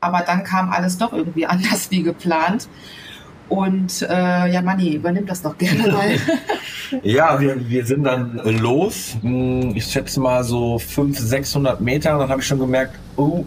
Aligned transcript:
aber 0.00 0.20
dann 0.20 0.44
kam 0.44 0.70
alles 0.70 0.98
doch 0.98 1.12
irgendwie 1.12 1.46
anders 1.54 1.90
wie 1.90 2.02
geplant. 2.02 2.68
Und 3.48 4.02
äh, 4.02 4.46
ja, 4.52 4.62
Manni, 4.62 4.94
übernimm 4.94 5.26
das 5.26 5.42
doch 5.42 5.58
gerne 5.58 5.92
mal. 5.92 6.16
ja, 7.02 7.40
wir, 7.40 7.68
wir 7.68 7.84
sind 7.84 8.04
dann 8.04 8.40
los. 8.44 9.16
Hm, 9.22 9.72
ich 9.74 9.86
schätze 9.86 10.20
mal 10.20 10.44
so 10.44 10.78
500, 10.78 11.20
600 11.20 11.80
Meter. 11.80 12.12
Und 12.12 12.20
dann 12.20 12.28
habe 12.28 12.40
ich 12.40 12.46
schon 12.46 12.60
gemerkt, 12.60 12.96
oh, 13.16 13.44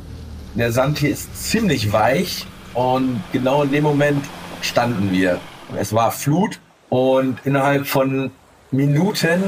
der 0.55 0.73
Sand 0.73 0.97
hier 0.97 1.09
ist 1.09 1.49
ziemlich 1.49 1.93
weich. 1.93 2.45
Und 2.73 3.21
genau 3.31 3.63
in 3.63 3.71
dem 3.71 3.83
Moment 3.83 4.25
standen 4.61 5.11
wir. 5.11 5.39
Es 5.77 5.93
war 5.93 6.11
Flut 6.11 6.59
und 6.89 7.37
innerhalb 7.45 7.87
von 7.87 8.31
Minuten 8.71 9.41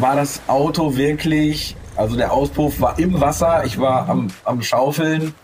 war 0.00 0.16
das 0.16 0.42
Auto 0.46 0.96
wirklich, 0.96 1.76
also 1.96 2.16
der 2.16 2.32
Auspuff 2.32 2.80
war 2.80 2.98
im 2.98 3.20
Wasser, 3.20 3.64
ich 3.64 3.78
war 3.78 4.08
am, 4.08 4.28
am 4.44 4.62
Schaufeln 4.62 5.34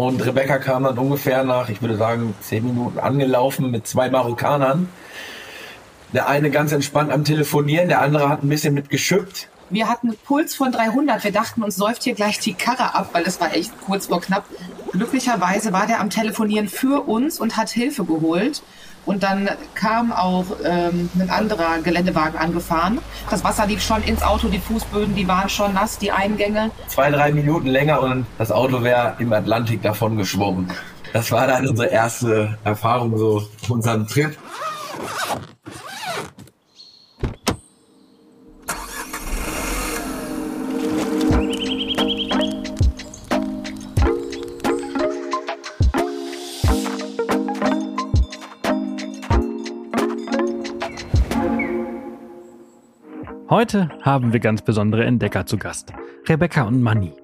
und 0.00 0.24
Rebecca 0.24 0.56
kam 0.56 0.84
dann 0.84 0.96
ungefähr 0.96 1.44
nach, 1.44 1.68
ich 1.68 1.82
würde 1.82 1.98
sagen, 1.98 2.34
zehn 2.40 2.64
Minuten 2.64 2.98
angelaufen 2.98 3.70
mit 3.70 3.86
zwei 3.86 4.08
Marokkanern. 4.08 4.88
Der 6.14 6.26
eine 6.26 6.50
ganz 6.50 6.72
entspannt 6.72 7.12
am 7.12 7.22
Telefonieren, 7.22 7.88
der 7.88 8.00
andere 8.00 8.30
hat 8.30 8.42
ein 8.42 8.48
bisschen 8.48 8.72
mit 8.72 8.88
geschüppt. 8.88 9.48
Wir 9.68 9.88
hatten 9.88 10.08
einen 10.08 10.16
Puls 10.16 10.54
von 10.54 10.72
300. 10.72 11.22
Wir 11.22 11.32
dachten, 11.32 11.62
uns 11.62 11.76
säuft 11.76 12.02
hier 12.04 12.14
gleich 12.14 12.38
die 12.38 12.54
Karre 12.54 12.94
ab, 12.94 13.10
weil 13.12 13.24
es 13.24 13.42
war 13.42 13.54
echt 13.54 13.72
kurz 13.84 14.06
vor 14.06 14.22
knapp. 14.22 14.44
Glücklicherweise 14.92 15.70
war 15.74 15.86
der 15.86 16.00
am 16.00 16.08
Telefonieren 16.08 16.68
für 16.68 17.02
uns 17.02 17.38
und 17.38 17.58
hat 17.58 17.68
Hilfe 17.68 18.04
geholt. 18.04 18.62
Und 19.06 19.22
dann 19.22 19.48
kam 19.74 20.12
auch 20.12 20.44
ähm, 20.64 21.08
ein 21.18 21.30
anderer 21.30 21.78
Geländewagen 21.82 22.38
angefahren. 22.38 22.98
Das 23.28 23.42
Wasser 23.42 23.66
lief 23.66 23.82
schon 23.82 24.02
ins 24.02 24.22
Auto, 24.22 24.48
die 24.48 24.58
Fußböden, 24.58 25.14
die 25.14 25.26
waren 25.26 25.48
schon 25.48 25.74
nass, 25.74 25.98
die 25.98 26.12
Eingänge. 26.12 26.70
Zwei, 26.86 27.10
drei 27.10 27.32
Minuten 27.32 27.66
länger 27.66 28.02
und 28.02 28.26
das 28.38 28.52
Auto 28.52 28.82
wäre 28.82 29.16
im 29.18 29.32
Atlantik 29.32 29.82
davon 29.82 30.16
geschwommen. 30.16 30.70
Das 31.12 31.32
war 31.32 31.46
dann 31.46 31.66
unsere 31.66 31.88
erste 31.88 32.58
Erfahrung 32.62 33.16
so 33.18 33.48
unserem 33.68 34.06
Trip. 34.06 34.36
Heute 53.50 53.88
haben 54.02 54.32
wir 54.32 54.38
ganz 54.38 54.62
besondere 54.62 55.04
Entdecker 55.04 55.44
zu 55.44 55.58
Gast, 55.58 55.92
Rebecca 56.28 56.62
und 56.62 56.80
Manny. 56.80 57.14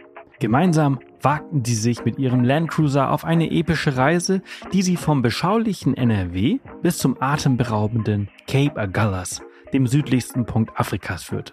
Gemeinsam 0.40 0.98
wagten 1.22 1.64
sie 1.64 1.76
sich 1.76 2.04
mit 2.04 2.18
ihrem 2.18 2.42
Landcruiser 2.42 3.12
auf 3.12 3.24
eine 3.24 3.48
epische 3.48 3.96
Reise, 3.96 4.42
die 4.72 4.82
sie 4.82 4.96
vom 4.96 5.22
beschaulichen 5.22 5.96
NRW 5.96 6.58
bis 6.82 6.98
zum 6.98 7.16
atemberaubenden 7.22 8.28
Cape 8.48 8.76
Agulhas, 8.76 9.40
dem 9.72 9.86
südlichsten 9.86 10.46
Punkt 10.46 10.72
Afrikas 10.74 11.22
führte. 11.22 11.52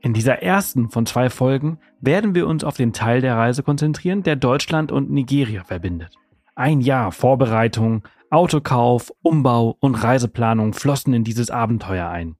In 0.00 0.14
dieser 0.14 0.42
ersten 0.42 0.88
von 0.88 1.04
zwei 1.04 1.28
Folgen 1.28 1.78
werden 2.00 2.34
wir 2.34 2.46
uns 2.46 2.64
auf 2.64 2.78
den 2.78 2.94
Teil 2.94 3.20
der 3.20 3.36
Reise 3.36 3.62
konzentrieren, 3.62 4.22
der 4.22 4.36
Deutschland 4.36 4.90
und 4.90 5.10
Nigeria 5.10 5.64
verbindet. 5.64 6.14
Ein 6.54 6.80
Jahr 6.80 7.12
Vorbereitung, 7.12 8.04
Autokauf, 8.30 9.12
Umbau 9.20 9.76
und 9.80 9.96
Reiseplanung 9.96 10.72
flossen 10.72 11.12
in 11.12 11.24
dieses 11.24 11.50
Abenteuer 11.50 12.08
ein. 12.08 12.36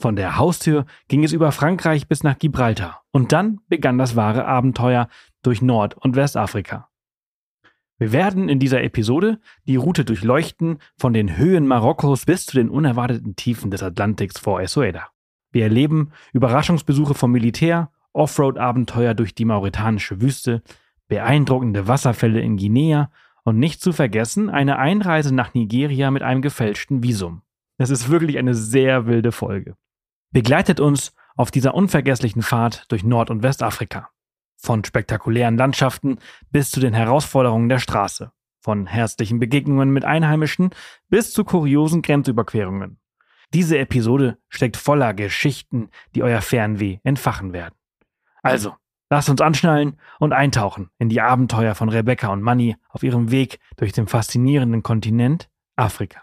Von 0.00 0.16
der 0.16 0.36
Haustür 0.36 0.86
ging 1.08 1.24
es 1.24 1.32
über 1.32 1.52
Frankreich 1.52 2.08
bis 2.08 2.22
nach 2.22 2.38
Gibraltar 2.38 3.02
und 3.12 3.32
dann 3.32 3.60
begann 3.68 3.98
das 3.98 4.16
wahre 4.16 4.44
Abenteuer 4.44 5.08
durch 5.42 5.62
Nord- 5.62 5.94
und 5.94 6.16
Westafrika. 6.16 6.88
Wir 7.96 8.12
werden 8.12 8.48
in 8.48 8.58
dieser 8.58 8.82
Episode 8.82 9.38
die 9.66 9.76
Route 9.76 10.04
durchleuchten 10.04 10.78
von 10.98 11.12
den 11.12 11.36
Höhen 11.36 11.66
Marokkos 11.66 12.26
bis 12.26 12.46
zu 12.46 12.56
den 12.56 12.68
unerwarteten 12.68 13.36
Tiefen 13.36 13.70
des 13.70 13.84
Atlantiks 13.84 14.38
vor 14.38 14.60
Essueda. 14.60 15.08
Wir 15.52 15.64
erleben 15.64 16.10
Überraschungsbesuche 16.32 17.14
vom 17.14 17.30
Militär, 17.30 17.90
Offroad-Abenteuer 18.12 19.14
durch 19.14 19.34
die 19.34 19.44
mauretanische 19.44 20.20
Wüste, 20.20 20.62
beeindruckende 21.06 21.86
Wasserfälle 21.86 22.40
in 22.40 22.56
Guinea 22.56 23.10
und 23.44 23.60
nicht 23.60 23.80
zu 23.80 23.92
vergessen 23.92 24.50
eine 24.50 24.78
Einreise 24.78 25.32
nach 25.32 25.54
Nigeria 25.54 26.10
mit 26.10 26.22
einem 26.22 26.42
gefälschten 26.42 27.04
Visum. 27.04 27.42
Es 27.78 27.90
ist 27.90 28.08
wirklich 28.08 28.38
eine 28.38 28.54
sehr 28.54 29.06
wilde 29.06 29.30
Folge 29.30 29.76
begleitet 30.34 30.80
uns 30.80 31.14
auf 31.36 31.50
dieser 31.50 31.74
unvergesslichen 31.74 32.42
Fahrt 32.42 32.84
durch 32.88 33.04
Nord- 33.04 33.30
und 33.30 33.42
Westafrika. 33.42 34.10
Von 34.56 34.84
spektakulären 34.84 35.56
Landschaften 35.56 36.18
bis 36.50 36.70
zu 36.70 36.80
den 36.80 36.92
Herausforderungen 36.92 37.68
der 37.68 37.78
Straße. 37.78 38.32
Von 38.60 38.86
herzlichen 38.86 39.38
Begegnungen 39.38 39.90
mit 39.90 40.04
Einheimischen 40.04 40.70
bis 41.08 41.32
zu 41.32 41.44
kuriosen 41.44 42.02
Grenzüberquerungen. 42.02 42.98
Diese 43.52 43.78
Episode 43.78 44.38
steckt 44.48 44.76
voller 44.76 45.14
Geschichten, 45.14 45.88
die 46.16 46.24
euer 46.24 46.40
Fernweh 46.40 46.98
entfachen 47.04 47.52
werden. 47.52 47.76
Also, 48.42 48.74
lasst 49.10 49.28
uns 49.28 49.40
anschnallen 49.40 50.00
und 50.18 50.32
eintauchen 50.32 50.90
in 50.98 51.08
die 51.08 51.20
Abenteuer 51.20 51.76
von 51.76 51.88
Rebecca 51.88 52.28
und 52.28 52.42
Manny 52.42 52.76
auf 52.88 53.04
ihrem 53.04 53.30
Weg 53.30 53.60
durch 53.76 53.92
den 53.92 54.08
faszinierenden 54.08 54.82
Kontinent 54.82 55.48
Afrika. 55.76 56.22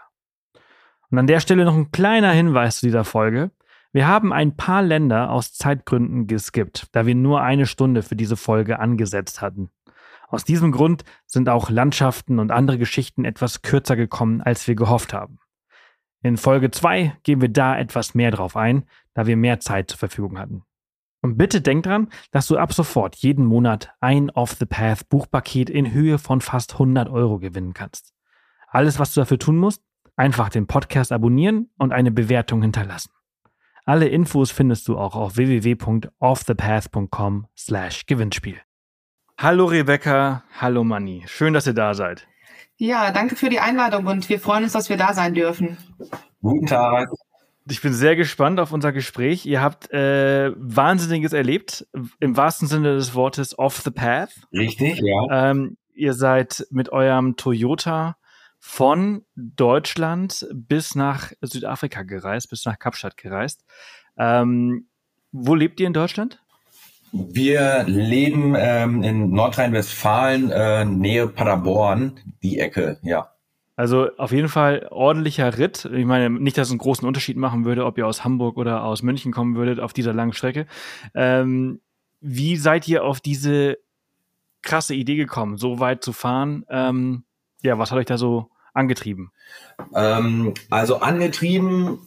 Und 1.10 1.18
an 1.18 1.26
der 1.26 1.40
Stelle 1.40 1.64
noch 1.64 1.76
ein 1.76 1.92
kleiner 1.92 2.32
Hinweis 2.32 2.80
zu 2.80 2.86
dieser 2.86 3.04
Folge. 3.04 3.52
Wir 3.92 4.08
haben 4.08 4.32
ein 4.32 4.56
paar 4.56 4.82
Länder 4.82 5.30
aus 5.30 5.52
Zeitgründen 5.52 6.26
geskippt, 6.26 6.88
da 6.92 7.04
wir 7.04 7.14
nur 7.14 7.42
eine 7.42 7.66
Stunde 7.66 8.02
für 8.02 8.16
diese 8.16 8.38
Folge 8.38 8.78
angesetzt 8.78 9.42
hatten. 9.42 9.70
Aus 10.28 10.44
diesem 10.44 10.72
Grund 10.72 11.04
sind 11.26 11.50
auch 11.50 11.68
Landschaften 11.68 12.38
und 12.38 12.52
andere 12.52 12.78
Geschichten 12.78 13.26
etwas 13.26 13.60
kürzer 13.60 13.96
gekommen, 13.96 14.40
als 14.40 14.66
wir 14.66 14.76
gehofft 14.76 15.12
haben. 15.12 15.40
In 16.22 16.38
Folge 16.38 16.70
2 16.70 17.18
gehen 17.22 17.42
wir 17.42 17.50
da 17.50 17.78
etwas 17.78 18.14
mehr 18.14 18.30
drauf 18.30 18.56
ein, 18.56 18.84
da 19.12 19.26
wir 19.26 19.36
mehr 19.36 19.60
Zeit 19.60 19.90
zur 19.90 19.98
Verfügung 19.98 20.38
hatten. 20.38 20.62
Und 21.20 21.36
bitte 21.36 21.60
denk 21.60 21.84
dran, 21.84 22.08
dass 22.30 22.46
du 22.46 22.56
ab 22.56 22.72
sofort 22.72 23.16
jeden 23.16 23.44
Monat 23.44 23.92
ein 24.00 24.30
Off 24.30 24.52
the 24.52 24.64
Path 24.64 25.08
Buchpaket 25.10 25.68
in 25.68 25.92
Höhe 25.92 26.18
von 26.18 26.40
fast 26.40 26.72
100 26.74 27.10
Euro 27.10 27.38
gewinnen 27.38 27.74
kannst. 27.74 28.14
Alles, 28.68 28.98
was 28.98 29.12
du 29.12 29.20
dafür 29.20 29.38
tun 29.38 29.58
musst, 29.58 29.82
einfach 30.16 30.48
den 30.48 30.66
Podcast 30.66 31.12
abonnieren 31.12 31.68
und 31.76 31.92
eine 31.92 32.10
Bewertung 32.10 32.62
hinterlassen. 32.62 33.10
Alle 33.84 34.06
Infos 34.06 34.52
findest 34.52 34.86
du 34.86 34.96
auch 34.96 35.16
auf 35.16 35.36
www.offthepath.com 35.36 37.46
slash 37.56 38.06
Gewinnspiel. 38.06 38.58
Hallo 39.38 39.64
Rebecca, 39.64 40.44
hallo 40.60 40.84
Manni. 40.84 41.24
Schön, 41.26 41.52
dass 41.52 41.66
ihr 41.66 41.74
da 41.74 41.94
seid. 41.94 42.28
Ja, 42.76 43.10
danke 43.10 43.34
für 43.34 43.48
die 43.48 43.58
Einladung 43.58 44.06
und 44.06 44.28
wir 44.28 44.38
freuen 44.38 44.62
uns, 44.64 44.72
dass 44.72 44.88
wir 44.88 44.96
da 44.96 45.14
sein 45.14 45.34
dürfen. 45.34 45.78
Guten 46.40 46.66
Tag. 46.66 47.08
Ich 47.68 47.82
bin 47.82 47.92
sehr 47.92 48.14
gespannt 48.14 48.60
auf 48.60 48.70
unser 48.72 48.92
Gespräch. 48.92 49.46
Ihr 49.46 49.60
habt 49.60 49.92
äh, 49.92 50.52
Wahnsinniges 50.56 51.32
erlebt, 51.32 51.84
im 52.20 52.36
wahrsten 52.36 52.68
Sinne 52.68 52.94
des 52.94 53.16
Wortes 53.16 53.58
off 53.58 53.78
the 53.78 53.90
path. 53.90 54.30
Richtig, 54.52 55.00
ja. 55.00 55.50
Ähm, 55.50 55.76
ihr 55.94 56.14
seid 56.14 56.64
mit 56.70 56.90
eurem 56.90 57.34
Toyota 57.36 58.16
von 58.64 59.24
Deutschland 59.34 60.46
bis 60.54 60.94
nach 60.94 61.32
Südafrika 61.40 62.04
gereist, 62.04 62.48
bis 62.48 62.64
nach 62.64 62.78
Kapstadt 62.78 63.16
gereist. 63.16 63.64
Ähm, 64.16 64.86
wo 65.32 65.56
lebt 65.56 65.80
ihr 65.80 65.88
in 65.88 65.92
Deutschland? 65.92 66.40
Wir 67.10 67.82
leben 67.88 68.54
ähm, 68.56 69.02
in 69.02 69.30
Nordrhein-Westfalen, 69.30 70.52
äh, 70.52 70.84
Nähe 70.84 71.26
Paderborn, 71.26 72.20
die 72.44 72.60
Ecke, 72.60 73.00
ja. 73.02 73.32
Also 73.74 74.16
auf 74.16 74.30
jeden 74.30 74.48
Fall 74.48 74.86
ordentlicher 74.92 75.58
Ritt. 75.58 75.84
Ich 75.86 76.06
meine, 76.06 76.30
nicht, 76.30 76.56
dass 76.56 76.68
es 76.68 76.72
einen 76.72 76.78
großen 76.78 77.06
Unterschied 77.06 77.36
machen 77.36 77.64
würde, 77.64 77.84
ob 77.84 77.98
ihr 77.98 78.06
aus 78.06 78.22
Hamburg 78.22 78.58
oder 78.58 78.84
aus 78.84 79.02
München 79.02 79.32
kommen 79.32 79.56
würdet 79.56 79.80
auf 79.80 79.92
dieser 79.92 80.12
langen 80.12 80.34
Strecke. 80.34 80.66
Ähm, 81.14 81.80
wie 82.20 82.54
seid 82.54 82.86
ihr 82.86 83.02
auf 83.02 83.20
diese 83.20 83.78
krasse 84.62 84.94
Idee 84.94 85.16
gekommen, 85.16 85.56
so 85.56 85.80
weit 85.80 86.04
zu 86.04 86.12
fahren? 86.12 86.64
Ähm, 86.68 87.24
ja, 87.62 87.76
was 87.76 87.90
hat 87.90 87.98
euch 87.98 88.06
da 88.06 88.18
so 88.18 88.51
angetrieben? 88.74 89.30
Ähm, 89.94 90.54
also 90.70 91.00
angetrieben 91.00 91.98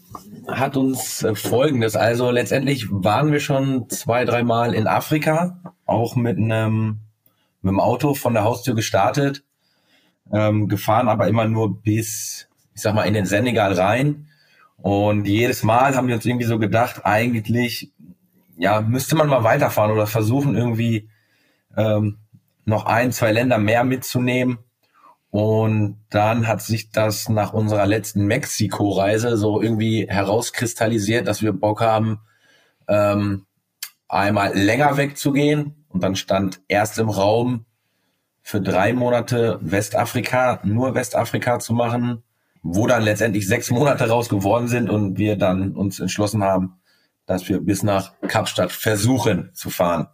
hat 0.48 0.78
uns 0.78 1.24
äh, 1.24 1.36
Folgendes. 1.36 1.96
Also 1.96 2.32
letztendlich 2.32 2.88
waren 2.90 3.32
wir 3.32 3.40
schon 3.40 3.90
zwei, 3.90 4.26
dreimal 4.26 4.74
in 4.74 4.88
Afrika, 4.88 5.60
auch 5.86 6.16
mit 6.16 6.38
einem 6.38 7.00
mit 7.62 7.72
dem 7.72 7.80
Auto 7.80 8.14
von 8.14 8.36
der 8.36 8.44
Haustür 8.44 8.76
gestartet, 8.76 9.44
ähm, 10.32 10.68
gefahren 10.68 11.10
aber 11.10 11.28
immer 11.28 11.48
nur 11.48 11.82
bis, 11.82 12.48
ich 12.76 12.82
sag 12.82 12.94
mal, 12.94 13.06
in 13.06 13.16
den 13.16 13.26
Senegal 13.26 13.74
rein. 13.74 14.28
Und 14.78 15.26
jedes 15.26 15.64
Mal 15.64 15.96
haben 15.96 16.08
wir 16.08 16.16
uns 16.16 16.26
irgendwie 16.26 16.46
so 16.46 16.60
gedacht, 16.60 17.02
eigentlich, 17.06 17.92
ja, 18.56 18.82
müsste 18.82 19.16
man 19.16 19.30
mal 19.30 19.44
weiterfahren 19.44 19.92
oder 19.92 20.06
versuchen 20.06 20.56
irgendwie 20.56 21.10
ähm, 21.76 22.20
noch 22.66 22.86
ein, 22.86 23.12
zwei 23.12 23.32
Länder 23.32 23.58
mehr 23.58 23.84
mitzunehmen 23.84 24.60
und 25.36 25.98
dann 26.12 26.48
hat 26.48 26.62
sich 26.62 26.92
das 26.92 27.28
nach 27.28 27.52
unserer 27.52 27.86
letzten 27.86 28.26
Mexiko-Reise 28.26 29.36
so 29.36 29.62
irgendwie 29.62 30.08
herauskristallisiert, 30.08 31.28
dass 31.28 31.42
wir 31.42 31.52
Bock 31.52 31.82
haben, 31.82 32.22
ähm, 32.88 33.46
einmal 34.08 34.58
länger 34.58 34.96
wegzugehen. 34.96 35.86
Und 35.90 36.02
dann 36.04 36.16
stand 36.16 36.62
erst 36.70 37.00
im 37.00 37.10
Raum 37.10 37.66
für 38.44 38.62
drei 38.62 38.94
Monate 38.94 39.60
Westafrika, 39.62 40.62
nur 40.64 40.96
Westafrika 40.96 41.60
zu 41.60 41.74
machen, 41.74 42.24
wo 42.64 42.88
dann 42.88 43.04
letztendlich 43.04 43.46
sechs 43.46 43.70
Monate 43.72 44.08
raus 44.08 44.30
geworden 44.30 44.70
sind 44.70 44.90
und 44.90 45.18
wir 45.18 45.36
dann 45.36 45.76
uns 45.76 46.00
entschlossen 46.00 46.46
haben, 46.46 46.80
dass 47.26 47.50
wir 47.50 47.60
bis 47.60 47.84
nach 47.84 48.14
Kapstadt 48.22 48.72
versuchen 48.72 49.50
zu 49.54 49.70
fahren. 49.70 50.08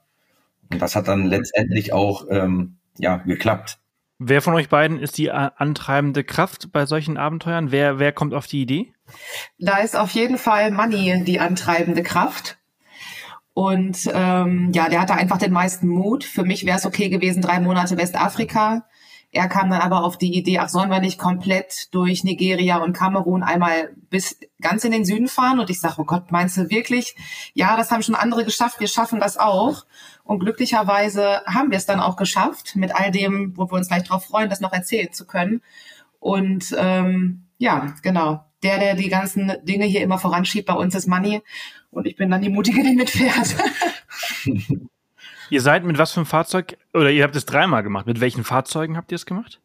Und 0.72 0.82
das 0.82 0.96
hat 0.96 1.08
dann 1.08 1.28
letztendlich 1.28 1.94
auch 1.94 2.26
ähm, 2.32 2.78
ja, 2.98 3.18
geklappt. 3.18 3.81
Wer 4.24 4.44
von 4.44 4.54
euch 4.54 4.70
beiden 4.70 5.00
ist 5.00 5.18
die 5.18 5.32
antreibende 5.32 6.24
Kraft 6.24 6.72
bei 6.72 6.86
solchen 6.86 7.18
Abenteuern? 7.18 7.72
Wer, 7.72 7.98
wer 7.98 8.12
kommt 8.12 8.36
auf 8.36 8.46
die 8.46 8.62
Idee? 8.62 8.94
Da 9.58 9.78
ist 9.78 9.98
auf 9.98 10.12
jeden 10.12 10.38
Fall 10.38 10.70
Money 10.70 11.24
die 11.24 11.40
antreibende 11.40 12.04
Kraft. 12.04 12.60
Und 13.56 14.08
ähm, 14.14 14.70
ja, 14.76 14.90
der 14.90 15.02
hatte 15.02 15.16
einfach 15.16 15.40
den 15.40 15.52
meisten 15.52 15.88
Mut. 15.88 16.24
Für 16.24 16.44
mich 16.44 16.68
wäre 16.68 16.78
es 16.78 16.86
okay 16.86 17.10
gewesen, 17.10 17.42
drei 17.42 17.60
Monate 17.60 17.98
Westafrika. 17.98 18.86
Er 19.32 19.48
kam 19.48 19.72
dann 19.72 19.82
aber 19.82 20.04
auf 20.04 20.20
die 20.20 20.38
Idee, 20.38 20.60
ach, 20.60 20.70
sollen 20.70 20.92
wir 20.92 21.00
nicht 21.00 21.18
komplett 21.18 21.88
durch 21.92 22.24
Nigeria 22.24 22.78
und 22.78 22.94
Kamerun 22.94 23.42
einmal 23.42 23.92
bis 24.12 24.38
ganz 24.62 24.84
in 24.84 24.92
den 24.92 25.06
Süden 25.06 25.30
fahren? 25.30 25.60
Und 25.60 25.72
ich 25.72 25.80
sage, 25.80 25.96
oh 25.98 26.04
Gott, 26.04 26.32
meinst 26.32 26.58
du 26.58 26.70
wirklich? 26.70 27.16
Ja, 27.56 27.76
das 27.76 27.90
haben 27.90 28.04
schon 28.04 28.14
andere 28.14 28.46
geschafft, 28.46 28.80
wir 28.80 28.88
schaffen 28.88 29.20
das 29.20 29.38
auch. 29.38 29.86
Und 30.24 30.40
glücklicherweise 30.40 31.42
haben 31.46 31.72
wir 31.72 31.78
es 31.78 31.86
dann 31.86 32.00
auch 32.00 32.16
geschafft, 32.16 32.76
mit 32.76 32.96
all 32.96 33.12
dem, 33.12 33.58
wo 33.58 33.70
wir 33.70 33.74
uns 33.74 33.88
gleich 33.88 34.04
drauf 34.04 34.26
freuen, 34.26 34.50
das 34.50 34.62
noch 34.62 34.74
erzählen 34.74 35.12
zu 35.12 35.26
können. 35.26 35.62
Und 36.20 36.76
ähm, 36.78 37.44
ja, 37.58 37.94
genau. 38.02 38.46
Der, 38.64 38.78
der 38.78 38.96
die 38.96 39.10
ganzen 39.10 39.52
Dinge 39.64 39.86
hier 39.86 40.02
immer 40.02 40.20
voranschiebt 40.20 40.68
bei 40.68 40.74
uns 40.74 40.94
ist 40.94 41.08
Money. 41.08 41.42
Und 41.90 42.06
ich 42.06 42.16
bin 42.16 42.30
dann 42.30 42.42
die 42.42 42.50
Mutige, 42.50 42.84
die 42.84 42.96
mitfährt. 42.96 43.56
ihr 45.50 45.62
seid 45.62 45.84
mit 45.84 45.98
was 45.98 46.12
für 46.12 46.20
einem 46.20 46.28
Fahrzeug, 46.28 46.78
oder 46.94 47.10
ihr 47.10 47.24
habt 47.24 47.36
es 47.36 47.46
dreimal 47.46 47.82
gemacht. 47.82 48.06
Mit 48.06 48.22
welchen 48.22 48.44
Fahrzeugen 48.44 48.98
habt 48.98 49.12
ihr 49.12 49.16
es 49.16 49.26
gemacht? 49.26 49.60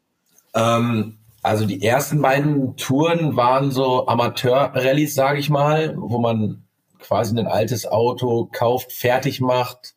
Ähm, 0.55 1.19
also 1.43 1.67
die 1.67 1.83
ersten 1.83 2.23
beiden 2.23 2.77
Touren 2.77 3.37
waren 3.37 3.71
so 3.71 4.07
Amateur-Rallyes, 4.09 5.15
sage 5.15 5.39
ich 5.39 5.51
mal, 5.51 5.95
wo 5.97 6.19
man 6.19 6.65
quasi 6.99 7.39
ein 7.39 7.47
altes 7.47 7.87
Auto 7.87 8.49
kauft, 8.51 8.93
fertig 8.93 9.41
macht, 9.41 9.95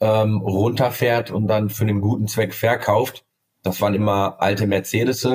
ähm, 0.00 0.38
runterfährt 0.38 1.30
und 1.30 1.48
dann 1.48 1.70
für 1.70 1.84
einen 1.84 2.00
guten 2.00 2.28
Zweck 2.28 2.54
verkauft. 2.54 3.24
Das 3.62 3.80
waren 3.80 3.94
immer 3.94 4.40
alte 4.40 4.66
Mercedes. 4.66 5.28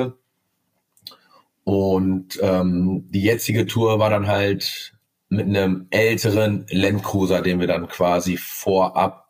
Und 1.64 2.40
ähm, 2.42 3.06
die 3.10 3.22
jetzige 3.22 3.66
Tour 3.66 4.00
war 4.00 4.10
dann 4.10 4.28
halt 4.28 4.94
mit 5.30 5.48
einem 5.48 5.88
älteren 5.90 6.66
Landcruiser, 6.70 7.42
den 7.42 7.60
wir 7.60 7.68
dann 7.68 7.88
quasi 7.88 8.38
vorab 8.38 9.30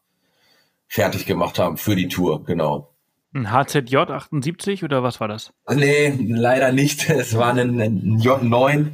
fertig 0.88 1.26
gemacht 1.26 1.58
haben 1.60 1.78
für 1.78 1.96
die 1.96 2.08
Tour, 2.08 2.44
genau. 2.44 2.94
Ein 3.34 3.52
HZJ 3.52 3.98
78 3.98 4.84
oder 4.84 5.02
was 5.02 5.20
war 5.20 5.28
das? 5.28 5.54
Nee, 5.68 6.14
leider 6.20 6.72
nicht. 6.72 7.10
Es 7.10 7.36
war 7.36 7.52
ein, 7.52 7.82
ein 7.82 8.20
J9. 8.20 8.92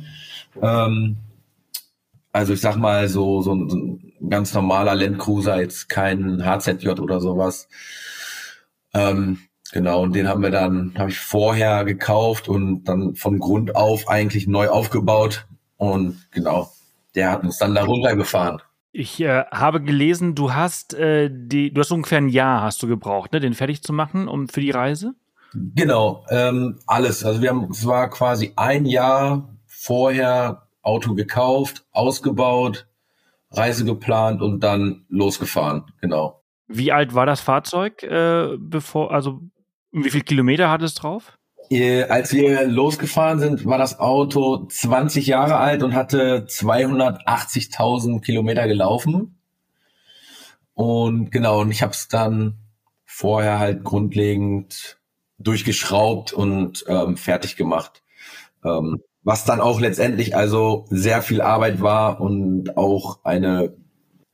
Ähm, 0.61 1.17
also 2.31 2.53
ich 2.53 2.61
sag 2.61 2.77
mal 2.77 3.09
so, 3.09 3.41
so 3.41 3.53
ein, 3.53 3.69
so 3.69 3.77
ein 3.77 4.08
ganz 4.27 4.53
normaler 4.53 4.95
Landcruiser, 4.95 5.59
jetzt 5.59 5.89
kein 5.89 6.43
HZJ 6.43 6.89
oder 6.89 7.19
sowas. 7.19 7.67
Ähm, 8.93 9.39
genau, 9.71 10.01
und 10.01 10.15
den 10.15 10.27
haben 10.27 10.41
wir 10.41 10.51
dann, 10.51 10.93
habe 10.97 11.09
ich 11.09 11.19
vorher 11.19 11.85
gekauft 11.85 12.49
und 12.49 12.83
dann 12.85 13.15
von 13.15 13.39
Grund 13.39 13.75
auf 13.75 14.07
eigentlich 14.07 14.47
neu 14.47 14.69
aufgebaut. 14.69 15.45
Und 15.77 16.27
genau, 16.31 16.71
der 17.15 17.31
hat 17.31 17.43
uns 17.43 17.57
dann 17.57 17.75
da 17.75 17.83
runtergefahren. 17.83 18.61
Ich 18.91 19.21
äh, 19.21 19.45
habe 19.51 19.81
gelesen, 19.81 20.33
du 20.33 20.53
hast 20.53 20.93
äh, 20.95 21.29
die, 21.31 21.71
du 21.71 21.81
hast 21.81 21.91
ungefähr 21.91 22.17
ein 22.17 22.29
Jahr 22.29 22.63
hast 22.63 22.81
du 22.81 22.87
gebraucht, 22.87 23.31
ne, 23.31 23.39
den 23.39 23.53
fertig 23.53 23.83
zu 23.83 23.93
machen, 23.93 24.27
um 24.27 24.49
für 24.49 24.61
die 24.61 24.71
Reise. 24.71 25.13
Genau, 25.53 26.25
ähm, 26.29 26.79
alles. 26.85 27.23
Also 27.23 27.41
wir 27.41 27.49
haben, 27.49 27.69
es 27.71 27.85
war 27.85 28.09
quasi 28.09 28.53
ein 28.55 28.85
Jahr 28.85 29.49
vorher 29.65 30.67
Auto 30.81 31.13
gekauft, 31.13 31.85
ausgebaut, 31.91 32.87
Reise 33.51 33.85
geplant 33.85 34.41
und 34.41 34.61
dann 34.61 35.05
losgefahren. 35.09 35.85
Genau. 36.01 36.43
Wie 36.67 36.91
alt 36.91 37.15
war 37.15 37.25
das 37.25 37.41
Fahrzeug, 37.41 38.03
äh, 38.03 38.55
bevor, 38.57 39.11
also 39.11 39.41
wie 39.91 40.09
viel 40.09 40.21
Kilometer 40.21 40.69
hat 40.69 40.83
es 40.83 40.93
drauf? 40.93 41.37
Als 42.09 42.33
wir 42.33 42.67
losgefahren 42.67 43.39
sind, 43.39 43.65
war 43.65 43.77
das 43.77 43.99
Auto 43.99 44.65
20 44.65 45.27
Jahre 45.27 45.57
alt 45.57 45.83
und 45.83 45.93
hatte 45.93 46.45
280.000 46.47 48.21
Kilometer 48.21 48.67
gelaufen. 48.67 49.39
Und 50.73 51.31
genau, 51.31 51.61
und 51.61 51.71
ich 51.71 51.83
habe 51.83 51.91
es 51.91 52.07
dann 52.07 52.57
vorher 53.05 53.59
halt 53.59 53.83
grundlegend 53.83 54.99
durchgeschraubt 55.37 56.33
und 56.33 56.85
ähm, 56.87 57.17
fertig 57.17 57.55
gemacht. 57.55 58.03
Ähm, 58.63 59.03
was 59.23 59.45
dann 59.45 59.61
auch 59.61 59.79
letztendlich 59.79 60.35
also 60.35 60.85
sehr 60.89 61.21
viel 61.21 61.41
Arbeit 61.41 61.81
war 61.81 62.21
und 62.21 62.77
auch 62.77 63.23
eine, 63.23 63.75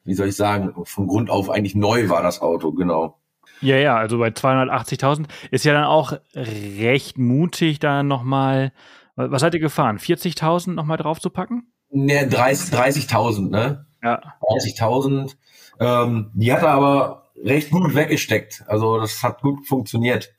wie 0.04 0.14
soll 0.14 0.28
ich 0.28 0.36
sagen, 0.36 0.74
von 0.84 1.08
Grund 1.08 1.30
auf 1.30 1.50
eigentlich 1.50 1.76
neu 1.76 2.10
war 2.10 2.22
das 2.22 2.42
Auto, 2.42 2.72
genau. 2.72 3.20
Ja, 3.62 3.78
ja, 3.78 3.98
also 3.98 4.20
bei 4.20 4.30
280.000 4.30 5.26
ist 5.50 5.66
ja 5.66 5.74
dann 5.74 5.86
auch 5.86 6.14
recht 6.36 7.18
mutig, 7.18 7.80
da 7.80 8.04
nochmal, 8.04 8.74
was 9.16 9.42
seid 9.42 9.54
ihr 9.54 9.60
gefahren? 9.60 9.98
40.000 9.98 10.74
nochmal 10.74 10.98
drauf 10.98 11.20
zu 11.20 11.30
packen? 11.30 11.72
Ne, 11.90 12.28
30.000, 12.28 12.72
30 12.72 13.50
ne? 13.50 13.86
Ja. 14.04 14.22
30.000. 14.42 15.36
Ähm, 15.80 16.32
die 16.36 16.54
hat 16.54 16.62
er 16.62 16.70
aber 16.70 17.32
recht 17.44 17.72
gut 17.72 17.96
weggesteckt. 17.96 18.64
Also 18.68 19.00
das 19.00 19.24
hat 19.24 19.42
gut 19.42 19.66
funktioniert. 19.66 20.34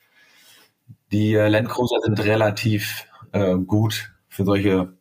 Die 1.11 1.35
äh, 1.35 1.49
Landcruiser 1.49 1.97
sind 2.03 2.23
relativ 2.25 3.07
äh, 3.33 3.57
gut 3.57 4.16
für 4.37 4.45
solche 4.45 4.93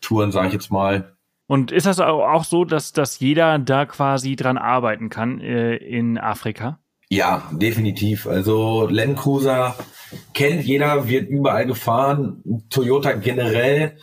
Touren, 0.00 0.30
sage 0.30 0.48
ich 0.48 0.52
jetzt 0.52 0.70
mal. 0.70 1.16
Und 1.46 1.72
ist 1.72 1.86
das 1.86 1.98
auch 1.98 2.44
so, 2.44 2.64
dass, 2.64 2.92
dass 2.92 3.18
jeder 3.18 3.58
da 3.58 3.84
quasi 3.86 4.36
dran 4.36 4.56
arbeiten 4.56 5.08
kann 5.08 5.40
äh, 5.40 5.74
in 5.76 6.16
Afrika? 6.16 6.78
Ja, 7.08 7.42
definitiv. 7.50 8.28
Also 8.28 8.86
Land 8.88 9.18
Cruiser 9.18 9.74
kennt 10.32 10.64
jeder, 10.64 11.08
wird 11.08 11.28
überall 11.28 11.66
gefahren. 11.66 12.62
Toyota 12.70 13.14
generell, 13.14 13.96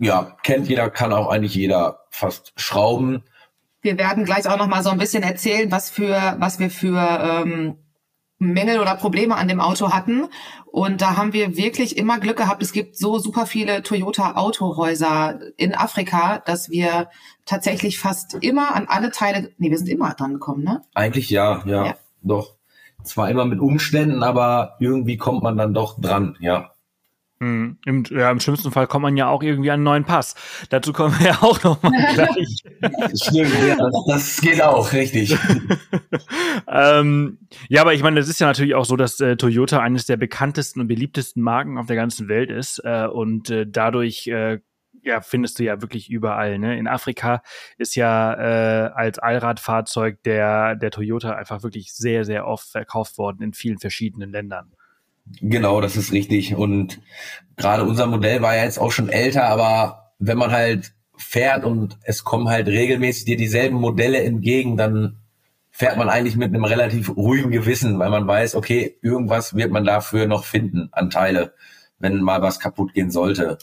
ja, 0.00 0.36
kennt 0.42 0.68
jeder, 0.68 0.90
kann 0.90 1.12
auch 1.12 1.28
eigentlich 1.28 1.54
jeder 1.54 2.00
fast 2.10 2.52
schrauben. 2.56 3.22
Wir 3.80 3.96
werden 3.96 4.24
gleich 4.24 4.48
auch 4.48 4.58
noch 4.58 4.66
mal 4.66 4.82
so 4.82 4.90
ein 4.90 4.98
bisschen 4.98 5.22
erzählen, 5.22 5.70
was 5.70 5.88
für, 5.88 6.36
was 6.38 6.58
wir 6.58 6.70
für 6.70 6.98
ähm, 6.98 7.76
Mängel 8.42 8.80
oder 8.80 8.94
Probleme 8.96 9.36
an 9.36 9.48
dem 9.48 9.60
Auto 9.60 9.90
hatten. 9.90 10.26
Und 10.66 11.00
da 11.00 11.16
haben 11.16 11.32
wir 11.32 11.56
wirklich 11.56 11.96
immer 11.96 12.18
Glück 12.18 12.36
gehabt. 12.36 12.62
Es 12.62 12.72
gibt 12.72 12.96
so 12.96 13.18
super 13.18 13.46
viele 13.46 13.82
Toyota 13.82 14.36
Autohäuser 14.36 15.38
in 15.56 15.74
Afrika, 15.74 16.42
dass 16.44 16.70
wir 16.70 17.08
tatsächlich 17.44 17.98
fast 17.98 18.34
immer 18.40 18.74
an 18.74 18.86
alle 18.88 19.10
Teile, 19.10 19.50
nee, 19.58 19.70
wir 19.70 19.78
sind 19.78 19.88
immer 19.88 20.14
dran 20.14 20.34
gekommen, 20.34 20.64
ne? 20.64 20.82
Eigentlich 20.94 21.30
ja, 21.30 21.62
ja. 21.66 21.86
ja 21.86 21.96
doch. 22.22 22.54
Zwar 23.04 23.30
immer 23.30 23.44
mit 23.44 23.60
Umständen, 23.60 24.22
aber 24.22 24.76
irgendwie 24.78 25.16
kommt 25.16 25.42
man 25.42 25.56
dann 25.56 25.74
doch 25.74 26.00
dran, 26.00 26.36
ja. 26.40 26.71
Hm. 27.42 27.76
Im, 27.84 28.04
ja, 28.08 28.30
Im 28.30 28.38
schlimmsten 28.38 28.70
Fall 28.70 28.86
kommt 28.86 29.02
man 29.02 29.16
ja 29.16 29.26
auch 29.26 29.42
irgendwie 29.42 29.72
an 29.72 29.74
einen 29.74 29.82
neuen 29.82 30.04
Pass. 30.04 30.36
Dazu 30.70 30.92
kommen 30.92 31.18
wir 31.18 31.26
ja 31.30 31.38
auch 31.42 31.60
noch 31.64 31.82
mal 31.82 31.90
gleich. 32.14 32.62
Stimmt, 33.20 33.52
ja, 33.66 33.74
das, 33.74 34.04
das, 34.06 34.40
geht 34.40 34.62
auch, 34.62 34.92
richtig. 34.92 35.36
ähm, 36.68 37.38
ja, 37.68 37.80
aber 37.80 37.94
ich 37.94 38.02
meine, 38.04 38.20
es 38.20 38.28
ist 38.28 38.38
ja 38.38 38.46
natürlich 38.46 38.76
auch 38.76 38.84
so, 38.84 38.94
dass 38.94 39.18
äh, 39.18 39.36
Toyota 39.36 39.80
eines 39.80 40.06
der 40.06 40.16
bekanntesten 40.18 40.82
und 40.82 40.86
beliebtesten 40.86 41.42
Marken 41.42 41.78
auf 41.78 41.86
der 41.86 41.96
ganzen 41.96 42.28
Welt 42.28 42.48
ist 42.48 42.80
äh, 42.84 43.08
und 43.08 43.50
äh, 43.50 43.66
dadurch 43.68 44.28
äh, 44.28 44.60
ja, 45.02 45.20
findest 45.20 45.58
du 45.58 45.64
ja 45.64 45.82
wirklich 45.82 46.08
überall. 46.10 46.60
Ne? 46.60 46.78
In 46.78 46.86
Afrika 46.86 47.42
ist 47.76 47.96
ja 47.96 48.34
äh, 48.34 48.90
als 48.92 49.18
Allradfahrzeug 49.18 50.22
der, 50.22 50.76
der 50.76 50.92
Toyota 50.92 51.32
einfach 51.32 51.64
wirklich 51.64 51.92
sehr, 51.92 52.24
sehr 52.24 52.46
oft 52.46 52.68
verkauft 52.70 53.18
worden 53.18 53.42
in 53.42 53.52
vielen 53.52 53.78
verschiedenen 53.78 54.30
Ländern. 54.30 54.76
Genau, 55.40 55.80
das 55.80 55.96
ist 55.96 56.12
richtig. 56.12 56.54
Und 56.54 57.00
gerade 57.56 57.84
unser 57.84 58.06
Modell 58.06 58.42
war 58.42 58.56
ja 58.56 58.64
jetzt 58.64 58.78
auch 58.78 58.92
schon 58.92 59.08
älter, 59.08 59.44
aber 59.44 60.12
wenn 60.18 60.38
man 60.38 60.50
halt 60.50 60.92
fährt 61.16 61.64
und 61.64 61.98
es 62.02 62.24
kommen 62.24 62.48
halt 62.48 62.68
regelmäßig 62.68 63.24
dir 63.24 63.36
dieselben 63.36 63.76
Modelle 63.76 64.22
entgegen, 64.22 64.76
dann 64.76 65.18
fährt 65.70 65.96
man 65.96 66.08
eigentlich 66.08 66.36
mit 66.36 66.48
einem 66.48 66.64
relativ 66.64 67.16
ruhigen 67.16 67.50
Gewissen, 67.50 67.98
weil 67.98 68.10
man 68.10 68.26
weiß, 68.26 68.56
okay, 68.56 68.98
irgendwas 69.00 69.54
wird 69.54 69.70
man 69.70 69.84
dafür 69.84 70.26
noch 70.26 70.44
finden 70.44 70.88
an 70.92 71.10
Teile, 71.10 71.54
wenn 71.98 72.20
mal 72.20 72.42
was 72.42 72.60
kaputt 72.60 72.92
gehen 72.92 73.10
sollte. 73.10 73.58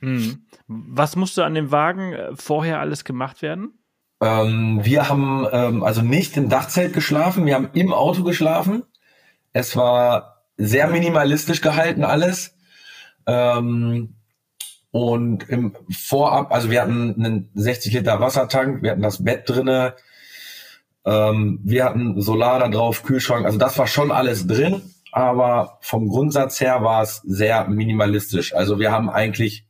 Hm. 0.00 0.42
Was 0.66 1.16
musste 1.16 1.44
an 1.44 1.54
dem 1.54 1.70
Wagen 1.70 2.12
äh, 2.12 2.36
vorher 2.36 2.80
alles 2.80 3.04
gemacht 3.04 3.42
werden? 3.42 3.78
Ähm, 4.20 4.80
wir 4.82 5.08
haben 5.08 5.46
ähm, 5.52 5.82
also 5.82 6.02
nicht 6.02 6.36
im 6.36 6.48
Dachzelt 6.48 6.92
geschlafen, 6.92 7.46
wir 7.46 7.54
haben 7.54 7.70
im 7.72 7.92
Auto 7.92 8.24
geschlafen. 8.24 8.82
Es 9.52 9.76
war 9.76 10.37
sehr 10.58 10.88
minimalistisch 10.88 11.62
gehalten 11.62 12.04
alles. 12.04 12.54
Ähm, 13.26 14.14
und 14.90 15.48
im 15.48 15.74
Vorab, 15.90 16.52
also 16.52 16.70
wir 16.70 16.82
hatten 16.82 17.14
einen 17.16 17.50
60 17.54 17.92
Liter 17.92 18.20
Wassertank, 18.20 18.82
wir 18.82 18.90
hatten 18.90 19.02
das 19.02 19.22
Bett 19.24 19.48
drinne. 19.48 19.94
Ähm, 21.04 21.60
wir 21.62 21.84
hatten 21.84 22.20
Solar 22.20 22.58
da 22.58 22.68
drauf, 22.68 23.02
Kühlschrank, 23.02 23.46
also 23.46 23.58
das 23.58 23.78
war 23.78 23.86
schon 23.86 24.10
alles 24.10 24.46
drin, 24.46 24.82
aber 25.12 25.78
vom 25.80 26.08
Grundsatz 26.08 26.60
her 26.60 26.82
war 26.82 27.02
es 27.02 27.22
sehr 27.24 27.68
minimalistisch. 27.68 28.54
Also 28.54 28.78
wir 28.78 28.90
haben 28.90 29.08
eigentlich 29.08 29.66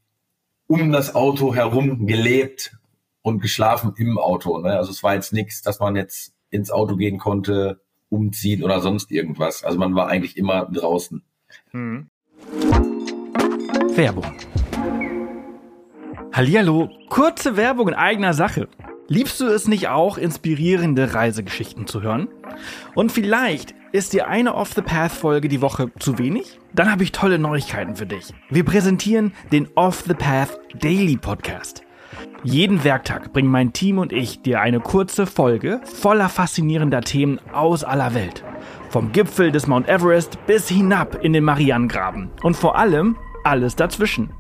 um 0.67 0.91
das 0.93 1.15
Auto 1.15 1.55
herum 1.55 2.07
gelebt 2.07 2.77
und 3.23 3.41
geschlafen 3.41 3.95
im 3.97 4.19
Auto. 4.19 4.59
Ne? 4.59 4.77
Also 4.77 4.91
es 4.91 5.03
war 5.03 5.15
jetzt 5.15 5.33
nichts, 5.33 5.63
dass 5.63 5.81
man 5.81 5.97
jetzt 5.97 6.33
ins 6.51 6.71
Auto 6.71 6.97
gehen 6.97 7.19
konnte, 7.19 7.81
umziehen 8.09 8.63
oder 8.63 8.81
sonst 8.81 9.11
irgendwas. 9.11 9.65
Also 9.65 9.79
man 9.79 9.95
war 9.95 10.09
eigentlich 10.09 10.37
immer 10.37 10.67
draußen. 10.67 11.23
Hm. 11.71 12.09
Werbung. 13.95 14.27
Hallihallo, 16.33 16.89
kurze 17.09 17.57
Werbung 17.57 17.89
in 17.89 17.95
eigener 17.95 18.33
Sache. 18.33 18.69
Liebst 19.09 19.41
du 19.41 19.47
es 19.47 19.67
nicht 19.67 19.89
auch, 19.89 20.19
inspirierende 20.19 21.15
Reisegeschichten 21.15 21.87
zu 21.87 22.03
hören? 22.03 22.29
Und 22.95 23.11
vielleicht 23.11 23.75
ist 23.93 24.13
dir 24.13 24.29
eine 24.29 24.55
Off 24.55 24.75
the 24.75 24.83
Path 24.83 25.13
Folge 25.13 25.49
die 25.49 25.63
Woche 25.63 25.91
zu 25.99 26.19
wenig? 26.19 26.61
Dann 26.75 26.93
habe 26.93 27.03
ich 27.03 27.13
tolle 27.13 27.39
Neuigkeiten 27.39 27.97
für 27.97 28.07
dich. 28.07 28.35
Wir 28.51 28.65
präsentieren 28.65 29.33
den 29.51 29.69
Off 29.77 30.05
the 30.07 30.15
Path 30.15 30.61
Daily 30.75 31.17
Podcast. 31.17 31.83
Jeden 32.43 32.85
Werktag 32.85 33.33
bringen 33.33 33.51
mein 33.51 33.73
Team 33.73 33.99
und 33.99 34.13
ich 34.13 34.43
dir 34.43 34.61
eine 34.61 34.81
kurze 34.81 35.27
Folge 35.27 35.81
voller 35.85 36.29
faszinierender 36.29 37.01
Themen 37.01 37.41
aus 37.53 37.85
aller 37.85 38.15
Welt. 38.15 38.45
Vom 38.91 39.13
Gipfel 39.13 39.51
des 39.51 39.67
Mount 39.67 39.89
Everest 39.89 40.39
bis 40.47 40.69
hinab 40.69 41.23
in 41.23 41.33
den 41.33 41.45
Marianengraben. 41.45 42.31
Und 42.43 42.57
vor 42.57 42.79
allem 42.79 43.17
alles 43.45 43.77
dazwischen. 43.77 44.31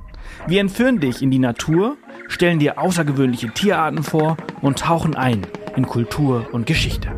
Wir 0.46 0.60
entführen 0.60 1.00
dich 1.00 1.22
in 1.22 1.30
die 1.30 1.38
Natur, 1.38 1.96
stellen 2.28 2.58
dir 2.58 2.78
außergewöhnliche 2.78 3.50
Tierarten 3.50 4.02
vor 4.02 4.36
und 4.60 4.78
tauchen 4.78 5.16
ein 5.16 5.46
in 5.76 5.86
Kultur 5.86 6.48
und 6.52 6.66
Geschichte. 6.66 7.10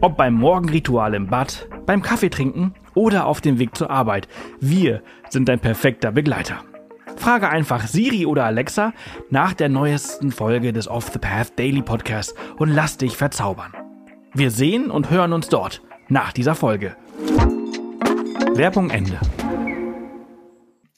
Ob 0.00 0.16
beim 0.16 0.34
Morgenritual 0.34 1.14
im 1.14 1.26
Bad, 1.26 1.68
beim 1.86 2.02
Kaffeetrinken 2.02 2.74
oder 2.94 3.26
auf 3.26 3.40
dem 3.40 3.58
Weg 3.58 3.76
zur 3.76 3.90
Arbeit, 3.90 4.28
wir 4.60 5.02
sind 5.28 5.48
dein 5.48 5.58
perfekter 5.58 6.12
Begleiter. 6.12 6.58
Frage 7.18 7.48
einfach 7.48 7.86
Siri 7.86 8.26
oder 8.26 8.44
Alexa 8.44 8.92
nach 9.30 9.52
der 9.52 9.68
neuesten 9.68 10.30
Folge 10.30 10.72
des 10.72 10.88
Off 10.88 11.10
the 11.12 11.18
Path 11.18 11.58
Daily 11.58 11.82
Podcast 11.82 12.34
und 12.56 12.70
lass 12.70 12.96
dich 12.96 13.16
verzaubern. 13.16 13.72
Wir 14.34 14.50
sehen 14.50 14.90
und 14.90 15.10
hören 15.10 15.32
uns 15.32 15.48
dort 15.48 15.82
nach 16.08 16.32
dieser 16.32 16.54
Folge. 16.54 16.96
Werbung 18.54 18.90
Ende. 18.90 19.18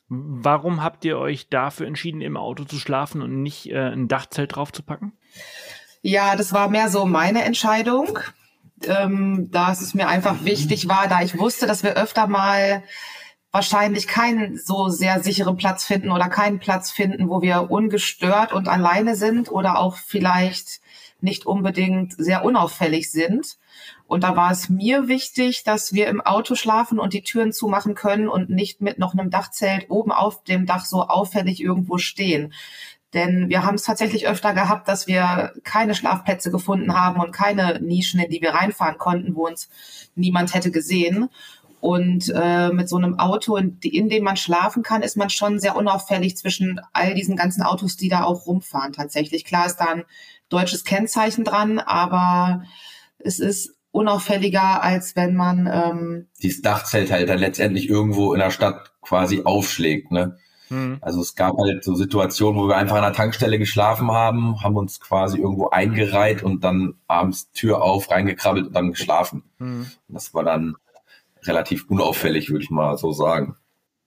Warum 0.09 0.83
habt 0.83 1.05
ihr 1.05 1.19
euch 1.19 1.49
dafür 1.49 1.87
entschieden, 1.87 2.21
im 2.21 2.37
Auto 2.37 2.65
zu 2.65 2.77
schlafen 2.77 3.23
und 3.23 3.43
nicht 3.43 3.71
äh, 3.71 3.93
ein 3.93 4.09
Dachzelt 4.09 4.57
draufzupacken? 4.57 5.13
Ja, 6.03 6.37
das 6.37 6.53
war 6.53 6.69
mehr 6.69 6.89
so 6.89 7.07
meine 7.07 7.45
Entscheidung, 7.45 8.19
ähm, 8.87 9.49
da 9.51 9.73
es 9.73 9.95
mir 9.95 10.09
einfach 10.09 10.45
wichtig 10.45 10.89
war, 10.89 11.09
da 11.09 11.23
ich 11.23 11.39
wusste, 11.39 11.67
dass 11.67 11.83
wir 11.83 11.97
öfter 11.97 12.27
mal 12.27 12.83
wahrscheinlich 13.53 14.07
keinen 14.07 14.57
so 14.57 14.89
sehr 14.89 15.23
sicheren 15.23 15.57
Platz 15.57 15.85
finden 15.85 16.13
oder 16.13 16.29
keinen 16.29 16.61
Platz 16.61 16.91
finden, 16.91 17.29
wo 17.29 17.43
wir 17.43 17.71
ungestört 17.71 18.53
und 18.53 18.69
alleine 18.69 19.17
sind 19.17 19.51
oder 19.51 19.79
auch 19.79 19.97
vielleicht 19.97 20.81
nicht 21.21 21.47
unbedingt 21.47 22.15
sehr 22.17 22.45
unauffällig 22.45 23.11
sind. 23.11 23.59
Und 24.07 24.25
da 24.25 24.37
war 24.37 24.51
es 24.51 24.69
mir 24.69 25.09
wichtig, 25.09 25.65
dass 25.65 25.93
wir 25.93 26.09
im 26.09 26.21
Auto 26.21 26.55
schlafen 26.55 26.99
und 26.99 27.13
die 27.13 27.23
Türen 27.23 27.53
zumachen 27.53 27.95
können 27.95 28.29
und 28.29 28.51
nicht 28.51 28.81
mit 28.81 28.99
noch 28.99 29.15
einem 29.15 29.31
Dachzelt 29.31 29.91
oben 29.91 30.13
auf 30.13 30.43
dem 30.45 30.67
Dach 30.67 30.85
so 30.85 31.03
auffällig 31.03 31.61
irgendwo 31.63 31.99
stehen. 31.99 32.53
Denn 33.13 33.49
wir 33.49 33.65
haben 33.65 33.75
es 33.75 33.83
tatsächlich 33.83 34.29
öfter 34.29 34.55
gehabt, 34.55 34.87
dass 34.87 35.09
wir 35.09 35.53
keine 35.65 35.97
Schlafplätze 35.97 36.53
gefunden 36.53 36.95
haben 36.95 37.21
und 37.21 37.33
keine 37.33 37.81
Nischen, 37.81 38.21
in 38.21 38.31
die 38.31 38.41
wir 38.41 38.55
reinfahren 38.55 38.99
konnten, 38.99 39.35
wo 39.35 39.49
uns 39.49 39.69
niemand 40.15 40.55
hätte 40.55 40.71
gesehen. 40.71 41.29
Und 41.81 42.31
äh, 42.35 42.69
mit 42.71 42.89
so 42.89 42.97
einem 42.97 43.19
Auto, 43.19 43.57
in, 43.57 43.79
in, 43.83 44.09
dem 44.09 44.25
man 44.25 44.37
schlafen 44.37 44.83
kann, 44.83 45.03
ist 45.03 45.17
man 45.17 45.31
schon 45.31 45.59
sehr 45.59 45.77
unauffällig 45.77 46.37
zwischen 46.37 46.81
all 46.93 47.15
diesen 47.15 47.37
ganzen 47.37 47.63
Autos, 47.63 47.97
die 47.97 48.09
da 48.09 48.25
auch 48.25 48.47
rumfahren. 48.47 48.93
Tatsächlich. 48.93 49.45
Klar 49.45 49.67
ist 49.67 49.77
da 49.77 49.87
ein 49.87 50.05
deutsches 50.51 50.85
Kennzeichen 50.85 51.45
dran, 51.45 51.79
aber 51.79 52.65
es 53.19 53.39
ist 53.39 53.75
unauffälliger, 53.93 54.83
als 54.83 55.17
wenn 55.17 55.35
man 55.35 55.69
ähm, 55.73 56.29
dieses 56.43 56.63
Dachzelt 56.63 57.11
halt 57.11 57.29
dann 57.29 57.39
letztendlich 57.39 57.89
irgendwo 57.89 58.35
in 58.35 58.41
der 58.41 58.51
Stadt 58.51 58.93
quasi 59.03 59.43
aufschlägt. 59.45 60.13
Ne? 60.13 60.37
Mhm. 60.69 60.99
Also 61.01 61.21
es 61.21 61.35
gab 61.35 61.57
halt 61.59 61.83
so 61.83 61.95
Situationen, 61.95 62.61
wo 62.61 62.69
wir 62.69 62.77
einfach 62.77 62.97
an 62.97 63.03
der 63.03 63.13
Tankstelle 63.13 63.59
geschlafen 63.59 64.11
haben, 64.13 64.63
haben 64.63 64.77
uns 64.77 65.01
quasi 65.01 65.39
irgendwo 65.39 65.71
eingereiht 65.71 66.43
und 66.43 66.63
dann 66.63 66.95
abends 67.09 67.51
Tür 67.53 67.83
auf, 67.83 68.11
reingekrabbelt 68.11 68.69
und 68.69 68.73
dann 68.75 68.91
geschlafen. 68.91 69.43
Mhm. 69.59 69.91
Das 70.09 70.33
war 70.35 70.45
dann 70.45 70.77
relativ 71.45 71.89
unauffällig, 71.89 72.51
würde 72.51 72.65
ich 72.65 72.71
mal 72.71 72.97
so 72.97 73.13
sagen. 73.13 73.57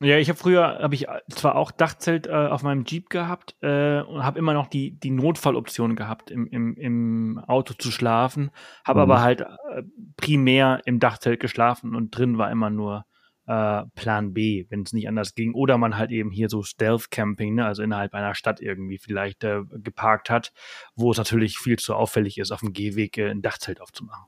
Ja, 0.03 0.17
ich 0.17 0.27
habe 0.27 0.37
früher, 0.37 0.79
habe 0.81 0.95
ich 0.95 1.07
zwar 1.29 1.55
auch 1.55 1.71
Dachzelt 1.71 2.27
äh, 2.27 2.31
auf 2.31 2.61
meinem 2.61 2.83
Jeep 2.83 3.09
gehabt 3.09 3.55
äh, 3.61 4.01
und 4.01 4.25
habe 4.25 4.37
immer 4.37 4.53
noch 4.53 4.67
die, 4.67 4.99
die 4.99 5.11
Notfalloption 5.11 5.95
gehabt, 5.95 6.29
im, 6.29 6.47
im, 6.47 6.75
im 6.75 7.39
Auto 7.47 7.73
zu 7.73 7.89
schlafen, 7.89 8.51
habe 8.83 8.99
mhm. 8.99 9.03
aber 9.03 9.21
halt 9.21 9.41
äh, 9.41 9.83
primär 10.17 10.81
im 10.85 10.99
Dachzelt 10.99 11.39
geschlafen 11.39 11.95
und 11.95 12.11
drin 12.11 12.37
war 12.37 12.51
immer 12.51 12.69
nur 12.69 13.05
äh, 13.45 13.83
Plan 13.95 14.33
B, 14.33 14.65
wenn 14.69 14.81
es 14.81 14.93
nicht 14.93 15.07
anders 15.07 15.35
ging. 15.35 15.53
Oder 15.53 15.77
man 15.77 15.97
halt 15.97 16.11
eben 16.11 16.31
hier 16.31 16.49
so 16.49 16.63
Stealth-Camping, 16.63 17.55
ne, 17.55 17.65
also 17.65 17.83
innerhalb 17.83 18.13
einer 18.13 18.35
Stadt 18.35 18.61
irgendwie 18.61 18.97
vielleicht 18.97 19.43
äh, 19.43 19.61
geparkt 19.71 20.29
hat, 20.29 20.51
wo 20.95 21.11
es 21.11 21.17
natürlich 21.17 21.57
viel 21.57 21.77
zu 21.77 21.95
auffällig 21.95 22.37
ist, 22.37 22.51
auf 22.51 22.59
dem 22.59 22.73
Gehweg 22.73 23.17
äh, 23.17 23.29
ein 23.29 23.41
Dachzelt 23.41 23.79
aufzumachen. 23.79 24.25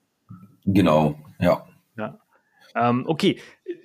Genau, 0.65 1.19
ja. 1.39 1.65
Ja. 1.97 2.19
Ähm, 2.75 3.05
okay, 3.07 3.39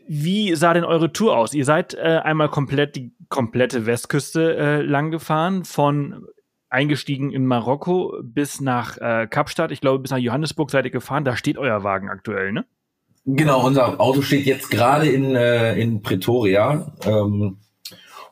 wie 0.08 0.54
sah 0.54 0.74
denn 0.74 0.84
eure 0.84 1.12
Tour 1.12 1.36
aus? 1.36 1.54
Ihr 1.54 1.64
seid 1.64 1.94
äh, 1.94 2.20
einmal 2.22 2.48
komplett 2.48 2.96
die 2.96 3.12
komplette 3.28 3.86
Westküste 3.86 4.56
äh, 4.56 4.82
lang 4.82 5.10
gefahren, 5.10 5.64
von 5.64 6.26
eingestiegen 6.68 7.30
in 7.30 7.46
Marokko 7.46 8.14
bis 8.22 8.60
nach 8.60 8.98
äh, 8.98 9.26
Kapstadt. 9.28 9.70
Ich 9.70 9.80
glaube, 9.80 10.00
bis 10.00 10.10
nach 10.10 10.18
Johannesburg 10.18 10.70
seid 10.70 10.84
ihr 10.84 10.90
gefahren. 10.90 11.24
Da 11.24 11.36
steht 11.36 11.58
euer 11.58 11.84
Wagen 11.84 12.08
aktuell, 12.08 12.52
ne? 12.52 12.64
Genau, 13.26 13.64
unser 13.66 14.00
Auto 14.00 14.22
steht 14.22 14.46
jetzt 14.46 14.70
gerade 14.70 15.08
in, 15.08 15.36
äh, 15.36 15.74
in 15.78 16.02
Pretoria. 16.02 16.92
Ähm, 17.04 17.58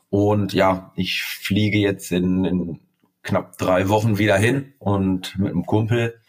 und 0.09 0.53
ja, 0.53 0.91
ich 0.95 1.23
fliege 1.23 1.77
jetzt 1.77 2.11
in, 2.11 2.43
in 2.43 2.79
knapp 3.21 3.57
drei 3.57 3.89
Wochen 3.89 4.17
wieder 4.17 4.37
hin 4.37 4.73
und 4.79 5.37
mit 5.37 5.51
einem 5.51 5.65
Kumpel 5.65 6.19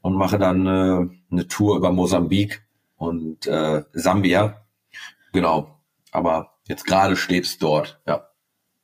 und 0.00 0.14
mache 0.14 0.38
dann 0.38 0.66
äh, 0.66 1.08
eine 1.30 1.46
Tour 1.46 1.76
über 1.76 1.92
Mosambik 1.92 2.62
und 3.00 3.46
äh, 3.46 3.82
Sambia. 3.92 4.60
Genau. 5.32 5.80
Aber 6.12 6.52
jetzt 6.68 6.84
gerade 6.84 7.16
steht 7.16 7.46
es 7.46 7.58
dort, 7.58 7.98
ja. 8.06 8.26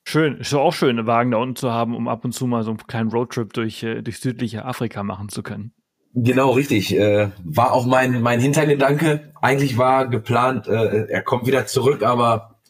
Schön, 0.05 0.39
ist 0.39 0.55
auch 0.55 0.73
schön, 0.73 0.99
einen 0.99 1.07
Wagen 1.07 1.33
da 1.33 1.39
unten 1.39 1.57
zu 1.57 1.73
haben, 1.73 1.95
um 1.95 2.09
ab 2.09 2.25
und 2.25 2.33
zu 2.33 2.47
mal 2.47 2.63
so 2.63 2.71
einen 2.71 2.79
kleinen 2.87 3.11
Roadtrip 3.11 3.53
durch, 3.53 3.83
äh, 3.83 4.03
durch 4.03 4.21
südliche 4.21 4.65
Afrika 4.65 5.03
machen 5.03 5.29
zu 5.29 5.43
können. 5.43 5.73
Genau, 6.15 6.53
richtig. 6.53 6.97
Äh, 6.97 7.31
war 7.45 7.73
auch 7.73 7.85
mein, 7.85 8.23
mein 8.23 8.41
Hintergedanke. 8.41 9.33
Eigentlich 9.43 9.77
war 9.77 10.09
geplant, 10.09 10.67
äh, 10.67 11.09
er 11.09 11.23
kommt 11.23 11.47
wieder 11.47 11.67
zurück, 11.67 12.03
aber 12.03 12.61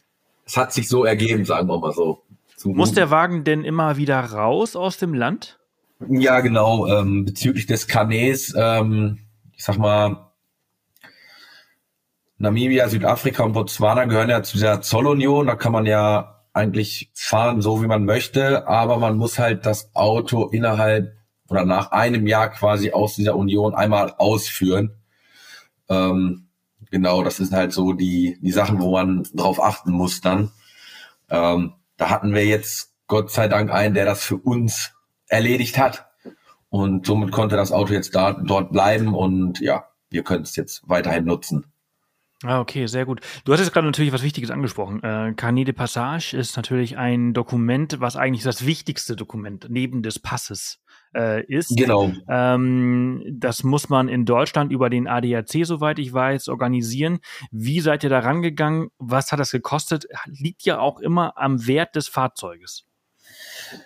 es 0.45 0.57
hat 0.57 0.73
sich 0.73 0.89
so 0.89 1.05
ergeben, 1.05 1.45
sagen 1.45 1.69
wir 1.69 1.79
mal 1.79 1.93
so. 1.93 2.23
Muss 2.65 2.91
der 2.91 3.09
Wagen 3.09 3.43
denn 3.45 3.63
immer 3.63 3.95
wieder 3.95 4.19
raus 4.19 4.75
aus 4.75 4.97
dem 4.97 5.13
Land? 5.13 5.59
Ja, 6.09 6.41
genau. 6.41 6.87
Ähm, 6.87 7.23
bezüglich 7.23 7.67
des 7.67 7.87
Kanäs, 7.87 8.53
ähm, 8.57 9.19
ich 9.53 9.63
sag 9.63 9.77
mal, 9.77 10.26
Namibia, 12.39 12.87
Südafrika 12.87 13.43
und 13.43 13.53
Botswana 13.53 14.05
gehören 14.05 14.29
ja 14.29 14.43
zu 14.43 14.57
dieser 14.57 14.81
Zollunion. 14.81 15.47
Da 15.47 15.55
kann 15.55 15.71
man 15.71 15.87
ja 15.87 16.43
eigentlich 16.53 17.11
fahren, 17.15 17.61
so 17.61 17.81
wie 17.81 17.87
man 17.87 18.05
möchte, 18.05 18.67
aber 18.67 18.97
man 18.97 19.17
muss 19.17 19.39
halt 19.39 19.65
das 19.65 19.93
Auto 19.95 20.47
innerhalb 20.47 21.15
oder 21.49 21.65
nach 21.65 21.91
einem 21.91 22.27
Jahr 22.27 22.49
quasi 22.49 22.91
aus 22.91 23.15
dieser 23.15 23.35
Union 23.35 23.73
einmal 23.73 24.13
ausführen. 24.17 24.97
Ähm, 25.89 26.49
genau, 26.91 27.23
das 27.23 27.37
sind 27.37 27.53
halt 27.53 27.73
so 27.73 27.93
die, 27.93 28.37
die 28.41 28.51
Sachen, 28.51 28.81
wo 28.81 28.91
man 28.91 29.23
drauf 29.33 29.61
achten 29.61 29.91
muss 29.91 30.21
dann. 30.21 30.51
Ähm, 31.29 31.73
da 31.97 32.09
hatten 32.09 32.33
wir 32.33 32.45
jetzt 32.45 32.93
Gott 33.07 33.31
sei 33.31 33.47
Dank 33.47 33.71
einen, 33.71 33.95
der 33.95 34.05
das 34.05 34.23
für 34.23 34.37
uns 34.37 34.91
erledigt 35.27 35.77
hat. 35.77 36.07
Und 36.69 37.05
somit 37.05 37.31
konnte 37.31 37.55
das 37.55 37.71
Auto 37.71 37.93
jetzt 37.93 38.13
da, 38.13 38.33
dort 38.33 38.71
bleiben 38.71 39.15
und 39.15 39.59
ja, 39.59 39.85
wir 40.09 40.23
können 40.23 40.43
es 40.43 40.55
jetzt 40.55 40.81
weiterhin 40.87 41.25
nutzen. 41.25 41.71
Ah, 42.43 42.59
okay, 42.59 42.85
sehr 42.85 43.05
gut. 43.05 43.21
Du 43.45 43.53
hattest 43.53 43.73
gerade 43.73 43.87
natürlich 43.87 44.13
was 44.13 44.21
Wichtiges 44.21 44.51
angesprochen. 44.51 45.01
Äh, 45.01 45.33
Carnet 45.35 45.67
de 45.67 45.73
Passage 45.73 46.35
ist 46.37 46.55
natürlich 46.55 46.97
ein 46.97 47.33
Dokument, 47.33 47.99
was 47.99 48.15
eigentlich 48.15 48.43
das 48.43 48.65
wichtigste 48.65 49.15
Dokument 49.15 49.67
neben 49.69 50.03
des 50.03 50.19
Passes 50.19 50.79
äh, 51.15 51.43
ist. 51.45 51.75
Genau. 51.75 52.11
Ähm, 52.29 53.23
das 53.27 53.63
muss 53.63 53.89
man 53.89 54.07
in 54.07 54.25
Deutschland 54.25 54.71
über 54.71 54.91
den 54.91 55.07
ADAC, 55.07 55.65
soweit 55.65 55.97
ich 55.97 56.13
weiß, 56.13 56.49
organisieren. 56.49 57.19
Wie 57.51 57.79
seid 57.79 58.03
ihr 58.03 58.11
da 58.11 58.19
rangegangen? 58.19 58.89
Was 58.99 59.31
hat 59.31 59.39
das 59.39 59.51
gekostet? 59.51 60.05
Liegt 60.25 60.63
ja 60.63 60.79
auch 60.79 60.99
immer 60.99 61.37
am 61.37 61.65
Wert 61.65 61.95
des 61.95 62.07
Fahrzeuges. 62.07 62.86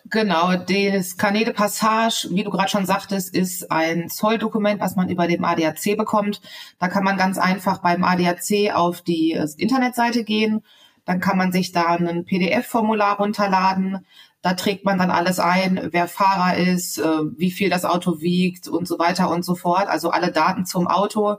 Genau, 0.05 0.55
das 0.55 1.17
Carnet 1.17 1.55
Passage, 1.55 2.27
wie 2.31 2.43
du 2.43 2.49
gerade 2.51 2.69
schon 2.69 2.85
sagtest, 2.85 3.33
ist 3.33 3.71
ein 3.71 4.09
Zolldokument, 4.09 4.79
was 4.81 4.95
man 4.95 5.09
über 5.09 5.27
den 5.27 5.43
ADAC 5.43 5.97
bekommt. 5.97 6.41
Da 6.79 6.87
kann 6.87 7.03
man 7.03 7.17
ganz 7.17 7.37
einfach 7.37 7.79
beim 7.79 8.03
ADAC 8.03 8.73
auf 8.73 9.01
die 9.01 9.33
äh, 9.33 9.47
Internetseite 9.57 10.23
gehen. 10.23 10.63
Dann 11.05 11.19
kann 11.19 11.37
man 11.37 11.51
sich 11.51 11.71
da 11.71 11.95
ein 11.95 12.25
PDF-Formular 12.25 13.17
runterladen. 13.17 14.05
Da 14.41 14.53
trägt 14.53 14.85
man 14.85 14.97
dann 14.97 15.11
alles 15.11 15.39
ein, 15.39 15.89
wer 15.91 16.07
Fahrer 16.07 16.57
ist, 16.57 16.97
äh, 16.97 17.03
wie 17.37 17.51
viel 17.51 17.69
das 17.69 17.85
Auto 17.85 18.21
wiegt 18.21 18.67
und 18.67 18.87
so 18.87 18.99
weiter 18.99 19.29
und 19.29 19.43
so 19.43 19.55
fort. 19.55 19.87
Also 19.87 20.09
alle 20.09 20.31
Daten 20.31 20.65
zum 20.65 20.87
Auto. 20.87 21.37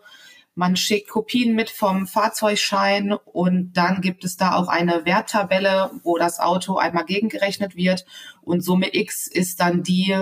Man 0.54 0.76
schickt 0.76 1.09
Kopien 1.09 1.54
mit 1.54 1.71
vom 1.71 2.06
Fahrzeugschein 2.06 3.12
und 3.12 3.73
dann 3.73 4.02
gibt 4.02 4.25
es 4.25 4.37
da 4.37 4.54
auch 4.54 4.68
eine 4.68 5.06
Werttabelle, 5.06 5.90
wo 6.02 6.18
das 6.18 6.40
Auto 6.40 6.76
einmal 6.76 7.06
gegengerechnet 7.06 7.75
wird 7.75 8.04
und 8.42 8.62
Summe 8.62 8.94
X 8.94 9.26
ist 9.26 9.61
dann 9.61 9.82
die, 9.82 10.14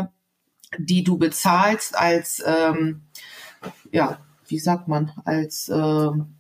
die 0.79 1.03
du 1.03 1.19
bezahlst 1.19 1.99
als, 1.99 2.43
ähm, 2.47 3.03
ja, 3.91 4.21
wie 4.47 4.61
sagt 4.61 4.87
man, 4.87 5.13
als 5.25 5.69
ähm, 5.69 6.37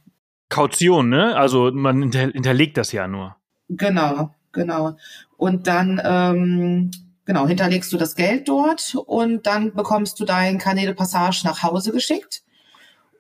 Kaution, 0.49 1.09
ne? 1.09 1.37
Also 1.37 1.70
man 1.73 2.02
hinter 2.02 2.20
hinterlegt 2.28 2.76
das 2.76 2.92
ja 2.92 3.09
nur. 3.09 3.37
Genau, 3.68 4.35
genau. 4.52 4.97
Und 5.37 5.66
dann 5.66 6.00
ähm, 6.04 6.90
genau 7.25 7.47
hinterlegst 7.47 7.92
du 7.92 7.97
das 7.97 8.16
Geld 8.16 8.49
dort 8.49 8.97
und 9.06 9.47
dann 9.47 9.75
bekommst 9.75 10.18
du 10.18 10.25
dein 10.25 10.59
Kanäle 10.59 10.94
Passage 10.94 11.42
nach 11.44 11.62
Hause 11.62 11.92
geschickt. 11.92 12.42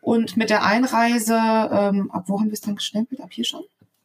Und 0.00 0.36
mit 0.36 0.50
der 0.50 0.64
Einreise, 0.64 1.34
ähm, 1.34 2.10
ab 2.10 2.24
wo 2.26 2.40
haben 2.40 2.46
wir 2.46 2.54
es 2.54 2.60
dann 2.60 2.76
gestempelt? 2.76 3.20
Ab 3.20 3.30
hier 3.32 3.44
schon? 3.44 3.62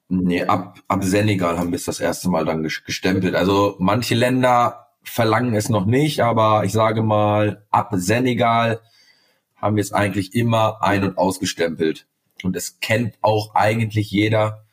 Nee, 0.07 0.43
ab, 0.43 0.79
ab 0.87 1.03
Senegal 1.03 1.57
haben 1.57 1.71
wir 1.71 1.77
es 1.77 1.85
das 1.85 1.99
erste 1.99 2.29
Mal 2.29 2.45
dann 2.45 2.63
gestempelt. 2.63 3.35
Also 3.35 3.75
manche 3.79 4.15
Länder 4.15 4.87
verlangen 5.03 5.55
es 5.55 5.69
noch 5.69 5.85
nicht, 5.85 6.19
aber 6.21 6.63
ich 6.65 6.73
sage 6.73 7.01
mal, 7.01 7.65
ab 7.71 7.91
Senegal 7.93 8.81
haben 9.55 9.77
wir 9.77 9.81
es 9.81 9.93
eigentlich 9.93 10.35
immer 10.35 10.83
ein- 10.83 11.03
und 11.03 11.17
ausgestempelt. 11.17 12.05
Und 12.43 12.55
es 12.55 12.79
kennt 12.79 13.15
auch 13.21 13.55
eigentlich 13.55 14.11
jeder. 14.11 14.65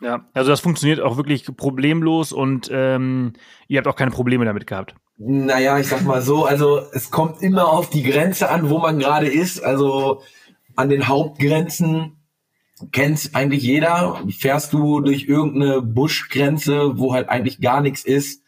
Ja, 0.00 0.24
also 0.32 0.50
das 0.50 0.60
funktioniert 0.60 1.00
auch 1.00 1.16
wirklich 1.16 1.44
problemlos 1.56 2.32
und 2.32 2.70
ähm, 2.72 3.32
ihr 3.66 3.78
habt 3.78 3.88
auch 3.88 3.96
keine 3.96 4.12
Probleme 4.12 4.44
damit 4.44 4.66
gehabt. 4.66 4.94
Naja, 5.16 5.76
ich 5.78 5.88
sag 5.88 6.04
mal 6.04 6.22
so, 6.22 6.44
also 6.44 6.80
es 6.92 7.10
kommt 7.10 7.42
immer 7.42 7.68
auf 7.72 7.90
die 7.90 8.04
Grenze 8.04 8.48
an, 8.48 8.70
wo 8.70 8.78
man 8.78 9.00
gerade 9.00 9.26
ist. 9.26 9.60
Also 9.60 10.22
an 10.78 10.90
den 10.90 11.08
Hauptgrenzen 11.08 12.16
kennt 12.92 13.30
eigentlich 13.34 13.64
jeder. 13.64 14.22
Fährst 14.38 14.72
du 14.72 15.00
durch 15.00 15.24
irgendeine 15.24 15.82
Buschgrenze, 15.82 16.96
wo 16.98 17.12
halt 17.12 17.28
eigentlich 17.28 17.60
gar 17.60 17.80
nichts 17.80 18.04
ist, 18.04 18.44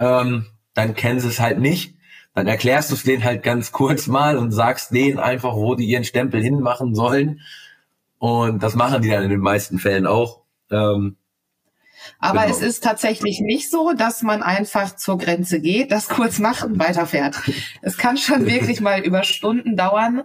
ähm, 0.00 0.46
dann 0.74 0.94
kennen 0.94 1.20
sie 1.20 1.28
es 1.28 1.38
halt 1.38 1.60
nicht. 1.60 1.94
Dann 2.34 2.48
erklärst 2.48 2.90
du 2.90 2.94
es 2.94 3.04
denen 3.04 3.22
halt 3.22 3.44
ganz 3.44 3.70
kurz 3.70 4.08
mal 4.08 4.38
und 4.38 4.50
sagst 4.50 4.92
denen 4.92 5.20
einfach, 5.20 5.54
wo 5.54 5.76
die 5.76 5.84
ihren 5.84 6.02
Stempel 6.02 6.42
hinmachen 6.42 6.96
sollen. 6.96 7.40
Und 8.18 8.60
das 8.62 8.74
machen 8.74 9.02
die 9.02 9.10
dann 9.10 9.22
in 9.22 9.30
den 9.30 9.40
meisten 9.40 9.78
Fällen 9.78 10.06
auch. 10.06 10.40
Ähm, 10.70 11.16
aber 12.18 12.42
genau. 12.42 12.56
es 12.56 12.60
ist 12.60 12.82
tatsächlich 12.82 13.40
nicht 13.40 13.70
so, 13.70 13.92
dass 13.92 14.22
man 14.22 14.42
einfach 14.42 14.96
zur 14.96 15.18
Grenze 15.18 15.60
geht, 15.60 15.92
das 15.92 16.08
kurz 16.08 16.40
macht 16.40 16.64
und 16.64 16.80
weiterfährt. 16.80 17.36
Es 17.82 17.98
kann 17.98 18.16
schon 18.16 18.46
wirklich 18.46 18.80
mal 18.80 19.00
über 19.00 19.22
Stunden 19.22 19.76
dauern, 19.76 20.24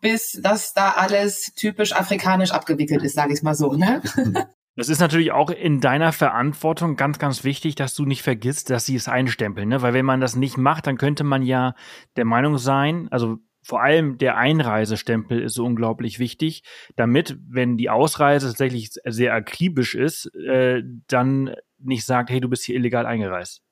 bis 0.00 0.38
das 0.42 0.74
da 0.74 0.90
alles 0.92 1.52
typisch 1.56 1.92
afrikanisch 1.92 2.50
abgewickelt 2.50 3.02
ist, 3.02 3.14
sage 3.14 3.32
ich 3.32 3.42
mal 3.42 3.54
so. 3.54 3.74
Ne? 3.74 4.02
Das 4.78 4.88
ist 4.88 5.00
natürlich 5.00 5.32
auch 5.32 5.50
in 5.50 5.80
deiner 5.80 6.12
Verantwortung 6.12 6.94
ganz, 6.94 7.18
ganz 7.18 7.42
wichtig, 7.42 7.74
dass 7.74 7.96
du 7.96 8.04
nicht 8.04 8.22
vergisst, 8.22 8.70
dass 8.70 8.86
sie 8.86 8.94
es 8.94 9.08
einstempeln. 9.08 9.68
Ne? 9.68 9.82
Weil 9.82 9.92
wenn 9.92 10.04
man 10.04 10.20
das 10.20 10.36
nicht 10.36 10.56
macht, 10.56 10.86
dann 10.86 10.98
könnte 10.98 11.24
man 11.24 11.42
ja 11.42 11.74
der 12.14 12.24
Meinung 12.24 12.58
sein, 12.58 13.08
also 13.10 13.38
vor 13.60 13.82
allem 13.82 14.18
der 14.18 14.36
Einreisestempel 14.36 15.42
ist 15.42 15.54
so 15.54 15.64
unglaublich 15.64 16.20
wichtig, 16.20 16.62
damit, 16.94 17.36
wenn 17.48 17.76
die 17.76 17.90
Ausreise 17.90 18.46
tatsächlich 18.46 18.90
sehr 19.04 19.34
akribisch 19.34 19.96
ist, 19.96 20.32
äh, 20.36 20.82
dann 21.08 21.56
nicht 21.78 22.06
sagt, 22.06 22.30
hey, 22.30 22.40
du 22.40 22.48
bist 22.48 22.62
hier 22.64 22.76
illegal 22.76 23.04
eingereist. 23.04 23.62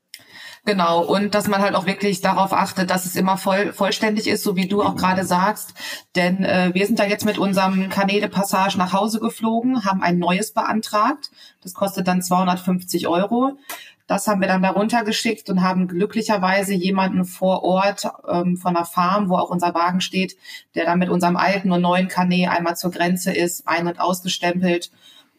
Genau, 0.64 1.03
und 1.05 1.35
dass 1.35 1.46
man 1.49 1.62
halt 1.62 1.75
auch 1.75 1.87
wirklich 1.87 2.20
darauf 2.20 2.53
achtet, 2.53 2.90
dass 2.90 3.07
es 3.07 3.16
immer 3.16 3.37
voll, 3.37 3.72
vollständig 3.72 4.27
ist, 4.27 4.42
so 4.42 4.57
wie 4.57 4.66
du 4.66 4.83
auch 4.83 4.96
gerade 4.96 5.25
sagst. 5.25 5.75
Denn 6.16 6.44
äh, 6.44 6.70
wir 6.75 6.87
sind 6.87 6.99
da 6.99 7.05
jetzt 7.05 7.25
mit 7.25 7.38
unserem 7.38 7.88
Kanäle 7.88 8.29
Passage 8.29 8.77
nach 8.79 8.92
Hause 8.92 9.20
geflogen, 9.20 9.85
haben 9.85 10.03
ein 10.03 10.18
neues 10.18 10.53
beantragt. 10.53 11.31
Das 11.62 11.75
kostet 11.75 12.09
dann 12.09 12.22
250 12.22 13.07
Euro. 13.07 13.59
Das 14.07 14.29
haben 14.29 14.40
wir 14.40 14.49
dann 14.49 14.62
darunter 14.62 15.03
geschickt 15.03 15.51
und 15.51 15.62
haben 15.62 15.88
glücklicherweise 15.88 16.75
jemanden 16.75 17.25
vor 17.25 17.64
Ort 17.64 18.07
ähm, 18.29 18.57
von 18.57 18.75
der 18.75 18.85
Farm, 18.85 19.29
wo 19.29 19.37
auch 19.37 19.51
unser 19.51 19.75
Wagen 19.75 20.01
steht, 20.01 20.37
der 20.77 20.85
dann 20.85 21.01
mit 21.01 21.09
unserem 21.09 21.37
alten 21.37 21.72
und 21.72 21.81
neuen 21.81 22.07
Kanä 22.07 22.49
einmal 22.49 22.77
zur 22.77 22.92
Grenze 22.92 23.33
ist, 23.33 23.66
ein- 23.66 23.88
und 23.88 23.99
ausgestempelt 23.99 24.90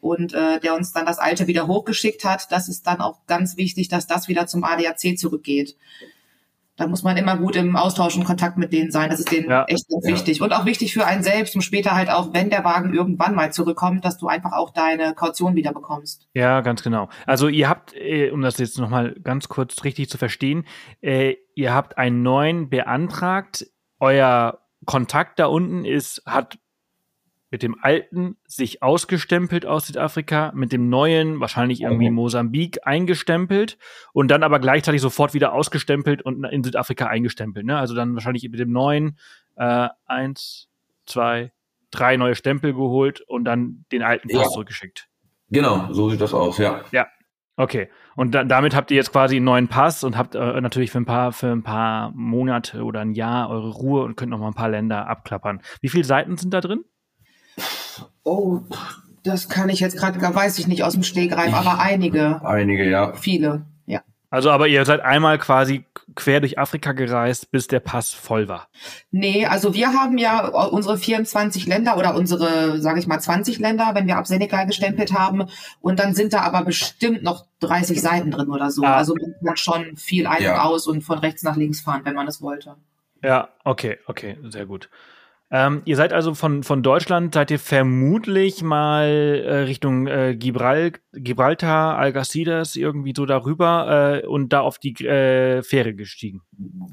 und 0.01 0.33
äh, 0.33 0.59
der 0.59 0.75
uns 0.75 0.93
dann 0.93 1.05
das 1.05 1.19
alte 1.19 1.47
wieder 1.47 1.67
hochgeschickt 1.67 2.23
hat. 2.23 2.51
Das 2.51 2.67
ist 2.67 2.87
dann 2.87 3.01
auch 3.01 3.25
ganz 3.27 3.57
wichtig, 3.57 3.87
dass 3.87 4.07
das 4.07 4.27
wieder 4.27 4.47
zum 4.47 4.63
ADAC 4.63 5.17
zurückgeht 5.17 5.75
da 6.77 6.85
muss 6.85 7.03
man 7.03 7.17
immer 7.17 7.35
gut 7.37 7.55
im 7.55 7.75
Austausch 7.75 8.15
und 8.15 8.23
Kontakt 8.23 8.57
mit 8.57 8.71
denen 8.71 8.91
sein. 8.91 9.09
Das 9.09 9.19
ist 9.19 9.31
denen 9.31 9.49
ja. 9.49 9.65
echt 9.65 9.85
ja. 9.89 9.97
wichtig. 10.11 10.41
Und 10.41 10.53
auch 10.53 10.65
wichtig 10.65 10.93
für 10.93 11.05
einen 11.05 11.23
selbst, 11.23 11.55
um 11.55 11.61
später 11.61 11.95
halt 11.95 12.09
auch, 12.09 12.33
wenn 12.33 12.51
der 12.51 12.63
Wagen 12.63 12.93
irgendwann 12.93 13.35
mal 13.35 13.51
zurückkommt, 13.51 14.05
dass 14.05 14.17
du 14.17 14.27
einfach 14.27 14.53
auch 14.53 14.69
deine 14.69 15.15
Kaution 15.15 15.55
wieder 15.55 15.73
bekommst. 15.73 16.27
Ja, 16.33 16.61
ganz 16.61 16.83
genau. 16.83 17.09
Also 17.25 17.47
ihr 17.47 17.67
habt, 17.67 17.95
äh, 17.95 18.29
um 18.29 18.41
das 18.41 18.59
jetzt 18.59 18.77
nochmal 18.77 19.15
ganz 19.23 19.49
kurz 19.49 19.83
richtig 19.83 20.09
zu 20.09 20.19
verstehen, 20.19 20.65
äh, 21.01 21.35
ihr 21.55 21.73
habt 21.73 21.97
einen 21.97 22.21
neuen 22.21 22.69
beantragt. 22.69 23.65
Euer 23.99 24.59
Kontakt 24.85 25.39
da 25.39 25.47
unten 25.47 25.83
ist, 25.83 26.21
hat 26.27 26.59
mit 27.49 27.63
dem 27.63 27.77
alten 27.81 28.37
sich 28.45 28.83
ausgestempelt 28.83 29.65
aus 29.65 29.87
Südafrika, 29.87 30.51
mit 30.53 30.71
dem 30.71 30.89
neuen 30.89 31.39
wahrscheinlich 31.39 31.81
irgendwie 31.81 32.09
Mosambik 32.09 32.85
eingestempelt 32.85 33.77
und 34.11 34.29
dann 34.29 34.43
aber 34.43 34.59
gleichzeitig 34.59 35.01
sofort 35.01 35.33
wieder 35.33 35.53
ausgestempelt 35.53 36.21
und 36.21 36.43
in 36.43 36.63
Südafrika 36.63 37.07
eingestempelt. 37.07 37.65
Ne? 37.65 37.77
Also 37.77 37.95
dann 37.95 38.15
wahrscheinlich 38.15 38.43
mit 38.49 38.59
dem 38.59 38.71
neuen 38.71 39.17
äh, 39.55 39.87
eins, 40.05 40.67
zwei, 41.05 41.53
drei 41.89 42.17
neue 42.17 42.35
Stempel 42.35 42.73
geholt 42.73 43.21
und 43.21 43.45
dann 43.45 43.85
den 43.91 44.03
alten 44.03 44.27
Pass 44.27 44.43
ja. 44.43 44.49
zurückgeschickt. 44.49 45.07
Genau, 45.49 45.91
so 45.93 46.09
sieht 46.09 46.19
das 46.19 46.33
aus, 46.33 46.57
ja. 46.57 46.83
Ja. 46.91 47.07
Okay. 47.55 47.89
Und 48.15 48.35
da, 48.35 48.43
damit 48.43 48.75
habt 48.75 48.91
ihr 48.91 48.97
jetzt 48.97 49.11
quasi 49.11 49.37
einen 49.37 49.45
neuen 49.45 49.67
Pass 49.67 50.03
und 50.03 50.17
habt 50.17 50.35
äh, 50.35 50.61
natürlich 50.61 50.91
für 50.91 50.99
ein 50.99 51.05
paar 51.05 51.31
für 51.31 51.51
ein 51.51 51.63
paar 51.63 52.11
Monate 52.13 52.83
oder 52.83 52.99
ein 52.99 53.13
Jahr 53.13 53.49
eure 53.49 53.69
Ruhe 53.69 54.03
und 54.03 54.15
könnt 54.15 54.31
noch 54.31 54.37
mal 54.37 54.47
ein 54.47 54.53
paar 54.53 54.69
Länder 54.69 55.07
abklappern. 55.07 55.61
Wie 55.81 55.89
viele 55.89 56.03
Seiten 56.03 56.37
sind 56.37 56.53
da 56.53 56.61
drin? 56.61 56.83
Oh, 58.23 58.61
das 59.23 59.49
kann 59.49 59.69
ich 59.69 59.79
jetzt 59.79 59.97
gerade, 59.97 60.19
weiß 60.21 60.59
ich 60.59 60.67
nicht 60.67 60.83
aus 60.83 60.93
dem 60.93 61.03
Stegreif, 61.03 61.53
aber 61.53 61.79
einige. 61.79 62.45
Einige, 62.45 62.89
ja. 62.89 63.13
Viele, 63.13 63.65
ja. 63.85 64.01
Also, 64.29 64.51
aber 64.51 64.67
ihr 64.67 64.85
seid 64.85 65.01
einmal 65.01 65.37
quasi 65.37 65.85
quer 66.15 66.39
durch 66.39 66.57
Afrika 66.57 66.93
gereist, 66.93 67.51
bis 67.51 67.67
der 67.67 67.79
Pass 67.79 68.11
voll 68.13 68.47
war. 68.47 68.67
Nee, 69.11 69.45
also 69.45 69.73
wir 69.73 69.93
haben 69.93 70.17
ja 70.17 70.47
unsere 70.47 70.97
24 70.97 71.67
Länder 71.67 71.97
oder 71.97 72.15
unsere, 72.15 72.81
sage 72.81 72.99
ich 72.99 73.07
mal, 73.07 73.19
20 73.19 73.59
Länder, 73.59 73.91
wenn 73.93 74.07
wir 74.07 74.17
ab 74.17 74.27
Senegal 74.27 74.65
gestempelt 74.65 75.13
haben. 75.13 75.45
Und 75.79 75.99
dann 75.99 76.15
sind 76.15 76.33
da 76.33 76.41
aber 76.41 76.63
bestimmt 76.63 77.23
noch 77.23 77.45
30 77.59 78.01
Seiten 78.01 78.31
drin 78.31 78.49
oder 78.49 78.71
so. 78.71 78.83
Ah. 78.83 78.95
Also 78.95 79.15
man 79.15 79.35
kann 79.45 79.57
schon 79.57 79.95
viel 79.95 80.27
ein- 80.27 80.37
und 80.37 80.43
ja. 80.43 80.63
aus 80.63 80.87
und 80.87 81.01
von 81.01 81.19
rechts 81.19 81.43
nach 81.43 81.55
links 81.55 81.81
fahren, 81.81 82.01
wenn 82.03 82.15
man 82.15 82.27
es 82.27 82.41
wollte. 82.41 82.75
Ja, 83.23 83.49
okay, 83.63 83.97
okay, 84.07 84.37
sehr 84.49 84.65
gut. 84.65 84.89
Ähm, 85.49 85.81
ihr 85.85 85.95
seid 85.95 86.11
also 86.11 86.33
von, 86.33 86.63
von 86.63 86.83
Deutschland, 86.83 87.33
seid 87.33 87.51
ihr 87.51 87.59
vermutlich 87.59 88.63
mal 88.63 89.07
äh, 89.07 89.55
Richtung 89.59 90.05
äh, 90.07 90.35
Gibral 90.35 90.91
Gibraltar, 91.13 91.97
Algeciras, 91.97 92.75
irgendwie 92.75 93.13
so 93.15 93.25
darüber 93.25 94.21
äh, 94.23 94.25
und 94.25 94.51
da 94.51 94.59
auf 94.59 94.77
die 94.77 94.93
äh, 95.05 95.63
Fähre 95.63 95.93
gestiegen. 95.93 96.41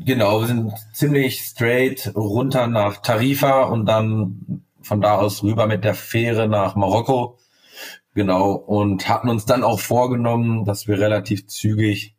Genau, 0.04 0.40
wir 0.40 0.46
sind 0.46 0.72
ziemlich 0.92 1.40
straight 1.40 2.12
runter 2.14 2.68
nach 2.68 2.98
Tarifa 2.98 3.64
und 3.64 3.86
dann 3.86 4.62
von 4.82 5.00
da 5.00 5.16
aus 5.16 5.42
rüber 5.42 5.66
mit 5.66 5.82
der 5.82 5.94
Fähre 5.94 6.48
nach 6.48 6.76
Marokko. 6.76 7.38
Genau, 8.14 8.52
und 8.52 9.08
hatten 9.08 9.28
uns 9.28 9.46
dann 9.46 9.64
auch 9.64 9.80
vorgenommen, 9.80 10.64
dass 10.64 10.86
wir 10.86 11.00
relativ 11.00 11.48
zügig 11.48 12.14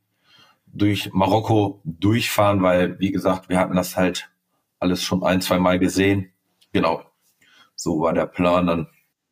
durch 0.68 1.12
Marokko 1.14 1.80
durchfahren, 1.86 2.62
weil, 2.62 3.00
wie 3.00 3.12
gesagt, 3.12 3.48
wir 3.48 3.58
hatten 3.58 3.78
das 3.78 3.96
halt 3.96 4.30
alles 4.86 5.04
schon 5.04 5.24
ein, 5.24 5.42
zwei 5.42 5.60
Mal 5.60 5.80
gesehen. 5.80 6.32
Genau. 6.72 7.02
So 7.76 8.00
war 8.00 8.14
der 8.14 8.28
Plan 8.28 8.68
dann. 8.68 8.88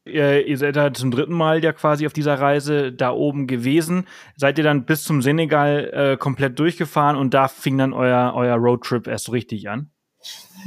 Ihr, 0.05 0.45
ihr 0.45 0.57
seid 0.57 0.75
da 0.75 0.93
zum 0.93 1.11
dritten 1.11 1.33
Mal 1.33 1.63
ja 1.63 1.71
quasi 1.71 2.05
auf 2.05 2.11
dieser 2.11 2.39
Reise 2.39 2.91
da 2.91 3.11
oben 3.11 3.47
gewesen. 3.47 4.05
Seid 4.35 4.57
ihr 4.57 4.63
dann 4.63 4.85
bis 4.85 5.03
zum 5.05 5.21
Senegal 5.21 5.91
äh, 5.93 6.17
komplett 6.17 6.59
durchgefahren 6.59 7.15
und 7.15 7.33
da 7.33 7.47
fing 7.47 7.77
dann 7.77 7.93
euer, 7.93 8.33
euer 8.35 8.55
Roadtrip 8.55 9.07
erst 9.07 9.25
so 9.25 9.31
richtig 9.31 9.69
an? 9.69 9.91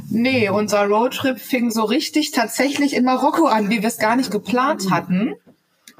Nee, 0.09 0.49
unser 0.49 0.85
Roadtrip 0.87 1.39
fing 1.39 1.69
so 1.69 1.83
richtig 1.83 2.31
tatsächlich 2.31 2.95
in 2.95 3.03
Marokko 3.03 3.45
an, 3.45 3.69
wie 3.69 3.81
wir 3.81 3.87
es 3.87 3.99
gar 3.99 4.15
nicht 4.15 4.31
geplant 4.31 4.89
hatten. 4.89 5.35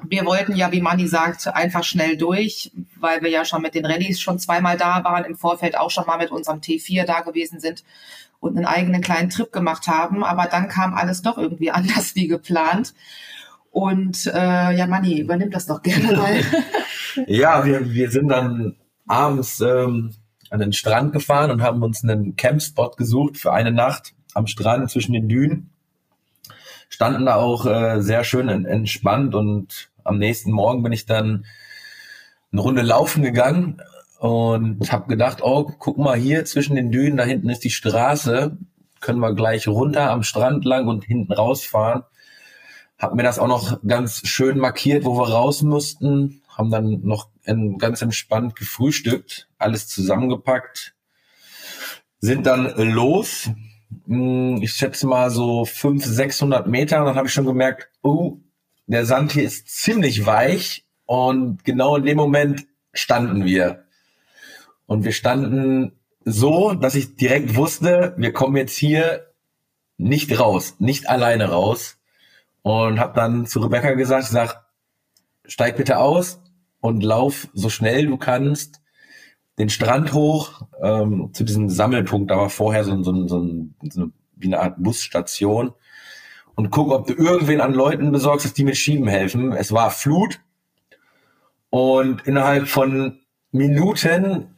Wir 0.04 0.26
wollten 0.26 0.56
ja, 0.56 0.72
wie 0.72 0.82
Manni 0.82 1.08
sagt, 1.08 1.48
einfach 1.48 1.84
schnell 1.84 2.18
durch, 2.18 2.72
weil 3.00 3.22
wir 3.22 3.30
ja 3.30 3.46
schon 3.46 3.64
mit 3.64 3.74
den 3.74 3.86
Rallyes 3.86 4.20
schon 4.22 4.38
zweimal 4.38 4.78
da 4.78 5.04
waren, 5.04 5.26
im 5.26 5.36
Vorfeld 5.36 5.78
auch 5.78 5.90
schon 5.90 6.06
mal 6.06 6.18
mit 6.18 6.32
unserem 6.32 6.60
T4 6.60 7.06
da 7.06 7.22
gewesen 7.22 7.60
sind 7.60 7.84
und 8.40 8.58
einen 8.58 8.66
eigenen 8.66 9.02
kleinen 9.02 9.30
Trip 9.30 9.52
gemacht 9.52 9.88
haben. 9.88 10.24
Aber 10.24 10.46
dann 10.46 10.68
kam 10.68 10.94
alles 10.94 11.22
doch 11.22 11.38
irgendwie 11.38 11.72
anders 11.72 12.16
wie 12.16 12.28
geplant. 12.28 12.94
Und 13.72 14.26
äh, 14.28 14.76
ja, 14.76 14.88
Manni, 14.88 15.20
übernimm 15.20 15.52
das 15.52 15.68
doch 15.68 15.82
gerne 15.82 16.18
mal. 16.18 16.42
ja, 17.28 17.66
wir, 17.66 17.92
wir 17.94 18.10
sind 18.10 18.30
dann 18.30 18.76
abends 19.06 19.62
ähm, 19.62 20.14
an 20.50 20.60
den 20.60 20.74
Strand 20.74 21.14
gefahren 21.14 21.52
und 21.52 21.62
haben 21.62 21.84
uns 21.84 22.04
einen 22.04 22.36
Campspot 22.36 22.98
gesucht 22.98 23.38
für 23.38 23.54
eine 23.54 23.72
Nacht 23.72 24.14
am 24.34 24.48
Strand 24.48 24.90
zwischen 24.90 25.14
den 25.14 25.28
Dünen. 25.28 25.70
Standen 26.90 27.26
da 27.26 27.36
auch 27.36 27.66
äh, 27.66 28.02
sehr 28.02 28.24
schön 28.24 28.48
entspannt 28.48 29.36
und 29.36 29.90
am 30.04 30.18
nächsten 30.18 30.52
Morgen 30.52 30.84
bin 30.84 30.94
ich 30.94 31.06
dann 31.06 31.46
eine 32.52 32.62
Runde 32.62 32.82
laufen 32.82 33.24
gegangen 33.24 33.82
und 34.20 34.92
habe 34.92 35.08
gedacht, 35.08 35.40
oh, 35.42 35.66
guck 35.78 35.98
mal 35.98 36.18
hier 36.18 36.46
zwischen 36.46 36.76
den 36.76 36.92
Dünen, 36.92 37.18
da 37.18 37.24
hinten 37.24 37.50
ist 37.50 37.64
die 37.64 37.70
Straße, 37.70 38.58
können 39.00 39.20
wir 39.20 39.34
gleich 39.34 39.68
runter 39.68 40.10
am 40.10 40.24
Strand 40.24 40.66
lang 40.66 40.88
und 40.88 41.06
hinten 41.06 41.32
rausfahren. 41.32 42.04
Hab 42.98 43.14
mir 43.14 43.24
das 43.24 43.38
auch 43.38 43.48
noch 43.48 43.80
ganz 43.86 44.26
schön 44.28 44.58
markiert, 44.58 45.06
wo 45.06 45.18
wir 45.18 45.30
raus 45.30 45.62
mussten, 45.62 46.42
haben 46.48 46.72
dann 46.72 47.02
noch 47.04 47.30
in, 47.44 47.78
ganz 47.78 48.02
entspannt 48.02 48.56
gefrühstückt, 48.56 49.48
alles 49.60 49.88
zusammengepackt, 49.88 50.96
sind 52.20 52.48
dann 52.48 52.74
los. 52.76 53.52
Hm, 54.06 54.62
ich 54.62 54.74
schätze 54.74 55.06
mal 55.06 55.30
so 55.30 55.66
500, 55.66 56.16
600 56.16 56.68
Meter. 56.68 57.00
Und 57.00 57.06
dann 57.06 57.16
habe 57.16 57.28
ich 57.28 57.34
schon 57.34 57.46
gemerkt, 57.46 57.90
oh, 58.02 58.38
der 58.88 59.06
Sand 59.06 59.34
hier 59.34 59.44
ist 59.44 59.68
ziemlich 59.68 60.26
weich. 60.26 60.86
Und 61.06 61.64
genau 61.64 61.96
in 61.96 62.06
dem 62.06 62.18
Moment 62.18 62.66
standen 62.94 63.46
wir. 63.46 63.87
Und 64.88 65.06
wir 65.06 65.12
standen 65.12 65.92
so, 66.26 66.74
dass 66.74 66.96
ich 66.96 67.16
direkt 67.16 67.56
wusste, 67.56 68.16
wir 68.18 68.34
kommen 68.34 68.58
jetzt 68.58 68.76
hier 68.76 69.28
nicht 69.98 70.40
raus, 70.40 70.76
nicht 70.80 71.10
alleine 71.10 71.50
raus. 71.50 72.00
Und 72.64 73.00
habe 73.00 73.14
dann 73.14 73.46
zu 73.46 73.60
Rebecca 73.60 73.94
gesagt, 73.94 74.24
ich 74.24 74.30
sag, 74.30 74.66
steig 75.46 75.78
bitte 75.78 76.00
aus 76.00 76.42
und 76.82 77.04
lauf 77.04 77.48
so 77.54 77.70
schnell 77.70 78.08
du 78.08 78.18
kannst 78.18 78.82
den 79.58 79.70
Strand 79.70 80.14
hoch 80.14 80.64
ähm, 80.82 81.30
zu 81.34 81.44
diesem 81.44 81.70
Sammelpunkt. 81.70 82.30
Da 82.30 82.38
war 82.38 82.50
vorher 82.50 82.84
so, 82.84 83.02
so, 83.04 83.28
so, 83.28 83.40
so 83.90 84.02
eine, 84.02 84.12
wie 84.36 84.48
eine 84.48 84.60
Art 84.60 84.76
Busstation 84.78 85.74
und 86.56 86.72
guck, 86.72 86.92
ob 86.92 87.08
du 87.08 87.14
irgendwen 87.14 87.62
an 87.62 87.74
Leuten 87.74 88.12
besorgst, 88.12 88.46
dass 88.46 88.54
die 88.54 88.64
mit 88.64 88.78
Schieben 88.78 89.08
helfen. 89.08 89.54
Es 89.54 89.72
war 89.72 89.92
Flut 89.92 90.40
und 91.70 92.26
innerhalb 92.26 92.68
von 92.68 93.20
Minuten 93.52 94.56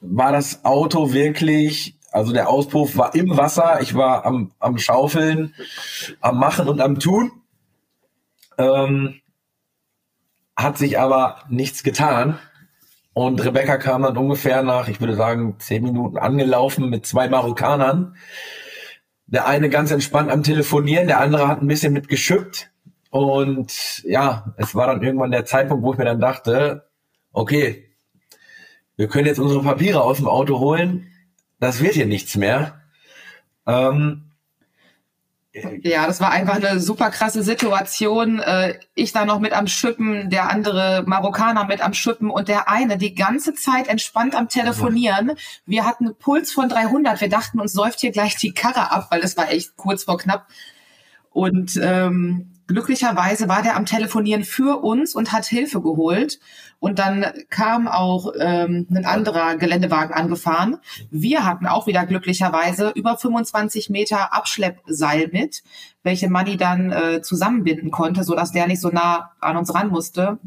war 0.00 0.32
das 0.32 0.64
Auto 0.64 1.12
wirklich, 1.12 1.98
also 2.12 2.32
der 2.32 2.48
Auspuff 2.48 2.96
war 2.96 3.14
im 3.14 3.36
Wasser, 3.36 3.80
ich 3.80 3.94
war 3.94 4.24
am, 4.24 4.52
am 4.58 4.78
Schaufeln, 4.78 5.54
am 6.20 6.38
Machen 6.38 6.68
und 6.68 6.80
am 6.80 6.98
Tun. 6.98 7.30
Ähm, 8.58 9.20
hat 10.56 10.78
sich 10.78 10.98
aber 10.98 11.44
nichts 11.48 11.82
getan. 11.82 12.38
Und 13.12 13.44
Rebecca 13.44 13.76
kam 13.76 14.02
dann 14.02 14.16
ungefähr 14.16 14.62
nach, 14.62 14.88
ich 14.88 15.00
würde 15.00 15.14
sagen, 15.14 15.56
zehn 15.58 15.82
Minuten 15.82 16.18
angelaufen 16.18 16.88
mit 16.90 17.06
zwei 17.06 17.28
Marokkanern. 17.28 18.16
Der 19.26 19.46
eine 19.46 19.68
ganz 19.68 19.90
entspannt 19.90 20.30
am 20.30 20.42
Telefonieren, 20.42 21.08
der 21.08 21.20
andere 21.20 21.48
hat 21.48 21.60
ein 21.60 21.66
bisschen 21.66 21.92
mitgeschüppt. 21.92 22.70
Und 23.10 24.02
ja, 24.04 24.54
es 24.56 24.74
war 24.74 24.86
dann 24.86 25.02
irgendwann 25.02 25.30
der 25.30 25.44
Zeitpunkt, 25.44 25.82
wo 25.82 25.92
ich 25.92 25.98
mir 25.98 26.04
dann 26.04 26.20
dachte, 26.20 26.88
okay, 27.32 27.85
wir 28.96 29.08
können 29.08 29.26
jetzt 29.26 29.38
unsere 29.38 29.62
Papiere 29.62 30.02
aus 30.02 30.18
dem 30.18 30.28
Auto 30.28 30.58
holen. 30.58 31.12
Das 31.60 31.80
wird 31.80 31.94
hier 31.94 32.06
nichts 32.06 32.36
mehr. 32.36 32.80
Ähm, 33.66 34.26
ja, 35.82 36.06
das 36.06 36.20
war 36.20 36.30
einfach 36.30 36.56
eine 36.56 36.80
super 36.80 37.10
krasse 37.10 37.42
Situation. 37.42 38.40
Äh, 38.40 38.78
ich 38.94 39.12
da 39.12 39.24
noch 39.24 39.40
mit 39.40 39.52
am 39.52 39.66
Schippen, 39.66 40.28
der 40.28 40.50
andere 40.50 41.04
Marokkaner 41.06 41.64
mit 41.64 41.80
am 41.80 41.94
Schippen 41.94 42.30
und 42.30 42.48
der 42.48 42.68
eine 42.68 42.98
die 42.98 43.14
ganze 43.14 43.54
Zeit 43.54 43.88
entspannt 43.88 44.34
am 44.34 44.48
Telefonieren. 44.48 45.32
Wir 45.64 45.86
hatten 45.86 46.06
einen 46.06 46.16
Puls 46.16 46.52
von 46.52 46.68
300. 46.68 47.20
Wir 47.20 47.28
dachten, 47.28 47.60
uns 47.60 47.72
säuft 47.72 48.00
hier 48.00 48.12
gleich 48.12 48.36
die 48.36 48.52
Karre 48.52 48.92
ab, 48.92 49.08
weil 49.10 49.22
es 49.22 49.36
war 49.36 49.50
echt 49.50 49.76
kurz 49.76 50.04
vor 50.04 50.18
knapp. 50.18 50.46
Und 51.30 51.78
ähm, 51.82 52.55
glücklicherweise 52.66 53.48
war 53.48 53.62
der 53.62 53.76
am 53.76 53.86
Telefonieren 53.86 54.44
für 54.44 54.82
uns 54.82 55.14
und 55.14 55.32
hat 55.32 55.46
Hilfe 55.46 55.80
geholt. 55.80 56.38
Und 56.78 56.98
dann 56.98 57.26
kam 57.48 57.88
auch 57.88 58.32
ähm, 58.38 58.86
ein 58.90 59.04
anderer 59.04 59.56
Geländewagen 59.56 60.14
angefahren. 60.14 60.78
Wir 61.10 61.44
hatten 61.44 61.66
auch 61.66 61.86
wieder 61.86 62.04
glücklicherweise 62.06 62.90
über 62.94 63.16
25 63.16 63.90
Meter 63.90 64.34
Abschleppseil 64.34 65.28
mit, 65.32 65.62
welche 66.02 66.28
Manni 66.28 66.56
dann 66.56 66.92
äh, 66.92 67.22
zusammenbinden 67.22 67.90
konnte, 67.90 68.24
so 68.24 68.34
dass 68.34 68.52
der 68.52 68.66
nicht 68.66 68.80
so 68.80 68.90
nah 68.90 69.32
an 69.40 69.56
uns 69.56 69.74
ran 69.74 69.88
musste. 69.88 70.38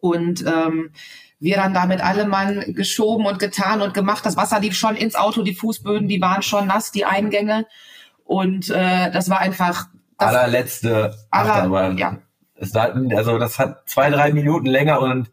Und 0.00 0.44
ähm, 0.46 0.90
wir 1.38 1.56
dann 1.56 1.74
damit 1.74 2.00
alle 2.00 2.26
Mann 2.26 2.72
geschoben 2.74 3.26
und 3.26 3.40
getan 3.40 3.82
und 3.82 3.94
gemacht. 3.94 4.24
Das 4.24 4.36
Wasser 4.36 4.60
lief 4.60 4.76
schon 4.76 4.94
ins 4.94 5.16
Auto, 5.16 5.42
die 5.42 5.54
Fußböden, 5.54 6.08
die 6.08 6.20
waren 6.20 6.42
schon 6.42 6.68
nass, 6.68 6.92
die 6.92 7.04
Eingänge. 7.04 7.66
Und 8.24 8.70
äh, 8.70 9.10
das 9.10 9.28
war 9.28 9.40
einfach 9.40 9.88
das 10.22 10.34
allerletzte 10.34 11.14
Achterbahn. 11.30 11.98
Ja. 11.98 12.18
Es 12.54 12.74
war, 12.74 12.94
also 13.16 13.38
das 13.38 13.58
hat 13.58 13.88
zwei, 13.88 14.10
drei 14.10 14.32
Minuten 14.32 14.66
länger 14.66 15.00
und 15.00 15.30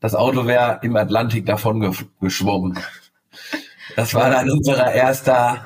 das 0.00 0.14
Auto 0.14 0.46
wäre 0.46 0.80
im 0.82 0.96
Atlantik 0.96 1.46
davon 1.46 1.94
geschwommen. 2.20 2.78
Das 3.94 4.14
war 4.14 4.30
dann 4.30 4.50
unsere 4.50 4.92
erste, 4.92 5.60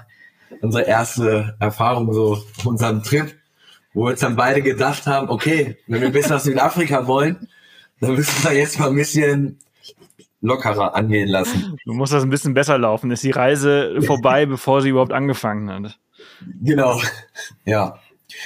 unsere 0.61 0.85
erste 0.85 1.57
Erfahrung, 1.59 2.13
so 2.13 2.43
unserem 2.65 3.03
Trip, 3.03 3.35
wo 3.95 4.05
wir 4.05 4.11
uns 4.13 4.21
dann 4.21 4.37
beide 4.37 4.63
gedacht 4.63 5.07
haben, 5.07 5.31
okay, 5.31 5.79
wenn 5.87 6.03
wir 6.03 6.13
bis 6.13 6.29
nach 6.29 6.41
Südafrika 6.41 7.07
wollen, 7.07 7.49
dann 8.01 8.15
müssen 8.15 8.45
wir 8.45 8.57
jetzt 8.57 8.79
mal 8.79 8.89
ein 8.89 8.95
bisschen 8.95 9.59
lockerer 10.41 10.95
angehen 10.95 11.29
lassen. 11.29 11.77
Du 11.85 11.93
musst 11.93 12.13
das 12.13 12.23
ein 12.23 12.31
bisschen 12.31 12.55
besser 12.55 12.79
laufen. 12.79 13.11
Ist 13.11 13.23
die 13.23 13.31
Reise 13.31 14.01
vorbei, 14.03 14.47
bevor 14.47 14.81
sie 14.81 14.91
überhaupt 14.91 15.13
angefangen 15.13 15.71
hat? 15.71 15.99
Genau, 16.63 17.01
ja. 17.65 17.99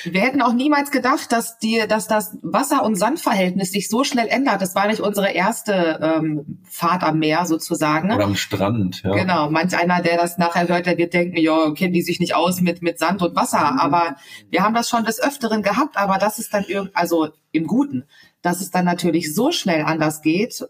Wir 0.05 0.21
hätten 0.21 0.43
auch 0.43 0.53
niemals 0.53 0.91
gedacht, 0.91 1.33
dass 1.33 1.59
die, 1.59 1.83
dass 1.89 2.07
das 2.07 2.37
Wasser- 2.43 2.85
und 2.85 2.97
Sandverhältnis 2.97 3.73
sich 3.73 3.89
so 3.89 4.05
schnell 4.05 4.29
ändert. 4.29 4.63
Das 4.63 4.75
war 4.75 4.87
nicht 4.87 5.01
unsere 5.01 5.33
erste 5.33 5.99
ähm, 6.03 6.63
Fahrt 6.69 7.03
am 7.03 7.19
Meer 7.19 7.47
sozusagen. 7.47 8.13
Oder 8.13 8.25
am 8.25 8.37
Strand, 8.37 9.03
ja. 9.03 9.13
Genau. 9.15 9.51
Manch 9.51 9.77
einer, 9.77 10.03
der 10.03 10.17
das 10.17 10.39
nachher 10.39 10.69
hört, 10.69 10.87
der 10.87 10.99
wird 10.99 11.15
denken, 11.15 11.37
ja, 11.37 11.73
kennen 11.73 11.93
die 11.93 12.03
sich 12.03 12.21
nicht 12.21 12.35
aus 12.35 12.61
mit, 12.61 12.83
mit 12.83 12.99
Sand 12.99 13.23
und 13.23 13.37
Wasser. 13.37 13.73
Mhm. 13.73 13.79
Aber 13.79 14.17
wir 14.51 14.63
haben 14.63 14.75
das 14.75 14.89
schon 14.89 15.05
des 15.05 15.21
Öfteren 15.21 15.63
gehabt, 15.63 15.97
aber 15.97 16.19
das 16.19 16.39
ist 16.39 16.53
dann 16.55 16.65
irgendwie, 16.67 16.95
also 16.95 17.29
im 17.53 17.67
Guten, 17.67 18.05
dass 18.43 18.61
es 18.61 18.71
dann 18.71 18.85
natürlich 18.85 19.35
so 19.35 19.53
schnell 19.53 19.85
anders 19.85 20.23
geht. 20.23 20.65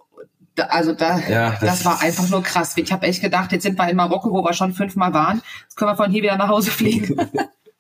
Also 0.56 0.92
da, 0.92 1.18
ja, 1.18 1.50
das, 1.52 1.60
das 1.60 1.84
war 1.84 2.00
einfach 2.00 2.28
nur 2.28 2.42
krass. 2.42 2.76
Ich 2.76 2.92
habe 2.92 3.06
echt 3.06 3.20
gedacht, 3.20 3.50
jetzt 3.50 3.64
sind 3.64 3.76
wir 3.76 3.88
in 3.88 3.96
Marokko, 3.96 4.30
wo 4.30 4.44
wir 4.44 4.52
schon 4.52 4.72
fünfmal 4.72 5.12
waren. 5.12 5.42
Jetzt 5.62 5.76
können 5.76 5.90
wir 5.90 5.96
von 5.96 6.10
hier 6.10 6.22
wieder 6.22 6.36
nach 6.36 6.48
Hause 6.48 6.70
fliegen. 6.70 7.16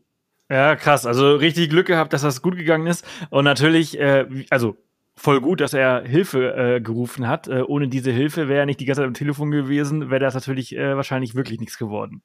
Ja, 0.52 0.76
krass. 0.76 1.06
Also 1.06 1.36
richtig 1.36 1.70
Glück 1.70 1.88
gehabt, 1.88 2.12
dass 2.12 2.24
das 2.24 2.42
gut 2.42 2.58
gegangen 2.58 2.86
ist. 2.86 3.06
Und 3.30 3.46
natürlich, 3.46 3.98
äh, 3.98 4.26
also 4.50 4.76
voll 5.16 5.40
gut, 5.40 5.62
dass 5.62 5.74
er 5.74 6.04
Hilfe 6.04 6.54
äh, 6.56 6.82
gerufen 6.82 7.26
hat. 7.26 7.48
Äh, 7.48 7.62
ohne 7.62 7.88
diese 7.88 8.12
Hilfe 8.12 8.50
wäre 8.50 8.60
er 8.60 8.66
nicht 8.66 8.82
die 8.82 8.86
ganze 8.86 9.00
Zeit 9.00 9.08
am 9.08 9.14
Telefon 9.14 9.50
gewesen, 9.50 10.10
wäre 10.10 10.20
das 10.20 10.34
natürlich 10.34 10.76
äh, 10.76 10.98
wahrscheinlich 10.98 11.36
wirklich 11.36 11.62
nichts 11.62 11.78
geworden. 11.78 12.22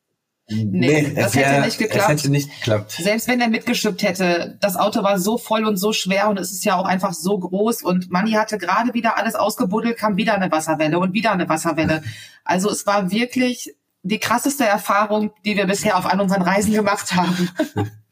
Nee, 0.48 0.64
nee 0.64 1.12
das 1.14 1.36
hätte 1.36 1.60
nicht 1.60 1.78
geklappt. 1.78 2.08
hätte 2.08 2.30
nicht 2.30 2.50
geklappt. 2.50 2.90
Selbst 2.92 3.28
wenn 3.28 3.40
er 3.40 3.48
mitgeschippt 3.48 4.02
hätte, 4.02 4.58
das 4.60 4.76
Auto 4.76 5.04
war 5.04 5.20
so 5.20 5.38
voll 5.38 5.64
und 5.64 5.76
so 5.76 5.92
schwer 5.92 6.28
und 6.28 6.38
es 6.38 6.50
ist 6.50 6.64
ja 6.64 6.76
auch 6.76 6.84
einfach 6.84 7.12
so 7.12 7.38
groß 7.38 7.82
und 7.82 8.10
Manni 8.10 8.32
hatte 8.32 8.58
gerade 8.58 8.92
wieder 8.92 9.16
alles 9.16 9.36
ausgebuddelt, 9.36 9.98
kam 9.98 10.16
wieder 10.16 10.34
eine 10.34 10.50
Wasserwelle 10.50 10.98
und 10.98 11.14
wieder 11.14 11.32
eine 11.32 11.48
Wasserwelle. 11.48 12.02
Also 12.44 12.70
es 12.70 12.86
war 12.86 13.10
wirklich 13.12 13.74
die 14.02 14.18
krasseste 14.18 14.64
Erfahrung, 14.64 15.32
die 15.44 15.56
wir 15.56 15.66
bisher 15.66 15.96
auf 15.96 16.06
all 16.06 16.20
unseren 16.20 16.42
Reisen 16.42 16.72
gemacht 16.72 17.14
haben. 17.14 17.50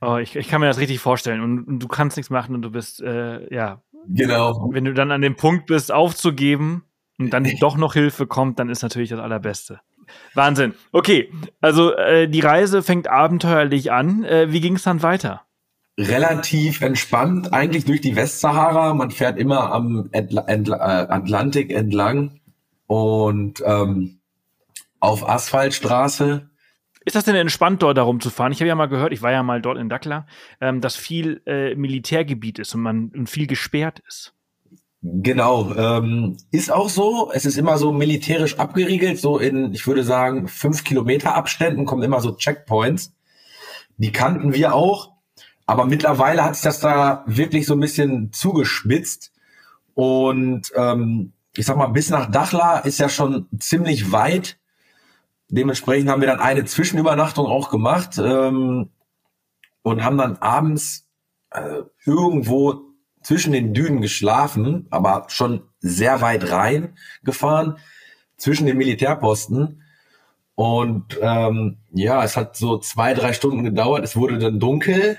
Oh, 0.00 0.16
ich, 0.18 0.36
ich 0.36 0.48
kann 0.48 0.60
mir 0.60 0.66
das 0.66 0.78
richtig 0.78 1.00
vorstellen. 1.00 1.40
Und, 1.40 1.64
und 1.64 1.78
du 1.78 1.88
kannst 1.88 2.16
nichts 2.16 2.30
machen 2.30 2.54
und 2.54 2.62
du 2.62 2.70
bist, 2.70 3.00
äh, 3.00 3.52
ja. 3.54 3.82
Genau. 4.06 4.68
Wenn 4.72 4.84
du 4.84 4.92
dann 4.92 5.10
an 5.10 5.22
dem 5.22 5.36
Punkt 5.36 5.66
bist, 5.66 5.90
aufzugeben 5.90 6.84
und 7.18 7.30
dann 7.30 7.44
doch 7.60 7.76
noch 7.76 7.94
Hilfe 7.94 8.26
kommt, 8.26 8.58
dann 8.58 8.68
ist 8.68 8.82
natürlich 8.82 9.10
das 9.10 9.20
Allerbeste. 9.20 9.80
Wahnsinn. 10.34 10.74
Okay, 10.92 11.32
also 11.60 11.94
äh, 11.94 12.28
die 12.28 12.40
Reise 12.40 12.82
fängt 12.82 13.08
abenteuerlich 13.08 13.92
an. 13.92 14.24
Äh, 14.24 14.52
wie 14.52 14.60
ging 14.60 14.76
es 14.76 14.82
dann 14.82 15.02
weiter? 15.02 15.42
Relativ 15.96 16.82
entspannt, 16.82 17.52
eigentlich 17.52 17.84
durch 17.84 18.00
die 18.00 18.16
Westsahara. 18.16 18.92
Man 18.94 19.10
fährt 19.10 19.38
immer 19.38 19.72
am 19.72 20.08
Entla 20.12 20.42
Entla 20.42 20.76
äh, 20.76 21.06
Atlantik 21.08 21.72
entlang 21.72 22.40
und 22.86 23.62
ähm, 23.64 24.18
auf 25.00 25.26
Asphaltstraße 25.26 26.50
Ist 27.04 27.16
das 27.16 27.24
denn 27.24 27.34
entspannt, 27.34 27.82
dort 27.82 27.98
darum 27.98 28.20
zu 28.20 28.30
fahren? 28.30 28.52
Ich 28.52 28.60
habe 28.60 28.68
ja 28.68 28.74
mal 28.74 28.86
gehört, 28.86 29.12
ich 29.12 29.22
war 29.22 29.30
ja 29.30 29.42
mal 29.42 29.60
dort 29.60 29.78
in 29.78 29.88
Dakla, 29.88 30.26
ähm, 30.60 30.80
dass 30.80 30.96
viel 30.96 31.42
äh, 31.46 31.74
Militärgebiet 31.74 32.58
ist 32.58 32.74
und 32.74 32.82
man 32.82 33.10
und 33.14 33.28
viel 33.28 33.46
gesperrt 33.46 34.00
ist. 34.08 34.34
Genau, 35.02 35.74
ähm, 35.74 36.38
ist 36.50 36.72
auch 36.72 36.88
so. 36.88 37.30
Es 37.30 37.44
ist 37.44 37.58
immer 37.58 37.76
so 37.76 37.92
militärisch 37.92 38.58
abgeriegelt, 38.58 39.18
so 39.20 39.38
in, 39.38 39.74
ich 39.74 39.86
würde 39.86 40.02
sagen, 40.02 40.48
fünf 40.48 40.82
Kilometer 40.82 41.34
Abständen 41.34 41.84
kommen 41.84 42.02
immer 42.02 42.22
so 42.22 42.32
Checkpoints. 42.32 43.12
Die 43.98 44.12
kannten 44.12 44.54
wir 44.54 44.74
auch, 44.74 45.12
aber 45.66 45.84
mittlerweile 45.84 46.42
hat 46.42 46.54
sich 46.54 46.64
das 46.64 46.80
da 46.80 47.22
wirklich 47.26 47.66
so 47.66 47.74
ein 47.74 47.80
bisschen 47.80 48.32
zugespitzt. 48.32 49.32
Und 49.92 50.72
ähm, 50.74 51.34
ich 51.54 51.66
sag 51.66 51.76
mal, 51.76 51.88
bis 51.88 52.08
nach 52.08 52.30
Dachla 52.30 52.78
ist 52.78 52.98
ja 52.98 53.10
schon 53.10 53.46
ziemlich 53.58 54.10
weit. 54.10 54.58
Dementsprechend 55.54 56.10
haben 56.10 56.20
wir 56.20 56.28
dann 56.28 56.40
eine 56.40 56.64
Zwischenübernachtung 56.64 57.46
auch 57.46 57.70
gemacht 57.70 58.18
ähm, 58.18 58.90
und 59.82 60.04
haben 60.04 60.18
dann 60.18 60.36
abends 60.38 61.08
äh, 61.50 61.82
irgendwo 62.04 62.80
zwischen 63.22 63.52
den 63.52 63.72
Dünen 63.72 64.00
geschlafen, 64.00 64.86
aber 64.90 65.26
schon 65.28 65.62
sehr 65.78 66.20
weit 66.20 66.50
rein 66.50 66.96
gefahren, 67.22 67.78
zwischen 68.36 68.66
den 68.66 68.76
Militärposten. 68.76 69.82
Und 70.56 71.18
ähm, 71.22 71.78
ja, 71.92 72.24
es 72.24 72.36
hat 72.36 72.56
so 72.56 72.78
zwei, 72.78 73.14
drei 73.14 73.32
Stunden 73.32 73.62
gedauert. 73.62 74.04
Es 74.04 74.16
wurde 74.16 74.38
dann 74.38 74.58
dunkel. 74.58 75.18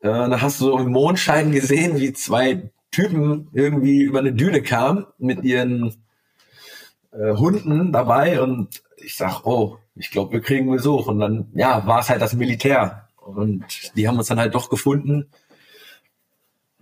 Äh, 0.00 0.08
dann 0.08 0.40
hast 0.40 0.60
du 0.60 0.64
so 0.66 0.78
im 0.78 0.92
Mondschein 0.92 1.52
gesehen, 1.52 1.98
wie 1.98 2.14
zwei 2.14 2.70
Typen 2.90 3.48
irgendwie 3.52 4.00
über 4.00 4.20
eine 4.20 4.32
Düne 4.32 4.62
kamen 4.62 5.06
mit 5.18 5.44
ihren 5.44 5.94
äh, 7.12 7.34
Hunden 7.36 7.92
dabei. 7.92 8.40
Und 8.40 8.82
ich 9.00 9.16
sag, 9.16 9.44
oh, 9.44 9.78
ich 9.94 10.10
glaube, 10.10 10.32
wir 10.32 10.40
kriegen 10.40 10.70
Besuch. 10.70 11.06
Und 11.06 11.20
dann, 11.20 11.48
ja, 11.54 11.86
war 11.86 12.00
es 12.00 12.10
halt 12.10 12.22
das 12.22 12.34
Militär. 12.34 13.08
Und 13.16 13.64
die 13.96 14.08
haben 14.08 14.18
uns 14.18 14.28
dann 14.28 14.38
halt 14.38 14.54
doch 14.54 14.70
gefunden 14.70 15.26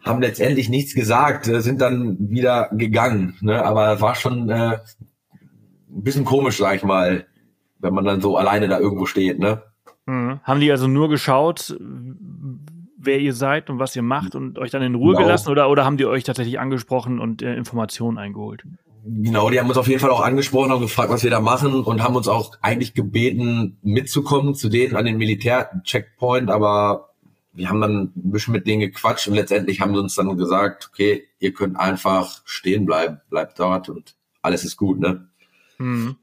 haben 0.04 0.20
letztendlich 0.20 0.68
nichts 0.68 0.94
gesagt, 0.94 1.48
äh, 1.48 1.60
sind 1.60 1.80
dann 1.80 2.16
wieder 2.30 2.70
gegangen. 2.72 3.36
Ne? 3.40 3.64
Aber 3.64 4.00
war 4.00 4.14
schon 4.14 4.48
äh, 4.48 4.78
ein 4.78 6.02
bisschen 6.02 6.24
komisch, 6.24 6.58
sag 6.58 6.76
ich 6.76 6.84
mal, 6.84 7.26
wenn 7.78 7.94
man 7.94 8.04
dann 8.04 8.20
so 8.20 8.36
alleine 8.36 8.68
da 8.68 8.78
irgendwo 8.78 9.06
steht. 9.06 9.38
Ne? 9.38 9.62
Mhm. 10.06 10.40
Haben 10.42 10.60
die 10.60 10.70
also 10.70 10.86
nur 10.86 11.08
geschaut, 11.08 11.76
wer 12.96 13.20
ihr 13.20 13.34
seid 13.34 13.70
und 13.70 13.78
was 13.78 13.94
ihr 13.94 14.02
macht 14.02 14.34
und 14.34 14.58
euch 14.58 14.70
dann 14.70 14.82
in 14.82 14.94
Ruhe 14.94 15.14
genau. 15.14 15.26
gelassen 15.26 15.50
oder, 15.50 15.70
oder 15.70 15.84
haben 15.84 15.96
die 15.96 16.06
euch 16.06 16.24
tatsächlich 16.24 16.58
angesprochen 16.58 17.20
und 17.20 17.42
äh, 17.42 17.54
Informationen 17.54 18.18
eingeholt? 18.18 18.64
Genau, 19.10 19.48
die 19.48 19.58
haben 19.58 19.68
uns 19.68 19.78
auf 19.78 19.88
jeden 19.88 20.00
Fall 20.00 20.10
auch 20.10 20.20
angesprochen 20.20 20.70
und 20.70 20.80
gefragt, 20.82 21.08
was 21.08 21.22
wir 21.22 21.30
da 21.30 21.40
machen 21.40 21.82
und 21.82 22.02
haben 22.02 22.14
uns 22.14 22.28
auch 22.28 22.52
eigentlich 22.60 22.92
gebeten, 22.92 23.78
mitzukommen 23.82 24.54
zu 24.54 24.68
denen 24.68 24.96
an 24.96 25.06
den 25.06 25.16
Militär-Checkpoint, 25.16 26.50
aber 26.50 27.08
wir 27.52 27.70
haben 27.70 27.80
dann 27.80 28.02
ein 28.02 28.12
bisschen 28.14 28.52
mit 28.52 28.66
denen 28.66 28.80
gequatscht 28.80 29.26
und 29.26 29.34
letztendlich 29.34 29.80
haben 29.80 29.94
sie 29.94 30.00
uns 30.00 30.14
dann 30.14 30.36
gesagt, 30.36 30.90
okay, 30.92 31.24
ihr 31.38 31.54
könnt 31.54 31.78
einfach 31.78 32.42
stehen 32.44 32.84
bleiben, 32.84 33.20
bleibt 33.30 33.58
dort 33.58 33.88
und 33.88 34.14
alles 34.42 34.64
ist 34.64 34.76
gut, 34.76 35.00
ne? 35.00 35.26
Mhm. 35.78 36.16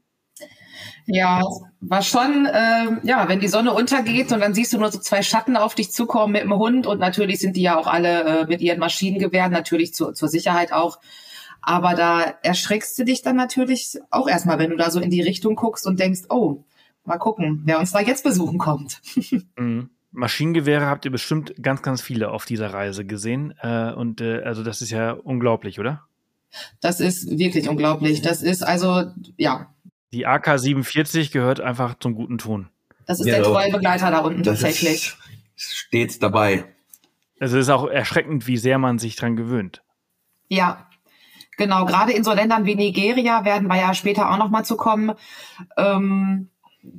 Ja, 1.06 1.42
war 1.80 2.02
schon, 2.02 2.46
äh, 2.46 2.98
ja, 3.02 3.28
wenn 3.28 3.40
die 3.40 3.48
Sonne 3.48 3.72
untergeht 3.72 4.30
und 4.30 4.40
dann 4.40 4.54
siehst 4.54 4.72
du 4.72 4.78
nur 4.78 4.92
so 4.92 5.00
zwei 5.00 5.22
Schatten 5.22 5.56
auf 5.56 5.74
dich 5.74 5.90
zukommen 5.90 6.32
mit 6.32 6.42
dem 6.42 6.54
Hund 6.54 6.86
und 6.86 7.00
natürlich 7.00 7.40
sind 7.40 7.56
die 7.56 7.62
ja 7.62 7.76
auch 7.78 7.88
alle 7.88 8.42
äh, 8.42 8.46
mit 8.46 8.60
ihren 8.60 8.78
Maschinengewehren, 8.78 9.52
natürlich 9.52 9.92
zu, 9.92 10.12
zur 10.12 10.28
Sicherheit 10.28 10.72
auch. 10.72 10.98
Aber 11.66 11.94
da 11.94 12.22
erschreckst 12.42 12.96
du 12.96 13.04
dich 13.04 13.22
dann 13.22 13.34
natürlich 13.34 13.98
auch 14.10 14.28
erstmal, 14.28 14.60
wenn 14.60 14.70
du 14.70 14.76
da 14.76 14.88
so 14.88 15.00
in 15.00 15.10
die 15.10 15.20
Richtung 15.20 15.56
guckst 15.56 15.84
und 15.84 15.98
denkst, 15.98 16.22
oh, 16.28 16.62
mal 17.04 17.18
gucken, 17.18 17.62
wer 17.64 17.80
uns 17.80 17.90
da 17.90 18.00
jetzt 18.00 18.24
besuchen 18.24 18.58
kommt. 18.58 19.02
Mhm. 19.58 19.90
Maschinengewehre 20.12 20.86
habt 20.86 21.04
ihr 21.04 21.10
bestimmt 21.10 21.54
ganz, 21.60 21.82
ganz 21.82 22.00
viele 22.00 22.30
auf 22.30 22.46
dieser 22.46 22.72
Reise 22.72 23.04
gesehen. 23.04 23.52
Äh, 23.60 23.92
und 23.92 24.20
äh, 24.22 24.42
also 24.42 24.62
das 24.62 24.80
ist 24.80 24.90
ja 24.90 25.10
unglaublich, 25.12 25.78
oder? 25.78 26.06
Das 26.80 27.00
ist 27.00 27.36
wirklich 27.36 27.68
unglaublich. 27.68 28.22
Das 28.22 28.42
ist 28.42 28.62
also, 28.62 29.10
ja. 29.36 29.74
Die 30.12 30.26
AK-47 30.26 31.32
gehört 31.32 31.60
einfach 31.60 31.98
zum 31.98 32.14
guten 32.14 32.38
Ton. 32.38 32.68
Das 33.06 33.20
ist 33.20 33.26
ja, 33.26 33.34
der 33.34 33.42
treue 33.42 33.72
Begleiter 33.72 34.10
da 34.10 34.20
unten 34.20 34.42
tatsächlich. 34.42 35.16
stets 35.56 36.18
dabei. 36.18 36.64
Also 37.40 37.58
es 37.58 37.66
ist 37.66 37.70
auch 37.70 37.88
erschreckend, 37.88 38.46
wie 38.46 38.56
sehr 38.56 38.78
man 38.78 38.98
sich 38.98 39.16
dran 39.16 39.36
gewöhnt. 39.36 39.82
Ja, 40.48 40.85
genau. 41.56 41.84
Gerade 41.84 42.12
in 42.12 42.24
so 42.24 42.32
Ländern 42.32 42.66
wie 42.66 42.74
Nigeria 42.74 43.44
werden 43.44 43.68
wir 43.68 43.76
ja 43.76 43.94
später 43.94 44.30
auch 44.30 44.38
noch 44.38 44.50
mal 44.50 44.64
zu 44.64 44.76
kommen. 44.76 45.12
Ähm, 45.76 46.48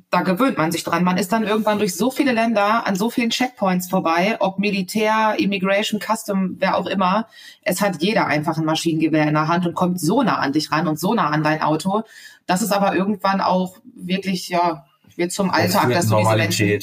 da 0.10 0.22
gewöhnt 0.22 0.58
man 0.58 0.72
sich 0.72 0.84
dran. 0.84 1.04
Man 1.04 1.18
ist 1.18 1.32
dann 1.32 1.44
irgendwann 1.44 1.80
durch 1.80 1.96
so 1.96 2.12
viele 2.12 2.32
Länder 2.32 2.86
an 2.86 2.96
so 2.96 3.10
vielen 3.10 3.30
Checkpoints 3.30 3.90
vorbei, 3.90 4.38
ob 4.40 4.60
Militär, 4.60 5.36
Immigration, 5.38 6.00
Custom, 6.00 6.58
wer 6.60 6.78
auch 6.78 6.88
immer. 6.88 7.28
Es 7.62 7.82
hat 7.82 8.02
jeder 8.02 8.28
einfach 8.28 8.58
ein 8.58 8.66
Maschinengewehr 8.66 9.28
in 9.28 9.34
der 9.34 9.48
Hand 9.48 9.66
und 9.66 9.76
kommt 9.76 10.00
so 10.00 10.24
nah 10.24 10.38
an 10.38 10.54
dich 10.54 10.72
ran 10.72 10.88
und 10.88 11.00
so 11.00 11.14
nah 11.14 11.30
an 11.30 11.44
dein 11.44 11.62
Auto. 11.62 12.04
Das 12.46 12.62
ist 12.62 12.72
aber 12.72 12.96
irgendwann 12.96 13.42
auch 13.42 13.78
wirklich, 13.96 14.50
ja, 14.50 14.86
wird 15.16 15.32
zum 15.32 15.50
Alltag, 15.50 15.90
das 15.90 16.08
dass 16.08 16.10
du 16.10 16.18
diese 16.18 16.36
Menschen, 16.36 16.82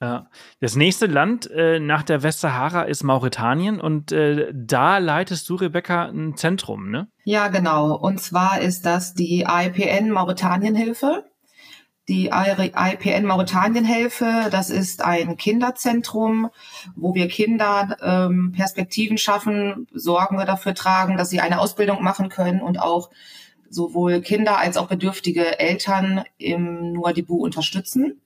ja. 0.00 0.28
Das 0.60 0.76
nächste 0.76 1.06
Land 1.06 1.50
äh, 1.50 1.80
nach 1.80 2.02
der 2.02 2.22
Westsahara 2.22 2.82
ist 2.82 3.02
Mauretanien 3.02 3.80
und 3.80 4.12
äh, 4.12 4.52
da 4.54 4.98
leitest 4.98 5.48
du, 5.48 5.56
Rebecca, 5.56 6.06
ein 6.06 6.36
Zentrum, 6.36 6.90
ne? 6.90 7.08
Ja, 7.24 7.48
genau. 7.48 7.96
Und 7.96 8.20
zwar 8.20 8.60
ist 8.60 8.86
das 8.86 9.14
die 9.14 9.46
IPN 9.48 10.10
Mauretanienhilfe 10.10 11.24
die 12.08 12.30
IPN 12.30 13.26
Mauretanienhilfe. 13.26 14.48
Das 14.50 14.70
ist 14.70 15.04
ein 15.04 15.36
Kinderzentrum, 15.36 16.48
wo 16.96 17.14
wir 17.14 17.28
Kindern 17.28 17.94
ähm, 18.02 18.52
Perspektiven 18.56 19.18
schaffen, 19.18 19.86
Sorgen 19.92 20.38
dafür 20.38 20.74
tragen, 20.74 21.18
dass 21.18 21.30
sie 21.30 21.40
eine 21.40 21.60
Ausbildung 21.60 22.02
machen 22.02 22.30
können 22.30 22.62
und 22.62 22.80
auch 22.80 23.10
sowohl 23.68 24.22
Kinder 24.22 24.58
als 24.58 24.78
auch 24.78 24.88
bedürftige 24.88 25.58
Eltern 25.60 26.24
im 26.38 26.92
Nuadibu 26.92 27.36
unterstützen. 27.36 28.22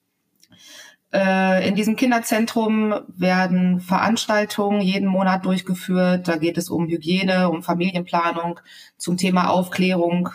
Äh, 1.12 1.68
in 1.68 1.74
diesem 1.74 1.96
Kinderzentrum 1.96 2.94
werden 3.08 3.80
Veranstaltungen 3.80 4.80
jeden 4.80 5.08
Monat 5.08 5.44
durchgeführt. 5.44 6.26
Da 6.26 6.36
geht 6.36 6.56
es 6.56 6.70
um 6.70 6.88
Hygiene, 6.88 7.50
um 7.50 7.62
Familienplanung, 7.62 8.60
zum 8.96 9.18
Thema 9.18 9.50
Aufklärung, 9.50 10.30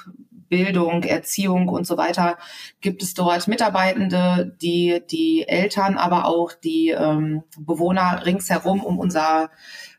Bildung, 0.50 1.04
Erziehung 1.04 1.68
und 1.68 1.86
so 1.86 1.98
weiter, 1.98 2.38
gibt 2.80 3.04
es 3.04 3.14
dort 3.14 3.48
Mitarbeitende, 3.48 4.56
die 4.62 5.02
die 5.10 5.48
Eltern, 5.48 5.98
aber 5.98 6.26
auch 6.26 6.54
die 6.54 6.90
ähm, 6.90 7.44
Bewohner 7.60 8.26
ringsherum 8.26 8.82
um 8.82 8.98
unser 8.98 9.50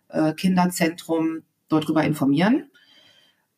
äh, 0.08 0.32
Kinderzentrum 0.32 1.42
dort 1.68 1.88
drüber 1.88 2.04
informieren. 2.04 2.70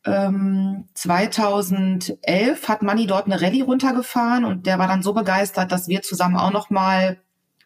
Ähm, 0.05 0.89
2011 0.95 2.69
hat 2.69 2.83
Manni 2.83 3.07
dort 3.07 3.27
eine 3.27 3.41
Rallye 3.41 3.63
runtergefahren 3.63 4.45
und 4.45 4.67
der 4.67 4.79
war 4.79 4.89
dann 4.89 5.03
so 5.03 5.13
begeistert, 5.13 5.73
dass 5.73 5.89
wir 5.89 6.03
zusammen 6.03 6.37
auch 6.37 6.53
noch 6.53 6.71
mal 6.71 7.19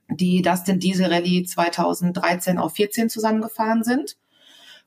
die 0.08 0.42
Dustin 0.42 0.80
Diesel 0.80 1.06
Rallye 1.12 1.44
2013 1.44 2.58
auf 2.58 2.74
14 2.74 3.08
zusammengefahren 3.08 3.84
sind. 3.84 4.16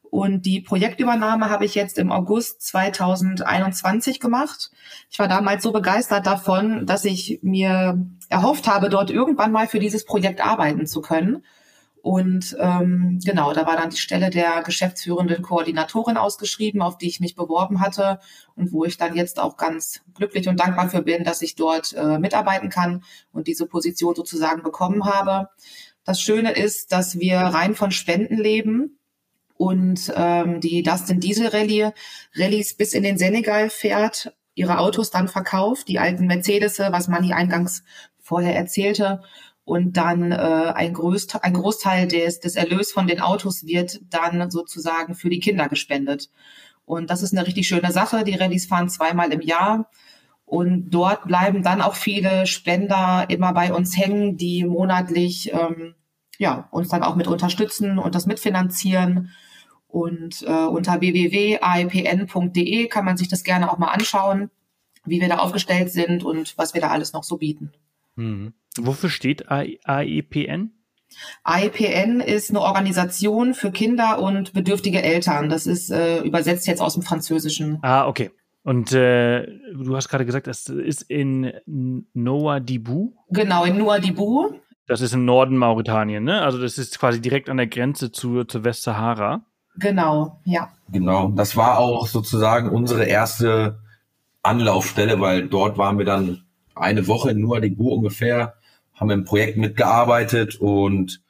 Und 0.10 0.46
die 0.46 0.62
Projektübernahme 0.62 1.50
habe 1.50 1.66
ich 1.66 1.76
jetzt 1.76 1.98
im 1.98 2.12
August 2.12 2.62
2021 2.62 4.20
gemacht. 4.20 4.72
Ich 5.10 5.20
war 5.20 5.28
damals 5.28 5.64
so 5.64 5.72
begeistert 5.72 6.26
davon, 6.26 6.86
dass 6.86 7.04
ich 7.04 7.40
mir 7.42 8.00
erhofft 8.30 8.68
habe, 8.68 8.90
dort 8.90 9.10
irgendwann 9.10 9.52
mal 9.52 9.68
für 9.68 9.80
dieses 9.80 10.06
Projekt 10.06 10.42
arbeiten 10.42 10.88
zu 10.88 11.02
können. 11.02 11.44
Und 12.08 12.56
ähm, 12.58 13.20
genau, 13.22 13.52
da 13.52 13.66
war 13.66 13.76
dann 13.76 13.90
die 13.90 13.98
Stelle 13.98 14.30
der 14.30 14.64
geschäftsführenden 14.64 15.42
Koordinatorin 15.42 16.16
ausgeschrieben, 16.16 16.82
auf 16.82 16.98
die 16.98 17.10
ich 17.10 17.20
mich 17.20 17.36
beworben 17.36 17.82
hatte 17.82 18.22
und 18.56 18.72
wo 18.72 18.86
ich 18.86 18.96
dann 18.96 19.18
jetzt 19.18 19.42
auch 19.42 19.58
ganz 19.58 20.00
glücklich 20.14 20.48
und 20.48 20.58
dankbar 20.58 20.90
für 20.90 21.02
bin, 21.02 21.26
dass 21.26 21.42
ich 21.42 21.56
dort 21.56 21.92
äh, 21.98 22.18
mitarbeiten 22.18 22.70
kann 22.70 23.04
und 23.34 23.48
diese 23.48 23.66
Position 23.66 24.16
sozusagen 24.16 24.64
bekommen 24.64 25.04
habe. 25.04 25.50
Das 26.06 26.22
Schöne 26.22 26.54
ist, 26.54 26.94
dass 26.94 27.20
wir 27.20 27.40
rein 27.40 27.76
von 27.76 27.92
Spenden 27.92 28.38
leben 28.38 28.98
und 29.58 30.10
ähm, 30.16 30.62
die 30.62 30.84
Dustin 30.84 31.20
Diesel 31.20 31.48
Rallye 31.48 31.92
Rallyes 32.36 32.78
bis 32.78 32.94
in 32.94 33.04
den 33.04 33.18
Senegal 33.18 33.70
fährt, 33.70 34.34
ihre 34.56 34.78
Autos 34.80 35.12
dann 35.12 35.28
verkauft, 35.28 35.90
die 35.90 36.00
alten 36.00 36.26
Mercedes, 36.26 36.80
was 36.80 37.10
Manni 37.10 37.34
eingangs 37.34 37.84
vorher 38.22 38.56
erzählte. 38.56 39.24
Und 39.68 39.98
dann 39.98 40.32
äh, 40.32 40.36
ein, 40.76 40.94
Großteil, 40.94 41.42
ein 41.44 41.52
Großteil 41.52 42.08
des, 42.08 42.40
des 42.40 42.56
Erlös 42.56 42.94
von 42.94 43.06
den 43.06 43.20
Autos 43.20 43.66
wird 43.66 44.00
dann 44.10 44.50
sozusagen 44.50 45.14
für 45.14 45.30
die 45.30 45.42
Kinder 45.42 45.68
gespendet. 45.68 46.30
Und 46.86 47.10
das 47.10 47.22
ist 47.22 47.34
eine 47.34 47.46
richtig 47.46 47.68
schöne 47.68 47.92
Sache. 47.92 48.24
Die 48.24 48.36
Rallyes 48.36 48.68
fahren 48.68 48.88
zweimal 48.88 49.34
im 49.34 49.42
Jahr. 49.42 49.90
Und 50.46 50.92
dort 50.92 51.28
bleiben 51.28 51.64
dann 51.64 51.82
auch 51.82 51.96
viele 51.96 52.48
Spender 52.48 53.26
immer 53.28 53.52
bei 53.52 53.74
uns 53.74 53.98
hängen, 53.98 54.38
die 54.38 54.64
monatlich 54.64 55.52
ähm, 55.52 55.96
ja, 56.38 56.70
uns 56.72 56.88
dann 56.88 57.04
auch 57.04 57.18
mit 57.18 57.28
unterstützen 57.28 58.00
und 58.00 58.16
das 58.16 58.26
mitfinanzieren. 58.26 59.32
Und 59.90 60.44
äh, 60.44 60.64
unter 60.64 61.02
www.aipn.de 61.02 62.88
kann 62.88 63.04
man 63.04 63.18
sich 63.18 63.28
das 63.28 63.44
gerne 63.44 63.70
auch 63.70 63.80
mal 63.80 63.92
anschauen, 63.92 64.50
wie 65.04 65.20
wir 65.20 65.28
da 65.28 65.40
aufgestellt 65.40 65.92
sind 65.92 66.24
und 66.24 66.58
was 66.58 66.74
wir 66.74 66.80
da 66.80 66.88
alles 66.88 67.12
noch 67.12 67.26
so 67.26 67.36
bieten. 67.36 67.74
Mhm. 68.18 68.54
Wofür 68.78 69.10
steht 69.10 69.50
AEPN? 69.50 70.72
AEPN 71.44 72.20
ist 72.20 72.50
eine 72.50 72.62
Organisation 72.62 73.54
für 73.54 73.72
Kinder 73.72 74.20
und 74.20 74.54
bedürftige 74.54 75.02
Eltern. 75.02 75.50
Das 75.50 75.66
ist 75.66 75.90
äh, 75.90 76.20
übersetzt 76.22 76.68
jetzt 76.68 76.82
aus 76.82 76.94
dem 76.94 77.04
Französischen. 77.04 77.80
Ah, 77.82 78.08
okay. 78.08 78.32
Und 78.64 78.92
äh, 78.92 79.48
du 79.74 79.96
hast 79.96 80.10
gerade 80.10 80.26
gesagt, 80.26 80.48
das 80.48 80.68
ist 80.68 81.04
in 81.04 81.54
Noa 82.14 82.60
Dibu? 82.60 83.14
Genau, 83.30 83.64
in 83.64 83.78
Noa 83.78 84.00
Dibu. 84.00 84.52
Das 84.88 85.02
ist 85.02 85.14
im 85.14 85.26
Norden 85.26 85.58
Mauretanien, 85.58 86.24
ne? 86.24 86.42
Also 86.42 86.60
das 86.62 86.78
ist 86.78 87.00
quasi 87.00 87.22
direkt 87.22 87.50
an 87.50 87.58
der 87.58 87.68
Grenze 87.68 88.12
zu, 88.12 88.44
zur 88.44 88.64
Westsahara. 88.64 89.46
Genau, 89.78 90.42
ja. 90.44 90.70
Genau, 90.92 91.30
das 91.30 91.56
war 91.56 91.78
auch 91.78 92.08
sozusagen 92.08 92.70
unsere 92.70 93.06
erste 93.06 93.80
Anlaufstelle, 94.44 95.20
weil 95.20 95.48
dort 95.48 95.78
waren 95.78 95.98
wir 95.98 96.06
dann 96.06 96.47
eine 96.80 97.08
Woche 97.08 97.32
in 97.32 97.42
Noa 97.42 97.60
Dibu 97.60 97.90
ungefähr 97.90 98.56
haben 98.94 99.12
im 99.12 99.26
Projekt 99.26 99.58
mitgearbeitet 99.58 100.56
und 100.56 101.22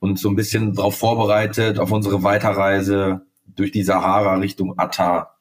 uns 0.00 0.20
so 0.20 0.28
ein 0.28 0.36
bisschen 0.36 0.74
darauf 0.74 0.98
vorbereitet, 0.98 1.78
auf 1.78 1.92
unsere 1.92 2.24
Weiterreise 2.24 3.22
durch 3.46 3.70
die 3.70 3.84
Sahara 3.84 4.34
Richtung 4.34 4.78
Atta. 4.78 5.36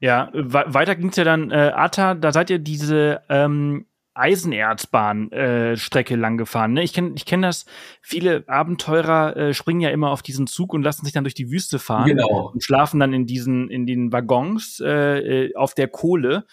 Ja, 0.00 0.30
weiter 0.32 0.96
ging 0.96 1.10
es 1.10 1.16
ja 1.16 1.24
dann 1.24 1.50
äh, 1.50 1.72
Atta, 1.74 2.14
da 2.14 2.32
seid 2.32 2.50
ihr 2.50 2.58
diese 2.58 3.22
ähm, 3.28 3.86
Eisenerzbahn-Strecke 4.14 6.14
äh, 6.14 6.16
lang 6.16 6.36
gefahren. 6.36 6.72
Ne? 6.72 6.82
Ich 6.82 6.92
kenne 6.92 7.12
ich 7.16 7.26
kenn 7.26 7.42
das, 7.42 7.66
viele 8.00 8.44
Abenteurer 8.46 9.36
äh, 9.36 9.54
springen 9.54 9.80
ja 9.80 9.90
immer 9.90 10.10
auf 10.10 10.22
diesen 10.22 10.46
Zug 10.46 10.72
und 10.72 10.82
lassen 10.82 11.04
sich 11.04 11.14
dann 11.14 11.24
durch 11.24 11.34
die 11.34 11.50
Wüste 11.50 11.80
fahren 11.80 12.08
genau. 12.08 12.50
und 12.52 12.62
schlafen 12.62 13.00
dann 13.00 13.12
in 13.12 13.26
diesen, 13.26 13.68
in 13.70 13.86
den 13.86 14.12
Waggons 14.12 14.80
äh, 14.80 15.46
äh 15.46 15.56
auf 15.56 15.74
der 15.74 15.88
Kohle. 15.88 16.46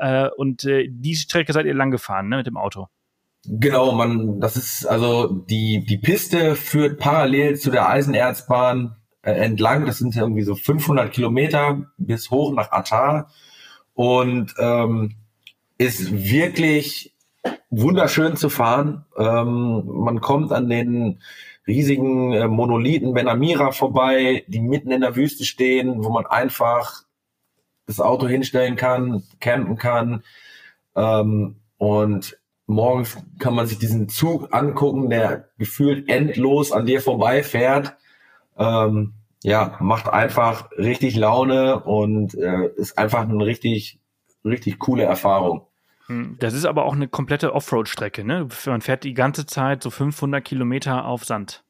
Äh, 0.00 0.28
und 0.36 0.64
äh, 0.64 0.88
die 0.90 1.14
Strecke 1.14 1.52
seid 1.52 1.66
ihr 1.66 1.74
lang 1.74 1.90
gefahren, 1.90 2.28
ne, 2.28 2.38
mit 2.38 2.46
dem 2.46 2.56
Auto. 2.56 2.88
Genau, 3.46 3.92
man, 3.92 4.40
das 4.40 4.56
ist 4.56 4.84
also 4.84 5.28
die 5.28 5.84
die 5.84 5.96
Piste 5.96 6.56
führt 6.56 6.98
parallel 6.98 7.56
zu 7.58 7.70
der 7.70 7.88
Eisenerzbahn 7.88 8.96
äh, 9.22 9.32
entlang. 9.32 9.86
Das 9.86 9.98
sind 9.98 10.14
irgendwie 10.14 10.42
so 10.42 10.54
500 10.54 11.10
Kilometer 11.10 11.86
bis 11.96 12.30
hoch 12.30 12.52
nach 12.52 12.70
Atar 12.70 13.30
und 13.94 14.54
ähm, 14.58 15.16
ist 15.78 16.12
wirklich 16.12 17.16
wunderschön 17.70 18.36
zu 18.36 18.50
fahren. 18.50 19.06
Ähm, 19.16 19.84
man 19.86 20.20
kommt 20.20 20.52
an 20.52 20.68
den 20.68 21.20
riesigen 21.66 22.32
äh, 22.32 22.48
Monolithen 22.48 23.14
Benamira 23.14 23.72
vorbei, 23.72 24.44
die 24.48 24.60
mitten 24.60 24.90
in 24.90 25.00
der 25.00 25.16
Wüste 25.16 25.44
stehen, 25.44 26.04
wo 26.04 26.10
man 26.10 26.26
einfach 26.26 27.04
das 27.90 28.00
Auto 28.00 28.26
hinstellen 28.26 28.76
kann, 28.76 29.22
campen 29.40 29.76
kann. 29.76 30.22
Ähm, 30.96 31.56
und 31.76 32.38
morgens 32.66 33.18
kann 33.38 33.54
man 33.54 33.66
sich 33.66 33.78
diesen 33.78 34.08
Zug 34.08 34.54
angucken, 34.54 35.10
der 35.10 35.48
gefühlt 35.58 36.08
endlos 36.08 36.72
an 36.72 36.86
dir 36.86 37.00
vorbeifährt. 37.00 37.96
Ähm, 38.56 39.14
ja, 39.42 39.76
macht 39.80 40.08
einfach 40.08 40.70
richtig 40.72 41.16
Laune 41.16 41.80
und 41.80 42.34
äh, 42.34 42.68
ist 42.76 42.98
einfach 42.98 43.28
eine 43.28 43.44
richtig, 43.44 43.98
richtig 44.44 44.78
coole 44.78 45.04
Erfahrung. 45.04 45.66
Hm, 46.06 46.36
das 46.38 46.54
ist 46.54 46.66
aber 46.66 46.84
auch 46.84 46.94
eine 46.94 47.08
komplette 47.08 47.54
Offroad-Strecke, 47.54 48.24
ne? 48.24 48.48
Man 48.66 48.82
fährt 48.82 49.04
die 49.04 49.14
ganze 49.14 49.46
Zeit 49.46 49.82
so 49.82 49.90
500 49.90 50.44
Kilometer 50.44 51.06
auf 51.06 51.24
Sand. 51.24 51.64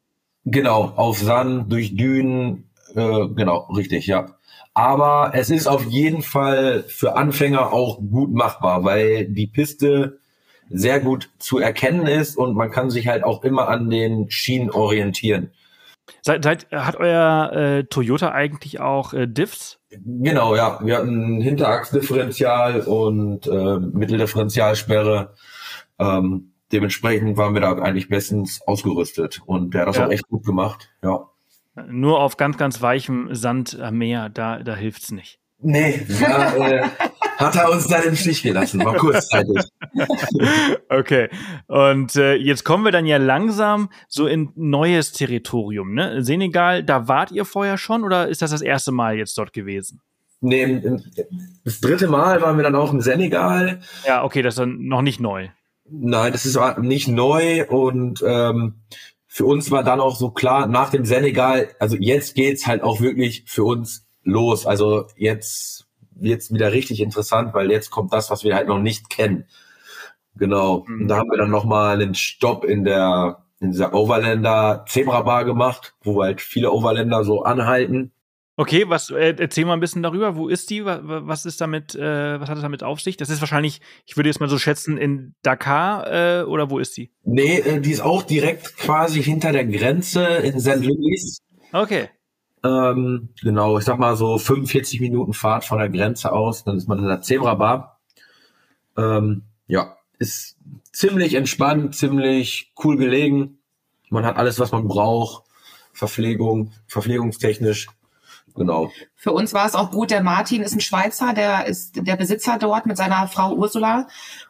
Genau, 0.44 0.92
auf 0.96 1.18
Sand, 1.18 1.70
durch 1.70 1.94
Dünen, 1.94 2.69
äh, 2.94 3.29
genau, 3.35 3.70
richtig, 3.74 4.07
ja. 4.07 4.37
Aber 4.74 5.33
es 5.35 5.50
ist 5.50 5.66
auf 5.66 5.85
jeden 5.85 6.22
Fall 6.22 6.85
für 6.87 7.16
Anfänger 7.16 7.72
auch 7.72 7.98
gut 7.98 8.33
machbar, 8.33 8.85
weil 8.85 9.26
die 9.26 9.46
Piste 9.46 10.20
sehr 10.68 11.00
gut 11.00 11.31
zu 11.38 11.59
erkennen 11.59 12.07
ist 12.07 12.37
und 12.37 12.55
man 12.55 12.70
kann 12.70 12.90
sich 12.90 13.09
halt 13.09 13.24
auch 13.24 13.42
immer 13.42 13.68
an 13.68 13.90
den 13.90 14.31
Schienen 14.31 14.70
orientieren. 14.70 15.50
Seit, 16.22 16.44
seit 16.44 16.70
hat 16.70 16.96
euer 16.96 17.53
äh, 17.53 17.85
Toyota 17.85 18.33
eigentlich 18.33 18.81
auch 18.81 19.12
äh, 19.12 19.26
Diffs? 19.26 19.79
Genau, 19.90 20.55
ja. 20.55 20.79
Wir 20.83 20.98
hatten 20.98 21.40
Hinterachsdifferential 21.40 22.83
und 22.83 23.46
äh, 23.46 23.79
Mitteldifferentialsperre. 23.79 25.35
Ähm, 25.98 26.53
dementsprechend 26.72 27.37
waren 27.37 27.55
wir 27.55 27.61
da 27.61 27.72
eigentlich 27.74 28.09
bestens 28.09 28.61
ausgerüstet 28.66 29.42
und 29.46 29.74
der 29.74 29.83
hat 29.83 29.88
das 29.88 29.96
ja. 29.96 30.07
auch 30.07 30.11
echt 30.11 30.29
gut 30.29 30.44
gemacht, 30.44 30.90
ja. 31.03 31.29
Nur 31.88 32.20
auf 32.20 32.37
ganz, 32.37 32.56
ganz 32.56 32.83
weichem 32.83 33.28
Sand 33.35 33.78
am 33.80 33.98
Meer, 33.98 34.28
da, 34.28 34.62
da 34.62 34.74
hilft's 34.74 35.12
nicht. 35.12 35.38
Nee, 35.62 36.06
da 36.20 36.56
äh, 36.56 36.88
hat 37.37 37.56
er 37.56 37.70
uns 37.70 37.87
dann 37.87 38.02
im 38.04 38.16
Stich 38.16 38.42
gelassen, 38.42 38.83
war 38.85 38.96
kurzzeitig. 38.96 39.62
okay, 40.88 41.28
und 41.66 42.16
äh, 42.16 42.35
jetzt 42.35 42.64
kommen 42.64 42.85
wir 42.85 42.92
dann 42.92 43.04
ja 43.04 43.18
langsam 43.18 43.90
so 44.09 44.26
in 44.26 44.50
neues 44.54 45.12
Territorium. 45.12 45.94
Ne? 45.94 46.24
Senegal, 46.24 46.83
da 46.83 47.09
wart 47.09 47.30
ihr 47.30 47.44
vorher 47.44 47.76
schon 47.76 48.04
oder 48.04 48.28
ist 48.28 48.40
das 48.40 48.52
das 48.52 48.62
erste 48.62 48.90
Mal 48.90 49.16
jetzt 49.16 49.37
dort 49.37 49.52
gewesen? 49.52 50.00
Nee, 50.40 50.80
das 51.64 51.80
dritte 51.80 52.09
Mal 52.09 52.40
waren 52.40 52.56
wir 52.56 52.64
dann 52.64 52.74
auch 52.74 52.92
im 52.92 53.02
Senegal. 53.02 53.80
Ja, 54.06 54.24
okay, 54.24 54.40
das 54.40 54.54
ist 54.54 54.59
dann 54.59 54.87
noch 54.87 55.02
nicht 55.02 55.20
neu. 55.20 55.48
Nein, 55.90 56.33
das 56.33 56.46
ist 56.46 56.59
nicht 56.78 57.09
neu 57.09 57.66
und 57.66 58.24
ähm, 58.26 58.74
für 59.32 59.46
uns 59.46 59.70
war 59.70 59.84
dann 59.84 60.00
auch 60.00 60.16
so 60.16 60.32
klar, 60.32 60.66
nach 60.66 60.90
dem 60.90 61.04
Senegal, 61.04 61.68
also 61.78 61.96
jetzt 61.96 62.34
geht's 62.34 62.66
halt 62.66 62.82
auch 62.82 63.00
wirklich 63.00 63.44
für 63.46 63.62
uns 63.62 64.04
los. 64.24 64.66
Also 64.66 65.06
jetzt 65.14 65.86
wird's 66.10 66.52
wieder 66.52 66.72
richtig 66.72 67.00
interessant, 67.00 67.54
weil 67.54 67.70
jetzt 67.70 67.90
kommt 67.90 68.12
das, 68.12 68.28
was 68.32 68.42
wir 68.42 68.56
halt 68.56 68.66
noch 68.66 68.80
nicht 68.80 69.08
kennen. 69.08 69.44
Genau. 70.34 70.84
Mhm. 70.88 71.02
Und 71.02 71.08
da 71.08 71.18
haben 71.18 71.30
wir 71.30 71.38
dann 71.38 71.50
nochmal 71.50 72.02
einen 72.02 72.16
Stopp 72.16 72.64
in 72.64 72.82
der 72.82 73.44
in 73.60 73.70
dieser 73.70 73.94
Overlander 73.94 74.84
Zebra 74.88 75.22
Bar 75.22 75.44
gemacht, 75.44 75.94
wo 76.02 76.24
halt 76.24 76.40
viele 76.40 76.72
Overlander 76.72 77.22
so 77.22 77.44
anhalten. 77.44 78.10
Okay, 78.60 78.84
was 78.90 79.08
äh, 79.08 79.34
erzähl 79.38 79.64
mal 79.64 79.72
ein 79.72 79.80
bisschen 79.80 80.02
darüber. 80.02 80.36
Wo 80.36 80.46
ist 80.46 80.68
die? 80.68 80.84
Was 80.84 81.46
ist 81.46 81.62
damit? 81.62 81.94
Äh, 81.94 82.38
was 82.38 82.50
hat 82.50 82.58
es 82.58 82.62
damit 82.62 82.82
auf 82.82 83.00
sich? 83.00 83.16
Das 83.16 83.30
ist 83.30 83.40
wahrscheinlich, 83.40 83.80
ich 84.04 84.18
würde 84.18 84.28
jetzt 84.28 84.38
mal 84.38 84.50
so 84.50 84.58
schätzen, 84.58 84.98
in 84.98 85.34
Dakar 85.40 86.06
äh, 86.40 86.42
oder 86.42 86.68
wo 86.68 86.78
ist 86.78 86.94
die? 86.98 87.10
Nee, 87.24 87.80
die 87.80 87.90
ist 87.90 88.02
auch 88.02 88.22
direkt 88.22 88.76
quasi 88.76 89.22
hinter 89.22 89.52
der 89.52 89.64
Grenze 89.64 90.26
in 90.26 90.60
St. 90.60 90.84
Louis. 90.84 91.38
Okay. 91.72 92.10
Ähm, 92.62 93.30
genau, 93.40 93.78
ich 93.78 93.86
sag 93.86 93.98
mal 93.98 94.14
so 94.14 94.36
45 94.36 95.00
Minuten 95.00 95.32
Fahrt 95.32 95.64
von 95.64 95.78
der 95.78 95.88
Grenze 95.88 96.30
aus, 96.30 96.62
dann 96.62 96.76
ist 96.76 96.86
man 96.86 96.98
in 96.98 97.06
der 97.06 97.22
Zebra 97.22 97.54
Bar. 97.54 97.98
Ähm, 98.98 99.44
ja, 99.68 99.96
ist 100.18 100.58
ziemlich 100.92 101.32
entspannt, 101.32 101.94
ziemlich 101.96 102.74
cool 102.84 102.98
gelegen. 102.98 103.58
Man 104.10 104.26
hat 104.26 104.36
alles, 104.36 104.60
was 104.60 104.70
man 104.70 104.86
braucht. 104.86 105.44
Verpflegung, 105.94 106.72
verpflegungstechnisch. 106.86 107.88
Genau. 108.54 108.90
Für 109.14 109.32
uns 109.32 109.54
war 109.54 109.66
es 109.66 109.74
auch 109.74 109.90
gut. 109.90 110.10
Der 110.10 110.22
Martin 110.22 110.62
ist 110.62 110.74
ein 110.74 110.80
Schweizer, 110.80 111.32
der 111.32 111.66
ist 111.66 111.96
der 112.06 112.16
Besitzer 112.16 112.58
dort 112.58 112.86
mit 112.86 112.96
seiner 112.96 113.26
Frau 113.28 113.54
Ursula. 113.54 114.06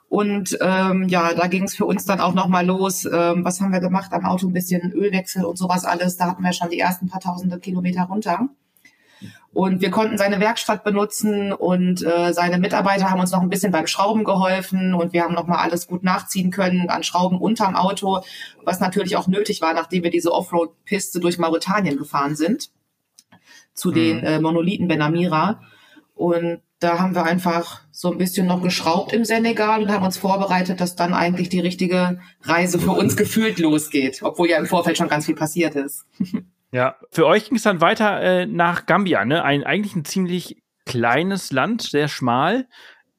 Und 0.09 0.59
ähm, 0.61 1.07
ja, 1.09 1.35
da 1.35 1.47
ging 1.47 1.65
es 1.65 1.77
für 1.77 1.87
uns 1.87 2.05
dann 2.05 2.21
auch 2.21 2.35
nochmal 2.35 2.67
los. 2.67 3.05
Ähm, 3.05 3.45
was 3.45 3.61
haben 3.61 3.73
wir 3.73 3.81
gemacht 3.81 4.13
am 4.13 4.25
Auto? 4.25 4.49
Ein 4.49 4.53
bisschen 4.53 4.93
Ölwechsel 4.93 5.45
und 5.45 5.57
sowas 5.57 5.85
alles. 5.85 6.17
Da 6.17 6.27
hatten 6.27 6.43
wir 6.43 6.53
schon 6.53 6.71
die 6.71 6.81
ersten 6.81 7.09
paar 7.09 7.21
tausende 7.21 7.61
Kilometer 7.61 8.03
runter. 8.03 8.49
Und 9.53 9.81
wir 9.81 9.91
konnten 9.91 10.17
seine 10.17 10.39
Werkstatt 10.39 10.85
benutzen 10.85 11.53
und 11.53 12.05
äh, 12.05 12.33
seine 12.33 12.59
Mitarbeiter 12.59 13.11
haben 13.11 13.21
uns 13.21 13.33
noch 13.33 13.43
ein 13.43 13.49
bisschen 13.49 13.73
beim 13.73 13.89
Schrauben 13.89 14.23
geholfen 14.23 14.95
und 14.95 15.13
wir 15.13 15.25
haben 15.25 15.35
nochmal 15.35 15.59
alles 15.59 15.89
gut 15.89 16.05
nachziehen 16.05 16.53
können 16.53 16.89
an 16.89 17.03
Schrauben 17.03 17.39
unterm 17.39 17.75
Auto, 17.75 18.21
was 18.65 18.79
natürlich 18.79 19.17
auch 19.17 19.27
nötig 19.27 19.61
war, 19.61 19.75
nachdem 19.75 20.05
wir 20.05 20.11
diese 20.11 20.33
Offroad-Piste 20.33 21.19
durch 21.19 21.39
Mauretanien 21.39 21.97
gefahren 21.97 22.37
sind, 22.37 22.71
zu 23.81 23.91
mhm. 23.91 23.95
den 23.95 24.19
äh, 24.25 24.41
Monolithen 24.41 24.89
Benamira. 24.89 25.61
Und 26.15 26.61
da 26.81 26.99
haben 26.99 27.15
wir 27.15 27.25
einfach 27.25 27.83
so 27.91 28.11
ein 28.11 28.19
bisschen 28.19 28.47
noch 28.47 28.63
geschraubt 28.63 29.13
im 29.13 29.25
Senegal 29.25 29.83
und 29.83 29.91
haben 29.91 30.05
uns 30.05 30.17
vorbereitet, 30.17 30.81
dass 30.81 30.97
dann 30.97 31.15
eigentlich 31.15 31.49
die 31.49 31.61
richtige 31.61 32.21
Reise 32.43 32.79
für 32.79 32.93
uns 32.93 33.17
gefühlt 33.17 33.59
losgeht, 33.59 34.21
obwohl 34.23 34.49
ja 34.49 34.59
im 34.59 34.67
Vorfeld 34.67 34.97
schon 34.97 35.09
ganz 35.09 35.27
viel 35.27 35.35
passiert 35.35 35.75
ist. 35.75 36.07
Ja, 36.73 36.95
für 37.11 37.27
euch 37.27 37.47
ging 37.47 37.57
es 37.57 37.65
dann 37.65 37.81
weiter 37.81 38.21
äh, 38.21 38.47
nach 38.47 38.87
Gambia, 38.87 39.25
ne? 39.25 39.43
Ein 39.43 39.65
eigentlich 39.65 39.97
ein 39.97 40.05
ziemlich 40.05 40.63
kleines 40.87 41.51
Land, 41.51 41.83
sehr 41.83 42.07
schmal. 42.07 42.69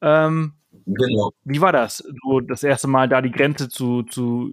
Ähm, 0.00 0.54
genau. 0.86 1.32
Wie 1.44 1.60
war 1.60 1.72
das, 1.72 1.98
so 2.22 2.40
das 2.40 2.62
erste 2.62 2.88
Mal 2.88 3.10
da 3.10 3.20
die 3.20 3.30
Grenze 3.30 3.68
zu, 3.68 4.04
zu 4.04 4.50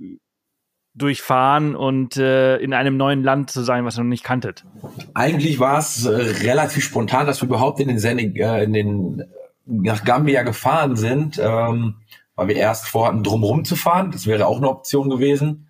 durchfahren 1.01 1.75
und 1.75 2.17
äh, 2.17 2.57
in 2.57 2.73
einem 2.73 2.97
neuen 2.97 3.23
Land 3.23 3.49
zu 3.49 3.63
sein, 3.63 3.85
was 3.85 3.97
ihr 3.97 4.03
noch 4.03 4.09
nicht 4.09 4.23
kanntet? 4.23 4.65
Eigentlich 5.13 5.59
war 5.59 5.79
es 5.79 6.05
äh, 6.05 6.11
relativ 6.11 6.83
spontan, 6.83 7.25
dass 7.25 7.41
wir 7.41 7.47
überhaupt 7.47 7.79
in 7.79 7.87
den, 7.87 7.99
Senig 7.99 8.37
äh, 8.37 8.63
in 8.63 8.73
den 8.73 9.23
nach 9.65 10.03
Gambia 10.03 10.43
gefahren 10.43 10.95
sind, 10.95 11.39
ähm, 11.41 11.95
weil 12.35 12.47
wir 12.47 12.55
erst 12.55 12.87
vorhatten, 12.87 13.23
drumherum 13.23 13.65
zu 13.65 13.75
fahren. 13.75 14.11
Das 14.11 14.25
wäre 14.25 14.47
auch 14.47 14.57
eine 14.57 14.69
Option 14.69 15.09
gewesen. 15.09 15.67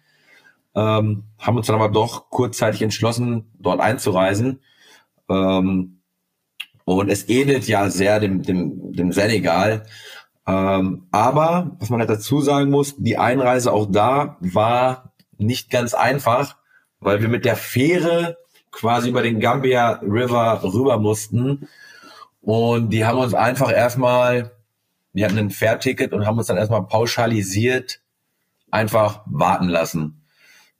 Ähm, 0.75 1.23
haben 1.38 1.57
uns 1.57 1.67
dann 1.67 1.75
aber 1.75 1.89
doch 1.89 2.30
kurzzeitig 2.30 2.82
entschlossen, 2.82 3.51
dort 3.59 3.82
einzureisen. 3.82 4.61
Ähm, 5.30 6.01
und 6.86 7.09
es 7.09 7.27
ähnelt 7.30 7.67
ja 7.67 7.89
sehr 7.89 8.19
dem, 8.19 8.41
dem, 8.41 8.93
dem 8.93 9.11
Senegal. 9.11 9.86
Ähm, 10.47 11.07
aber, 11.11 11.75
was 11.80 11.89
man 11.89 11.99
halt 11.99 12.09
dazu 12.09 12.41
sagen 12.41 12.71
muss, 12.71 12.95
die 12.97 13.17
Einreise 13.17 13.71
auch 13.71 13.88
da 13.89 14.38
war 14.39 15.09
nicht 15.40 15.70
ganz 15.70 15.94
einfach, 15.94 16.58
weil 17.00 17.22
wir 17.22 17.30
mit 17.30 17.46
der 17.46 17.56
Fähre 17.56 18.38
quasi 18.72 19.10
über 19.10 19.22
den 19.22 19.40
Gambia 19.40 20.00
River 20.02 20.62
rüber 20.64 21.00
mussten. 21.00 21.68
Und 22.42 22.92
die 22.92 23.06
haben 23.06 23.20
uns 23.20 23.34
einfach 23.34 23.72
erstmal, 23.72 24.52
wir 25.14 25.26
hatten 25.26 25.38
ein 25.38 25.50
Fährticket 25.50 26.14
und 26.14 26.26
haben 26.26 26.38
uns 26.38 26.48
dann 26.48 26.58
erstmal 26.58 26.84
pauschalisiert 26.84 28.02
einfach 28.72 29.22
warten 29.26 29.68
lassen. 29.68 30.22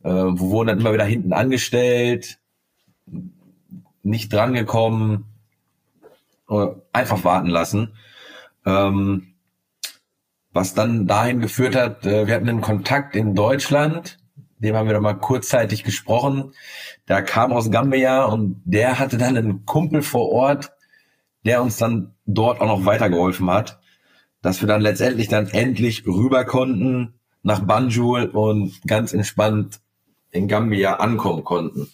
Äh, 0.04 0.10
wir 0.10 0.40
wurden 0.40 0.68
dann 0.68 0.80
immer 0.80 0.94
wieder 0.94 1.06
hinten 1.06 1.34
angestellt, 1.34 2.40
nicht 4.04 4.32
drangekommen, 4.32 5.26
äh, 6.50 6.68
einfach 6.94 7.24
warten 7.24 7.48
lassen. 7.48 7.94
Ähm, 8.66 9.34
was 10.52 10.74
dann 10.74 11.08
dahin 11.08 11.42
geführt 11.42 11.76
hat, 11.76 12.06
äh, 12.06 12.28
wir 12.28 12.36
hatten 12.36 12.50
einen 12.50 12.62
Kontakt 12.62 13.16
in 13.16 13.36
Deutschland, 13.36 14.19
dem 14.60 14.76
haben 14.76 14.88
wir 14.88 14.94
dann 14.94 15.04
mal 15.04 15.14
kurzzeitig 15.14 15.84
gesprochen. 15.84 16.54
Der 17.08 17.24
kam 17.24 17.52
aus 17.52 17.72
Gambia 17.72 18.26
und 18.26 18.62
der 18.66 19.00
hatte 19.00 19.18
dann 19.18 19.38
einen 19.38 19.66
Kumpel 19.66 20.02
vor 20.02 20.30
Ort, 20.30 20.72
der 21.46 21.62
uns 21.62 21.78
dann 21.78 22.14
dort 22.26 22.62
auch 22.62 22.68
noch 22.68 22.86
weitergeholfen 22.86 23.50
hat, 23.50 23.80
dass 24.42 24.62
wir 24.62 24.68
dann 24.68 24.82
letztendlich 24.82 25.28
dann 25.28 25.48
endlich 25.48 26.06
rüber 26.06 26.46
konnten 26.46 27.14
nach 27.42 27.62
Banjul 27.62 28.26
und 28.26 28.82
ganz 28.86 29.14
entspannt 29.14 29.80
in 30.32 30.48
Gambia 30.48 30.96
ankommen 30.96 31.44
konnten. 31.44 31.90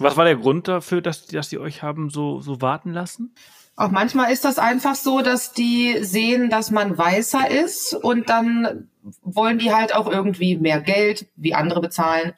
Was 0.00 0.16
war 0.16 0.24
der 0.24 0.36
Grund 0.36 0.68
dafür, 0.68 1.00
dass, 1.00 1.26
dass 1.26 1.48
die 1.48 1.58
euch 1.58 1.82
haben 1.82 2.10
so, 2.10 2.40
so 2.40 2.60
warten 2.60 2.92
lassen? 2.92 3.34
Auch 3.78 3.92
manchmal 3.92 4.32
ist 4.32 4.44
das 4.44 4.58
einfach 4.58 4.96
so, 4.96 5.22
dass 5.22 5.52
die 5.52 5.98
sehen, 6.02 6.50
dass 6.50 6.72
man 6.72 6.98
weißer 6.98 7.48
ist 7.48 7.94
und 7.94 8.28
dann 8.28 8.88
wollen 9.22 9.60
die 9.60 9.72
halt 9.72 9.94
auch 9.94 10.10
irgendwie 10.10 10.58
mehr 10.58 10.80
Geld 10.80 11.28
wie 11.36 11.54
andere 11.54 11.80
bezahlen 11.80 12.32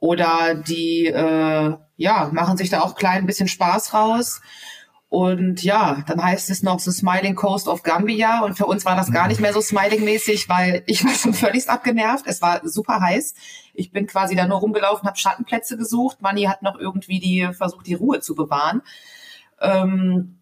oder 0.00 0.54
die 0.54 1.04
äh, 1.04 1.76
ja 1.98 2.30
machen 2.32 2.56
sich 2.56 2.70
da 2.70 2.80
auch 2.80 2.94
klein 2.94 3.18
ein 3.18 3.26
bisschen 3.26 3.48
Spaß 3.48 3.92
raus 3.92 4.40
und 5.10 5.62
ja, 5.62 6.02
dann 6.06 6.24
heißt 6.24 6.48
es 6.48 6.62
noch 6.62 6.78
The 6.78 6.90
Smiling 6.90 7.34
Coast 7.34 7.68
of 7.68 7.82
Gambia. 7.82 8.40
Und 8.40 8.56
für 8.56 8.66
uns 8.66 8.84
war 8.84 8.94
das 8.94 9.10
gar 9.10 9.28
nicht 9.28 9.40
mehr 9.40 9.54
so 9.54 9.60
smiling-mäßig, 9.60 10.50
weil 10.50 10.82
ich 10.86 11.02
war 11.04 11.14
schon 11.14 11.32
völlig 11.32 11.68
abgenervt. 11.68 12.26
Es 12.26 12.42
war 12.42 12.60
super 12.66 13.00
heiß. 13.00 13.34
Ich 13.72 13.90
bin 13.90 14.06
quasi 14.06 14.36
da 14.36 14.46
nur 14.46 14.58
rumgelaufen, 14.58 15.06
habe 15.06 15.18
Schattenplätze 15.18 15.78
gesucht. 15.78 16.20
Manni 16.20 16.44
hat 16.44 16.62
noch 16.62 16.78
irgendwie 16.78 17.20
die 17.20 17.54
versucht, 17.54 17.86
die 17.86 17.94
Ruhe 17.94 18.20
zu 18.20 18.34
bewahren. 18.34 18.82
Ähm, 19.60 20.38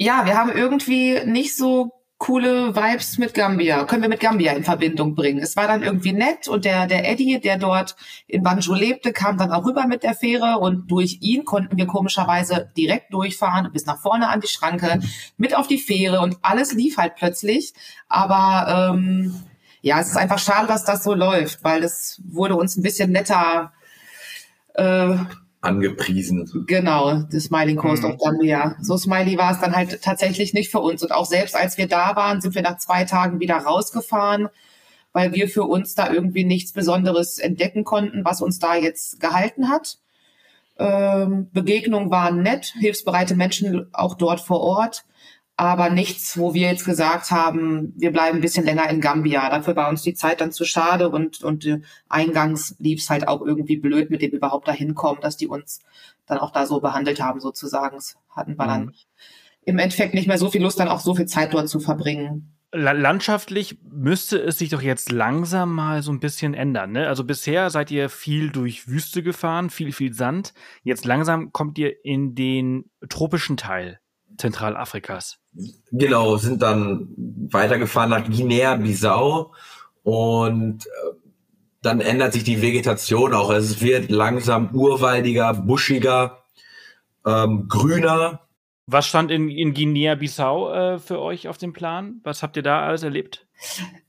ja, 0.00 0.24
wir 0.24 0.34
haben 0.34 0.50
irgendwie 0.50 1.20
nicht 1.26 1.54
so 1.54 1.92
coole 2.16 2.74
Vibes 2.74 3.18
mit 3.18 3.34
Gambia, 3.34 3.84
können 3.84 4.00
wir 4.00 4.08
mit 4.08 4.20
Gambia 4.20 4.52
in 4.52 4.64
Verbindung 4.64 5.14
bringen. 5.14 5.42
Es 5.42 5.56
war 5.56 5.66
dann 5.66 5.82
irgendwie 5.82 6.14
nett 6.14 6.48
und 6.48 6.64
der, 6.64 6.86
der 6.86 7.06
Eddie, 7.06 7.38
der 7.38 7.58
dort 7.58 7.96
in 8.26 8.42
Banjo 8.42 8.72
lebte, 8.72 9.12
kam 9.12 9.36
dann 9.36 9.52
auch 9.52 9.66
rüber 9.66 9.86
mit 9.86 10.02
der 10.02 10.14
Fähre 10.14 10.58
und 10.58 10.90
durch 10.90 11.18
ihn 11.20 11.44
konnten 11.44 11.76
wir 11.76 11.86
komischerweise 11.86 12.70
direkt 12.78 13.12
durchfahren 13.12 13.70
bis 13.72 13.84
nach 13.84 14.00
vorne 14.00 14.28
an 14.28 14.40
die 14.40 14.48
Schranke, 14.48 15.00
mit 15.36 15.54
auf 15.54 15.66
die 15.66 15.78
Fähre 15.78 16.20
und 16.20 16.38
alles 16.40 16.72
lief 16.72 16.96
halt 16.96 17.16
plötzlich. 17.16 17.74
Aber 18.08 18.92
ähm, 18.94 19.34
ja, 19.82 20.00
es 20.00 20.08
ist 20.08 20.16
einfach 20.16 20.38
schade, 20.38 20.66
dass 20.66 20.84
das 20.84 21.04
so 21.04 21.12
läuft, 21.12 21.62
weil 21.62 21.84
es 21.84 22.22
wurde 22.24 22.56
uns 22.56 22.74
ein 22.76 22.82
bisschen 22.82 23.12
netter 23.12 23.72
äh, 24.74 25.16
angepriesen. 25.60 26.64
Genau, 26.66 27.22
das 27.30 27.44
Smiling 27.44 27.76
Coast 27.76 28.02
mhm. 28.02 28.10
of 28.10 28.18
Gambia. 28.18 28.76
So 28.80 28.96
smiley 28.96 29.36
war 29.36 29.52
es 29.52 29.60
dann 29.60 29.76
halt 29.76 30.02
tatsächlich 30.02 30.54
nicht 30.54 30.70
für 30.70 30.80
uns. 30.80 31.02
Und 31.02 31.12
auch 31.12 31.26
selbst 31.26 31.54
als 31.54 31.76
wir 31.76 31.86
da 31.86 32.16
waren, 32.16 32.40
sind 32.40 32.54
wir 32.54 32.62
nach 32.62 32.78
zwei 32.78 33.04
Tagen 33.04 33.40
wieder 33.40 33.56
rausgefahren, 33.56 34.48
weil 35.12 35.32
wir 35.34 35.48
für 35.48 35.64
uns 35.64 35.94
da 35.94 36.10
irgendwie 36.12 36.44
nichts 36.44 36.72
Besonderes 36.72 37.38
entdecken 37.38 37.84
konnten, 37.84 38.24
was 38.24 38.40
uns 38.40 38.58
da 38.58 38.74
jetzt 38.74 39.20
gehalten 39.20 39.68
hat. 39.68 39.98
Ähm, 40.78 41.50
Begegnungen 41.52 42.10
waren 42.10 42.42
nett, 42.42 42.72
hilfsbereite 42.78 43.36
Menschen 43.36 43.86
auch 43.92 44.14
dort 44.14 44.40
vor 44.40 44.60
Ort 44.60 45.04
aber 45.60 45.90
nichts, 45.90 46.38
wo 46.38 46.54
wir 46.54 46.68
jetzt 46.68 46.86
gesagt 46.86 47.30
haben, 47.30 47.92
wir 47.94 48.12
bleiben 48.12 48.38
ein 48.38 48.40
bisschen 48.40 48.64
länger 48.64 48.88
in 48.88 49.02
Gambia. 49.02 49.50
Dafür 49.50 49.76
war 49.76 49.90
uns 49.90 50.00
die 50.00 50.14
Zeit 50.14 50.40
dann 50.40 50.52
zu 50.52 50.64
schade 50.64 51.10
und, 51.10 51.44
und 51.44 51.66
äh, 51.66 51.82
eingangs 52.08 52.76
lief 52.78 53.00
es 53.00 53.10
halt 53.10 53.28
auch 53.28 53.42
irgendwie 53.42 53.76
blöd, 53.76 54.08
mit 54.08 54.22
dem 54.22 54.30
überhaupt 54.30 54.68
dahin 54.68 54.94
kommen, 54.94 55.20
dass 55.20 55.36
die 55.36 55.48
uns 55.48 55.80
dann 56.24 56.38
auch 56.38 56.50
da 56.50 56.64
so 56.64 56.80
behandelt 56.80 57.20
haben, 57.20 57.40
sozusagen. 57.40 57.96
Das 57.96 58.16
hatten 58.30 58.56
wir 58.56 58.64
mhm. 58.64 58.68
dann 58.68 58.94
im 59.66 59.78
Endeffekt 59.78 60.14
nicht 60.14 60.26
mehr 60.26 60.38
so 60.38 60.48
viel 60.48 60.62
Lust, 60.62 60.80
dann 60.80 60.88
auch 60.88 61.00
so 61.00 61.14
viel 61.14 61.26
Zeit 61.26 61.52
dort 61.52 61.68
zu 61.68 61.78
verbringen. 61.78 62.56
Landschaftlich 62.72 63.80
müsste 63.82 64.38
es 64.38 64.56
sich 64.56 64.70
doch 64.70 64.80
jetzt 64.80 65.12
langsam 65.12 65.74
mal 65.74 66.02
so 66.02 66.10
ein 66.10 66.20
bisschen 66.20 66.54
ändern. 66.54 66.92
Ne? 66.92 67.06
Also 67.06 67.24
bisher 67.24 67.68
seid 67.68 67.90
ihr 67.90 68.08
viel 68.08 68.48
durch 68.48 68.88
Wüste 68.88 69.22
gefahren, 69.22 69.68
viel, 69.68 69.92
viel 69.92 70.14
Sand. 70.14 70.54
Jetzt 70.84 71.04
langsam 71.04 71.52
kommt 71.52 71.76
ihr 71.76 72.02
in 72.02 72.34
den 72.34 72.88
tropischen 73.10 73.58
Teil 73.58 73.99
Zentralafrikas. 74.40 75.38
Genau, 75.92 76.36
sind 76.36 76.62
dann 76.62 77.08
weitergefahren 77.50 78.10
nach 78.10 78.24
Guinea-Bissau 78.24 79.52
und 80.02 80.86
äh, 80.86 80.90
dann 81.82 82.00
ändert 82.00 82.32
sich 82.32 82.44
die 82.44 82.62
Vegetation 82.62 83.34
auch. 83.34 83.50
Es 83.50 83.80
wird 83.80 84.10
langsam 84.10 84.74
urwaldiger, 84.74 85.54
buschiger, 85.54 86.44
ähm, 87.26 87.68
grüner. 87.68 88.40
Was 88.86 89.06
stand 89.06 89.30
in, 89.30 89.48
in 89.48 89.72
Guinea-Bissau 89.72 90.72
äh, 90.72 90.98
für 90.98 91.20
euch 91.20 91.48
auf 91.48 91.58
dem 91.58 91.72
Plan? 91.72 92.20
Was 92.24 92.42
habt 92.42 92.56
ihr 92.56 92.62
da 92.62 92.82
alles 92.82 93.02
erlebt? 93.02 93.46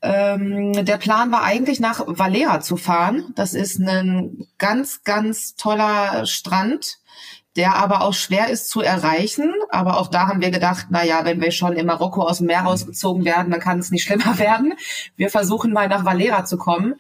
Ähm, 0.02 0.86
der 0.86 0.98
Plan 0.98 1.32
war 1.32 1.44
eigentlich 1.44 1.80
nach 1.80 2.04
Valera 2.08 2.62
zu 2.62 2.78
fahren. 2.78 3.34
Das 3.36 3.54
ist 3.54 3.80
ein 3.80 4.48
ganz, 4.58 5.04
ganz 5.04 5.56
toller 5.56 6.26
Strand 6.26 7.01
der 7.56 7.76
aber 7.76 8.02
auch 8.02 8.14
schwer 8.14 8.50
ist 8.50 8.70
zu 8.70 8.82
erreichen. 8.82 9.54
Aber 9.70 10.00
auch 10.00 10.08
da 10.08 10.28
haben 10.28 10.42
wir 10.42 10.52
gedacht, 10.52 10.88
na 10.90 11.04
ja, 11.04 11.26
wenn 11.26 11.42
wir 11.42 11.52
schon 11.52 11.74
in 11.74 11.86
Marokko 11.86 12.24
aus 12.24 12.38
dem 12.38 12.48
Meer 12.48 12.62
rausgezogen 12.62 13.26
werden, 13.26 13.52
dann 13.52 13.60
kann 13.60 13.80
es 13.80 13.92
nicht 13.92 14.04
schlimmer 14.04 14.38
werden. 14.40 14.74
Wir 15.16 15.30
versuchen 15.30 15.74
mal 15.74 15.88
nach 15.88 16.06
Valera 16.06 16.46
zu 16.46 16.58
kommen. 16.58 16.96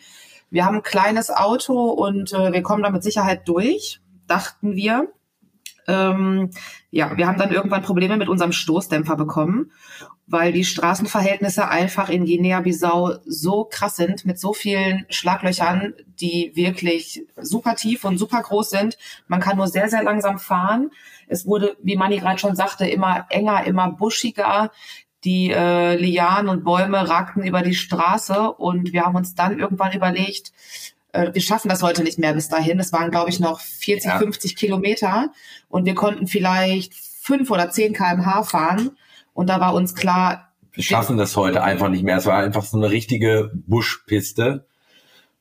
Wir 0.49 0.65
haben 0.65 0.77
ein 0.77 0.83
kleines 0.83 1.29
Auto 1.29 1.89
und 1.89 2.33
äh, 2.33 2.51
wir 2.51 2.61
kommen 2.61 2.83
da 2.83 2.89
mit 2.89 3.03
Sicherheit 3.03 3.47
durch, 3.47 4.01
dachten 4.27 4.75
wir. 4.75 5.07
Ähm, 5.87 6.51
ja, 6.91 7.15
wir 7.17 7.25
haben 7.25 7.39
dann 7.39 7.51
irgendwann 7.51 7.83
Probleme 7.83 8.17
mit 8.17 8.27
unserem 8.27 8.51
Stoßdämpfer 8.51 9.15
bekommen, 9.15 9.71
weil 10.27 10.51
die 10.51 10.65
Straßenverhältnisse 10.65 11.69
einfach 11.69 12.09
in 12.09 12.25
Guinea-Bissau 12.25 13.15
so 13.25 13.63
krass 13.63 13.95
sind, 13.95 14.25
mit 14.25 14.37
so 14.37 14.53
vielen 14.53 15.05
Schlaglöchern, 15.09 15.93
die 16.19 16.51
wirklich 16.53 17.25
super 17.37 17.75
tief 17.75 18.03
und 18.03 18.17
super 18.17 18.41
groß 18.41 18.69
sind. 18.69 18.97
Man 19.27 19.39
kann 19.39 19.55
nur 19.55 19.67
sehr, 19.67 19.89
sehr 19.89 20.03
langsam 20.03 20.37
fahren. 20.37 20.91
Es 21.27 21.45
wurde, 21.45 21.77
wie 21.81 21.95
Manni 21.95 22.17
gerade 22.17 22.39
schon 22.39 22.57
sagte, 22.57 22.85
immer 22.85 23.25
enger, 23.29 23.63
immer 23.65 23.89
buschiger. 23.89 24.71
Die 25.23 25.51
äh, 25.51 25.95
Lianen 25.95 26.49
und 26.49 26.65
Bäume 26.65 27.07
ragten 27.07 27.43
über 27.43 27.61
die 27.61 27.75
Straße 27.75 28.51
und 28.51 28.91
wir 28.91 29.03
haben 29.03 29.15
uns 29.15 29.33
dann 29.33 29.59
irgendwann 29.59 29.93
überlegt, 29.93 30.51
äh, 31.14 31.34
wir 31.34 31.41
schaffen 31.41 31.70
das 31.70 31.84
heute 31.84 32.03
nicht 32.03 32.20
mehr 32.20 32.34
bis 32.34 32.49
dahin. 32.49 32.80
Es 32.80 32.93
waren, 32.93 33.12
glaube 33.12 33.30
ich, 33.30 33.39
noch 33.39 33.59
40, 33.59 34.05
ja. 34.05 34.18
50 34.18 34.55
Kilometer 34.55 35.32
und 35.70 35.86
wir 35.86 35.95
konnten 35.95 36.28
vielleicht 36.28 36.93
fünf 36.93 37.51
oder 37.51 37.70
zehn 37.70 37.93
kmh 37.93 38.43
fahren. 38.43 38.91
Und 39.34 39.47
da 39.47 39.59
war 39.59 39.74
uns 39.74 39.95
klar, 39.95 40.51
wir 40.74 40.84
schaffen 40.84 41.18
das 41.18 41.36
heute 41.36 41.64
einfach 41.64 41.89
nicht 41.89 42.03
mehr. 42.03 42.18
Es 42.18 42.26
war 42.26 42.38
einfach 42.38 42.64
so 42.64 42.78
eine 42.78 42.89
richtige 42.89 43.51
Buschpiste. 43.53 44.66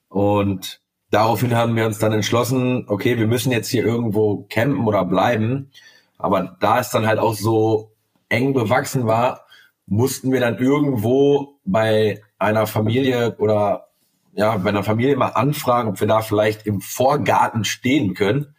Und 0.08 0.80
daraufhin 1.10 1.54
haben 1.54 1.76
wir 1.76 1.86
uns 1.86 1.98
dann 1.98 2.12
entschlossen, 2.12 2.84
okay, 2.88 3.16
wir 3.16 3.28
müssen 3.28 3.52
jetzt 3.52 3.68
hier 3.68 3.84
irgendwo 3.84 4.46
campen 4.50 4.86
oder 4.86 5.04
bleiben. 5.04 5.70
Aber 6.18 6.56
da 6.60 6.80
es 6.80 6.90
dann 6.90 7.06
halt 7.06 7.20
auch 7.20 7.34
so 7.34 7.92
eng 8.28 8.54
bewachsen 8.54 9.06
war, 9.06 9.46
mussten 9.86 10.32
wir 10.32 10.40
dann 10.40 10.58
irgendwo 10.58 11.60
bei 11.64 12.22
einer 12.38 12.66
Familie 12.66 13.36
oder 13.38 13.89
ja, 14.32 14.56
bei 14.56 14.70
einer 14.70 14.84
Familie 14.84 15.16
mal 15.16 15.28
anfragen, 15.28 15.90
ob 15.90 16.00
wir 16.00 16.08
da 16.08 16.20
vielleicht 16.20 16.66
im 16.66 16.80
Vorgarten 16.80 17.64
stehen 17.64 18.14
können. 18.14 18.54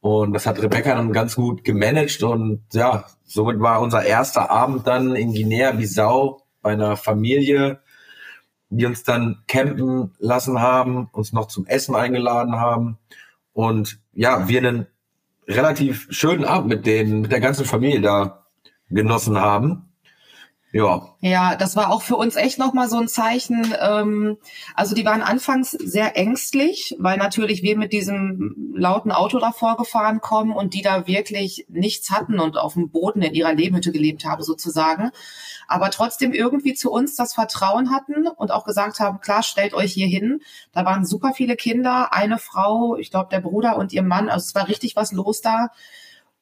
Und 0.00 0.32
das 0.32 0.46
hat 0.46 0.62
Rebecca 0.62 0.94
dann 0.94 1.12
ganz 1.12 1.36
gut 1.36 1.62
gemanagt 1.62 2.22
und 2.22 2.62
ja, 2.72 3.04
somit 3.24 3.60
war 3.60 3.82
unser 3.82 4.02
erster 4.02 4.50
Abend 4.50 4.86
dann 4.86 5.14
in 5.14 5.34
Guinea-Bissau 5.34 6.42
bei 6.62 6.72
einer 6.72 6.96
Familie, 6.96 7.80
die 8.70 8.86
uns 8.86 9.02
dann 9.02 9.42
campen 9.46 10.14
lassen 10.18 10.60
haben, 10.60 11.08
uns 11.12 11.32
noch 11.32 11.48
zum 11.48 11.66
Essen 11.66 11.94
eingeladen 11.94 12.56
haben 12.56 12.98
und 13.52 13.98
ja, 14.14 14.48
wir 14.48 14.58
einen 14.58 14.86
relativ 15.46 16.06
schönen 16.10 16.44
Abend 16.44 16.68
mit 16.68 16.86
den, 16.86 17.22
mit 17.22 17.32
der 17.32 17.40
ganzen 17.40 17.66
Familie 17.66 18.00
da 18.00 18.46
genossen 18.88 19.38
haben. 19.38 19.89
Ja. 20.72 21.16
Ja, 21.20 21.56
das 21.56 21.74
war 21.74 21.90
auch 21.90 22.02
für 22.02 22.14
uns 22.14 22.36
echt 22.36 22.58
nochmal 22.58 22.88
so 22.88 22.96
ein 22.96 23.08
Zeichen. 23.08 23.74
Ähm, 23.80 24.38
also 24.74 24.94
die 24.94 25.04
waren 25.04 25.20
anfangs 25.20 25.72
sehr 25.72 26.16
ängstlich, 26.16 26.94
weil 26.98 27.18
natürlich 27.18 27.62
wir 27.62 27.76
mit 27.76 27.92
diesem 27.92 28.72
lauten 28.76 29.10
Auto 29.10 29.40
davor 29.40 29.76
gefahren 29.76 30.20
kommen 30.20 30.52
und 30.52 30.74
die 30.74 30.82
da 30.82 31.08
wirklich 31.08 31.66
nichts 31.68 32.10
hatten 32.10 32.38
und 32.38 32.56
auf 32.56 32.74
dem 32.74 32.90
Boden 32.90 33.22
in 33.22 33.34
ihrer 33.34 33.52
Lehmhütte 33.52 33.90
gelebt 33.90 34.24
haben 34.24 34.44
sozusagen. 34.44 35.10
Aber 35.66 35.90
trotzdem 35.90 36.32
irgendwie 36.32 36.74
zu 36.74 36.92
uns 36.92 37.16
das 37.16 37.34
Vertrauen 37.34 37.90
hatten 37.90 38.28
und 38.28 38.52
auch 38.52 38.64
gesagt 38.64 39.00
haben, 39.00 39.20
klar, 39.20 39.42
stellt 39.42 39.74
euch 39.74 39.92
hier 39.92 40.06
hin. 40.06 40.40
Da 40.72 40.84
waren 40.84 41.04
super 41.04 41.32
viele 41.34 41.56
Kinder, 41.56 42.12
eine 42.12 42.38
Frau, 42.38 42.96
ich 42.96 43.10
glaube 43.10 43.28
der 43.30 43.40
Bruder 43.40 43.76
und 43.76 43.92
ihr 43.92 44.02
Mann. 44.02 44.28
Also 44.28 44.44
es 44.46 44.54
war 44.54 44.68
richtig 44.68 44.94
was 44.94 45.10
los 45.10 45.40
da. 45.40 45.70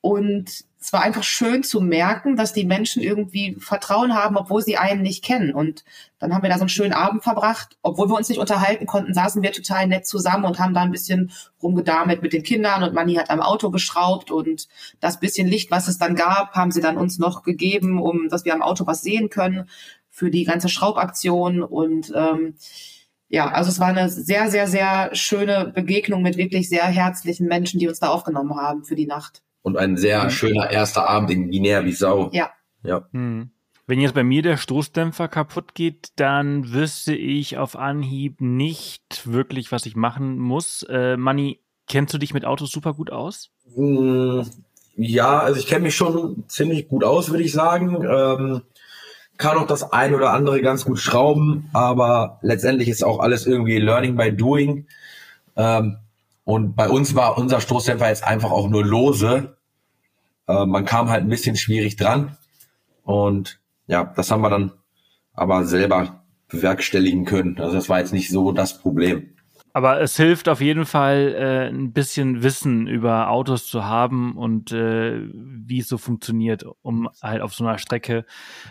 Und 0.01 0.68
es 0.81 0.93
war 0.93 1.03
einfach 1.03 1.24
schön 1.24 1.64
zu 1.64 1.81
merken, 1.81 2.37
dass 2.37 2.53
die 2.53 2.64
Menschen 2.64 3.03
irgendwie 3.03 3.57
Vertrauen 3.59 4.14
haben, 4.14 4.37
obwohl 4.37 4.62
sie 4.62 4.76
einen 4.76 5.03
nicht 5.03 5.24
kennen. 5.24 5.53
Und 5.53 5.85
dann 6.20 6.33
haben 6.33 6.43
wir 6.43 6.51
da 6.51 6.57
so 6.57 6.62
einen 6.62 6.68
schönen 6.68 6.93
Abend 6.93 7.24
verbracht. 7.24 7.76
Obwohl 7.83 8.09
wir 8.09 8.14
uns 8.14 8.29
nicht 8.29 8.39
unterhalten 8.39 8.87
konnten, 8.87 9.12
saßen 9.12 9.43
wir 9.43 9.53
total 9.53 9.89
nett 9.89 10.07
zusammen 10.07 10.45
und 10.45 10.61
haben 10.61 10.74
da 10.74 10.83
ein 10.83 10.93
bisschen 10.93 11.33
rumgedamelt 11.61 12.22
mit 12.22 12.33
den 12.33 12.45
Kindern 12.45 12.85
und 12.85 12.95
Manni 12.95 13.14
hat 13.14 13.31
am 13.31 13.41
Auto 13.41 13.70
geschraubt 13.70 14.31
und 14.31 14.68
das 15.01 15.18
bisschen 15.18 15.49
Licht, 15.49 15.70
was 15.72 15.89
es 15.89 15.99
dann 15.99 16.14
gab, 16.14 16.55
haben 16.55 16.70
sie 16.70 16.81
dann 16.81 16.97
uns 16.97 17.18
noch 17.18 17.43
gegeben, 17.43 18.01
um 18.01 18.29
dass 18.29 18.45
wir 18.45 18.55
am 18.55 18.62
Auto 18.62 18.87
was 18.87 19.03
sehen 19.03 19.31
können 19.31 19.68
für 20.11 20.31
die 20.31 20.45
ganze 20.45 20.68
Schraubaktion 20.68 21.62
und 21.62 22.12
ähm, 22.14 22.55
ja, 23.29 23.49
also 23.51 23.70
es 23.70 23.79
war 23.79 23.89
eine 23.89 24.09
sehr, 24.09 24.51
sehr, 24.51 24.66
sehr 24.66 25.14
schöne 25.14 25.70
Begegnung 25.74 26.22
mit 26.22 26.37
wirklich 26.39 26.68
sehr 26.68 26.85
herzlichen 26.85 27.47
Menschen, 27.47 27.79
die 27.79 27.89
uns 27.89 28.01
da 28.01 28.09
aufgenommen 28.09 28.57
haben 28.57 28.85
für 28.85 28.97
die 28.97 29.07
Nacht 29.07 29.43
und 29.63 29.77
ein 29.77 29.97
sehr 29.97 30.25
mhm. 30.25 30.31
schöner 30.31 30.71
erster 30.71 31.09
Abend 31.09 31.31
in 31.31 31.51
Guinea-Bissau. 31.51 32.31
Ja. 32.33 32.51
Ja. 32.83 33.07
Mhm. 33.13 33.51
Wenn 33.87 34.01
jetzt 34.01 34.15
bei 34.15 34.23
mir 34.23 34.43
der 34.43 34.59
Stoßdämpfer 34.59 35.29
kaputt 35.29 35.75
geht, 35.75 36.09
dann 36.17 36.73
wüsste 36.75 37.15
ich 37.15 37.57
auf 37.57 37.75
Anhieb 37.75 38.41
nicht 38.43 39.23
wirklich, 39.25 39.73
was 39.73 39.87
ich 39.87 39.97
machen 39.97 40.39
muss. 40.39 40.83
Äh, 40.83 41.17
Manni, 41.17 41.61
kennst 41.87 42.13
du 42.13 42.19
dich 42.19 42.35
mit 42.35 42.45
Autos 42.45 42.71
super 42.71 42.93
gut 42.93 43.11
aus? 43.11 43.51
Hm, 43.75 44.45
ja, 44.97 45.39
also 45.39 45.59
ich 45.59 45.67
kenne 45.67 45.85
mich 45.85 45.97
schon 45.97 46.45
ziemlich 46.49 46.89
gut 46.89 47.03
aus, 47.03 47.31
würde 47.31 47.45
ich 47.45 47.53
sagen. 47.53 48.05
Ähm, 48.05 48.63
kann 49.39 49.57
auch 49.57 49.67
das 49.67 49.93
ein 49.93 50.15
oder 50.15 50.33
andere 50.33 50.61
ganz 50.61 50.85
gut 50.85 50.99
schrauben, 50.99 51.71
aber 51.73 52.41
letztendlich 52.43 52.89
ist 52.89 53.05
auch 53.05 53.21
alles 53.21 53.47
irgendwie 53.47 53.79
Learning 53.79 54.17
by 54.17 54.37
Doing. 54.37 54.87
Ähm, 55.57 55.99
und 56.49 56.77
bei 56.77 56.89
uns 56.89 57.15
war 57.15 57.37
unser 57.37 57.61
Stoßdämpfer 57.61 58.09
jetzt 58.09 58.25
einfach 58.25 58.51
auch 58.51 58.71
nur 58.71 58.83
lose. 58.83 59.59
Äh, 60.47 60.65
man 60.65 60.87
kam 60.87 61.11
halt 61.11 61.23
ein 61.23 61.29
bisschen 61.29 61.57
schwierig 61.57 61.97
dran. 61.97 62.39
Und 63.03 63.61
ja, 63.87 64.05
das 64.17 64.31
haben 64.31 64.41
wir 64.41 64.49
dann 64.49 64.73
aber 65.35 65.67
selber 65.67 66.25
bewerkstelligen 66.49 67.27
können. 67.27 67.61
Also 67.61 67.75
das 67.75 67.91
war 67.91 67.99
jetzt 67.99 68.15
nicht 68.15 68.31
so 68.31 68.53
das 68.53 68.79
Problem. 68.79 69.35
Aber 69.75 70.01
es 70.01 70.17
hilft 70.17 70.49
auf 70.49 70.63
jeden 70.63 70.87
Fall, 70.87 71.35
äh, 71.39 71.69
ein 71.69 71.93
bisschen 71.93 72.43
Wissen 72.43 72.87
über 72.87 73.29
Autos 73.29 73.67
zu 73.67 73.85
haben 73.85 74.35
und 74.35 74.73
äh, 74.73 75.21
wie 75.31 75.81
es 75.81 75.89
so 75.89 75.99
funktioniert, 75.99 76.65
um 76.81 77.11
halt 77.23 77.43
auf 77.43 77.53
so 77.53 77.63
einer 77.63 77.77
Strecke 77.77 78.25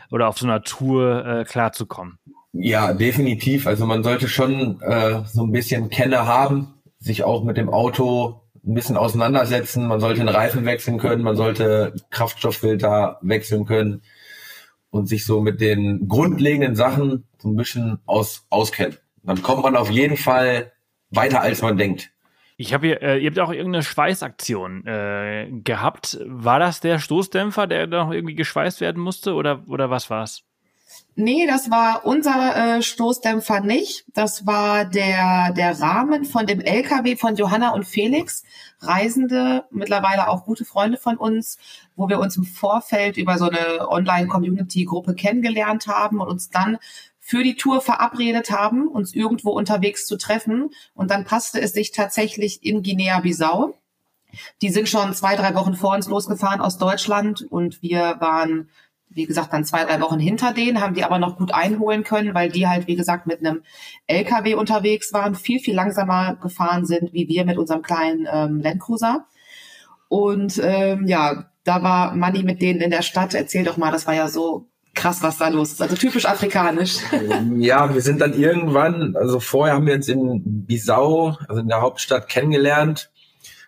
oder 0.09 0.29
auf 0.29 0.39
so 0.39 0.47
einer 0.47 0.63
Tour 0.63 1.23
äh, 1.27 1.43
klarzukommen. 1.43 2.17
Ja, 2.53 2.91
definitiv. 2.93 3.67
Also 3.67 3.85
man 3.85 4.01
sollte 4.01 4.27
schon 4.27 4.81
äh, 4.81 5.21
so 5.25 5.43
ein 5.43 5.51
bisschen 5.51 5.89
Kenner 5.89 6.25
haben, 6.25 6.73
sich 6.99 7.23
auch 7.23 7.43
mit 7.43 7.57
dem 7.57 7.69
Auto 7.69 8.41
ein 8.65 8.73
bisschen 8.73 8.97
auseinandersetzen. 8.97 9.87
Man 9.87 9.99
sollte 9.99 10.19
den 10.19 10.29
Reifen 10.29 10.65
wechseln 10.65 10.97
können, 10.99 11.23
man 11.23 11.35
sollte 11.35 11.93
Kraftstofffilter 12.09 13.19
wechseln 13.21 13.65
können 13.65 14.01
und 14.89 15.07
sich 15.07 15.25
so 15.25 15.41
mit 15.41 15.61
den 15.61 16.07
grundlegenden 16.07 16.75
Sachen 16.75 17.25
so 17.37 17.49
ein 17.49 17.55
bisschen 17.55 17.99
aus, 18.05 18.45
auskennen. 18.49 18.97
Dann 19.23 19.41
kommt 19.41 19.63
man 19.63 19.75
auf 19.75 19.89
jeden 19.89 20.17
Fall 20.17 20.71
weiter, 21.09 21.41
als 21.41 21.61
man 21.61 21.77
denkt. 21.77 22.11
Ich 22.59 22.73
habe 22.73 22.87
hier, 22.87 23.01
äh, 23.03 23.19
ihr 23.19 23.29
habt 23.29 23.39
auch 23.39 23.51
irgendeine 23.51 23.83
Schweißaktion 23.83 24.85
äh, 24.87 25.47
gehabt. 25.63 26.17
War 26.25 26.59
das 26.59 26.79
der 26.79 26.97
Stoßdämpfer, 26.97 27.67
der 27.67 27.85
noch 27.85 28.11
irgendwie 28.11 28.33
geschweißt 28.33 28.81
werden 28.81 29.01
musste 29.01 29.35
oder, 29.35 29.63
oder 29.67 29.91
was 29.91 30.09
war's? 30.09 30.43
Nee, 31.19 31.47
das 31.47 31.71
war 31.71 32.05
unser 32.05 32.77
äh, 32.77 32.81
Stoßdämpfer 32.83 33.61
nicht. 33.61 34.05
Das 34.13 34.45
war 34.45 34.85
der, 34.85 35.51
der 35.51 35.79
Rahmen 35.81 36.25
von 36.25 36.45
dem 36.45 36.61
LKW 36.61 37.15
von 37.15 37.35
Johanna 37.35 37.73
und 37.73 37.85
Felix, 37.85 38.43
Reisende, 38.81 39.65
mittlerweile 39.71 40.27
auch 40.27 40.45
gute 40.45 40.63
Freunde 40.63 40.99
von 40.99 41.17
uns, 41.17 41.57
wo 41.95 42.07
wir 42.07 42.19
uns 42.19 42.37
im 42.37 42.43
Vorfeld 42.43 43.17
über 43.17 43.39
so 43.39 43.49
eine 43.49 43.89
Online-Community-Gruppe 43.89 45.15
kennengelernt 45.15 45.87
haben 45.87 46.21
und 46.21 46.27
uns 46.27 46.51
dann 46.51 46.77
für 47.19 47.41
die 47.41 47.55
Tour 47.55 47.81
verabredet 47.81 48.51
haben, 48.51 48.87
uns 48.87 49.15
irgendwo 49.15 49.49
unterwegs 49.53 50.05
zu 50.05 50.17
treffen. 50.19 50.69
Und 50.93 51.09
dann 51.09 51.25
passte 51.25 51.59
es 51.59 51.73
sich 51.73 51.91
tatsächlich 51.91 52.63
in 52.63 52.83
Guinea-Bissau. 52.83 53.73
Die 54.61 54.69
sind 54.69 54.87
schon 54.87 55.15
zwei, 55.15 55.35
drei 55.35 55.55
Wochen 55.55 55.73
vor 55.73 55.95
uns 55.95 56.07
losgefahren 56.07 56.61
aus 56.61 56.77
Deutschland 56.77 57.41
und 57.49 57.81
wir 57.81 58.17
waren 58.19 58.69
wie 59.17 59.25
gesagt, 59.25 59.51
dann 59.51 59.65
zwei, 59.65 59.83
drei 59.83 59.99
Wochen 59.99 60.19
hinter 60.19 60.53
denen, 60.53 60.79
haben 60.79 60.93
die 60.93 61.03
aber 61.03 61.17
noch 61.17 61.37
gut 61.37 61.53
einholen 61.53 62.03
können, 62.03 62.35
weil 62.35 62.49
die 62.49 62.67
halt, 62.67 62.87
wie 62.87 62.95
gesagt, 62.95 63.25
mit 63.25 63.39
einem 63.39 63.63
LKW 64.05 64.53
unterwegs 64.53 65.11
waren, 65.11 65.33
viel, 65.33 65.59
viel 65.59 65.75
langsamer 65.75 66.35
gefahren 66.35 66.85
sind, 66.85 67.11
wie 67.13 67.27
wir 67.27 67.43
mit 67.43 67.57
unserem 67.57 67.81
kleinen 67.81 68.27
ähm, 68.31 68.61
Landcruiser. 68.61 69.25
Und 70.07 70.61
ähm, 70.63 71.07
ja, 71.07 71.49
da 71.63 71.81
war 71.81 72.15
Manni 72.15 72.43
mit 72.43 72.61
denen 72.61 72.79
in 72.79 72.91
der 72.91 73.01
Stadt. 73.01 73.33
Erzähl 73.33 73.65
doch 73.65 73.75
mal, 73.75 73.91
das 73.91 74.05
war 74.05 74.13
ja 74.13 74.27
so 74.27 74.67
krass, 74.93 75.23
was 75.23 75.39
da 75.39 75.47
los 75.49 75.71
ist. 75.71 75.81
Also 75.81 75.95
typisch 75.95 76.25
afrikanisch. 76.25 76.99
Ja, 77.57 77.93
wir 77.93 78.01
sind 78.01 78.21
dann 78.21 78.33
irgendwann, 78.33 79.15
also 79.15 79.39
vorher 79.39 79.75
haben 79.75 79.87
wir 79.87 79.95
uns 79.95 80.07
in 80.07 80.65
Bissau, 80.65 81.37
also 81.47 81.61
in 81.61 81.67
der 81.67 81.81
Hauptstadt, 81.81 82.29
kennengelernt. 82.29 83.09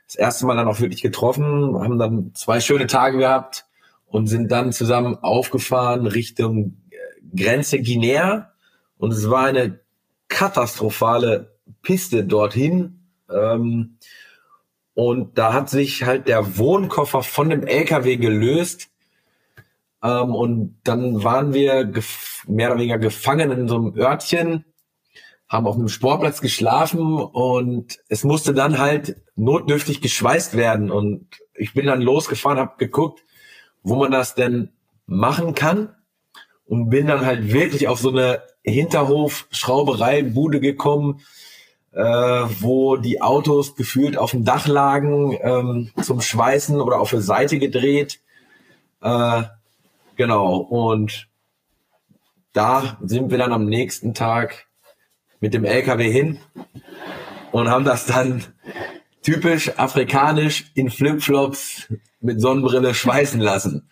Das 0.05 0.15
erste 0.15 0.45
Mal 0.45 0.55
dann 0.55 0.67
auch 0.67 0.79
wirklich 0.79 1.01
getroffen, 1.01 1.75
haben 1.79 1.97
dann 1.97 2.31
zwei 2.35 2.59
schöne 2.59 2.87
Tage 2.87 3.17
gehabt 3.17 3.65
und 4.10 4.28
sind 4.28 4.51
dann 4.51 4.72
zusammen 4.72 5.16
aufgefahren 5.22 6.07
Richtung 6.07 6.78
äh, 6.89 6.95
Grenze 7.36 7.82
Guinea 7.82 8.51
und 8.97 9.14
es 9.14 9.30
war 9.30 9.45
eine 9.45 9.80
katastrophale 10.28 11.55
Piste 11.82 12.24
dorthin. 12.24 12.99
Ähm, 13.30 13.97
und 14.93 15.38
da 15.38 15.53
hat 15.53 15.70
sich 15.70 16.03
halt 16.03 16.28
der 16.28 16.57
Wohnkoffer 16.57 17.24
von 17.24 17.49
dem 17.49 17.66
LKW 17.66 18.18
gelöst. 18.18 18.89
Ähm, 20.03 20.36
und 20.36 20.80
dann 20.84 21.24
waren 21.24 21.53
wir 21.53 21.91
mehr 22.47 22.72
oder 22.72 22.80
weniger 22.80 22.97
gefangen 22.97 23.51
in 23.51 23.68
so 23.68 23.76
einem 23.76 23.95
Örtchen, 23.97 24.66
haben 25.47 25.68
auf 25.68 25.76
einem 25.76 25.88
Sportplatz 25.88 26.41
geschlafen 26.41 27.14
und 27.18 27.99
es 28.07 28.24
musste 28.24 28.53
dann 28.53 28.78
halt 28.78 29.22
notdürftig 29.36 30.01
geschweißt 30.01 30.57
werden. 30.57 30.91
Und 30.91 31.39
ich 31.53 31.74
bin 31.74 31.86
dann 31.86 32.01
losgefahren, 32.01 32.60
habe 32.60 32.76
geguckt, 32.78 33.24
wo 33.84 33.95
man 33.95 34.11
das 34.11 34.36
denn 34.36 34.69
machen 35.05 35.55
kann 35.55 35.95
und 36.65 36.89
bin 36.89 37.07
dann 37.07 37.25
halt 37.25 37.51
wirklich 37.51 37.88
auf 37.88 37.99
so 37.99 38.09
eine 38.11 38.43
Hinterhof-Schrauberei-Bude 38.63 40.59
gekommen, 40.59 41.21
äh, 41.91 42.01
wo 42.01 42.97
die 42.97 43.21
Autos 43.21 43.75
gefühlt 43.75 44.17
auf 44.17 44.32
dem 44.32 44.45
Dach 44.45 44.67
lagen 44.67 45.38
ähm, 45.41 45.91
zum 46.01 46.21
Schweißen 46.21 46.80
oder 46.80 46.99
auf 46.99 47.09
der 47.09 47.21
Seite 47.21 47.57
gedreht. 47.57 48.19
Äh, 49.01 49.43
genau, 50.15 50.57
und 50.57 51.27
da 52.53 52.97
sind 53.01 53.32
wir 53.32 53.38
dann 53.38 53.53
am 53.53 53.65
nächsten 53.65 54.13
Tag 54.13 54.67
mit 55.39 55.53
dem 55.53 55.65
LKW 55.65 56.11
hin 56.11 56.39
und 57.51 57.69
haben 57.69 57.86
das 57.86 58.05
dann 58.05 58.43
typisch 59.22 59.78
afrikanisch 59.78 60.72
in 60.76 60.89
Flipflops 60.89 61.88
mit 62.22 62.41
Sonnenbrille 62.41 62.93
schweißen 62.93 63.39
lassen. 63.39 63.89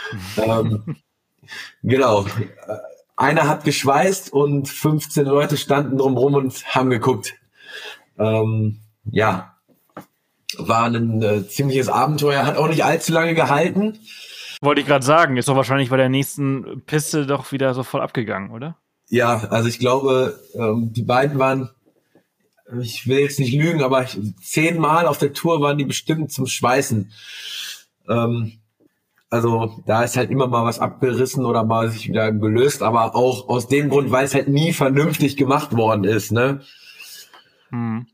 ähm, 0.36 0.96
genau. 1.82 2.26
Einer 3.16 3.48
hat 3.48 3.64
geschweißt 3.64 4.32
und 4.32 4.68
15 4.68 5.26
Leute 5.26 5.56
standen 5.56 5.98
drumherum 5.98 6.34
und 6.34 6.64
haben 6.74 6.90
geguckt. 6.90 7.34
Ähm, 8.18 8.80
ja, 9.10 9.56
war 10.56 10.84
ein 10.84 11.22
äh, 11.22 11.46
ziemliches 11.46 11.88
Abenteuer, 11.88 12.46
hat 12.46 12.56
auch 12.56 12.68
nicht 12.68 12.84
allzu 12.84 13.12
lange 13.12 13.34
gehalten. 13.34 13.98
Wollte 14.60 14.80
ich 14.80 14.86
gerade 14.86 15.04
sagen, 15.04 15.36
ist 15.36 15.48
doch 15.48 15.56
wahrscheinlich 15.56 15.90
bei 15.90 15.96
der 15.96 16.08
nächsten 16.08 16.82
Piste 16.86 17.26
doch 17.26 17.52
wieder 17.52 17.74
so 17.74 17.82
voll 17.82 18.00
abgegangen, 18.00 18.50
oder? 18.50 18.76
Ja, 19.08 19.48
also 19.50 19.68
ich 19.68 19.78
glaube, 19.78 20.38
ähm, 20.54 20.92
die 20.92 21.02
beiden 21.02 21.38
waren 21.38 21.70
ich 22.80 23.06
will 23.06 23.20
jetzt 23.20 23.38
nicht 23.38 23.54
lügen, 23.54 23.82
aber 23.82 24.06
zehnmal 24.42 25.06
auf 25.06 25.18
der 25.18 25.32
Tour 25.32 25.60
waren 25.60 25.78
die 25.78 25.84
bestimmt 25.84 26.32
zum 26.32 26.46
Schweißen. 26.46 27.12
Ähm, 28.08 28.60
also 29.30 29.82
da 29.86 30.04
ist 30.04 30.16
halt 30.16 30.30
immer 30.30 30.46
mal 30.46 30.64
was 30.64 30.78
abgerissen 30.78 31.44
oder 31.44 31.64
mal 31.64 31.90
sich 31.90 32.08
wieder 32.08 32.32
gelöst, 32.32 32.82
aber 32.82 33.14
auch 33.14 33.48
aus 33.48 33.68
dem 33.68 33.90
Grund, 33.90 34.10
weil 34.10 34.24
es 34.24 34.34
halt 34.34 34.48
nie 34.48 34.72
vernünftig 34.72 35.36
gemacht 35.36 35.76
worden 35.76 36.04
ist, 36.04 36.32
ne? 36.32 36.62
Hm. 37.70 38.06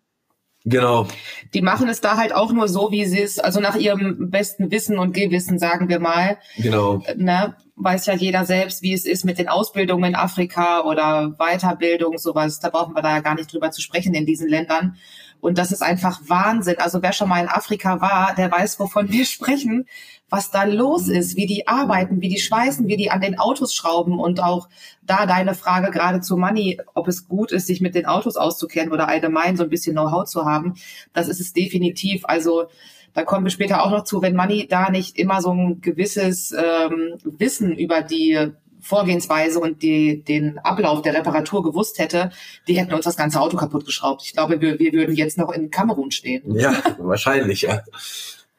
Genau. 0.64 1.06
Die 1.52 1.60
machen 1.60 1.88
es 1.88 2.00
da 2.00 2.16
halt 2.16 2.34
auch 2.34 2.50
nur 2.50 2.68
so, 2.68 2.90
wie 2.90 3.04
sie 3.04 3.20
es, 3.20 3.38
also 3.38 3.60
nach 3.60 3.76
ihrem 3.76 4.30
besten 4.30 4.70
Wissen 4.70 4.98
und 4.98 5.12
Gewissen, 5.12 5.58
sagen 5.58 5.90
wir 5.90 6.00
mal. 6.00 6.38
Genau. 6.56 7.02
Ne? 7.16 7.54
Weiß 7.76 8.06
ja 8.06 8.14
jeder 8.14 8.46
selbst, 8.46 8.82
wie 8.82 8.94
es 8.94 9.04
ist 9.04 9.24
mit 9.24 9.38
den 9.38 9.48
Ausbildungen 9.48 10.04
in 10.04 10.14
Afrika 10.14 10.82
oder 10.84 11.34
Weiterbildung, 11.38 12.16
sowas. 12.16 12.60
Da 12.60 12.70
brauchen 12.70 12.94
wir 12.94 13.02
da 13.02 13.10
ja 13.10 13.20
gar 13.20 13.34
nicht 13.34 13.52
drüber 13.52 13.72
zu 13.72 13.82
sprechen 13.82 14.14
in 14.14 14.24
diesen 14.24 14.48
Ländern. 14.48 14.96
Und 15.44 15.58
das 15.58 15.72
ist 15.72 15.82
einfach 15.82 16.22
Wahnsinn. 16.26 16.76
Also 16.78 17.02
wer 17.02 17.12
schon 17.12 17.28
mal 17.28 17.42
in 17.42 17.50
Afrika 17.50 18.00
war, 18.00 18.34
der 18.34 18.50
weiß, 18.50 18.80
wovon 18.80 19.12
wir 19.12 19.26
sprechen, 19.26 19.84
was 20.30 20.50
da 20.50 20.64
los 20.64 21.08
ist, 21.08 21.36
wie 21.36 21.44
die 21.44 21.68
arbeiten, 21.68 22.22
wie 22.22 22.30
die 22.30 22.40
schweißen, 22.40 22.88
wie 22.88 22.96
die 22.96 23.10
an 23.10 23.20
den 23.20 23.38
Autos 23.38 23.74
schrauben 23.74 24.18
und 24.18 24.42
auch 24.42 24.70
da 25.02 25.26
deine 25.26 25.54
Frage 25.54 25.90
gerade 25.90 26.22
zu 26.22 26.38
Money, 26.38 26.80
ob 26.94 27.08
es 27.08 27.28
gut 27.28 27.52
ist, 27.52 27.66
sich 27.66 27.82
mit 27.82 27.94
den 27.94 28.06
Autos 28.06 28.36
auszukennen 28.36 28.90
oder 28.90 29.06
allgemein 29.06 29.58
so 29.58 29.64
ein 29.64 29.68
bisschen 29.68 29.94
Know-how 29.94 30.24
zu 30.24 30.46
haben. 30.46 30.76
Das 31.12 31.28
ist 31.28 31.40
es 31.40 31.52
definitiv. 31.52 32.24
Also 32.24 32.64
da 33.12 33.22
kommen 33.22 33.44
wir 33.44 33.50
später 33.50 33.84
auch 33.84 33.90
noch 33.90 34.04
zu, 34.04 34.22
wenn 34.22 34.34
Money 34.34 34.66
da 34.66 34.88
nicht 34.88 35.18
immer 35.18 35.42
so 35.42 35.52
ein 35.52 35.82
gewisses 35.82 36.52
ähm, 36.52 37.18
Wissen 37.22 37.76
über 37.76 38.00
die 38.00 38.50
Vorgehensweise 38.84 39.58
und 39.58 39.82
die, 39.82 40.22
den 40.22 40.58
Ablauf 40.58 41.00
der 41.02 41.14
Reparatur 41.14 41.62
gewusst 41.62 41.98
hätte, 41.98 42.30
die 42.68 42.78
hätten 42.78 42.92
uns 42.92 43.06
das 43.06 43.16
ganze 43.16 43.40
Auto 43.40 43.56
kaputt 43.56 43.86
geschraubt. 43.86 44.22
Ich 44.24 44.34
glaube, 44.34 44.60
wir, 44.60 44.78
wir 44.78 44.92
würden 44.92 45.14
jetzt 45.14 45.38
noch 45.38 45.50
in 45.50 45.70
Kamerun 45.70 46.10
stehen. 46.10 46.54
Ja, 46.54 46.74
wahrscheinlich, 46.98 47.62
ja. 47.62 47.80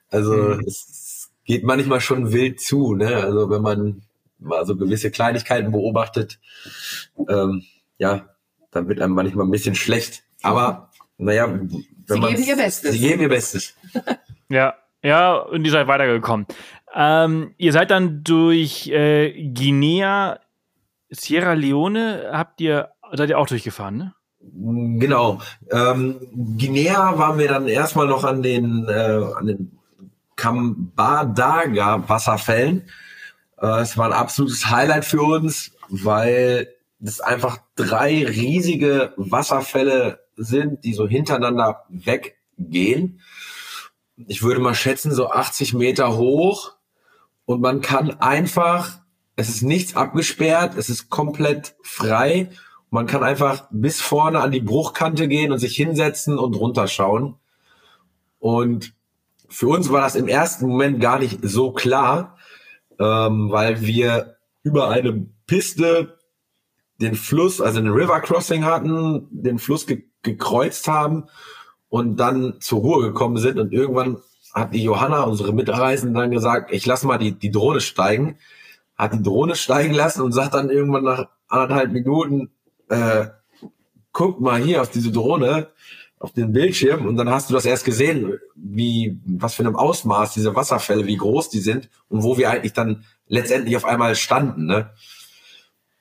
Also 0.10 0.34
mhm. 0.34 0.64
es 0.66 1.30
geht 1.46 1.64
manchmal 1.64 2.02
schon 2.02 2.34
wild 2.34 2.60
zu, 2.60 2.96
ne? 2.96 3.18
Also 3.18 3.50
wenn 3.50 3.62
man 3.62 4.02
mal 4.40 4.66
so 4.66 4.76
gewisse 4.76 5.12
Kleinigkeiten 5.12 5.72
beobachtet, 5.72 6.40
ähm, 7.30 7.64
ja, 7.98 8.30
dann 8.72 8.88
wird 8.88 9.02
einem 9.02 9.14
manchmal 9.14 9.46
ein 9.46 9.52
bisschen 9.52 9.76
schlecht. 9.76 10.24
Aber 10.42 10.90
naja, 11.18 11.48
wenn 11.48 11.70
sie 11.70 12.20
geben 12.20 12.44
ihr 12.44 12.56
Bestes. 12.56 12.92
Sie 12.92 13.00
geben 13.00 13.22
ihr 13.22 13.30
Bestes. 13.30 13.74
ja, 14.50 14.74
ja, 15.06 15.36
und 15.36 15.64
ihr 15.64 15.72
seid 15.72 15.88
weitergekommen. 15.88 16.48
Ähm, 16.96 17.54
ihr 17.58 17.74
seid 17.74 17.92
dann 17.92 18.24
durch 18.24 18.88
äh, 18.88 19.50
Guinea, 19.52 20.40
Sierra 21.10 21.54
Leone, 21.54 22.30
habt 22.32 22.62
ihr, 22.62 22.90
seid 23.12 23.30
ihr 23.30 23.38
auch 23.38 23.48
durchgefahren, 23.48 23.98
ne? 23.98 24.14
Genau. 24.40 25.42
Ähm, 25.72 26.20
Guinea 26.58 27.18
waren 27.18 27.38
wir 27.38 27.50
dann 27.50 27.68
erstmal 27.68 28.08
noch 28.08 28.24
an 28.24 28.42
den, 28.42 28.88
äh, 28.88 29.22
an 29.36 29.48
den 29.48 29.72
Kambadaga 30.36 32.08
Wasserfällen. 32.08 32.84
Äh, 33.60 33.82
es 33.82 33.98
war 33.98 34.06
ein 34.06 34.14
absolutes 34.14 34.70
Highlight 34.70 35.04
für 35.04 35.22
uns, 35.22 35.72
weil 35.90 36.70
es 37.04 37.20
einfach 37.20 37.58
drei 37.76 38.26
riesige 38.26 39.14
Wasserfälle 39.18 40.20
sind, 40.38 40.84
die 40.84 40.94
so 40.94 41.08
hintereinander 41.08 41.84
weggehen. 41.90 43.20
Ich 44.28 44.44
würde 44.44 44.62
mal 44.62 44.76
schätzen, 44.76 45.12
so 45.12 45.30
80 45.30 45.74
Meter 45.74 46.16
hoch 46.16 46.75
und 47.46 47.62
man 47.62 47.82
kann 47.82 48.12
einfach, 48.20 49.00
es 49.36 49.50
ist 49.50 49.62
nichts 49.62 49.96
abgesperrt, 49.96 50.76
es 50.78 50.90
ist 50.90 51.10
komplett 51.10 51.76
frei. 51.84 52.50
Man 52.90 53.08
kann 53.08 53.24
einfach 53.24 53.68
bis 53.72 54.02
vorne 54.02 54.40
an 54.40 54.52
die 54.52 54.62
Bruchkante 54.62 55.28
gehen 55.28 55.52
und 55.52 55.60
sich 55.60 55.76
hinsetzen 55.76 56.38
und 56.38 56.56
runterschauen. 56.56 57.36
Und 58.40 58.94
für 59.50 59.68
uns 59.68 59.92
war 59.92 60.02
das 60.02 60.16
im 60.16 60.28
ersten 60.28 60.68
Moment 60.68 61.00
gar 61.00 61.20
nicht 61.20 61.40
so 61.44 61.72
klar, 61.72 62.38
ähm, 63.00 63.52
weil 63.52 63.82
wir 63.82 64.38
über 64.64 64.90
eine 64.90 65.28
Piste 65.46 66.18
den 67.00 67.16
Fluss, 67.16 67.62
also 67.62 67.80
ein 67.80 67.90
River 67.90 68.22
Crossing 68.22 68.64
hatten, 68.64 69.28
den 69.32 69.60
Fluss 69.60 69.86
ge 69.86 70.04
gekreuzt 70.24 70.88
haben 70.88 71.26
und 71.88 72.18
dann 72.18 72.56
zur 72.60 72.80
Ruhe 72.80 73.04
gekommen 73.04 73.38
sind 73.38 73.60
und 73.60 73.72
irgendwann 73.72 74.18
hat 74.56 74.74
die 74.74 74.84
Johanna, 74.84 75.24
unsere 75.24 75.54
Mitreisende, 75.54 76.20
dann 76.20 76.32
gesagt, 76.32 76.72
ich 76.72 76.86
lass 76.86 77.04
mal 77.04 77.18
die, 77.18 77.34
die 77.34 77.52
Drohne 77.52 77.82
steigen, 77.82 78.38
hat 78.98 79.14
die 79.14 79.22
Drohne 79.22 79.56
steigen 79.56 79.94
lassen 79.94 80.22
und 80.22 80.32
sagt 80.32 80.54
dann 80.54 80.70
irgendwann 80.70 81.04
nach 81.04 81.28
anderthalb 81.50 81.92
Minuten, 81.92 82.50
äh, 82.88 83.28
guck 84.14 84.40
mal 84.40 84.62
hier 84.62 84.82
auf 84.82 84.90
diese 84.90 85.12
Drohne, 85.12 85.68
auf 86.20 86.32
den 86.32 86.54
Bildschirm 86.54 87.06
und 87.06 87.18
dann 87.18 87.30
hast 87.30 87.50
du 87.50 87.54
das 87.54 87.66
erst 87.66 87.84
gesehen, 87.84 88.40
wie, 88.56 89.20
was 89.26 89.56
für 89.56 89.64
einem 89.64 89.76
Ausmaß 89.76 90.34
diese 90.34 90.56
Wasserfälle, 90.56 91.06
wie 91.06 91.18
groß 91.18 91.50
die 91.50 91.60
sind 91.60 91.90
und 92.08 92.24
wo 92.24 92.38
wir 92.38 92.50
eigentlich 92.50 92.74
dann 92.74 93.04
letztendlich 93.28 93.76
auf 93.76 93.84
einmal 93.84 94.16
standen, 94.16 94.66
ne? 94.66 94.92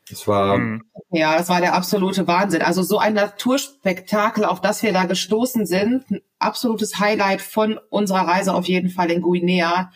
Das 0.08 0.28
war. 0.28 0.56
Hm. 0.56 0.84
Ja, 1.10 1.36
das 1.38 1.48
war 1.48 1.60
der 1.60 1.74
absolute 1.74 2.26
Wahnsinn. 2.26 2.62
Also 2.62 2.82
so 2.82 2.98
ein 2.98 3.14
Naturspektakel, 3.14 4.44
auf 4.44 4.60
das 4.60 4.82
wir 4.82 4.92
da 4.92 5.04
gestoßen 5.04 5.66
sind, 5.66 6.10
ein 6.10 6.20
absolutes 6.38 6.98
Highlight 6.98 7.40
von 7.40 7.78
unserer 7.88 8.26
Reise 8.26 8.54
auf 8.54 8.66
jeden 8.66 8.90
Fall 8.90 9.10
in 9.10 9.22
Guinea. 9.22 9.90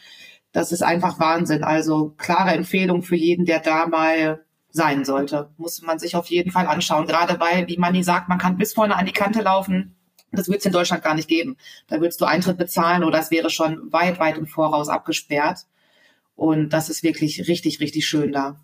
Das 0.53 0.73
ist 0.73 0.83
einfach 0.83 1.21
Wahnsinn. 1.21 1.63
Also 1.63 2.15
klare 2.17 2.53
Empfehlung 2.53 3.03
für 3.03 3.17
jeden, 3.17 3.45
der 3.45 3.61
da 3.61 3.87
mal 3.87 4.45
sein 4.71 5.05
sollte. 5.05 5.51
Muss 5.59 5.83
man 5.83 5.99
sich 5.99 6.17
auf 6.17 6.27
jeden 6.29 6.53
Fall 6.53 6.67
anschauen. 6.67 7.07
Gerade 7.07 7.39
weil, 7.41 7.69
wie 7.69 7.77
Manni 7.77 8.03
sagt, 8.03 8.29
man 8.29 8.39
kann 8.39 8.57
bis 8.57 8.75
vorne 8.75 8.97
an 8.97 9.07
die 9.07 9.13
Kante 9.13 9.43
laufen. 9.43 9.95
Das 10.33 10.49
wird 10.49 10.61
es 10.61 10.67
in 10.67 10.73
Deutschland 10.73 11.03
gar 11.03 11.15
nicht 11.15 11.29
geben. 11.29 11.57
Da 11.87 12.01
würdest 12.01 12.21
du 12.21 12.25
Eintritt 12.27 12.59
bezahlen 12.59 13.03
oder 13.03 13.19
es 13.19 13.31
wäre 13.31 13.51
schon 13.51 13.93
weit, 13.93 14.19
weit 14.19 14.39
im 14.39 14.47
Voraus 14.47 14.89
abgesperrt. 14.89 15.67
Und 16.37 16.71
das 16.71 16.89
ist 16.91 17.03
wirklich 17.03 17.49
richtig, 17.49 17.81
richtig 17.81 18.07
schön 18.07 18.33
da. 18.33 18.61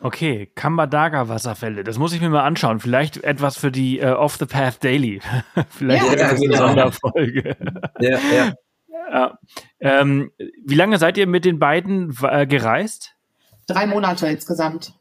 Okay, 0.00 0.50
Kambadaga 0.54 1.28
Wasserfälle. 1.28 1.82
Das 1.82 1.98
muss 1.98 2.12
ich 2.12 2.20
mir 2.20 2.28
mal 2.28 2.44
anschauen. 2.44 2.78
Vielleicht 2.78 3.24
etwas 3.24 3.56
für 3.56 3.72
die 3.72 4.00
uh, 4.00 4.14
Off 4.14 4.36
the 4.36 4.46
Path 4.46 4.82
Daily. 4.84 5.20
Vielleicht 5.70 6.04
ja, 6.04 6.12
etwas 6.12 6.40
ja, 6.40 6.48
eine 6.48 6.56
Sonderfolge. 6.56 7.56
ja, 8.00 8.18
ja. 8.34 8.52
ja. 9.12 9.38
Ähm, 9.80 10.30
wie 10.64 10.74
lange 10.74 10.98
seid 10.98 11.18
ihr 11.18 11.26
mit 11.26 11.44
den 11.44 11.58
beiden 11.58 12.16
äh, 12.22 12.46
gereist? 12.46 13.16
Drei 13.66 13.86
Monate 13.86 14.28
insgesamt. 14.28 14.92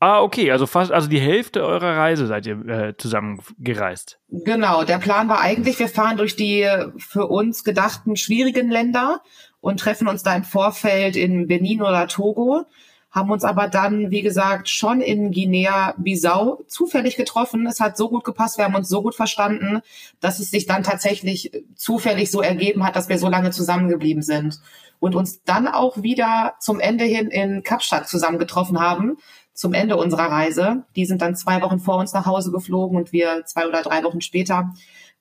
Ah, 0.00 0.20
okay, 0.20 0.50
also 0.50 0.66
fast, 0.66 0.90
also 0.90 1.08
die 1.08 1.20
Hälfte 1.20 1.64
eurer 1.64 1.96
Reise 1.96 2.26
seid 2.26 2.44
ihr 2.44 2.66
äh, 2.66 2.96
zusammen 2.96 3.40
gereist. 3.58 4.18
Genau, 4.30 4.82
der 4.82 4.98
Plan 4.98 5.28
war 5.28 5.40
eigentlich, 5.40 5.78
wir 5.78 5.88
fahren 5.88 6.16
durch 6.16 6.34
die 6.34 6.68
für 6.98 7.28
uns 7.28 7.62
gedachten 7.62 8.16
schwierigen 8.16 8.68
Länder 8.68 9.22
und 9.60 9.78
treffen 9.78 10.08
uns 10.08 10.24
da 10.24 10.34
im 10.34 10.42
Vorfeld 10.42 11.14
in 11.14 11.46
Benin 11.46 11.82
oder 11.82 12.08
Togo 12.08 12.66
haben 13.12 13.30
uns 13.30 13.44
aber 13.44 13.68
dann, 13.68 14.10
wie 14.10 14.22
gesagt, 14.22 14.70
schon 14.70 15.02
in 15.02 15.30
Guinea-Bissau 15.30 16.64
zufällig 16.66 17.16
getroffen. 17.16 17.66
Es 17.66 17.78
hat 17.78 17.96
so 17.96 18.08
gut 18.08 18.24
gepasst, 18.24 18.56
wir 18.56 18.64
haben 18.64 18.74
uns 18.74 18.88
so 18.88 19.02
gut 19.02 19.14
verstanden, 19.14 19.82
dass 20.20 20.38
es 20.38 20.50
sich 20.50 20.66
dann 20.66 20.82
tatsächlich 20.82 21.52
zufällig 21.76 22.30
so 22.30 22.40
ergeben 22.40 22.84
hat, 22.84 22.96
dass 22.96 23.10
wir 23.10 23.18
so 23.18 23.28
lange 23.28 23.50
zusammengeblieben 23.50 24.22
sind 24.22 24.60
und 24.98 25.14
uns 25.14 25.42
dann 25.44 25.68
auch 25.68 26.02
wieder 26.02 26.54
zum 26.58 26.80
Ende 26.80 27.04
hin 27.04 27.28
in 27.28 27.62
Kapstadt 27.62 28.08
zusammengetroffen 28.08 28.80
haben, 28.80 29.18
zum 29.52 29.74
Ende 29.74 29.96
unserer 29.98 30.30
Reise. 30.30 30.84
Die 30.96 31.04
sind 31.04 31.20
dann 31.20 31.36
zwei 31.36 31.60
Wochen 31.60 31.80
vor 31.80 31.98
uns 31.98 32.14
nach 32.14 32.24
Hause 32.24 32.50
geflogen 32.50 32.96
und 32.96 33.12
wir 33.12 33.44
zwei 33.44 33.68
oder 33.68 33.82
drei 33.82 34.02
Wochen 34.04 34.22
später. 34.22 34.72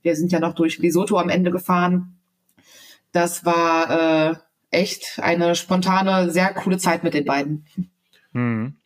Wir 0.02 0.16
sind 0.16 0.32
ja 0.32 0.40
noch 0.40 0.54
durch 0.54 0.78
Lesotho 0.78 1.18
am 1.18 1.30
Ende 1.30 1.52
gefahren. 1.52 2.18
Das 3.12 3.44
war 3.44 4.32
äh, 4.32 4.36
echt 4.72 5.20
eine 5.22 5.56
spontane, 5.56 6.32
sehr 6.32 6.54
coole 6.54 6.78
Zeit 6.78 7.04
mit 7.04 7.14
den 7.14 7.26
beiden. 7.26 7.66
Hm. 8.34 8.78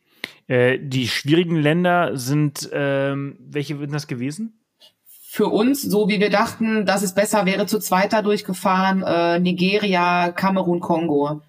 Äh, 0.48 0.78
die 0.80 1.08
schwierigen 1.08 1.56
Länder 1.56 2.16
sind, 2.16 2.68
ähm, 2.72 3.36
welche 3.40 3.78
sind 3.78 3.92
das 3.92 4.06
gewesen? 4.06 4.60
Für 5.08 5.46
uns, 5.46 5.82
so 5.82 6.08
wie 6.08 6.20
wir 6.20 6.30
dachten, 6.30 6.86
dass 6.86 7.02
es 7.02 7.14
besser 7.14 7.46
wäre, 7.46 7.66
zu 7.66 7.78
zweiter 7.78 8.22
durchgefahren, 8.22 9.02
äh, 9.02 9.38
Nigeria, 9.38 10.32
Kamerun, 10.32 10.80
Kongo. 10.80 11.42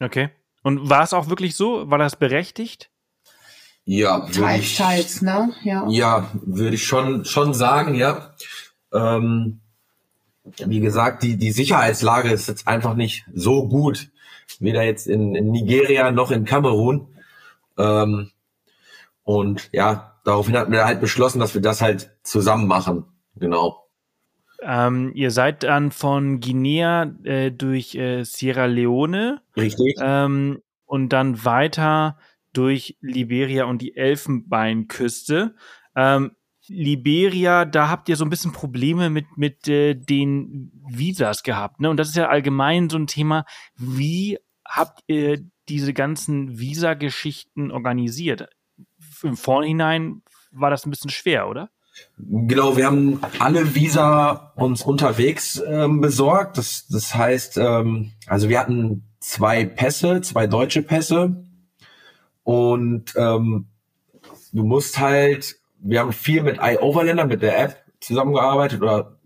Okay. 0.00 0.30
Und 0.62 0.90
war 0.90 1.02
es 1.02 1.12
auch 1.12 1.28
wirklich 1.28 1.56
so? 1.56 1.90
War 1.90 1.98
das 1.98 2.16
berechtigt? 2.16 2.90
Ja, 3.84 4.20
teils, 4.28 4.62
ich, 4.62 4.76
teils, 4.76 5.22
ne? 5.22 5.52
Ja, 5.64 5.88
ja 5.88 6.30
würde 6.34 6.74
ich 6.74 6.84
schon, 6.84 7.24
schon 7.24 7.54
sagen, 7.54 7.94
ja. 7.94 8.34
Ähm, 8.92 9.60
wie 10.66 10.80
gesagt, 10.80 11.22
die, 11.22 11.36
die 11.36 11.52
Sicherheitslage 11.52 12.30
ist 12.30 12.48
jetzt 12.48 12.66
einfach 12.68 12.94
nicht 12.94 13.26
so 13.32 13.68
gut. 13.68 14.10
Weder 14.58 14.82
jetzt 14.82 15.06
in, 15.06 15.34
in 15.34 15.50
Nigeria 15.50 16.10
noch 16.10 16.30
in 16.30 16.44
Kamerun. 16.44 17.08
Ähm, 17.78 18.30
und 19.22 19.70
ja, 19.72 20.18
daraufhin 20.24 20.56
hatten 20.56 20.72
wir 20.72 20.84
halt 20.84 21.00
beschlossen, 21.00 21.38
dass 21.38 21.54
wir 21.54 21.62
das 21.62 21.80
halt 21.80 22.10
zusammen 22.22 22.66
machen. 22.66 23.04
Genau. 23.36 23.86
Ähm, 24.62 25.12
ihr 25.14 25.30
seid 25.30 25.62
dann 25.62 25.90
von 25.90 26.40
Guinea 26.40 27.14
äh, 27.24 27.50
durch 27.50 27.94
äh, 27.94 28.24
Sierra 28.24 28.66
Leone. 28.66 29.40
Richtig. 29.56 29.96
Ähm, 30.00 30.60
und 30.84 31.10
dann 31.10 31.44
weiter 31.44 32.18
durch 32.52 32.96
Liberia 33.00 33.64
und 33.64 33.80
die 33.80 33.96
Elfenbeinküste. 33.96 35.54
Ähm, 35.94 36.32
Liberia, 36.72 37.64
da 37.64 37.88
habt 37.88 38.08
ihr 38.08 38.14
so 38.14 38.24
ein 38.24 38.30
bisschen 38.30 38.52
Probleme 38.52 39.10
mit, 39.10 39.26
mit 39.36 39.66
äh, 39.66 39.94
den 39.94 40.70
Visas 40.88 41.42
gehabt. 41.42 41.80
Ne? 41.80 41.90
Und 41.90 41.96
das 41.96 42.10
ist 42.10 42.16
ja 42.16 42.28
allgemein 42.28 42.88
so 42.88 42.96
ein 42.96 43.08
Thema. 43.08 43.44
Wie 43.76 44.38
habt 44.64 45.00
ihr 45.08 45.40
diese 45.68 45.92
ganzen 45.92 46.60
Visa-Geschichten 46.60 47.72
organisiert? 47.72 48.48
Im 49.24 49.36
Vorhinein 49.36 50.22
war 50.52 50.70
das 50.70 50.86
ein 50.86 50.90
bisschen 50.90 51.10
schwer, 51.10 51.48
oder? 51.48 51.70
Genau, 52.18 52.76
wir 52.76 52.86
haben 52.86 53.20
alle 53.40 53.74
Visa 53.74 54.52
uns 54.54 54.82
unterwegs 54.82 55.60
ähm, 55.66 56.00
besorgt. 56.00 56.56
Das, 56.56 56.86
das 56.86 57.16
heißt, 57.16 57.58
ähm, 57.58 58.12
also 58.26 58.48
wir 58.48 58.60
hatten 58.60 59.02
zwei 59.18 59.64
Pässe, 59.64 60.20
zwei 60.20 60.46
deutsche 60.46 60.82
Pässe. 60.82 61.44
Und 62.44 63.12
ähm, 63.16 63.66
du 64.52 64.64
musst 64.64 64.98
halt, 64.98 65.59
wir 65.82 66.00
haben 66.00 66.12
viel 66.12 66.42
mit 66.42 66.58
iOverlander, 66.60 67.26
mit 67.26 67.42
der 67.42 67.58
App 67.58 67.84
zusammengearbeitet 68.00 68.82
oder 68.82 69.16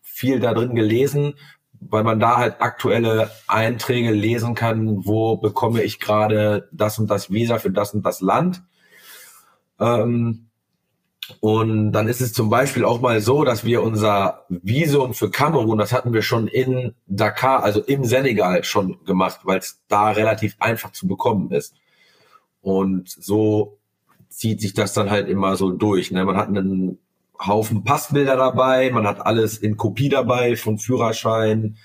viel 0.00 0.40
da 0.40 0.54
drin 0.54 0.74
gelesen, 0.74 1.34
weil 1.80 2.04
man 2.04 2.20
da 2.20 2.36
halt 2.36 2.60
aktuelle 2.60 3.30
Einträge 3.46 4.12
lesen 4.12 4.54
kann, 4.54 5.04
wo 5.04 5.36
bekomme 5.36 5.82
ich 5.82 6.00
gerade 6.00 6.68
das 6.72 6.98
und 6.98 7.10
das 7.10 7.30
Visa 7.30 7.58
für 7.58 7.70
das 7.70 7.94
und 7.94 8.04
das 8.04 8.20
Land. 8.20 8.62
Ähm, 9.80 10.48
und 11.40 11.92
dann 11.92 12.08
ist 12.08 12.20
es 12.20 12.32
zum 12.32 12.50
Beispiel 12.50 12.84
auch 12.84 13.00
mal 13.00 13.20
so, 13.20 13.44
dass 13.44 13.64
wir 13.64 13.82
unser 13.82 14.44
Visum 14.48 15.14
für 15.14 15.30
Kamerun, 15.30 15.78
das 15.78 15.92
hatten 15.92 16.12
wir 16.12 16.22
schon 16.22 16.46
in 16.48 16.94
Dakar, 17.06 17.62
also 17.62 17.80
im 17.80 18.04
Senegal 18.04 18.64
schon 18.64 19.04
gemacht, 19.04 19.40
weil 19.44 19.58
es 19.58 19.80
da 19.88 20.10
relativ 20.10 20.56
einfach 20.58 20.92
zu 20.92 21.06
bekommen 21.06 21.50
ist. 21.52 21.74
Und 22.60 23.08
so 23.08 23.78
zieht 24.32 24.60
sich 24.60 24.74
das 24.74 24.92
dann 24.92 25.10
halt 25.10 25.28
immer 25.28 25.56
so 25.56 25.70
durch. 25.70 26.10
Ne? 26.10 26.24
Man 26.24 26.36
hat 26.36 26.48
einen 26.48 26.98
Haufen 27.38 27.84
Passbilder 27.84 28.36
dabei, 28.36 28.90
man 28.90 29.06
hat 29.06 29.24
alles 29.24 29.58
in 29.58 29.76
Kopie 29.76 30.08
dabei, 30.08 30.56
vom 30.56 30.78
Führerschein, 30.78 31.76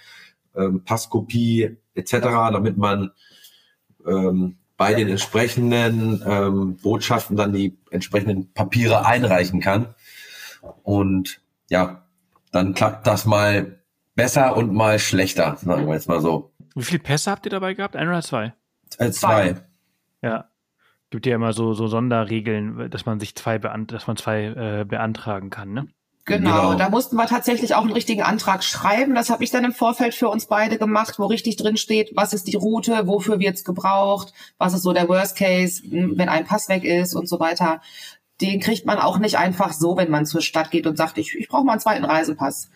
ähm, 0.56 0.84
Passkopie 0.84 1.78
etc., 1.96 2.12
damit 2.52 2.78
man 2.78 3.12
ähm, 4.06 4.58
bei 4.78 4.94
den 4.94 5.10
entsprechenden 5.10 6.24
ähm, 6.26 6.78
Botschaften 6.78 7.36
dann 7.36 7.54
die 7.54 7.78
entsprechenden 7.90 8.54
Papiere 8.54 9.06
einreichen 9.06 9.60
kann. 9.60 9.96
Und 10.84 11.42
ja, 11.70 12.04
dann 12.52 12.74
klappt 12.74 13.08
das 13.08 13.26
mal 13.26 13.80
besser 14.16 14.56
und 14.56 14.74
mal 14.74 15.00
schlechter, 15.00 15.58
sagen 15.58 15.88
wir 15.88 15.96
jetzt 15.96 16.08
mal 16.08 16.22
so. 16.22 16.52
Wie 16.76 16.84
viele 16.84 17.00
Pässe 17.00 17.32
habt 17.32 17.46
ihr 17.46 17.50
dabei 17.50 17.74
gehabt? 17.74 17.96
Ein 17.96 18.08
oder 18.08 18.22
zwei? 18.22 18.54
Äh, 19.00 19.12
zwei. 19.12 19.56
Ja. 20.22 20.50
Gibt 21.10 21.26
ja 21.26 21.36
immer 21.36 21.54
so, 21.54 21.74
so 21.74 21.88
Sonderregeln, 21.88 22.90
dass 22.90 23.06
man 23.06 23.20
sich 23.20 23.36
zwei 23.36 23.60
beant 23.60 23.92
dass 23.92 24.08
man 24.08 24.18
zwei 24.18 24.46
äh, 24.46 24.86
beantragen 24.86 25.50
kann, 25.50 25.72
ne? 25.72 25.88
Genau, 26.28 26.72
genau, 26.72 26.74
da 26.76 26.90
mussten 26.90 27.16
wir 27.16 27.26
tatsächlich 27.26 27.74
auch 27.74 27.84
einen 27.84 27.94
richtigen 27.94 28.22
Antrag 28.22 28.62
schreiben. 28.62 29.16
Das 29.16 29.30
habe 29.30 29.46
ich 29.46 29.50
dann 29.50 29.64
im 29.64 29.72
Vorfeld 29.72 30.14
für 30.14 30.28
uns 30.28 30.48
beide 30.48 30.78
gemacht, 30.78 31.20
wo 31.20 31.26
richtig 31.26 31.56
drin 31.56 31.78
steht, 31.78 32.12
was 32.16 32.34
ist 32.34 32.50
die 32.50 32.58
Route, 32.58 33.08
wofür 33.08 33.40
wird's 33.40 33.64
gebraucht, 33.64 34.34
was 34.58 34.74
ist 34.74 34.84
so 34.84 34.92
der 34.92 35.08
Worst 35.08 35.38
Case, 35.38 35.82
hm, 35.84 36.18
wenn 36.18 36.28
ein 36.28 36.44
Pass 36.44 36.68
weg 36.68 36.84
ist 36.84 37.16
und 37.16 37.30
so 37.30 37.40
weiter. 37.40 37.80
Den 38.42 38.60
kriegt 38.60 38.86
man 38.86 38.98
auch 38.98 39.20
nicht 39.20 39.38
einfach 39.38 39.72
so, 39.72 39.96
wenn 39.96 40.12
man 40.12 40.26
zur 40.26 40.42
Stadt 40.42 40.70
geht 40.70 40.86
und 40.86 40.98
sagt, 40.98 41.18
ich, 41.18 41.34
ich 41.34 41.48
brauche 41.48 41.64
mal 41.64 41.72
einen 41.72 41.82
zweiten 41.82 42.04
Reisepass. 42.04 42.70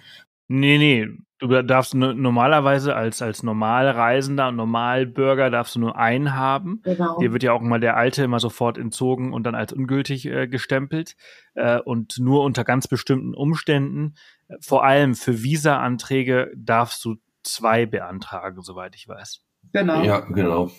Nee, 0.47 0.77
nee, 0.77 1.09
du 1.41 1.63
darfst 1.63 1.95
normalerweise 1.95 2.95
als, 2.95 3.21
als 3.21 3.43
Normalreisender 3.43 4.49
und 4.49 4.55
Normalbürger 4.55 5.49
darfst 5.49 5.75
du 5.75 5.79
nur 5.79 5.97
einen 5.97 6.35
haben. 6.35 6.81
Genau. 6.83 7.17
Dir 7.19 7.33
wird 7.33 7.43
ja 7.43 7.51
auch 7.51 7.61
immer 7.61 7.79
der 7.79 7.97
alte 7.97 8.23
immer 8.23 8.39
sofort 8.39 8.77
entzogen 8.77 9.33
und 9.33 9.43
dann 9.43 9.55
als 9.55 9.73
ungültig 9.73 10.27
äh, 10.27 10.47
gestempelt. 10.47 11.15
Äh, 11.55 11.79
und 11.79 12.19
nur 12.19 12.43
unter 12.43 12.63
ganz 12.63 12.87
bestimmten 12.87 13.33
Umständen, 13.33 14.13
vor 14.59 14.85
allem 14.85 15.15
für 15.15 15.41
Visa-Anträge, 15.41 16.51
darfst 16.55 17.03
du 17.03 17.15
zwei 17.43 17.85
beantragen, 17.87 18.61
soweit 18.61 18.95
ich 18.95 19.07
weiß. 19.07 19.43
Genau. 19.73 20.03
Ja, 20.03 20.19
genau. 20.19 20.69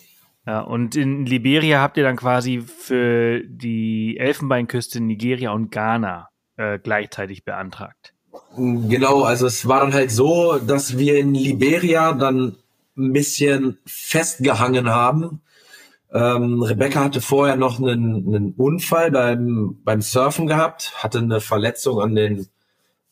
Ja, 0.45 0.61
und 0.61 0.95
in 0.95 1.25
Liberia 1.25 1.81
habt 1.81 1.97
ihr 1.97 2.03
dann 2.03 2.17
quasi 2.17 2.61
für 2.61 3.41
die 3.45 4.17
Elfenbeinküste 4.17 5.01
Nigeria 5.01 5.51
und 5.51 5.71
Ghana 5.71 6.29
äh, 6.57 6.79
gleichzeitig 6.79 7.43
beantragt. 7.45 8.12
Genau, 8.55 9.23
also 9.23 9.47
es 9.47 9.67
war 9.67 9.81
dann 9.81 9.93
halt 9.93 10.11
so, 10.11 10.57
dass 10.59 10.97
wir 10.97 11.17
in 11.19 11.33
Liberia 11.33 12.13
dann 12.13 12.55
ein 12.97 13.13
bisschen 13.13 13.77
festgehangen 13.85 14.89
haben. 14.89 15.41
Ähm, 16.13 16.61
Rebecca 16.61 17.03
hatte 17.03 17.21
vorher 17.21 17.55
noch 17.55 17.79
einen, 17.79 18.27
einen 18.27 18.53
Unfall 18.53 19.09
beim, 19.09 19.79
beim 19.83 20.01
Surfen 20.01 20.45
gehabt, 20.45 20.93
hatte 20.97 21.17
eine 21.17 21.41
Verletzung 21.41 21.99
an 21.99 22.13
den, 22.13 22.47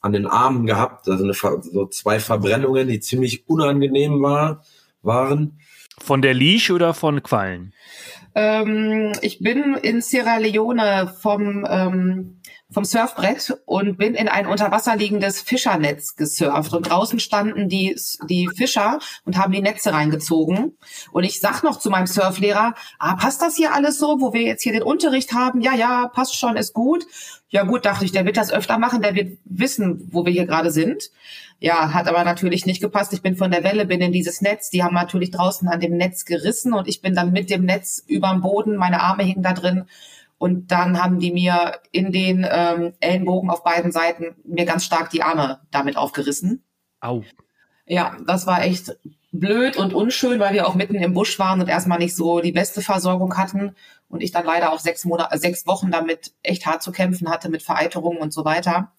an 0.01 0.13
den 0.13 0.27
Armen 0.27 0.67
gehabt, 0.67 1.09
also 1.09 1.23
eine, 1.23 1.33
so 1.33 1.87
zwei 1.87 2.19
Verbrennungen, 2.19 2.87
die 2.87 2.99
ziemlich 2.99 3.49
unangenehm 3.49 4.21
war, 4.21 4.63
waren. 5.01 5.59
Von 5.97 6.21
der 6.21 6.35
Leash 6.35 6.69
oder 6.69 6.93
von 6.93 7.23
Quallen? 7.23 7.73
Ähm, 8.35 9.13
ich 9.21 9.39
bin 9.39 9.75
in 9.81 10.01
Sierra 10.01 10.37
Leone 10.37 11.11
vom 11.19 11.65
ähm, 11.67 12.40
vom 12.71 12.85
Surfbrett 12.85 13.57
und 13.65 13.97
bin 13.97 14.15
in 14.15 14.27
ein 14.27 14.47
unter 14.47 14.71
Wasser 14.71 14.95
liegendes 14.95 15.41
Fischernetz 15.41 16.15
gesurft. 16.15 16.73
Und 16.73 16.89
draußen 16.89 17.19
standen 17.19 17.67
die, 17.67 17.95
die 18.29 18.49
Fischer 18.55 18.99
und 19.25 19.37
haben 19.37 19.51
die 19.51 19.61
Netze 19.61 19.93
reingezogen. 19.93 20.77
Und 21.11 21.23
ich 21.23 21.39
sag 21.39 21.63
noch 21.63 21.79
zu 21.79 21.89
meinem 21.89 22.07
Surflehrer, 22.07 22.73
ah, 22.97 23.15
passt 23.15 23.41
das 23.41 23.57
hier 23.57 23.73
alles 23.73 23.99
so, 23.99 24.21
wo 24.21 24.33
wir 24.33 24.41
jetzt 24.41 24.63
hier 24.63 24.73
den 24.73 24.83
Unterricht 24.83 25.33
haben? 25.33 25.61
Ja, 25.61 25.75
ja, 25.75 26.07
passt 26.07 26.37
schon, 26.37 26.55
ist 26.55 26.73
gut. 26.73 27.05
Ja 27.49 27.63
gut, 27.63 27.85
dachte 27.85 28.05
ich, 28.05 28.13
der 28.13 28.25
wird 28.25 28.37
das 28.37 28.53
öfter 28.53 28.77
machen, 28.77 29.01
der 29.01 29.13
wird 29.13 29.37
wissen, 29.43 30.07
wo 30.11 30.25
wir 30.25 30.31
hier 30.31 30.45
gerade 30.45 30.71
sind. 30.71 31.11
Ja, 31.59 31.93
hat 31.93 32.07
aber 32.07 32.23
natürlich 32.23 32.65
nicht 32.65 32.81
gepasst. 32.81 33.11
Ich 33.11 33.21
bin 33.21 33.35
von 33.35 33.51
der 33.51 33.63
Welle, 33.65 33.85
bin 33.85 34.01
in 34.01 34.13
dieses 34.13 34.41
Netz. 34.41 34.69
Die 34.69 34.83
haben 34.83 34.95
natürlich 34.95 35.31
draußen 35.31 35.67
an 35.67 35.81
dem 35.81 35.97
Netz 35.97 36.23
gerissen 36.23 36.73
und 36.73 36.87
ich 36.87 37.01
bin 37.01 37.13
dann 37.13 37.33
mit 37.33 37.49
dem 37.49 37.65
Netz 37.65 38.01
überm 38.07 38.41
Boden, 38.41 38.77
meine 38.77 39.01
Arme 39.01 39.23
hingen 39.23 39.43
da 39.43 39.53
drin 39.53 39.85
und 40.41 40.71
dann 40.71 40.99
haben 40.99 41.19
die 41.19 41.31
mir 41.31 41.81
in 41.91 42.11
den 42.11 42.47
ähm, 42.49 42.93
Ellenbogen 42.99 43.51
auf 43.51 43.63
beiden 43.63 43.91
Seiten 43.91 44.35
mir 44.43 44.65
ganz 44.65 44.83
stark 44.83 45.11
die 45.11 45.21
Arme 45.21 45.59
damit 45.69 45.97
aufgerissen. 45.97 46.63
Au. 46.99 47.21
Ja, 47.85 48.17
das 48.25 48.47
war 48.47 48.63
echt 48.63 48.97
blöd 49.31 49.77
und 49.77 49.93
unschön, 49.93 50.39
weil 50.39 50.55
wir 50.55 50.65
auch 50.65 50.73
mitten 50.73 50.95
im 50.95 51.13
Busch 51.13 51.37
waren 51.37 51.61
und 51.61 51.69
erstmal 51.69 51.99
nicht 51.99 52.15
so 52.15 52.39
die 52.39 52.53
beste 52.53 52.81
Versorgung 52.81 53.37
hatten 53.37 53.75
und 54.09 54.23
ich 54.23 54.31
dann 54.31 54.43
leider 54.43 54.73
auch 54.73 54.79
sechs 54.79 55.05
Monate, 55.05 55.37
sechs 55.37 55.67
Wochen 55.67 55.91
damit 55.91 56.33
echt 56.41 56.65
hart 56.65 56.81
zu 56.81 56.91
kämpfen 56.91 57.29
hatte 57.29 57.47
mit 57.47 57.61
Vereiterungen 57.61 58.17
und 58.17 58.33
so 58.33 58.43
weiter. 58.43 58.93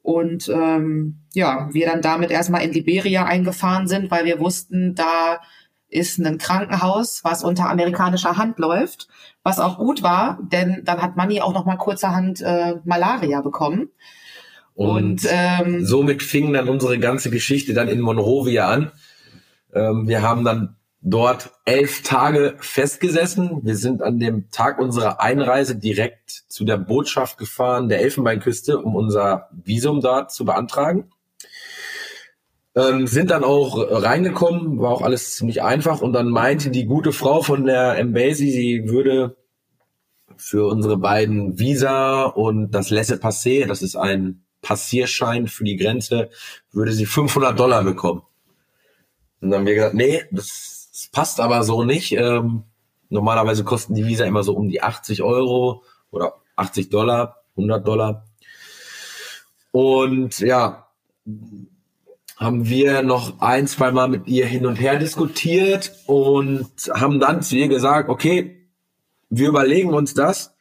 Und 0.00 0.48
ähm, 0.48 1.18
ja, 1.34 1.68
wir 1.72 1.84
dann 1.84 2.00
damit 2.00 2.30
erstmal 2.30 2.62
in 2.62 2.72
Liberia 2.72 3.26
eingefahren 3.26 3.86
sind, 3.86 4.10
weil 4.10 4.24
wir 4.24 4.40
wussten, 4.40 4.94
da 4.94 5.42
ist 5.90 6.18
ein 6.18 6.38
Krankenhaus, 6.38 7.24
was 7.24 7.44
unter 7.44 7.68
amerikanischer 7.68 8.36
Hand 8.36 8.58
läuft, 8.58 9.08
was 9.42 9.58
auch 9.58 9.78
gut 9.78 10.02
war, 10.02 10.38
denn 10.40 10.82
dann 10.84 11.02
hat 11.02 11.16
Manni 11.16 11.40
auch 11.40 11.52
noch 11.52 11.66
mal 11.66 11.76
kurzerhand 11.76 12.40
äh, 12.40 12.76
Malaria 12.84 13.40
bekommen. 13.40 13.90
Und, 14.74 15.24
und 15.24 15.28
ähm, 15.28 15.84
somit 15.84 16.22
fing 16.22 16.52
dann 16.52 16.68
unsere 16.68 16.98
ganze 16.98 17.30
Geschichte 17.30 17.74
dann 17.74 17.88
in 17.88 18.00
Monrovia 18.00 18.68
an. 18.68 18.92
Ähm, 19.74 20.08
wir 20.08 20.22
haben 20.22 20.44
dann 20.44 20.76
dort 21.02 21.50
elf 21.64 22.02
Tage 22.02 22.56
festgesessen. 22.58 23.60
Wir 23.62 23.76
sind 23.76 24.02
an 24.02 24.18
dem 24.18 24.50
Tag 24.50 24.78
unserer 24.78 25.20
Einreise 25.20 25.76
direkt 25.76 26.30
zu 26.30 26.64
der 26.64 26.76
Botschaft 26.76 27.38
gefahren, 27.38 27.88
der 27.88 28.00
Elfenbeinküste, 28.00 28.78
um 28.78 28.94
unser 28.94 29.48
Visum 29.52 30.00
dort 30.00 30.32
zu 30.32 30.44
beantragen. 30.44 31.10
Ähm, 32.76 33.08
sind 33.08 33.30
dann 33.30 33.42
auch 33.42 33.76
reingekommen, 33.76 34.78
war 34.78 34.90
auch 34.90 35.02
alles 35.02 35.34
ziemlich 35.34 35.62
einfach 35.62 36.02
und 36.02 36.12
dann 36.12 36.28
meinte 36.28 36.70
die 36.70 36.86
gute 36.86 37.12
Frau 37.12 37.42
von 37.42 37.64
der 37.64 37.98
Embassy, 37.98 38.50
sie 38.50 38.88
würde 38.88 39.36
für 40.36 40.68
unsere 40.68 40.96
beiden 40.96 41.58
Visa 41.58 42.24
und 42.24 42.70
das 42.70 42.90
Laissez-Passer, 42.90 43.66
das 43.66 43.82
ist 43.82 43.96
ein 43.96 44.44
Passierschein 44.62 45.48
für 45.48 45.64
die 45.64 45.76
Grenze, 45.76 46.30
würde 46.72 46.92
sie 46.92 47.06
500 47.06 47.58
Dollar 47.58 47.82
bekommen. 47.82 48.22
Und 49.40 49.50
dann 49.50 49.60
haben 49.60 49.66
wir 49.66 49.74
gesagt, 49.74 49.94
nee, 49.94 50.22
das, 50.30 50.90
das 50.92 51.08
passt 51.10 51.40
aber 51.40 51.62
so 51.64 51.82
nicht. 51.82 52.12
Ähm, 52.12 52.64
normalerweise 53.08 53.64
kosten 53.64 53.94
die 53.94 54.06
Visa 54.06 54.24
immer 54.24 54.42
so 54.42 54.54
um 54.54 54.68
die 54.68 54.82
80 54.82 55.22
Euro 55.22 55.82
oder 56.10 56.34
80 56.56 56.90
Dollar, 56.90 57.42
100 57.56 57.86
Dollar. 57.86 58.26
Und 59.72 60.40
ja, 60.40 60.88
haben 62.40 62.66
wir 62.66 63.02
noch 63.02 63.40
ein, 63.40 63.66
zwei 63.66 63.92
Mal 63.92 64.08
mit 64.08 64.26
ihr 64.26 64.46
hin 64.46 64.64
und 64.64 64.76
her 64.76 64.98
diskutiert 64.98 65.92
und 66.06 66.70
haben 66.94 67.20
dann 67.20 67.42
zu 67.42 67.54
ihr 67.54 67.68
gesagt, 67.68 68.08
okay, 68.08 68.66
wir 69.28 69.48
überlegen 69.48 69.92
uns 69.92 70.14
das. 70.14 70.54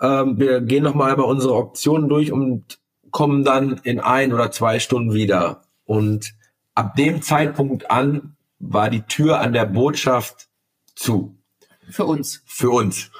Ähm, 0.00 0.38
wir 0.40 0.60
gehen 0.60 0.82
nochmal 0.82 1.12
über 1.12 1.28
unsere 1.28 1.54
Optionen 1.54 2.08
durch 2.08 2.32
und 2.32 2.80
kommen 3.12 3.44
dann 3.44 3.80
in 3.84 4.00
ein 4.00 4.32
oder 4.32 4.50
zwei 4.50 4.80
Stunden 4.80 5.14
wieder. 5.14 5.62
Und 5.84 6.34
ab 6.74 6.96
dem 6.96 7.22
Zeitpunkt 7.22 7.88
an 7.88 8.36
war 8.58 8.90
die 8.90 9.02
Tür 9.02 9.38
an 9.38 9.52
der 9.52 9.64
Botschaft 9.64 10.48
zu. 10.96 11.38
Für 11.88 12.04
uns. 12.04 12.42
Für 12.46 12.70
uns. 12.70 13.12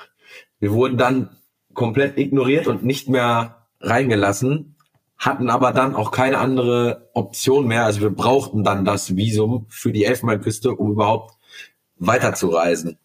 Wir 0.58 0.72
wurden 0.72 0.98
dann 0.98 1.36
komplett 1.72 2.18
ignoriert 2.18 2.66
und 2.66 2.84
nicht 2.84 3.08
mehr 3.08 3.68
reingelassen 3.80 4.75
hatten 5.18 5.50
aber 5.50 5.72
dann 5.72 5.94
auch 5.94 6.10
keine 6.10 6.38
andere 6.38 7.10
Option 7.14 7.66
mehr. 7.66 7.84
Also 7.84 8.00
wir 8.00 8.10
brauchten 8.10 8.64
dann 8.64 8.84
das 8.84 9.16
Visum 9.16 9.66
für 9.68 9.92
die 9.92 10.04
Elfenbeinküste, 10.04 10.72
um 10.72 10.92
überhaupt 10.92 11.34
weiterzureisen. 11.96 12.98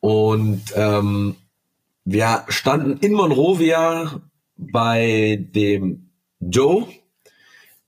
Und 0.00 0.62
ähm, 0.74 1.36
wir 2.04 2.44
standen 2.48 2.98
in 2.98 3.12
Monrovia 3.12 4.20
bei 4.56 5.46
dem 5.54 6.10
Joe. 6.40 6.86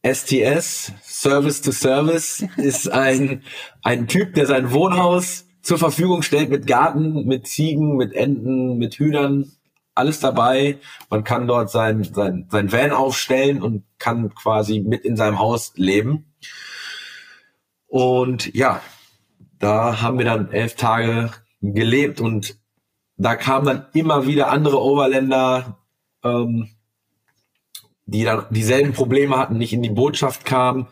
STS, 0.05 0.93
Service 1.05 1.61
to 1.63 1.71
Service, 1.71 2.45
ist 2.57 2.91
ein, 2.91 3.43
ein 3.83 4.09
Typ, 4.09 4.35
der 4.35 4.47
sein 4.47 4.73
Wohnhaus 4.73 5.47
zur 5.63 5.79
Verfügung 5.79 6.23
stellt 6.23 6.51
mit 6.51 6.67
Garten, 6.67 7.25
mit 7.27 7.47
Ziegen, 7.47 7.97
mit 7.97 8.13
Enten, 8.13 8.79
mit 8.79 8.95
Hühnern, 8.95 9.53
alles 9.95 10.21
dabei. 10.21 10.79
Man 11.11 11.25
kann 11.25 11.47
dort 11.47 11.71
sein, 11.71 12.05
sein, 12.05 12.47
sein 12.51 12.73
Van 12.73 12.93
aufstellen 12.93 13.63
und 13.63 13.85
kann 13.99 14.35
quasi 14.35 14.81
mit 14.81 15.05
in 15.05 15.17
seinem 15.17 15.39
Haus 15.39 15.73
leben. 15.77 16.33
Und 17.87 18.55
ja, 18.55 18.81
da 19.59 20.01
haben 20.01 20.19
wir 20.19 20.25
dann 20.25 20.51
elf 20.51 20.75
Tage 20.77 21.31
gelebt 21.61 22.21
und 22.21 22.59
da 23.17 23.37
kamen 23.37 23.67
dann 23.67 23.87
immer 23.93 24.27
wieder 24.27 24.51
andere 24.51 24.83
Overländer, 24.83 25.79
ähm, 26.25 26.71
die 28.07 28.25
dann 28.25 28.47
dieselben 28.51 28.93
Probleme 28.93 29.37
hatten, 29.39 29.59
nicht 29.59 29.73
in 29.73 29.83
die 29.83 29.91
Botschaft 29.91 30.45
kamen, 30.45 30.89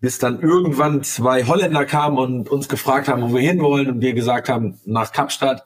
bis 0.00 0.18
dann 0.18 0.40
irgendwann 0.40 1.02
zwei 1.02 1.44
Holländer 1.44 1.84
kamen 1.84 2.18
und 2.18 2.48
uns 2.48 2.68
gefragt 2.68 3.08
haben, 3.08 3.22
wo 3.22 3.34
wir 3.34 3.42
hinwollen 3.42 3.90
und 3.90 4.00
wir 4.00 4.14
gesagt 4.14 4.48
haben, 4.48 4.80
nach 4.86 5.12
Kapstadt. 5.12 5.64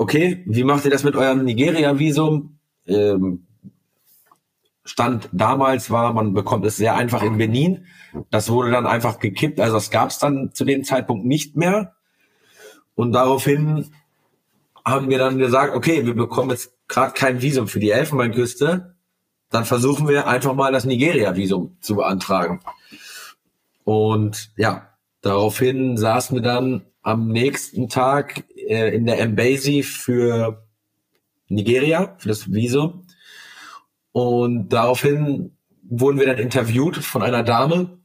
Okay, 0.00 0.42
wie 0.46 0.64
macht 0.64 0.86
ihr 0.86 0.90
das 0.90 1.04
mit 1.04 1.14
eurem 1.14 1.44
Nigeria-Visum? 1.44 2.58
Ähm, 2.86 3.44
Stand 4.82 5.28
damals 5.30 5.90
war, 5.90 6.14
man 6.14 6.32
bekommt 6.32 6.64
es 6.64 6.78
sehr 6.78 6.94
einfach 6.96 7.22
in 7.22 7.36
Benin. 7.36 7.84
Das 8.30 8.48
wurde 8.48 8.70
dann 8.70 8.86
einfach 8.86 9.18
gekippt, 9.18 9.60
also 9.60 9.74
das 9.74 9.90
gab 9.90 10.08
es 10.08 10.18
dann 10.18 10.54
zu 10.54 10.64
dem 10.64 10.84
Zeitpunkt 10.84 11.26
nicht 11.26 11.54
mehr. 11.54 11.96
Und 12.94 13.12
daraufhin 13.12 13.90
haben 14.86 15.10
wir 15.10 15.18
dann 15.18 15.36
gesagt, 15.36 15.76
okay, 15.76 16.06
wir 16.06 16.14
bekommen 16.14 16.48
jetzt 16.48 16.72
gerade 16.88 17.12
kein 17.12 17.42
Visum 17.42 17.68
für 17.68 17.78
die 17.78 17.90
Elfenbeinküste, 17.90 18.94
dann 19.50 19.64
versuchen 19.66 20.08
wir 20.08 20.26
einfach 20.26 20.54
mal 20.54 20.72
das 20.72 20.86
Nigeria-Visum 20.86 21.76
zu 21.82 21.96
beantragen. 21.96 22.60
Und 23.84 24.50
ja, 24.56 24.94
daraufhin 25.20 25.98
saßen 25.98 26.36
wir 26.36 26.42
dann 26.42 26.86
am 27.02 27.28
nächsten 27.28 27.90
Tag 27.90 28.44
äh, 28.68 28.94
in 28.94 29.06
der 29.06 29.18
Embassy 29.20 29.82
für 29.82 30.66
Nigeria, 31.48 32.14
für 32.18 32.28
das 32.28 32.52
Visum. 32.52 33.06
Und 34.12 34.68
daraufhin 34.70 35.56
wurden 35.82 36.18
wir 36.18 36.26
dann 36.26 36.38
interviewt 36.38 36.96
von 36.96 37.22
einer 37.22 37.42
Dame, 37.42 37.98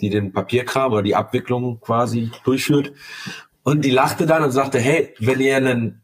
die 0.00 0.10
den 0.10 0.32
Papierkram 0.32 0.92
oder 0.92 1.02
die 1.02 1.14
Abwicklung 1.14 1.80
quasi 1.80 2.30
durchführt. 2.44 2.92
Und 3.62 3.84
die 3.84 3.90
lachte 3.90 4.26
dann 4.26 4.42
und 4.42 4.52
sagte, 4.52 4.78
hey, 4.78 5.14
wenn 5.18 5.40
ihr 5.40 5.56
einen, 5.56 6.02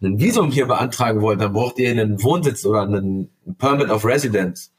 einen 0.00 0.20
Visum 0.20 0.50
hier 0.50 0.66
beantragen 0.66 1.20
wollt, 1.20 1.40
dann 1.40 1.52
braucht 1.52 1.78
ihr 1.78 1.90
einen 1.90 2.22
Wohnsitz 2.22 2.64
oder 2.64 2.82
einen 2.82 3.30
Permit 3.58 3.90
of 3.90 4.04
Residence. 4.04 4.70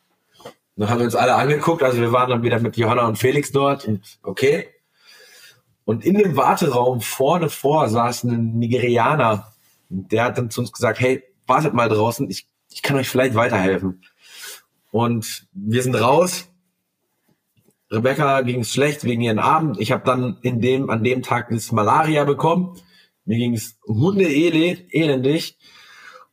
Dann 0.76 0.89
haben 0.89 1.00
wir 1.00 1.06
uns 1.06 1.16
alle 1.16 1.36
angeguckt, 1.36 1.82
also 1.82 2.00
wir 2.00 2.12
waren 2.12 2.30
dann 2.30 2.43
wieder 2.43 2.60
mit 2.60 2.78
Johanna 2.78 3.08
und 3.08 3.18
Felix 3.18 3.52
dort 3.52 3.86
und 3.86 4.20
okay. 4.22 4.68
Und 5.88 6.03
in 6.03 6.17
dem 6.17 6.35
Warteraum 6.35 6.99
vorne 6.99 7.49
vor 7.49 7.88
saß 7.88 8.25
ein 8.25 8.59
Nigerianer. 8.59 9.53
Der 9.88 10.25
hat 10.25 10.38
dann 10.38 10.49
zu 10.49 10.59
uns 10.59 10.73
gesagt, 10.73 10.99
hey, 10.99 11.23
wartet 11.45 11.73
mal 11.73 11.88
draußen, 11.88 12.29
ich, 12.29 12.45
ich 12.69 12.81
kann 12.81 12.97
euch 12.97 13.07
vielleicht 13.07 13.35
weiterhelfen. 13.35 14.01
Und 14.91 15.47
wir 15.53 15.81
sind 15.81 15.95
raus. 15.95 16.49
Rebecca 17.89 18.41
ging 18.41 18.59
es 18.59 18.73
schlecht 18.73 19.05
wegen 19.05 19.21
ihren 19.21 19.39
Abend. 19.39 19.79
Ich 19.79 19.93
habe 19.93 20.03
dann 20.03 20.39
in 20.41 20.59
dem, 20.59 20.89
an 20.89 21.05
dem 21.05 21.23
Tag 21.23 21.51
das 21.51 21.71
Malaria 21.71 22.25
bekommen. 22.25 22.77
Mir 23.23 23.38
ging 23.38 23.53
es 23.53 23.79
Hunde 23.88 24.25
elendig 24.25 25.57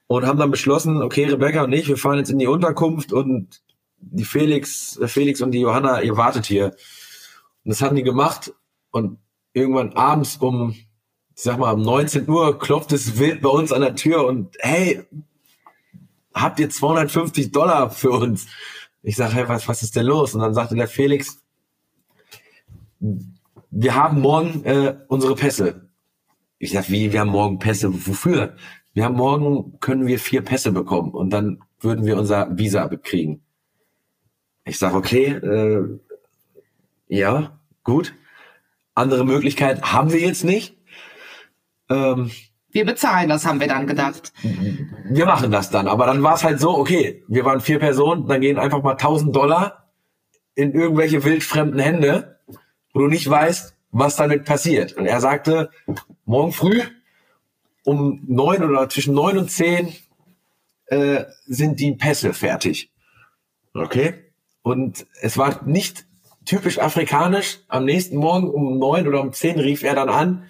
und 0.09 0.27
haben 0.27 0.41
dann 0.41 0.51
beschlossen, 0.51 1.01
okay, 1.01 1.27
Rebecca 1.27 1.63
und 1.63 1.73
ich, 1.73 1.87
wir 1.87 1.97
fahren 1.97 2.19
jetzt 2.19 2.31
in 2.31 2.41
die 2.41 2.49
Unterkunft 2.49 3.13
und 3.13 3.63
die 3.99 4.25
Felix, 4.25 4.99
Felix 5.07 5.41
und 5.41 5.53
die 5.53 5.61
Johanna, 5.61 6.03
ihr 6.03 6.17
wartet 6.17 6.45
hier. 6.45 6.75
Und 7.63 7.71
das 7.71 7.83
haben 7.83 7.95
die 7.95 8.03
gemacht 8.03 8.53
und 8.91 9.19
irgendwann 9.55 9.95
abends 9.95 10.37
um, 10.37 10.71
ich 10.73 11.43
sag 11.43 11.59
mal, 11.59 11.73
um 11.73 11.83
19 11.83 12.29
Uhr 12.29 12.59
klopft 12.59 12.93
es 12.93 13.19
wild 13.19 13.41
bei 13.41 13.49
uns 13.49 13.73
an 13.73 13.81
der 13.81 13.95
Tür 13.95 14.27
und 14.27 14.55
hey, 14.61 15.03
habt 16.35 16.61
ihr 16.61 16.69
250 16.69 17.53
Dollar 17.53 17.91
für 17.91 18.11
uns? 18.11 18.47
Ich 19.03 19.17
sage, 19.17 19.35
hey, 19.35 19.49
was, 19.49 19.67
was 19.69 19.83
ist 19.83 19.97
denn 19.97 20.07
los? 20.07 20.35
Und 20.35 20.41
dann 20.43 20.55
sagte 20.55 20.75
der 20.75 20.89
Felix, 20.89 21.41
wir 23.71 23.95
haben 23.95 24.21
morgen 24.21 24.65
äh, 24.65 24.97
unsere 25.09 25.35
Pässe. 25.35 25.89
Ich 26.59 26.73
sag, 26.73 26.91
wie, 26.91 27.13
wir 27.13 27.21
haben 27.21 27.31
morgen 27.31 27.59
Pässe? 27.59 27.93
Wofür? 28.07 28.57
Wir 28.93 29.05
haben 29.05 29.17
morgen, 29.17 29.79
können 29.81 30.07
wir 30.07 30.19
vier 30.19 30.43
Pässe 30.43 30.73
bekommen 30.73 31.13
und 31.13 31.31
dann 31.31 31.63
würden 31.81 32.07
wir 32.07 32.17
unser 32.17 32.57
Visa 32.57 32.87
bekriegen. 32.87 33.43
Ich 34.65 34.79
sag, 34.79 34.95
okay, 34.95 35.27
äh, 35.27 35.99
ja, 37.09 37.59
gut. 37.83 38.15
Andere 38.95 39.25
Möglichkeit 39.25 39.83
haben 39.83 40.13
wir 40.13 40.21
jetzt 40.21 40.45
nicht. 40.45 40.77
Ähm, 41.91 42.31
wir 42.71 42.85
bezahlen 42.85 43.29
das, 43.29 43.47
haben 43.47 43.61
wir 43.61 43.69
dann 43.69 43.87
gedacht. 43.87 44.33
Wir 45.05 45.27
machen 45.27 45.51
das 45.51 45.71
dann. 45.71 45.87
Aber 45.87 46.07
dann 46.07 46.23
war 46.23 46.35
es 46.35 46.45
halt 46.45 46.61
so, 46.61 46.77
okay, 46.77 47.25
wir 47.29 47.45
waren 47.45 47.61
vier 47.61 47.79
Personen, 47.79 48.27
dann 48.27 48.41
gehen 48.41 48.59
einfach 48.59 48.83
mal 48.83 48.93
1000 48.93 49.35
Dollar 49.35 49.93
in 50.55 50.73
irgendwelche 50.73 51.25
wildfremden 51.25 51.79
Hände, 51.79 52.41
wo 52.93 53.01
du 53.01 53.07
nicht 53.09 53.29
weißt, 53.29 53.77
was 53.91 54.17
damit 54.17 54.45
passiert. 54.45 54.93
Und 54.95 55.07
er 55.07 55.21
sagte, 55.21 55.71
morgen 56.25 56.53
früh 56.53 56.81
um 57.85 58.23
neun 58.27 58.65
oder 58.65 58.89
zwischen 58.89 59.15
neun 59.15 59.39
und 59.39 59.51
zehn 59.51 59.93
äh, 60.87 61.25
sind 61.47 61.79
die 61.81 61.93
Pässe 61.93 62.33
fertig. 62.33 62.91
Okay? 63.75 64.33
Und 64.63 65.07
es 65.21 65.39
war 65.39 65.63
nicht 65.65 66.07
typisch 66.45 66.79
afrikanisch. 66.79 67.61
Am 67.69 67.85
nächsten 67.85 68.17
Morgen 68.17 68.49
um 68.49 68.79
neun 68.79 69.09
oder 69.09 69.21
um 69.21 69.33
zehn 69.33 69.59
rief 69.59 69.83
er 69.83 69.95
dann 69.95 70.09
an, 70.09 70.49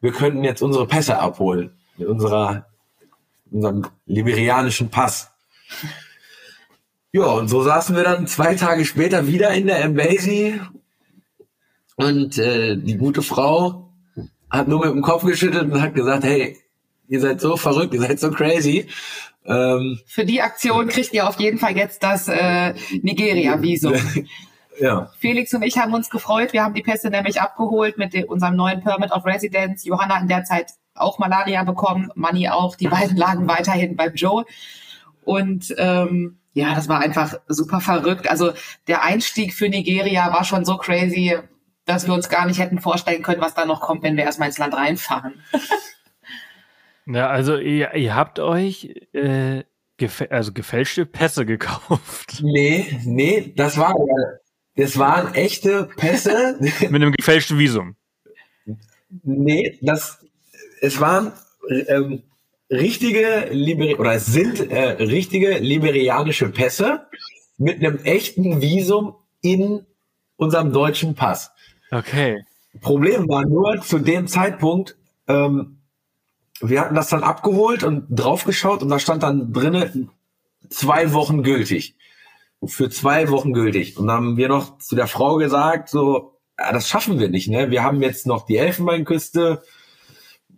wir 0.00 0.12
könnten 0.12 0.44
jetzt 0.44 0.62
unsere 0.62 0.86
Pässe 0.86 1.18
abholen 1.18 1.70
mit 1.96 2.08
unserer, 2.08 2.66
unserem 3.50 3.86
liberianischen 4.06 4.90
Pass. 4.90 5.30
Ja, 7.12 7.26
und 7.26 7.48
so 7.48 7.62
saßen 7.62 7.96
wir 7.96 8.02
dann 8.02 8.26
zwei 8.26 8.54
Tage 8.54 8.84
später 8.84 9.26
wieder 9.26 9.50
in 9.54 9.66
der 9.66 9.82
Embassy 9.82 10.60
und 11.96 12.38
äh, 12.38 12.76
die 12.76 12.96
gute 12.96 13.22
Frau 13.22 13.92
hat 14.50 14.68
nur 14.68 14.84
mit 14.84 14.90
dem 14.90 15.02
Kopf 15.02 15.24
geschüttelt 15.24 15.72
und 15.72 15.80
hat 15.80 15.94
gesagt, 15.94 16.24
hey, 16.24 16.58
ihr 17.08 17.20
seid 17.20 17.40
so 17.40 17.56
verrückt, 17.56 17.94
ihr 17.94 18.00
seid 18.00 18.20
so 18.20 18.30
crazy. 18.30 18.88
Ähm, 19.46 20.00
Für 20.06 20.24
die 20.24 20.42
Aktion 20.42 20.88
kriegt 20.88 21.12
ihr 21.12 21.28
auf 21.28 21.38
jeden 21.38 21.58
Fall 21.58 21.76
jetzt 21.76 22.02
das 22.02 22.28
äh, 22.28 22.74
Nigeria-Visum. 23.02 23.94
Ja. 24.78 25.10
Felix 25.18 25.54
und 25.54 25.62
ich 25.62 25.78
haben 25.78 25.94
uns 25.94 26.10
gefreut. 26.10 26.52
Wir 26.52 26.64
haben 26.64 26.74
die 26.74 26.82
Pässe 26.82 27.08
nämlich 27.10 27.40
abgeholt 27.40 27.98
mit 27.98 28.12
dem, 28.12 28.24
unserem 28.24 28.56
neuen 28.56 28.80
Permit 28.80 29.12
of 29.12 29.24
Residence. 29.24 29.86
Johanna 29.86 30.18
in 30.18 30.28
der 30.28 30.44
Zeit 30.44 30.72
auch 30.94 31.18
Malaria 31.18 31.64
bekommen, 31.64 32.10
Manni 32.14 32.48
auch. 32.48 32.76
Die 32.76 32.88
beiden 32.88 33.16
lagen 33.16 33.48
weiterhin 33.48 33.96
beim 33.96 34.14
Joe. 34.14 34.44
Und 35.24 35.74
ähm, 35.78 36.38
ja, 36.52 36.74
das 36.74 36.88
war 36.88 37.00
einfach 37.00 37.34
super 37.48 37.80
verrückt. 37.80 38.30
Also 38.30 38.52
der 38.86 39.02
Einstieg 39.02 39.54
für 39.54 39.68
Nigeria 39.68 40.32
war 40.32 40.44
schon 40.44 40.64
so 40.64 40.76
crazy, 40.76 41.36
dass 41.84 42.06
wir 42.06 42.14
uns 42.14 42.28
gar 42.28 42.46
nicht 42.46 42.60
hätten 42.60 42.80
vorstellen 42.80 43.22
können, 43.22 43.40
was 43.40 43.54
da 43.54 43.66
noch 43.66 43.80
kommt, 43.80 44.02
wenn 44.02 44.16
wir 44.16 44.24
erstmal 44.24 44.48
ins 44.48 44.58
Land 44.58 44.74
reinfahren. 44.74 45.42
Ja, 47.06 47.28
also 47.28 47.58
ihr, 47.58 47.92
ihr 47.94 48.14
habt 48.14 48.38
euch 48.40 48.94
äh, 49.12 49.64
gefä 49.98 50.28
also 50.30 50.52
gefälschte 50.52 51.04
Pässe 51.06 51.44
gekauft. 51.44 52.40
Nee, 52.42 52.98
nee, 53.04 53.52
das 53.56 53.76
war 53.76 53.94
das 54.76 54.98
waren 54.98 55.34
echte 55.34 55.88
Pässe. 55.96 56.58
Mit 56.60 56.94
einem 56.94 57.12
gefälschten 57.12 57.58
Visum. 57.58 57.96
Nee, 59.22 59.78
das 59.80 60.18
es 60.80 61.00
waren 61.00 61.32
ähm, 61.88 62.22
richtige 62.70 63.48
Liberi 63.50 63.94
oder 63.96 64.14
es 64.14 64.26
sind 64.26 64.70
äh, 64.70 64.90
richtige 65.02 65.58
liberianische 65.58 66.48
Pässe 66.48 67.06
mit 67.56 67.78
einem 67.78 67.98
echten 68.04 68.60
Visum 68.60 69.14
in 69.40 69.86
unserem 70.36 70.72
deutschen 70.72 71.14
Pass. 71.14 71.52
Okay. 71.90 72.44
Problem 72.80 73.28
war 73.28 73.46
nur 73.46 73.80
zu 73.82 73.98
dem 73.98 74.26
Zeitpunkt, 74.26 74.96
ähm, 75.28 75.78
wir 76.60 76.80
hatten 76.80 76.94
das 76.94 77.08
dann 77.08 77.22
abgeholt 77.22 77.84
und 77.84 78.06
draufgeschaut 78.08 78.82
und 78.82 78.88
da 78.88 78.98
stand 78.98 79.22
dann 79.22 79.52
drinnen 79.52 80.10
zwei 80.68 81.12
Wochen 81.12 81.42
gültig. 81.42 81.94
Für 82.66 82.90
zwei 82.90 83.30
Wochen 83.30 83.52
gültig. 83.52 83.96
Und 83.98 84.06
dann 84.06 84.16
haben 84.16 84.36
wir 84.36 84.48
noch 84.48 84.78
zu 84.78 84.96
der 84.96 85.06
Frau 85.06 85.36
gesagt, 85.36 85.88
so, 85.88 86.38
ja, 86.58 86.72
das 86.72 86.88
schaffen 86.88 87.18
wir 87.18 87.28
nicht, 87.28 87.48
ne? 87.48 87.70
Wir 87.70 87.82
haben 87.82 88.02
jetzt 88.02 88.26
noch 88.26 88.46
die 88.46 88.56
Elfenbeinküste, 88.56 89.62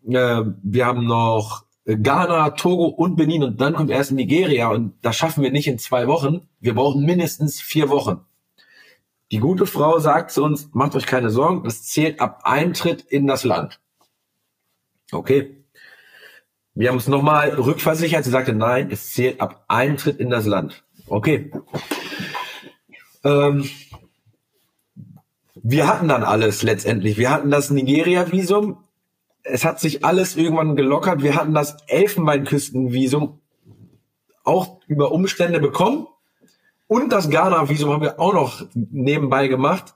äh, 0.09 0.43
wir 0.63 0.87
haben 0.87 1.07
noch 1.07 1.65
Ghana, 1.87 2.51
Togo 2.51 2.87
und 2.87 3.17
Benin 3.17 3.45
und 3.45 3.61
dann 3.61 3.75
kommt 3.75 3.91
erst 3.91 4.13
Nigeria 4.13 4.69
und 4.71 4.95
das 5.03 5.17
schaffen 5.17 5.43
wir 5.43 5.53
nicht 5.53 5.69
in 5.69 5.79
zwei 5.79 6.09
Wochen. 6.09 6.49
Wir 6.61 6.75
brauchen 6.75 7.05
mindestens 7.05 7.61
vier 7.61 7.89
Wochen. 7.89 8.21
Die 9.31 9.39
gute 9.39 9.67
Frau 9.67 9.99
sagt 9.99 10.33
zu 10.33 10.43
uns, 10.43 10.71
macht 10.73 10.95
euch 10.97 11.07
keine 11.07 11.31
Sorgen, 11.31 11.63
das 11.65 11.85
zählt 11.85 12.21
ab 12.21 12.41
Eintritt 12.45 13.03
in 13.03 13.27
das 13.27 13.45
Land. 13.45 13.81
Okay. 15.13 15.65
Wir 16.75 16.89
haben 16.89 16.97
uns 16.97 17.09
nochmal 17.09 17.51
rückversichert. 17.51 18.25
Sie 18.25 18.31
sagte, 18.31 18.53
nein, 18.53 18.91
es 18.91 19.13
zählt 19.13 19.41
ab 19.41 19.65
Eintritt 19.69 20.19
in 20.19 20.29
das 20.29 20.45
Land. 20.45 20.85
Okay. 21.09 21.53
Ähm, 23.25 23.69
wir 25.55 25.87
hatten 25.87 26.09
dann 26.09 26.23
alles 26.23 26.63
letztendlich. 26.63 27.17
Wir 27.19 27.31
hatten 27.31 27.51
das 27.51 27.71
Nigeria-Visum. 27.71 28.79
Es 29.43 29.65
hat 29.65 29.81
sich 29.81 30.05
alles 30.05 30.37
irgendwann 30.37 30.77
gelockert. 30.77 31.23
Wir 31.23 31.37
hatten 31.37 31.55
das 31.55 31.77
Elfenbeinküsten-Visum 31.87 33.41
auch 34.45 34.81
über 34.87 35.13
Umstände 35.13 35.61
bekommen. 35.61 36.07
Und 36.89 37.13
das 37.13 37.31
Ghana-Visum 37.31 37.91
haben 37.91 38.03
wir 38.03 38.21
auch 38.21 38.33
noch 38.33 38.67
nebenbei 38.75 39.49
gemacht. 39.49 39.95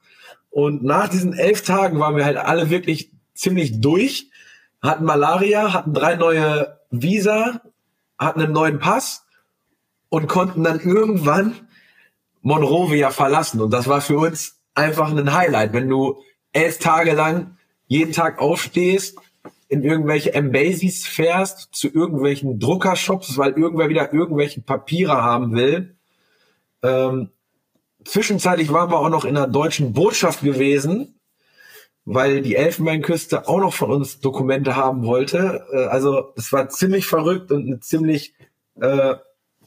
Und 0.51 0.83
nach 0.83 1.09
diesen 1.09 1.33
elf 1.33 1.63
Tagen 1.63 2.01
waren 2.01 2.17
wir 2.17 2.25
halt 2.25 2.37
alle 2.37 2.71
wirklich 2.71 3.13
ziemlich 3.35 3.81
durch, 3.81 4.31
hatten 4.83 5.05
Malaria, 5.05 5.73
hatten 5.73 5.95
drei 5.95 6.17
neue 6.17 6.79
Visa, 6.91 7.61
hatten 8.19 8.41
einen 8.41 8.53
neuen 8.53 8.79
Pass 8.81 9.25
und 10.11 10.27
konnten 10.27 10.63
dann 10.63 10.81
irgendwann 10.81 11.55
Monrovia 12.43 13.11
verlassen. 13.11 13.61
Und 13.63 13.73
das 13.73 13.89
war 13.89 14.03
für 14.03 14.19
uns 14.19 14.61
einfach 14.75 15.11
ein 15.11 15.33
Highlight, 15.33 15.73
wenn 15.73 15.89
du 15.89 16.19
elf 16.53 16.79
Tage 16.79 17.13
lang 17.13 17.57
jeden 17.87 18.13
Tag 18.13 18.39
aufstehst, 18.39 19.19
in 19.69 19.83
irgendwelche 19.83 20.35
Embassies 20.35 21.07
fährst, 21.07 21.69
zu 21.73 21.89
irgendwelchen 21.89 22.59
Druckershops, 22.59 23.39
weil 23.39 23.53
irgendwer 23.53 23.89
wieder 23.89 24.13
irgendwelche 24.13 24.61
Papiere 24.61 25.23
haben 25.23 25.55
will. 25.55 25.95
Ähm, 26.83 27.31
zwischenzeitlich 28.05 28.73
waren 28.73 28.91
wir 28.91 28.99
auch 28.99 29.11
noch 29.11 29.25
in 29.25 29.37
der 29.37 29.47
deutschen 29.47 29.93
Botschaft 29.93 30.43
gewesen, 30.43 31.21
weil 32.05 32.43
die 32.43 32.57
Elfenbeinküste 32.57 33.47
auch 33.47 33.61
noch 33.61 33.75
von 33.75 33.93
uns 33.93 34.21
Dokumente 34.21 34.75
haben 34.75 35.05
wollte. 35.05 35.65
Äh, 35.73 35.85
also 35.85 36.33
es 36.37 36.53
war 36.53 36.69
ziemlich 36.69 37.07
verrückt 37.07 37.53
und 37.53 37.67
eine 37.67 37.79
ziemlich 37.79 38.35
äh, 38.81 39.15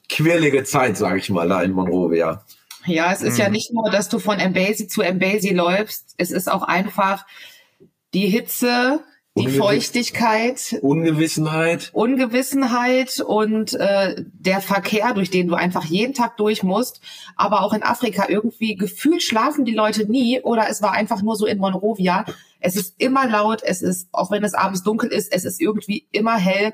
quirlige 0.10 0.64
Zeit, 0.64 0.98
sage 0.98 1.20
ich 1.20 1.30
mal, 1.30 1.48
da 1.48 1.62
in 1.62 1.72
Monrovia. 1.72 2.44
Ja, 2.86 3.12
es 3.12 3.22
ist 3.22 3.36
mhm. 3.36 3.40
ja 3.40 3.50
nicht 3.50 3.74
nur, 3.74 3.90
dass 3.90 4.10
du 4.10 4.20
von 4.20 4.40
Embassy 4.40 4.88
zu 4.88 5.02
Embassy 5.02 5.54
läufst, 5.54 6.16
es 6.18 6.32
ist 6.32 6.52
auch 6.52 6.64
einfach 6.64 7.26
die 8.14 8.28
Hitze, 8.28 9.00
die 9.36 9.46
Ungewiss 9.46 9.58
Feuchtigkeit, 9.58 10.80
Ungewissenheit, 10.84 11.90
Ungewissenheit 11.94 13.20
und 13.20 13.74
äh, 13.74 14.24
der 14.32 14.62
Verkehr, 14.62 15.16
durch 15.16 15.32
den 15.32 15.48
du 15.48 15.56
einfach 15.56 15.86
jeden 15.86 16.14
Tag 16.14 16.38
durch 16.38 16.62
musst. 16.62 17.02
Aber 17.36 17.64
auch 17.64 17.74
in 17.74 17.82
Afrika 17.82 18.28
irgendwie 18.30 18.76
gefühlt 18.76 19.24
schlafen 19.24 19.66
die 19.66 19.74
Leute 19.74 20.06
nie 20.06 20.40
oder 20.42 20.70
es 20.70 20.84
war 20.84 20.92
einfach 20.92 21.24
nur 21.24 21.36
so 21.36 21.48
in 21.48 21.58
Monrovia. 21.58 22.26
Es 22.60 22.76
ist 22.76 22.94
immer 23.00 23.28
laut, 23.28 23.64
es 23.64 23.82
ist, 23.82 24.08
auch 24.12 24.30
wenn 24.30 24.44
es 24.44 24.54
abends 24.54 24.84
dunkel 24.84 25.10
ist, 25.12 25.34
es 25.34 25.46
ist 25.46 25.60
irgendwie 25.60 26.06
immer 26.12 26.38
hell. 26.38 26.74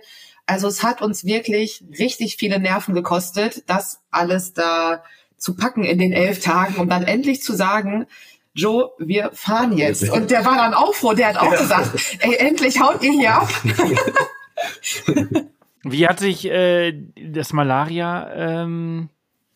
Also 0.49 0.67
es 0.67 0.81
hat 0.81 1.03
uns 1.03 1.25
wirklich 1.25 1.83
richtig 1.99 2.37
viele 2.37 2.59
Nerven 2.59 2.95
gekostet, 2.95 3.63
das 3.67 4.01
alles 4.09 4.53
da 4.53 5.03
zu 5.37 5.55
packen 5.55 5.83
in 5.83 5.99
den 5.99 6.11
elf 6.11 6.39
Tagen, 6.39 6.77
um 6.77 6.89
dann 6.89 7.03
endlich 7.03 7.43
zu 7.43 7.55
sagen, 7.55 8.07
Joe, 8.55 8.89
wir 8.97 9.29
fahren 9.33 9.77
jetzt. 9.77 10.09
Und 10.09 10.31
der 10.31 10.43
war 10.45 10.55
dann 10.55 10.73
auch 10.73 10.95
froh, 10.95 11.13
der 11.13 11.27
hat 11.27 11.37
auch 11.37 11.53
ja. 11.53 11.59
gesagt, 11.59 12.17
ey, 12.21 12.35
endlich 12.37 12.81
haut 12.81 13.03
ihr 13.03 13.11
hier 13.11 13.35
ab. 13.35 13.47
Wie 15.83 16.07
hat 16.07 16.19
sich 16.19 16.45
äh, 16.45 16.99
das 17.31 17.53
Malaria, 17.53 18.31
ähm, 18.33 19.09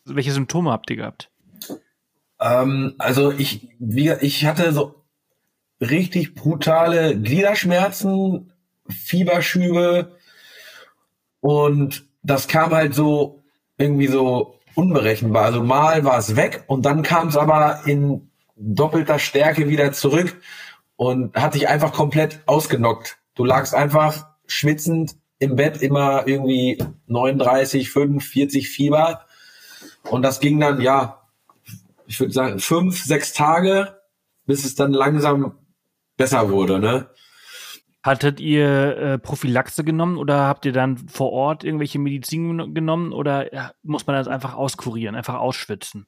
welche 0.04 0.30
Symptome 0.30 0.70
habt 0.70 0.90
ihr 0.90 0.96
gehabt? 0.96 1.28
Ähm, 2.40 2.94
also 2.98 3.32
ich, 3.32 3.68
wie, 3.80 4.12
ich 4.20 4.46
hatte 4.46 4.72
so 4.72 4.94
richtig 5.80 6.36
brutale 6.36 7.18
Gliederschmerzen, 7.18 8.52
Fieberschübe 8.88 10.14
und 11.44 12.06
das 12.22 12.48
kam 12.48 12.70
halt 12.70 12.94
so 12.94 13.44
irgendwie 13.76 14.06
so 14.06 14.60
unberechenbar. 14.74 15.44
Also 15.44 15.62
mal 15.62 16.02
war 16.02 16.16
es 16.16 16.36
weg 16.36 16.64
und 16.68 16.86
dann 16.86 17.02
kam 17.02 17.28
es 17.28 17.36
aber 17.36 17.82
in 17.84 18.30
doppelter 18.56 19.18
Stärke 19.18 19.68
wieder 19.68 19.92
zurück 19.92 20.40
und 20.96 21.36
hat 21.36 21.52
dich 21.54 21.68
einfach 21.68 21.92
komplett 21.92 22.40
ausgenockt. 22.46 23.18
Du 23.34 23.44
lagst 23.44 23.74
einfach 23.74 24.26
schwitzend 24.46 25.16
im 25.38 25.54
Bett 25.54 25.82
immer 25.82 26.26
irgendwie 26.26 26.82
39, 27.08 27.90
5, 27.90 28.24
40 28.24 28.70
Fieber. 28.70 29.26
Und 30.08 30.22
das 30.22 30.40
ging 30.40 30.58
dann, 30.60 30.80
ja, 30.80 31.28
ich 32.06 32.18
würde 32.20 32.32
sagen, 32.32 32.58
fünf, 32.58 33.04
sechs 33.04 33.34
Tage, 33.34 33.98
bis 34.46 34.64
es 34.64 34.76
dann 34.76 34.94
langsam 34.94 35.58
besser 36.16 36.48
wurde, 36.48 36.78
ne? 36.78 37.10
Hattet 38.04 38.38
ihr 38.38 38.98
äh, 38.98 39.18
Prophylaxe 39.18 39.82
genommen 39.82 40.18
oder 40.18 40.46
habt 40.46 40.66
ihr 40.66 40.72
dann 40.72 40.98
vor 41.08 41.32
Ort 41.32 41.64
irgendwelche 41.64 41.98
Medizin 41.98 42.74
genommen 42.74 43.14
oder 43.14 43.54
ja, 43.54 43.72
muss 43.82 44.06
man 44.06 44.14
das 44.14 44.28
einfach 44.28 44.54
auskurieren, 44.54 45.16
einfach 45.16 45.36
ausschwitzen? 45.36 46.06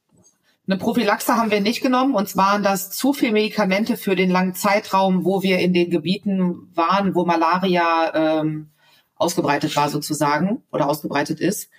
Eine 0.69 0.77
Prophylaxe 0.77 1.37
haben 1.37 1.51
wir 1.51 1.63
nicht 1.63 1.81
genommen. 1.81 2.15
Uns 2.15 2.37
waren 2.37 2.63
das 2.63 2.91
zu 2.91 3.15
viel 3.15 3.33
Medikamente 3.33 3.97
für 3.97 4.15
den 4.15 4.29
langen 4.29 4.53
Zeitraum, 4.53 5.25
wo 5.25 5.43
wir 5.43 5.59
in 5.61 5.73
den 5.73 5.89
Gebieten 5.89 6.71
waren, 6.75 7.15
wo 7.15 7.25
Malaria 7.25 8.41
ähm, 8.41 8.69
ausgebreitet 9.15 9.75
war 9.75 9.89
sozusagen 9.89 10.63
oder 10.71 10.91
ausgebreitet 10.91 11.41
ist. 11.41 11.71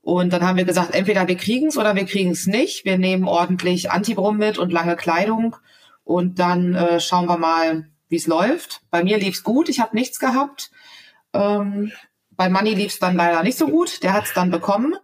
Und 0.00 0.32
dann 0.32 0.42
haben 0.44 0.56
wir 0.56 0.64
gesagt, 0.64 0.92
entweder 0.92 1.28
wir 1.28 1.36
kriegen 1.36 1.68
es 1.68 1.78
oder 1.78 1.94
wir 1.94 2.06
kriegen 2.06 2.32
es 2.32 2.48
nicht. 2.48 2.84
Wir 2.84 2.98
nehmen 2.98 3.28
ordentlich 3.28 3.92
Antibrum 3.92 4.38
mit 4.38 4.58
und 4.58 4.72
lange 4.72 4.96
Kleidung 4.96 5.54
und 6.02 6.40
dann 6.40 6.74
äh, 6.74 6.98
schauen 6.98 7.26
wir 7.26 7.38
mal, 7.38 7.86
wie 8.12 8.16
es 8.16 8.28
läuft. 8.28 8.82
Bei 8.90 9.02
mir 9.02 9.18
lief's 9.18 9.42
gut, 9.42 9.68
ich 9.68 9.80
habe 9.80 9.96
nichts 9.96 10.20
gehabt. 10.20 10.70
Ähm, 11.32 11.90
bei 12.30 12.48
Manny 12.48 12.74
lief's 12.74 12.98
dann 12.98 13.16
leider 13.16 13.42
nicht 13.42 13.58
so 13.58 13.66
gut, 13.66 14.02
der 14.02 14.12
hat's 14.12 14.34
dann 14.34 14.50
bekommen. 14.50 14.94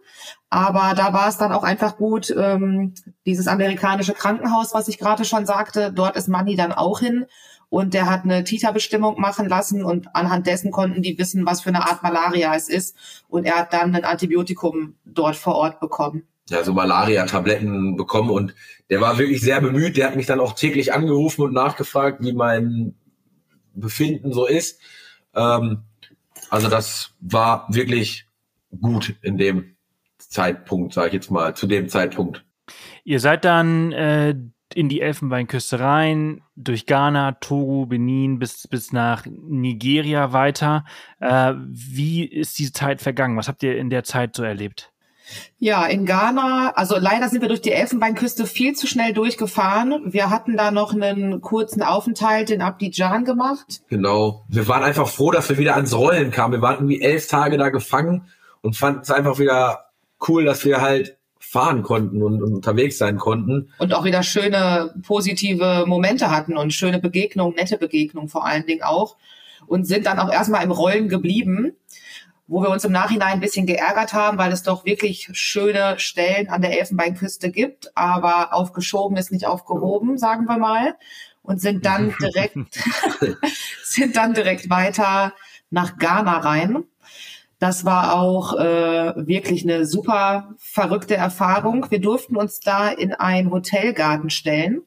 Aber 0.49 0.93
da 0.95 1.11
war 1.11 1.27
es 1.27 1.37
dann 1.37 1.51
auch 1.51 1.63
einfach 1.63 1.97
gut, 1.97 2.33
ähm, 2.35 2.93
dieses 3.25 3.47
amerikanische 3.47 4.13
Krankenhaus, 4.13 4.73
was 4.73 4.87
ich 4.87 4.97
gerade 4.97 5.25
schon 5.25 5.45
sagte, 5.45 5.91
dort 5.91 6.15
ist 6.15 6.27
Manny 6.27 6.55
dann 6.55 6.71
auch 6.71 6.99
hin 6.99 7.25
und 7.69 7.93
der 7.93 8.09
hat 8.09 8.23
eine 8.23 8.43
Tita-Bestimmung 8.43 9.19
machen 9.19 9.47
lassen 9.47 9.83
und 9.83 10.15
anhand 10.15 10.47
dessen 10.47 10.71
konnten 10.71 11.01
die 11.01 11.17
wissen, 11.17 11.45
was 11.45 11.61
für 11.61 11.69
eine 11.69 11.87
Art 11.87 12.03
Malaria 12.03 12.55
es 12.55 12.67
ist 12.67 12.95
und 13.27 13.45
er 13.45 13.55
hat 13.55 13.73
dann 13.73 13.95
ein 13.95 14.05
Antibiotikum 14.05 14.95
dort 15.05 15.35
vor 15.35 15.55
Ort 15.55 15.79
bekommen. 15.79 16.27
Ja, 16.49 16.63
so 16.63 16.73
Malaria-Tabletten 16.73 17.95
bekommen 17.95 18.29
und 18.29 18.55
der 18.89 19.01
war 19.01 19.17
wirklich 19.17 19.41
sehr 19.41 19.61
bemüht. 19.61 19.97
Der 19.97 20.07
hat 20.07 20.15
mich 20.15 20.25
dann 20.25 20.39
auch 20.39 20.53
täglich 20.53 20.93
angerufen 20.93 21.43
und 21.43 21.53
nachgefragt, 21.53 22.21
wie 22.21 22.33
mein 22.33 22.95
Befinden 23.73 24.33
so 24.33 24.47
ist. 24.47 24.81
Ähm, 25.35 25.83
also 26.49 26.67
das 26.67 27.11
war 27.19 27.67
wirklich 27.69 28.27
gut 28.81 29.15
in 29.21 29.37
dem 29.37 29.75
Zeitpunkt, 30.17 30.93
sage 30.93 31.07
ich 31.07 31.13
jetzt 31.13 31.31
mal, 31.31 31.55
zu 31.55 31.67
dem 31.67 31.89
Zeitpunkt. 31.89 32.45
Ihr 33.03 33.19
seid 33.19 33.45
dann 33.45 33.91
äh, 33.91 34.35
in 34.73 34.89
die 34.89 35.01
Elfenbeinküste 35.01 35.79
rein, 35.79 36.41
durch 36.55 36.85
Ghana, 36.85 37.33
Togo, 37.33 37.85
Benin 37.87 38.37
bis, 38.37 38.67
bis 38.67 38.91
nach 38.91 39.25
Nigeria 39.25 40.31
weiter. 40.31 40.85
Äh, 41.19 41.53
wie 41.57 42.23
ist 42.23 42.59
diese 42.59 42.73
Zeit 42.73 43.01
vergangen? 43.01 43.37
Was 43.37 43.47
habt 43.47 43.63
ihr 43.63 43.77
in 43.77 43.89
der 43.89 44.03
Zeit 44.03 44.35
so 44.35 44.43
erlebt? 44.43 44.88
Ja, 45.59 45.85
in 45.85 46.05
Ghana, 46.05 46.73
also 46.75 46.97
leider 46.97 47.27
sind 47.27 47.41
wir 47.41 47.49
durch 47.49 47.61
die 47.61 47.71
Elfenbeinküste 47.71 48.45
viel 48.45 48.73
zu 48.73 48.87
schnell 48.87 49.13
durchgefahren. 49.13 50.13
Wir 50.13 50.29
hatten 50.29 50.55
da 50.55 50.71
noch 50.71 50.93
einen 50.93 51.41
kurzen 51.41 51.81
Aufenthalt 51.83 52.49
in 52.49 52.61
Abidjan 52.61 53.25
gemacht. 53.25 53.81
Genau. 53.89 54.45
Wir 54.47 54.67
waren 54.67 54.83
einfach 54.83 55.07
froh, 55.07 55.31
dass 55.31 55.49
wir 55.49 55.57
wieder 55.57 55.75
ans 55.75 55.93
Rollen 55.93 56.31
kamen. 56.31 56.53
Wir 56.53 56.61
waren 56.61 56.75
irgendwie 56.75 57.01
elf 57.01 57.27
Tage 57.27 57.57
da 57.57 57.69
gefangen 57.69 58.29
und 58.61 58.77
fanden 58.77 59.01
es 59.01 59.11
einfach 59.11 59.39
wieder 59.39 59.85
cool, 60.27 60.45
dass 60.45 60.65
wir 60.65 60.81
halt 60.81 61.17
fahren 61.39 61.81
konnten 61.81 62.21
und, 62.21 62.43
und, 62.43 62.53
unterwegs 62.53 62.97
sein 62.97 63.17
konnten. 63.17 63.69
Und 63.79 63.93
auch 63.93 64.03
wieder 64.03 64.21
schöne 64.23 64.93
positive 65.01 65.85
Momente 65.87 66.29
hatten 66.29 66.57
und 66.57 66.73
schöne 66.73 66.99
Begegnungen, 66.99 67.55
nette 67.55 67.77
Begegnungen 67.77 68.29
vor 68.29 68.45
allen 68.45 68.65
Dingen 68.65 68.83
auch. 68.83 69.15
Und 69.67 69.85
sind 69.85 70.05
dann 70.05 70.19
auch 70.19 70.31
erstmal 70.31 70.63
im 70.63 70.71
Rollen 70.71 71.09
geblieben, 71.09 71.73
wo 72.49 72.61
wir 72.61 72.69
uns 72.69 72.83
im 72.83 72.91
Nachhinein 72.91 73.33
ein 73.33 73.39
bisschen 73.39 73.65
geärgert 73.65 74.13
haben, 74.13 74.37
weil 74.37 74.51
es 74.51 74.63
doch 74.63 74.83
wirklich 74.83 75.29
schöne 75.33 75.99
Stellen 75.99 76.49
an 76.49 76.61
der 76.61 76.77
Elfenbeinküste 76.77 77.51
gibt, 77.51 77.95
aber 77.95 78.53
aufgeschoben 78.53 79.15
ist 79.17 79.31
nicht 79.31 79.45
aufgehoben, 79.45 80.17
sagen 80.17 80.45
wir 80.45 80.57
mal. 80.57 80.95
Und 81.41 81.61
sind 81.61 81.85
dann 81.85 82.13
direkt, 82.21 82.57
sind 83.83 84.17
dann 84.17 84.33
direkt 84.33 84.69
weiter 84.69 85.33
nach 85.69 85.97
Ghana 85.97 86.39
rein 86.39 86.83
das 87.59 87.83
war 87.83 88.15
auch 88.15 88.57
äh, 88.57 89.27
wirklich 89.27 89.63
eine 89.63 89.85
super 89.85 90.55
verrückte 90.57 91.15
Erfahrung. 91.15 91.85
Wir 91.89 91.99
durften 91.99 92.37
uns 92.37 92.61
da 92.61 92.87
in 92.87 93.13
ein 93.13 93.51
Hotelgarten 93.51 94.29
stellen 94.29 94.83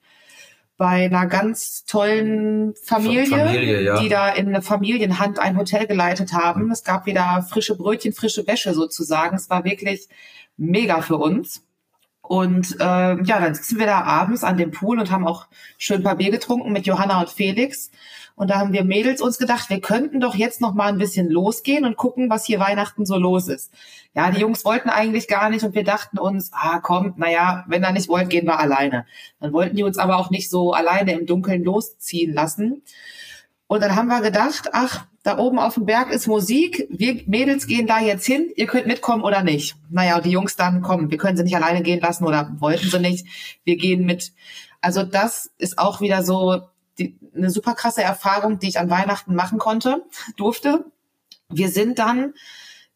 bei 0.83 1.05
einer 1.05 1.27
ganz 1.27 1.85
tollen 1.85 2.75
Familie, 2.75 3.27
Familie 3.27 3.83
ja. 3.83 4.01
die 4.01 4.09
da 4.09 4.31
in 4.31 4.49
eine 4.49 4.63
Familienhand 4.63 5.39
ein 5.39 5.57
Hotel 5.57 5.87
geleitet 5.87 6.33
haben. 6.33 6.73
Es 6.73 6.83
gab 6.83 7.07
wieder 7.07 7.47
frische 7.49 7.77
Brötchen, 7.77 8.13
frische 8.13 8.49
Wäsche 8.49 8.75
sozusagen. 8.75 9.37
Es 9.37 9.49
war 9.49 9.63
wirklich 9.63 10.09
mega 10.57 11.01
für 11.01 11.19
uns. 11.19 11.63
Und 12.21 12.81
äh, 12.81 12.85
ja, 13.23 13.41
dann 13.41 13.55
sitzen 13.55 13.79
wir 13.79 13.87
da 13.87 14.01
abends 14.01 14.43
an 14.43 14.57
dem 14.57 14.73
Pool 14.73 14.99
und 14.99 15.13
haben 15.13 15.25
auch 15.25 15.47
schön 15.79 15.99
ein 15.99 16.03
paar 16.03 16.17
Bier 16.17 16.33
getrunken 16.33 16.73
mit 16.73 16.85
Johanna 16.85 17.21
und 17.21 17.31
Felix. 17.31 17.93
Und 18.35 18.51
da 18.51 18.59
haben 18.59 18.73
wir 18.73 18.85
Mädels 18.85 19.21
uns 19.21 19.39
gedacht, 19.39 19.71
wir 19.71 19.81
könnten 19.81 20.21
doch 20.21 20.35
jetzt 20.35 20.61
noch 20.61 20.75
mal 20.75 20.89
ein 20.89 20.99
bisschen 20.99 21.31
losgehen 21.31 21.85
und 21.85 21.97
gucken, 21.97 22.31
was 22.31 22.45
hier 22.45 22.59
Weihnachten 22.59 23.07
so 23.07 23.17
los 23.17 23.49
ist. 23.49 23.73
Ja, 24.15 24.31
die 24.31 24.41
Jungs 24.41 24.65
wollten 24.65 24.89
eigentlich 24.89 25.29
gar 25.29 25.51
nicht 25.51 25.65
und 25.65 25.75
wir 25.75 25.85
dachten 25.85 26.19
uns, 26.19 26.51
ah 26.53 26.81
komm, 26.81 27.15
naja, 27.17 27.65
wenn 27.69 27.83
er 27.83 27.93
nicht 27.93 28.09
wollt, 28.09 28.31
gehen 28.31 28.47
wir 28.47 28.59
alleine. 28.59 29.07
Dann 29.41 29.53
wollten 29.53 29.77
die 29.77 29.85
uns 29.85 29.99
aber 29.99 30.17
auch 30.17 30.31
nicht 30.31 30.51
so 30.51 30.73
alleine 30.73 31.13
im 31.13 31.27
Dunkeln 31.27 31.63
losziehen 31.63 32.33
lassen. 32.33 32.83
Und 33.67 33.83
dann 33.83 33.97
haben 33.97 34.09
wir 34.09 34.21
gedacht, 34.21 34.69
ach, 34.73 35.07
da 35.23 35.39
oben 35.39 35.59
auf 35.59 35.75
dem 35.75 35.87
Berg 35.87 36.11
ist 36.11 36.27
Musik, 36.27 36.87
wir 36.91 37.23
Mädels 37.27 37.67
gehen 37.67 37.87
da 37.87 38.01
jetzt 38.01 38.27
hin, 38.27 38.51
ihr 38.57 38.67
könnt 38.67 38.87
mitkommen 38.87 39.23
oder 39.23 39.43
nicht. 39.43 39.77
Naja, 39.89 40.21
die 40.21 40.31
Jungs 40.31 40.57
dann 40.57 40.83
kommen, 40.83 41.11
wir 41.11 41.19
können 41.19 41.37
sie 41.37 41.45
nicht 41.45 41.57
alleine 41.57 41.83
gehen 41.83 42.01
lassen 42.01 42.27
oder 42.27 42.51
wollten 42.59 42.89
sie 42.89 42.99
nicht, 42.99 43.27
wir 43.65 43.77
gehen 43.77 44.05
mit. 44.05 44.33
Also 44.81 45.05
das 45.05 45.51
ist 45.59 45.79
auch 45.79 46.01
wieder 46.01 46.25
so 46.25 46.63
eine 47.35 47.51
super 47.51 47.75
krasse 47.75 48.03
Erfahrung, 48.03 48.59
die 48.59 48.69
ich 48.69 48.79
an 48.79 48.91
Weihnachten 48.91 49.35
machen 49.35 49.59
konnte, 49.59 50.05
durfte. 50.37 50.85
Wir 51.49 51.69
sind 51.69 51.99
dann 51.99 52.35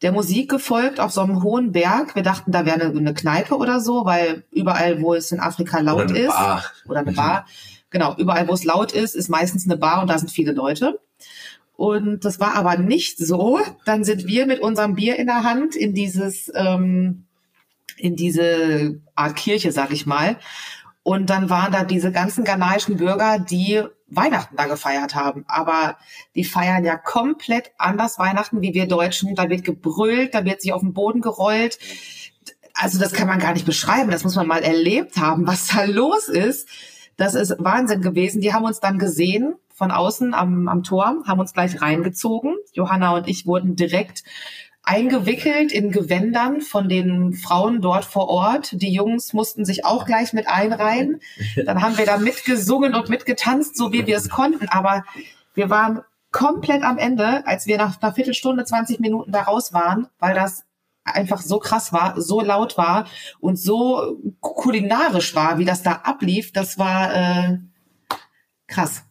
der 0.03 0.12
Musik 0.12 0.51
gefolgt 0.51 1.01
auf 1.01 1.12
so 1.12 1.22
einem 1.22 1.43
hohen 1.43 1.72
Berg. 1.72 2.14
Wir 2.14 2.22
dachten, 2.22 2.53
da 2.53 2.66
wäre 2.66 2.80
eine, 2.80 2.99
eine 2.99 3.14
Kneipe 3.14 3.57
oder 3.57 3.80
so, 3.80 4.05
weil 4.05 4.45
überall, 4.51 5.01
wo 5.01 5.14
es 5.14 5.32
in 5.32 5.41
Afrika 5.41 5.80
laut 5.80 6.11
oder 6.11 6.20
ist, 6.20 6.28
Bar. 6.28 6.64
oder 6.87 7.01
eine 7.01 7.12
Bar, 7.12 7.47
genau, 7.91 8.14
überall, 8.16 8.47
wo 8.49 8.53
es 8.53 8.64
laut 8.64 8.93
ist, 8.93 9.14
ist 9.14 9.28
meistens 9.28 9.64
eine 9.64 9.78
Bar 9.78 10.03
und 10.03 10.09
da 10.09 10.18
sind 10.18 10.30
viele 10.30 10.53
Leute. 10.53 11.01
Und 11.76 12.24
das 12.24 12.41
war 12.41 12.55
aber 12.55 12.76
nicht 12.78 13.18
so. 13.18 13.61
Dann 13.84 14.05
sind 14.05 14.26
wir 14.26 14.47
mit 14.47 14.61
unserem 14.61 14.95
Bier 14.95 15.16
in 15.16 15.26
der 15.26 15.45
Hand 15.45 15.76
in 15.76 15.95
dieses, 15.95 16.51
ähm, 16.55 17.24
in 17.99 18.16
diese 18.16 19.01
Art 19.14 19.37
Kirche, 19.37 19.72
sag 19.72 19.93
ich 19.93 20.07
mal. 20.07 20.37
Und 21.03 21.30
dann 21.30 21.51
waren 21.51 21.72
da 21.72 21.84
diese 21.84 22.12
ganzen 22.12 22.45
ghanaischen 22.45 22.97
Bürger, 22.97 23.39
die 23.39 23.82
Weihnachten 24.09 24.57
da 24.57 24.66
gefeiert 24.66 25.14
haben. 25.14 25.44
Aber 25.48 25.96
die 26.34 26.44
feiern 26.44 26.84
ja 26.84 26.96
komplett 26.96 27.72
anders 27.78 28.18
Weihnachten 28.18 28.61
wie 28.61 28.74
wir 28.74 28.86
Deutschen. 28.86 29.34
Da 29.34 29.48
wird 29.48 29.64
gebrüllt, 29.64 30.34
da 30.34 30.44
wird 30.44 30.62
sich 30.62 30.72
auf 30.72 30.82
den 30.82 30.92
Boden 30.92 31.20
gerollt. 31.20 31.78
Also 32.74 32.98
das 32.98 33.12
kann 33.12 33.26
man 33.26 33.38
gar 33.38 33.52
nicht 33.52 33.66
beschreiben. 33.66 34.11
Das 34.11 34.24
muss 34.24 34.36
man 34.36 34.46
mal 34.46 34.62
erlebt 34.62 35.16
haben, 35.16 35.46
was 35.46 35.68
da 35.68 35.84
los 35.84 36.28
ist. 36.28 36.68
Das 37.16 37.34
ist 37.34 37.57
Wahnsinn 37.59 38.02
gewesen. 38.02 38.40
Die 38.40 38.52
haben 38.52 38.64
uns 38.64 38.80
dann 38.80 38.98
gesehen 38.98 39.54
von 39.72 39.90
außen 39.90 40.34
am, 40.34 40.68
am 40.68 40.82
Tor, 40.82 41.22
haben 41.26 41.40
uns 41.40 41.52
gleich 41.52 41.82
reingezogen. 41.82 42.57
Johanna 42.72 43.14
und 43.14 43.28
ich 43.28 43.46
wurden 43.46 43.76
direkt 43.76 44.24
eingewickelt 44.87 45.72
in 45.72 45.91
Gewändern 45.91 46.61
von 46.61 46.89
den 46.89 47.34
Frauen 47.34 47.82
dort 47.82 48.05
vor 48.05 48.28
Ort. 48.28 48.80
Die 48.80 48.93
Jungs 48.93 49.32
mussten 49.32 49.64
sich 49.64 49.84
auch 49.84 50.07
gleich 50.07 50.32
mit 50.32 50.49
einreihen. 50.49 51.20
Dann 51.66 51.82
haben 51.82 51.99
wir 51.99 52.07
da 52.07 52.18
mitgesungen 52.18 52.95
und 52.95 53.09
mitgetanzt, 53.09 53.76
so 53.76 53.93
wie 53.93 54.07
wir 54.07 54.16
es 54.16 54.30
konnten. 54.30 54.68
Aber 54.68 55.05
wir 55.55 55.70
waren 55.70 56.03
komplett 56.30 56.84
am 56.84 56.99
Ende, 56.99 57.45
als 57.47 57.66
wir 57.66 57.78
nach 57.78 58.01
einer 58.01 58.12
Viertelstunde, 58.14 58.64
20 58.64 59.01
Minuten 59.01 59.32
da 59.32 59.43
raus 59.43 59.72
waren, 59.72 60.07
weil 60.20 60.34
das 60.34 60.64
einfach 61.03 61.41
so 61.41 61.59
krass 61.59 61.93
war, 61.93 62.20
so 62.20 62.41
laut 62.41 62.78
war 62.78 63.07
und 63.41 63.59
so 63.59 64.18
kulinarisch 64.41 65.34
war, 65.34 65.59
wie 65.59 65.64
das 65.64 65.82
da 65.82 65.93
ablief. 66.05 66.53
Das 66.53 66.78
war 66.78 67.14
äh, 67.14 67.59
krass. 68.68 69.05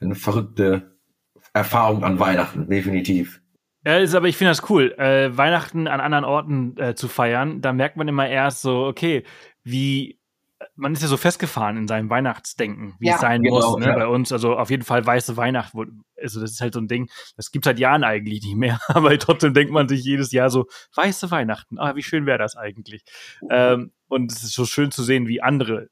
Eine 0.00 0.16
verrückte 0.16 0.98
Erfahrung 1.52 2.02
an 2.02 2.18
Weihnachten, 2.18 2.68
definitiv. 2.68 3.43
Ja, 3.84 3.98
ist, 3.98 4.14
aber 4.14 4.28
ich 4.28 4.36
finde 4.36 4.50
das 4.50 4.68
cool, 4.70 4.92
äh, 4.92 5.36
Weihnachten 5.36 5.86
an 5.88 6.00
anderen 6.00 6.24
Orten 6.24 6.76
äh, 6.78 6.94
zu 6.94 7.08
feiern. 7.08 7.60
Da 7.60 7.72
merkt 7.72 7.96
man 7.96 8.08
immer 8.08 8.28
erst 8.28 8.62
so, 8.62 8.86
okay, 8.86 9.24
wie 9.62 10.18
man 10.76 10.92
ist 10.92 11.02
ja 11.02 11.08
so 11.08 11.16
festgefahren 11.16 11.76
in 11.76 11.88
seinem 11.88 12.10
Weihnachtsdenken, 12.10 12.94
wie 12.98 13.08
ja, 13.08 13.14
es 13.14 13.20
sein 13.20 13.42
genau, 13.42 13.56
muss. 13.56 13.78
Ne? 13.78 13.86
Ja. 13.86 13.94
Bei 13.94 14.06
uns, 14.06 14.32
also 14.32 14.56
auf 14.56 14.70
jeden 14.70 14.82
Fall 14.82 15.04
weiße 15.04 15.36
Weihnacht. 15.36 15.74
Also 16.20 16.40
das 16.40 16.52
ist 16.52 16.60
halt 16.60 16.74
so 16.74 16.80
ein 16.80 16.88
Ding, 16.88 17.10
das 17.36 17.50
gibt 17.50 17.64
seit 17.64 17.78
Jahren 17.78 18.04
eigentlich 18.04 18.42
nicht 18.42 18.56
mehr. 18.56 18.80
Aber 18.88 19.16
trotzdem 19.18 19.54
denkt 19.54 19.72
man 19.72 19.88
sich 19.88 20.04
jedes 20.04 20.32
Jahr 20.32 20.50
so, 20.50 20.66
weiße 20.94 21.30
Weihnachten, 21.30 21.78
ah, 21.78 21.94
wie 21.96 22.02
schön 22.02 22.26
wäre 22.26 22.38
das 22.38 22.56
eigentlich. 22.56 23.04
Ähm, 23.50 23.92
und 24.08 24.32
es 24.32 24.42
ist 24.42 24.54
so 24.54 24.64
schön 24.64 24.90
zu 24.90 25.02
sehen, 25.02 25.28
wie 25.28 25.42
andere 25.42 25.88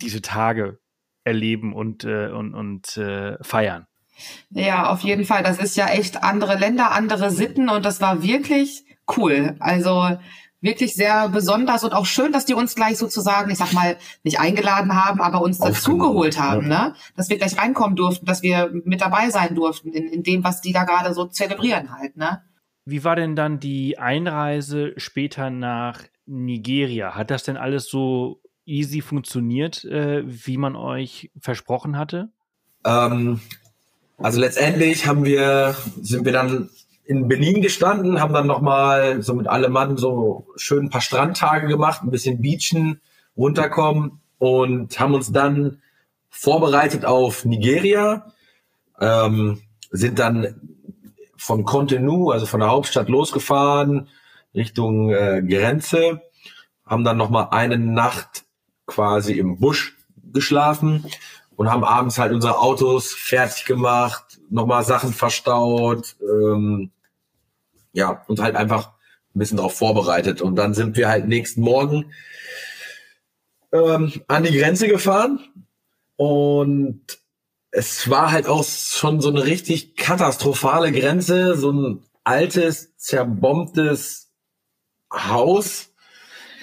diese 0.00 0.22
Tage 0.22 0.78
erleben 1.24 1.72
und, 1.72 2.04
äh, 2.04 2.28
und, 2.28 2.54
und 2.54 2.96
äh, 2.96 3.36
feiern. 3.42 3.86
Ja, 4.50 4.90
auf 4.90 5.00
jeden 5.00 5.24
Fall. 5.24 5.42
Das 5.42 5.58
ist 5.58 5.76
ja 5.76 5.88
echt 5.88 6.22
andere 6.22 6.56
Länder, 6.56 6.92
andere 6.92 7.30
Sitten 7.30 7.68
und 7.68 7.84
das 7.84 8.00
war 8.00 8.22
wirklich 8.22 8.84
cool. 9.16 9.56
Also 9.60 10.16
wirklich 10.64 10.94
sehr 10.94 11.28
besonders 11.28 11.84
und 11.84 11.92
auch 11.92 12.06
schön, 12.06 12.32
dass 12.32 12.46
die 12.46 12.54
uns 12.54 12.74
gleich 12.74 12.96
sozusagen, 12.96 13.50
ich 13.50 13.58
sag 13.58 13.74
mal, 13.74 13.98
nicht 14.22 14.40
eingeladen 14.40 14.94
haben, 14.94 15.20
aber 15.20 15.42
uns 15.42 15.58
dazugeholt 15.58 16.40
haben, 16.40 16.70
ja. 16.70 16.88
ne? 16.88 16.94
Dass 17.16 17.28
wir 17.28 17.36
gleich 17.36 17.58
reinkommen 17.58 17.96
durften, 17.96 18.24
dass 18.24 18.42
wir 18.42 18.70
mit 18.84 19.02
dabei 19.02 19.28
sein 19.28 19.54
durften 19.54 19.92
in, 19.92 20.08
in 20.08 20.22
dem, 20.22 20.42
was 20.42 20.62
die 20.62 20.72
da 20.72 20.84
gerade 20.84 21.12
so 21.12 21.26
zelebrieren 21.26 21.92
halt, 21.92 22.16
ne? 22.16 22.42
Wie 22.86 23.04
war 23.04 23.14
denn 23.14 23.36
dann 23.36 23.60
die 23.60 23.98
Einreise 23.98 24.94
später 24.96 25.50
nach 25.50 26.02
Nigeria? 26.26 27.14
Hat 27.14 27.30
das 27.30 27.42
denn 27.42 27.58
alles 27.58 27.88
so 27.88 28.40
easy 28.64 29.02
funktioniert, 29.02 29.84
äh, 29.84 30.22
wie 30.24 30.56
man 30.56 30.76
euch 30.76 31.30
versprochen 31.38 31.98
hatte? 31.98 32.30
Ähm, 32.86 33.40
also 34.18 34.40
letztendlich 34.40 35.06
haben 35.06 35.24
wir, 35.24 35.74
sind 36.00 36.24
wir 36.24 36.32
dann 36.32 36.70
in 37.04 37.28
Berlin 37.28 37.60
gestanden, 37.60 38.20
haben 38.20 38.32
dann 38.32 38.46
nochmal 38.46 39.22
so 39.22 39.34
mit 39.34 39.46
allem 39.46 39.72
Mann 39.72 39.96
so 39.96 40.46
schön 40.56 40.86
ein 40.86 40.90
paar 40.90 41.00
Strandtage 41.00 41.66
gemacht, 41.66 42.02
ein 42.02 42.10
bisschen 42.10 42.40
beachen, 42.40 43.00
runterkommen 43.36 44.20
und 44.38 44.98
haben 44.98 45.14
uns 45.14 45.32
dann 45.32 45.82
vorbereitet 46.30 47.04
auf 47.04 47.44
Nigeria, 47.44 48.32
ähm, 49.00 49.62
sind 49.90 50.18
dann 50.18 50.60
von 51.36 51.64
Contenu, 51.64 52.30
also 52.30 52.46
von 52.46 52.60
der 52.60 52.70
Hauptstadt 52.70 53.08
losgefahren 53.08 54.08
Richtung 54.54 55.10
äh, 55.10 55.42
Grenze, 55.42 56.22
haben 56.86 57.04
dann 57.04 57.16
nochmal 57.16 57.48
eine 57.50 57.76
Nacht 57.78 58.44
quasi 58.86 59.34
im 59.34 59.58
Busch 59.58 59.96
geschlafen 60.32 61.04
und 61.56 61.70
haben 61.70 61.84
abends 61.84 62.18
halt 62.18 62.32
unsere 62.32 62.58
Autos 62.58 63.12
fertig 63.12 63.64
gemacht, 63.64 64.40
nochmal 64.50 64.84
Sachen 64.84 65.12
verstaut, 65.12 66.16
ähm, 66.20 66.90
ja, 67.92 68.24
und 68.26 68.40
halt 68.40 68.56
einfach 68.56 68.92
ein 69.34 69.38
bisschen 69.38 69.56
darauf 69.56 69.76
vorbereitet. 69.76 70.42
Und 70.42 70.56
dann 70.56 70.74
sind 70.74 70.96
wir 70.96 71.08
halt 71.08 71.26
nächsten 71.26 71.60
Morgen 71.60 72.12
ähm, 73.72 74.12
an 74.28 74.44
die 74.44 74.56
Grenze 74.56 74.88
gefahren. 74.88 75.40
Und 76.16 77.18
es 77.70 78.08
war 78.08 78.30
halt 78.30 78.46
auch 78.46 78.64
schon 78.64 79.20
so 79.20 79.30
eine 79.30 79.44
richtig 79.44 79.96
katastrophale 79.96 80.92
Grenze, 80.92 81.56
so 81.56 81.72
ein 81.72 82.02
altes, 82.22 82.96
zerbombtes 82.96 84.32
Haus, 85.12 85.90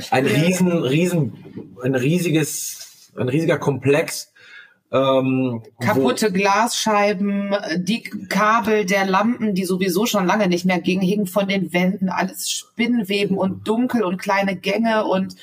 ein 0.09 0.25
riesen, 0.25 0.71
riesen, 0.71 1.75
ein 1.83 1.95
riesiges, 1.95 3.11
ein 3.15 3.29
riesiger 3.29 3.59
Komplex 3.59 4.30
ähm, 4.91 5.63
Kaputte 5.79 6.31
Glasscheiben, 6.31 7.55
die 7.77 8.01
Kabel 8.01 8.85
der 8.85 9.05
Lampen, 9.05 9.55
die 9.55 9.63
sowieso 9.63 10.05
schon 10.05 10.25
lange 10.25 10.47
nicht 10.47 10.65
mehr 10.65 10.81
gingen, 10.81 11.01
hingen 11.01 11.27
von 11.27 11.47
den 11.47 11.71
Wänden, 11.71 12.09
alles 12.09 12.49
Spinnweben 12.49 13.37
und 13.37 13.67
dunkel 13.67 14.03
und 14.03 14.17
kleine 14.17 14.57
Gänge 14.57 15.05
und 15.05 15.35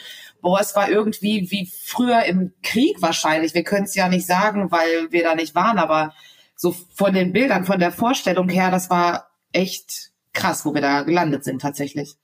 boah, 0.42 0.60
es 0.60 0.76
war 0.76 0.90
irgendwie 0.90 1.50
wie 1.50 1.66
früher 1.66 2.24
im 2.24 2.52
Krieg 2.62 3.00
wahrscheinlich. 3.00 3.54
Wir 3.54 3.64
können 3.64 3.84
es 3.84 3.94
ja 3.94 4.08
nicht 4.08 4.26
sagen, 4.26 4.70
weil 4.70 5.10
wir 5.10 5.24
da 5.24 5.34
nicht 5.34 5.54
waren, 5.54 5.78
aber 5.78 6.12
so 6.54 6.74
von 6.94 7.14
den 7.14 7.32
Bildern, 7.32 7.64
von 7.64 7.78
der 7.78 7.92
Vorstellung 7.92 8.48
her, 8.48 8.70
das 8.70 8.90
war 8.90 9.30
echt 9.52 10.10
krass, 10.34 10.66
wo 10.66 10.74
wir 10.74 10.82
da 10.82 11.02
gelandet 11.02 11.44
sind 11.44 11.62
tatsächlich. 11.62 12.16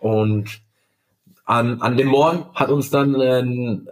Und 0.00 0.60
an, 1.46 1.80
an 1.80 1.96
dem 1.96 2.08
Morgen 2.08 2.46
hat 2.54 2.70
uns 2.70 2.90
dann 2.90 3.14
ein 3.14 3.88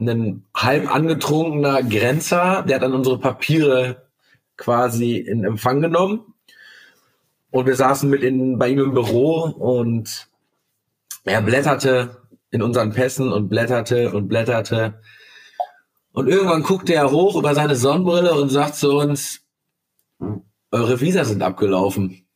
ein 0.00 0.44
halb 0.54 0.92
angetrunkener 0.92 1.82
Grenzer, 1.82 2.62
der 2.62 2.76
hat 2.76 2.82
dann 2.82 2.94
unsere 2.94 3.18
Papiere 3.18 4.08
quasi 4.56 5.16
in 5.16 5.44
Empfang 5.44 5.80
genommen. 5.80 6.34
Und 7.50 7.66
wir 7.66 7.76
saßen 7.76 8.10
mit 8.10 8.22
in, 8.22 8.58
bei 8.58 8.68
ihm 8.68 8.80
im 8.80 8.94
Büro 8.94 9.42
und 9.42 10.28
er 11.24 11.40
blätterte 11.40 12.22
in 12.50 12.62
unseren 12.62 12.92
Pässen 12.92 13.32
und 13.32 13.48
blätterte 13.48 14.12
und 14.12 14.28
blätterte. 14.28 15.00
Und 16.12 16.28
irgendwann 16.28 16.62
guckte 16.62 16.94
er 16.94 17.10
hoch 17.10 17.36
über 17.36 17.54
seine 17.54 17.76
Sonnenbrille 17.76 18.34
und 18.34 18.48
sagt 18.48 18.76
zu 18.76 18.92
uns, 18.98 19.42
eure 20.70 21.00
Visa 21.00 21.24
sind 21.24 21.42
abgelaufen. 21.42 22.26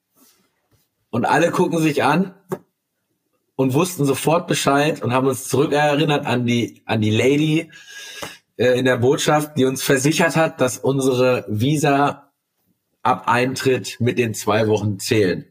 Und 1.11 1.25
alle 1.25 1.51
gucken 1.51 1.81
sich 1.81 2.05
an 2.05 2.35
und 3.59 3.75
wussten 3.75 4.05
sofort 4.05 4.47
Bescheid 4.47 5.03
und 5.03 5.13
haben 5.13 5.27
uns 5.27 5.49
zurückerinnert 5.49 6.25
an 6.27 6.47
die, 6.47 6.81
an 6.87 7.01
die 7.01 7.11
Lady 7.11 7.73
äh, 8.57 8.79
in 8.79 8.85
der 8.85 8.99
Botschaft, 8.99 9.59
die 9.59 9.65
uns 9.65 9.83
versichert 9.83 10.37
hat, 10.37 10.61
dass 10.61 10.79
unsere 10.79 11.45
Visa 11.49 12.31
ab 13.03 13.25
Eintritt 13.27 13.97
mit 13.99 14.17
den 14.17 14.33
zwei 14.33 14.69
Wochen 14.69 15.01
zählen. 15.01 15.45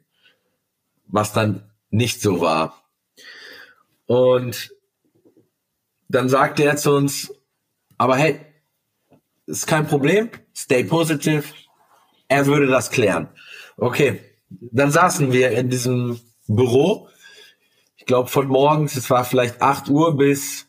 Was 1.07 1.33
dann 1.33 1.69
nicht 1.89 2.21
so 2.21 2.39
war. 2.39 2.81
Und 4.05 4.73
dann 6.07 6.29
sagte 6.29 6.63
er 6.63 6.77
zu 6.77 6.93
uns, 6.93 7.33
aber 7.97 8.15
hey, 8.15 8.39
ist 9.47 9.67
kein 9.67 9.85
Problem, 9.85 10.29
stay 10.55 10.85
positive, 10.85 11.43
er 12.29 12.45
würde 12.45 12.67
das 12.67 12.89
klären. 12.89 13.27
Okay, 13.75 14.21
dann 14.49 14.91
saßen 14.91 15.33
wir 15.33 15.51
in 15.51 15.69
diesem 15.69 16.21
Büro, 16.47 17.09
glaube 18.07 18.29
von 18.29 18.47
morgens, 18.47 18.95
es 18.95 19.09
war 19.09 19.23
vielleicht 19.23 19.61
8 19.61 19.89
Uhr 19.89 20.17
bis, 20.17 20.67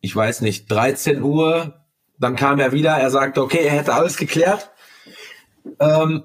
ich 0.00 0.14
weiß 0.14 0.40
nicht, 0.40 0.70
13 0.70 1.22
Uhr, 1.22 1.84
dann 2.18 2.36
kam 2.36 2.58
er 2.58 2.72
wieder, 2.72 2.92
er 2.92 3.10
sagte, 3.10 3.42
okay, 3.42 3.64
er 3.64 3.72
hätte 3.72 3.94
alles 3.94 4.16
geklärt, 4.16 4.70
ähm, 5.78 6.22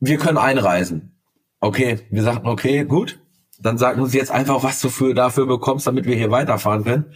wir 0.00 0.18
können 0.18 0.38
einreisen. 0.38 1.12
Okay, 1.60 2.00
wir 2.10 2.22
sagten, 2.22 2.48
okay, 2.48 2.84
gut, 2.84 3.20
dann 3.60 3.78
sagen 3.78 4.00
uns 4.02 4.12
jetzt 4.12 4.30
einfach, 4.30 4.62
was 4.62 4.80
du 4.80 4.90
für, 4.90 5.14
dafür 5.14 5.46
bekommst, 5.46 5.86
damit 5.86 6.04
wir 6.04 6.16
hier 6.16 6.30
weiterfahren 6.30 6.84
können. 6.84 7.14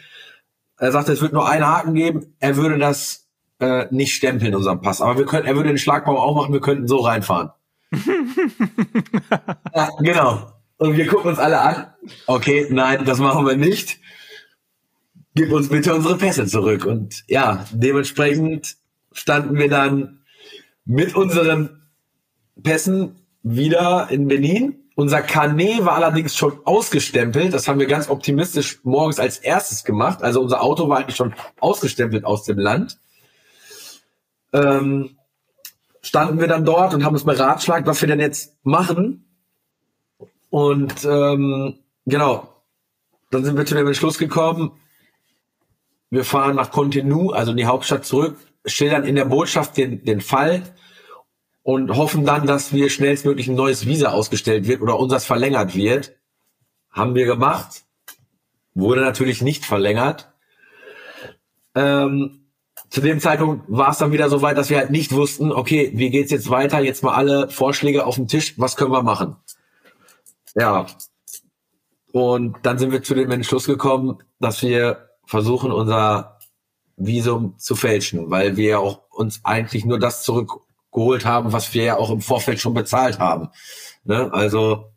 Er 0.78 0.92
sagte, 0.92 1.12
es 1.12 1.20
wird 1.20 1.32
nur 1.32 1.48
einen 1.48 1.66
Haken 1.66 1.94
geben. 1.94 2.34
Er 2.38 2.56
würde 2.56 2.78
das 2.78 3.28
äh, 3.60 3.86
nicht 3.90 4.14
stempeln, 4.14 4.54
unseren 4.54 4.80
Pass. 4.80 5.00
Aber 5.02 5.18
wir 5.18 5.26
können, 5.26 5.46
er 5.46 5.56
würde 5.56 5.68
den 5.68 5.78
Schlagbaum 5.78 6.16
auch 6.16 6.34
machen, 6.34 6.52
wir 6.52 6.60
könnten 6.60 6.86
so 6.86 6.98
reinfahren. 6.98 7.50
ja, 9.74 9.90
genau. 9.98 10.57
Und 10.78 10.96
wir 10.96 11.06
gucken 11.06 11.30
uns 11.30 11.38
alle 11.38 11.60
an. 11.60 11.86
Okay, 12.26 12.66
nein, 12.70 13.04
das 13.04 13.18
machen 13.18 13.46
wir 13.46 13.56
nicht. 13.56 13.98
Gib 15.34 15.52
uns 15.52 15.68
bitte 15.68 15.94
unsere 15.94 16.16
Pässe 16.16 16.46
zurück. 16.46 16.84
Und 16.84 17.24
ja, 17.28 17.66
dementsprechend 17.72 18.76
standen 19.12 19.58
wir 19.58 19.68
dann 19.68 20.20
mit 20.84 21.14
unseren 21.14 21.82
Pässen 22.62 23.16
wieder 23.42 24.08
in 24.10 24.28
Berlin 24.28 24.88
unser 24.98 25.22
Carnet 25.22 25.84
war 25.84 25.94
allerdings 25.94 26.34
schon 26.34 26.58
ausgestempelt. 26.64 27.54
Das 27.54 27.68
haben 27.68 27.78
wir 27.78 27.86
ganz 27.86 28.10
optimistisch 28.10 28.80
morgens 28.82 29.20
als 29.20 29.38
erstes 29.38 29.84
gemacht. 29.84 30.24
Also 30.24 30.40
unser 30.40 30.60
Auto 30.60 30.88
war 30.88 30.98
eigentlich 30.98 31.14
schon 31.14 31.36
ausgestempelt 31.60 32.24
aus 32.24 32.42
dem 32.42 32.58
Land. 32.58 32.98
Ähm, 34.52 35.16
standen 36.02 36.40
wir 36.40 36.48
dann 36.48 36.64
dort 36.64 36.94
und 36.94 37.04
haben 37.04 37.14
uns 37.14 37.22
beratschlagt, 37.22 37.86
was 37.86 38.00
wir 38.00 38.08
denn 38.08 38.18
jetzt 38.18 38.56
machen. 38.64 39.27
Und 40.50 41.04
ähm, 41.04 41.78
genau, 42.06 42.48
dann 43.30 43.44
sind 43.44 43.56
wir 43.56 43.66
zu 43.66 43.74
dem 43.74 43.86
Entschluss 43.86 44.18
gekommen, 44.18 44.72
wir 46.10 46.24
fahren 46.24 46.56
nach 46.56 46.70
Contenu, 46.70 47.30
also 47.30 47.50
in 47.50 47.58
die 47.58 47.66
Hauptstadt 47.66 48.06
zurück, 48.06 48.38
schildern 48.64 49.04
in 49.04 49.14
der 49.14 49.26
Botschaft 49.26 49.76
den, 49.76 50.04
den 50.04 50.20
Fall 50.20 50.62
und 51.62 51.94
hoffen 51.96 52.24
dann, 52.24 52.46
dass 52.46 52.72
wir 52.72 52.88
schnellstmöglich 52.88 53.48
ein 53.48 53.54
neues 53.54 53.86
Visa 53.86 54.10
ausgestellt 54.10 54.66
wird 54.66 54.80
oder 54.80 54.98
unseres 54.98 55.26
verlängert 55.26 55.74
wird. 55.74 56.16
Haben 56.90 57.14
wir 57.14 57.26
gemacht. 57.26 57.82
Wurde 58.74 59.02
natürlich 59.02 59.42
nicht 59.42 59.66
verlängert. 59.66 60.30
Ähm, 61.74 62.46
zu 62.88 63.02
dem 63.02 63.20
Zeitpunkt 63.20 63.64
war 63.68 63.90
es 63.90 63.98
dann 63.98 64.12
wieder 64.12 64.30
so 64.30 64.40
weit, 64.40 64.56
dass 64.56 64.70
wir 64.70 64.78
halt 64.78 64.90
nicht 64.90 65.12
wussten, 65.12 65.52
okay, 65.52 65.90
wie 65.94 66.08
geht's 66.08 66.30
jetzt 66.30 66.48
weiter? 66.48 66.80
Jetzt 66.80 67.02
mal 67.02 67.14
alle 67.14 67.50
Vorschläge 67.50 68.06
auf 68.06 68.14
den 68.14 68.28
Tisch. 68.28 68.54
Was 68.56 68.76
können 68.76 68.92
wir 68.92 69.02
machen? 69.02 69.36
Ja. 70.54 70.86
Und 72.12 72.56
dann 72.62 72.78
sind 72.78 72.92
wir 72.92 73.02
zu 73.02 73.14
dem 73.14 73.30
Entschluss 73.30 73.66
gekommen, 73.66 74.18
dass 74.40 74.62
wir 74.62 75.10
versuchen, 75.26 75.72
unser 75.72 76.38
Visum 76.96 77.58
zu 77.58 77.76
fälschen, 77.76 78.30
weil 78.30 78.56
wir 78.56 78.80
auch 78.80 79.02
uns 79.10 79.40
eigentlich 79.44 79.84
nur 79.84 79.98
das 79.98 80.22
zurück 80.22 80.52
geholt 80.92 81.24
haben, 81.24 81.52
was 81.52 81.74
wir 81.74 81.84
ja 81.84 81.96
auch 81.96 82.10
im 82.10 82.20
Vorfeld 82.20 82.60
schon 82.60 82.74
bezahlt 82.74 83.18
haben. 83.18 83.50
Ne? 84.04 84.32
Also 84.32 84.92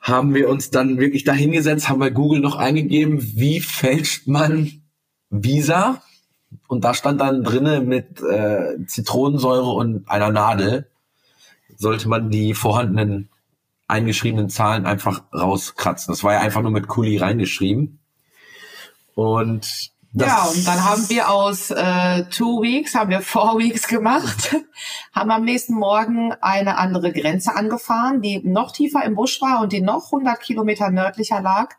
haben 0.00 0.34
wir 0.34 0.48
uns 0.48 0.70
dann 0.70 0.98
wirklich 0.98 1.24
dahingesetzt, 1.24 1.88
haben 1.88 2.00
bei 2.00 2.10
Google 2.10 2.40
noch 2.40 2.56
eingegeben, 2.56 3.20
wie 3.36 3.60
fälscht 3.60 4.26
man 4.26 4.82
Visa? 5.28 6.02
Und 6.66 6.84
da 6.84 6.94
stand 6.94 7.20
dann 7.20 7.44
drinnen 7.44 7.86
mit 7.86 8.20
äh, 8.22 8.84
Zitronensäure 8.86 9.70
und 9.70 10.10
einer 10.10 10.30
Nadel, 10.30 10.90
sollte 11.76 12.08
man 12.08 12.30
die 12.30 12.54
vorhandenen 12.54 13.28
eingeschriebenen 13.90 14.48
Zahlen 14.48 14.86
einfach 14.86 15.22
rauskratzen. 15.32 16.12
Das 16.12 16.24
war 16.24 16.32
ja 16.32 16.40
einfach 16.40 16.62
nur 16.62 16.70
mit 16.70 16.88
Kuli 16.88 17.18
reingeschrieben. 17.18 18.00
Und 19.14 19.92
das 20.12 20.26
ja, 20.26 20.42
und 20.42 20.66
dann 20.66 20.84
haben 20.84 21.08
wir 21.08 21.30
aus 21.30 21.70
äh, 21.70 22.24
two 22.30 22.62
weeks, 22.62 22.96
haben 22.96 23.10
wir 23.10 23.20
four 23.20 23.58
weeks 23.58 23.86
gemacht, 23.86 24.56
haben 25.14 25.30
am 25.30 25.44
nächsten 25.44 25.74
Morgen 25.74 26.32
eine 26.40 26.78
andere 26.78 27.12
Grenze 27.12 27.54
angefahren, 27.54 28.20
die 28.20 28.40
noch 28.42 28.72
tiefer 28.72 29.04
im 29.04 29.14
Busch 29.14 29.40
war 29.40 29.60
und 29.60 29.72
die 29.72 29.80
noch 29.80 30.06
100 30.06 30.40
Kilometer 30.40 30.90
nördlicher 30.90 31.40
lag. 31.40 31.76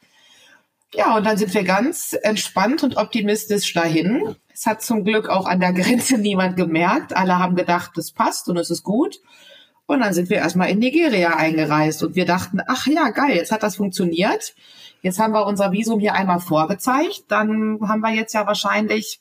Ja, 0.94 1.18
und 1.18 1.26
dann 1.26 1.38
sind 1.38 1.54
wir 1.54 1.64
ganz 1.64 2.16
entspannt 2.22 2.84
und 2.84 2.96
optimistisch 2.96 3.74
dahin. 3.74 4.36
Es 4.54 4.66
hat 4.66 4.82
zum 4.82 5.04
Glück 5.04 5.28
auch 5.28 5.46
an 5.46 5.60
der 5.60 5.74
Grenze 5.74 6.18
niemand 6.20 6.56
gemerkt. 6.56 7.16
Alle 7.16 7.38
haben 7.38 7.56
gedacht, 7.56 7.92
das 7.96 8.12
passt 8.12 8.48
und 8.48 8.58
es 8.58 8.70
ist 8.70 8.84
gut. 8.84 9.20
Und 9.86 10.00
dann 10.00 10.14
sind 10.14 10.30
wir 10.30 10.38
erstmal 10.38 10.70
in 10.70 10.80
Nigeria 10.80 11.36
eingereist 11.36 12.04
und 12.04 12.16
wir 12.16 12.26
dachten, 12.26 12.62
ach 12.68 12.88
ja, 12.88 13.10
geil, 13.10 13.36
jetzt 13.36 13.52
hat 13.52 13.64
das 13.64 13.76
funktioniert. 13.76 14.56
Jetzt 15.02 15.20
haben 15.20 15.34
wir 15.34 15.46
unser 15.46 15.72
Visum 15.72 16.00
hier 16.00 16.14
einmal 16.14 16.40
vorgezeigt. 16.40 17.24
Dann 17.28 17.80
haben 17.88 18.02
wir 18.02 18.14
jetzt 18.14 18.34
ja 18.34 18.48
wahrscheinlich 18.48 19.20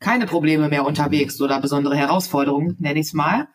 keine 0.00 0.26
Probleme 0.26 0.68
mehr 0.68 0.86
unterwegs 0.86 1.40
oder 1.40 1.60
besondere 1.60 1.96
Herausforderungen, 1.96 2.76
nenne 2.78 3.00
ich 3.00 3.06
es 3.08 3.12
mal. 3.12 3.48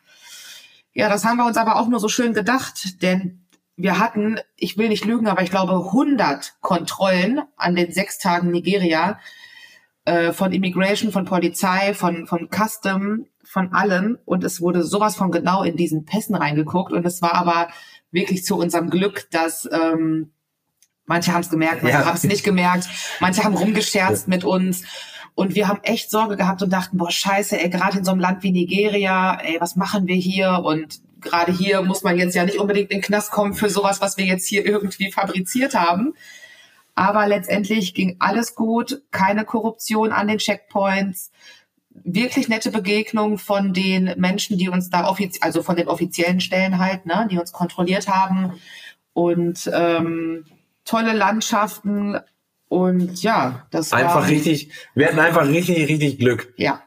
Ja, 0.94 1.10
das 1.10 1.26
haben 1.26 1.38
wir 1.38 1.46
uns 1.46 1.58
aber 1.58 1.78
auch 1.78 1.88
nur 1.88 2.00
so 2.00 2.10
schön 2.10 2.34
gedacht, 2.34 3.02
denn 3.02 3.48
wir 3.76 3.98
hatten, 3.98 4.40
ich 4.56 4.78
will 4.78 4.90
nicht 4.90 5.06
lügen, 5.06 5.28
aber 5.28 5.42
ich 5.42 5.50
glaube 5.50 5.74
100 5.74 6.56
Kontrollen 6.62 7.42
an 7.58 7.76
den 7.76 7.92
sechs 7.92 8.20
Tagen 8.20 8.52
Nigeria 8.52 9.20
äh, 10.06 10.34
von 10.34 10.52
Immigration, 10.52 11.12
von 11.12 11.26
Polizei, 11.26 11.94
von, 11.94 12.28
von 12.28 12.50
Custom, 12.50 13.26
von 13.44 13.74
allen. 13.74 14.18
Und 14.26 14.44
es 14.44 14.62
wurde 14.62 14.84
sowas 14.84 15.16
von 15.16 15.32
genau 15.32 15.64
in 15.64 15.76
diesen 15.78 16.06
Pässen 16.06 16.36
reingeguckt. 16.36 16.92
Und 16.92 17.06
es 17.06 17.22
war 17.22 17.36
aber 17.36 17.70
wirklich 18.12 18.46
zu 18.46 18.58
unserem 18.58 18.90
Glück, 18.90 19.28
dass 19.32 19.68
ähm, 19.72 20.32
Manche 21.06 21.34
haben 21.34 21.42
es 21.42 21.50
gemerkt, 21.50 21.84
manche 21.84 21.98
ja. 21.98 22.06
haben 22.06 22.16
es 22.16 22.24
nicht 22.24 22.44
gemerkt. 22.44 22.88
Manche 23.20 23.44
haben 23.44 23.56
rumgescherzt 23.56 24.28
mit 24.28 24.44
uns. 24.44 24.84
Und 25.36 25.56
wir 25.56 25.68
haben 25.68 25.80
echt 25.84 26.12
Sorge 26.12 26.38
gehabt 26.38 26.62
und 26.62 26.72
dachten, 26.72 26.98
boah, 26.98 27.12
scheiße, 27.12 27.60
ey, 27.60 27.70
gerade 27.70 27.98
in 27.98 28.06
so 28.06 28.12
einem 28.12 28.20
Land 28.20 28.44
wie 28.44 28.52
Nigeria, 28.52 29.38
ey, 29.44 29.58
was 29.60 29.76
machen 29.76 30.08
wir 30.08 30.16
hier? 30.16 30.62
Und 30.64 31.02
gerade 31.20 31.52
hier 31.52 31.82
muss 31.82 32.04
man 32.04 32.18
jetzt 32.18 32.36
ja 32.36 32.46
nicht 32.46 32.60
unbedingt 32.60 32.92
in 32.92 33.00
den 33.00 33.04
Knast 33.04 33.32
kommen 33.32 33.54
für 33.54 33.70
sowas, 33.70 34.00
was 34.00 34.18
wir 34.18 34.26
jetzt 34.26 34.48
hier 34.48 34.66
irgendwie 34.66 35.12
fabriziert 35.12 35.74
haben. 35.74 36.14
Aber 36.96 37.28
letztendlich 37.28 37.94
ging 37.94 38.18
alles 38.20 38.56
gut, 38.56 39.02
keine 39.12 39.46
Korruption 39.46 40.12
an 40.12 40.28
den 40.28 40.38
Checkpoints, 40.38 41.32
wirklich 41.90 42.50
nette 42.50 42.72
Begegnungen 42.72 43.38
von 43.38 43.74
den 43.74 44.14
Menschen, 44.18 44.58
die 44.58 44.70
uns 44.70 44.90
da 44.90 45.08
offiziell, 45.08 45.44
also 45.44 45.64
von 45.64 45.76
den 45.76 45.88
offiziellen 45.88 46.40
Stellen 46.40 46.80
halt, 46.80 47.06
ne, 47.06 47.28
die 47.30 47.38
uns 47.38 47.52
kontrolliert 47.52 48.08
haben. 48.08 48.54
Und 49.14 49.70
ähm, 49.74 50.46
tolle 50.86 51.14
Landschaften 51.14 52.20
und 52.68 53.22
ja, 53.22 53.68
das 53.70 53.94
einfach 53.94 54.16
war 54.16 54.28
richtig. 54.28 54.72
Wir 54.96 55.08
hatten 55.08 55.20
einfach 55.20 55.48
richtig, 55.48 55.88
richtig 55.88 56.18
Glück. 56.18 56.54
Ja. 56.58 56.82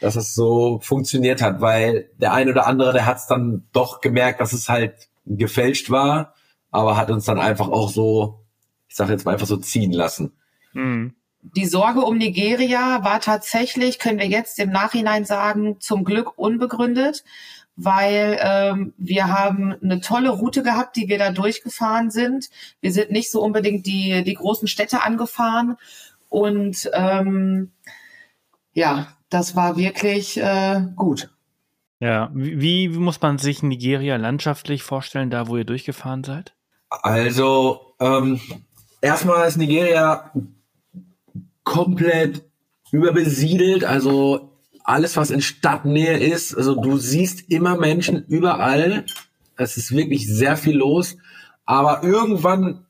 Dass 0.00 0.16
es 0.16 0.34
so 0.34 0.80
funktioniert 0.82 1.42
hat, 1.42 1.60
weil 1.60 2.08
der 2.16 2.32
ein 2.32 2.48
oder 2.48 2.66
andere, 2.66 2.94
der 2.94 3.04
hat 3.04 3.18
es 3.18 3.26
dann 3.26 3.66
doch 3.72 4.00
gemerkt, 4.00 4.40
dass 4.40 4.54
es 4.54 4.68
halt 4.68 5.08
gefälscht 5.26 5.90
war, 5.90 6.34
aber 6.70 6.96
hat 6.96 7.10
uns 7.10 7.26
dann 7.26 7.38
einfach 7.38 7.68
auch 7.68 7.90
so, 7.90 8.45
ich 8.88 8.96
sage 8.96 9.12
jetzt 9.12 9.24
mal 9.24 9.32
einfach 9.32 9.46
so 9.46 9.56
ziehen 9.56 9.92
lassen. 9.92 10.32
Mhm. 10.72 11.14
Die 11.54 11.66
Sorge 11.66 12.00
um 12.00 12.18
Nigeria 12.18 13.04
war 13.04 13.20
tatsächlich, 13.20 13.98
können 13.98 14.18
wir 14.18 14.26
jetzt 14.26 14.58
im 14.58 14.70
Nachhinein 14.70 15.24
sagen, 15.24 15.80
zum 15.80 16.04
Glück 16.04 16.36
unbegründet, 16.36 17.22
weil 17.76 18.38
ähm, 18.40 18.94
wir 18.96 19.28
haben 19.28 19.74
eine 19.82 20.00
tolle 20.00 20.30
Route 20.30 20.62
gehabt, 20.62 20.96
die 20.96 21.08
wir 21.08 21.18
da 21.18 21.30
durchgefahren 21.30 22.10
sind. 22.10 22.48
Wir 22.80 22.92
sind 22.92 23.12
nicht 23.12 23.30
so 23.30 23.42
unbedingt 23.42 23.86
die, 23.86 24.24
die 24.24 24.34
großen 24.34 24.66
Städte 24.66 25.02
angefahren. 25.02 25.76
Und 26.28 26.90
ähm, 26.94 27.70
ja, 28.72 29.08
das 29.28 29.54
war 29.54 29.76
wirklich 29.76 30.38
äh, 30.38 30.82
gut. 30.96 31.30
Ja, 32.00 32.30
wie, 32.34 32.60
wie 32.60 32.98
muss 32.98 33.20
man 33.20 33.38
sich 33.38 33.62
Nigeria 33.62 34.16
landschaftlich 34.16 34.82
vorstellen, 34.82 35.30
da 35.30 35.48
wo 35.48 35.56
ihr 35.56 35.64
durchgefahren 35.64 36.24
seid? 36.24 36.54
Also, 36.90 37.94
ähm, 38.00 38.40
erstmal 39.00 39.48
ist 39.48 39.56
Nigeria 39.56 40.32
komplett 41.64 42.44
überbesiedelt. 42.92 43.84
Also 43.84 44.52
alles, 44.84 45.16
was 45.16 45.30
in 45.30 45.42
Stadtnähe 45.42 46.18
ist. 46.18 46.54
Also 46.56 46.74
du 46.74 46.96
siehst 46.96 47.50
immer 47.50 47.76
Menschen 47.76 48.24
überall. 48.26 49.04
Es 49.56 49.76
ist 49.76 49.92
wirklich 49.92 50.26
sehr 50.26 50.56
viel 50.56 50.76
los. 50.76 51.16
Aber 51.64 52.02
irgendwann 52.04 52.86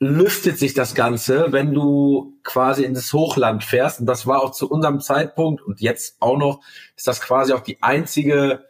lüftet 0.00 0.58
sich 0.58 0.74
das 0.74 0.94
Ganze, 0.94 1.52
wenn 1.52 1.72
du 1.72 2.36
quasi 2.42 2.84
ins 2.84 3.12
Hochland 3.12 3.64
fährst. 3.64 4.00
Und 4.00 4.06
das 4.06 4.26
war 4.26 4.42
auch 4.42 4.50
zu 4.50 4.68
unserem 4.68 5.00
Zeitpunkt 5.00 5.62
und 5.62 5.80
jetzt 5.80 6.16
auch 6.20 6.36
noch, 6.36 6.60
ist 6.96 7.06
das 7.06 7.20
quasi 7.20 7.52
auch 7.52 7.60
die 7.60 7.82
einzige 7.82 8.64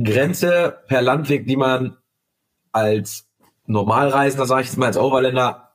Grenze 0.00 0.78
per 0.86 1.02
Landweg, 1.02 1.46
die 1.46 1.56
man 1.56 1.96
als 2.72 3.26
Normalreisender, 3.66 4.46
sage 4.46 4.62
ich 4.62 4.68
jetzt 4.68 4.76
mal 4.76 4.86
als 4.86 4.96
Overländer, 4.96 5.69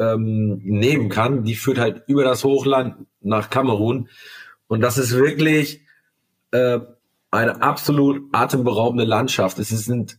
ähm, 0.00 0.60
nehmen 0.64 1.08
kann. 1.10 1.44
Die 1.44 1.54
führt 1.54 1.78
halt 1.78 2.02
über 2.08 2.24
das 2.24 2.42
Hochland 2.42 3.06
nach 3.20 3.50
Kamerun. 3.50 4.08
Und 4.66 4.80
das 4.80 4.98
ist 4.98 5.14
wirklich 5.14 5.82
äh, 6.50 6.80
eine 7.30 7.62
absolut 7.62 8.22
atemberaubende 8.32 9.04
Landschaft. 9.04 9.58
Es 9.60 9.68
sind 9.68 10.18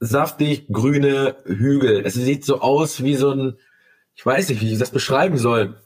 saftig 0.00 0.68
grüne 0.70 1.36
Hügel. 1.44 2.02
Es 2.04 2.14
sieht 2.14 2.44
so 2.44 2.60
aus 2.60 3.02
wie 3.02 3.16
so 3.16 3.30
ein, 3.30 3.56
ich 4.14 4.24
weiß 4.24 4.48
nicht, 4.48 4.60
wie 4.62 4.72
ich 4.72 4.78
das 4.78 4.90
beschreiben 4.90 5.36
soll, 5.36 5.78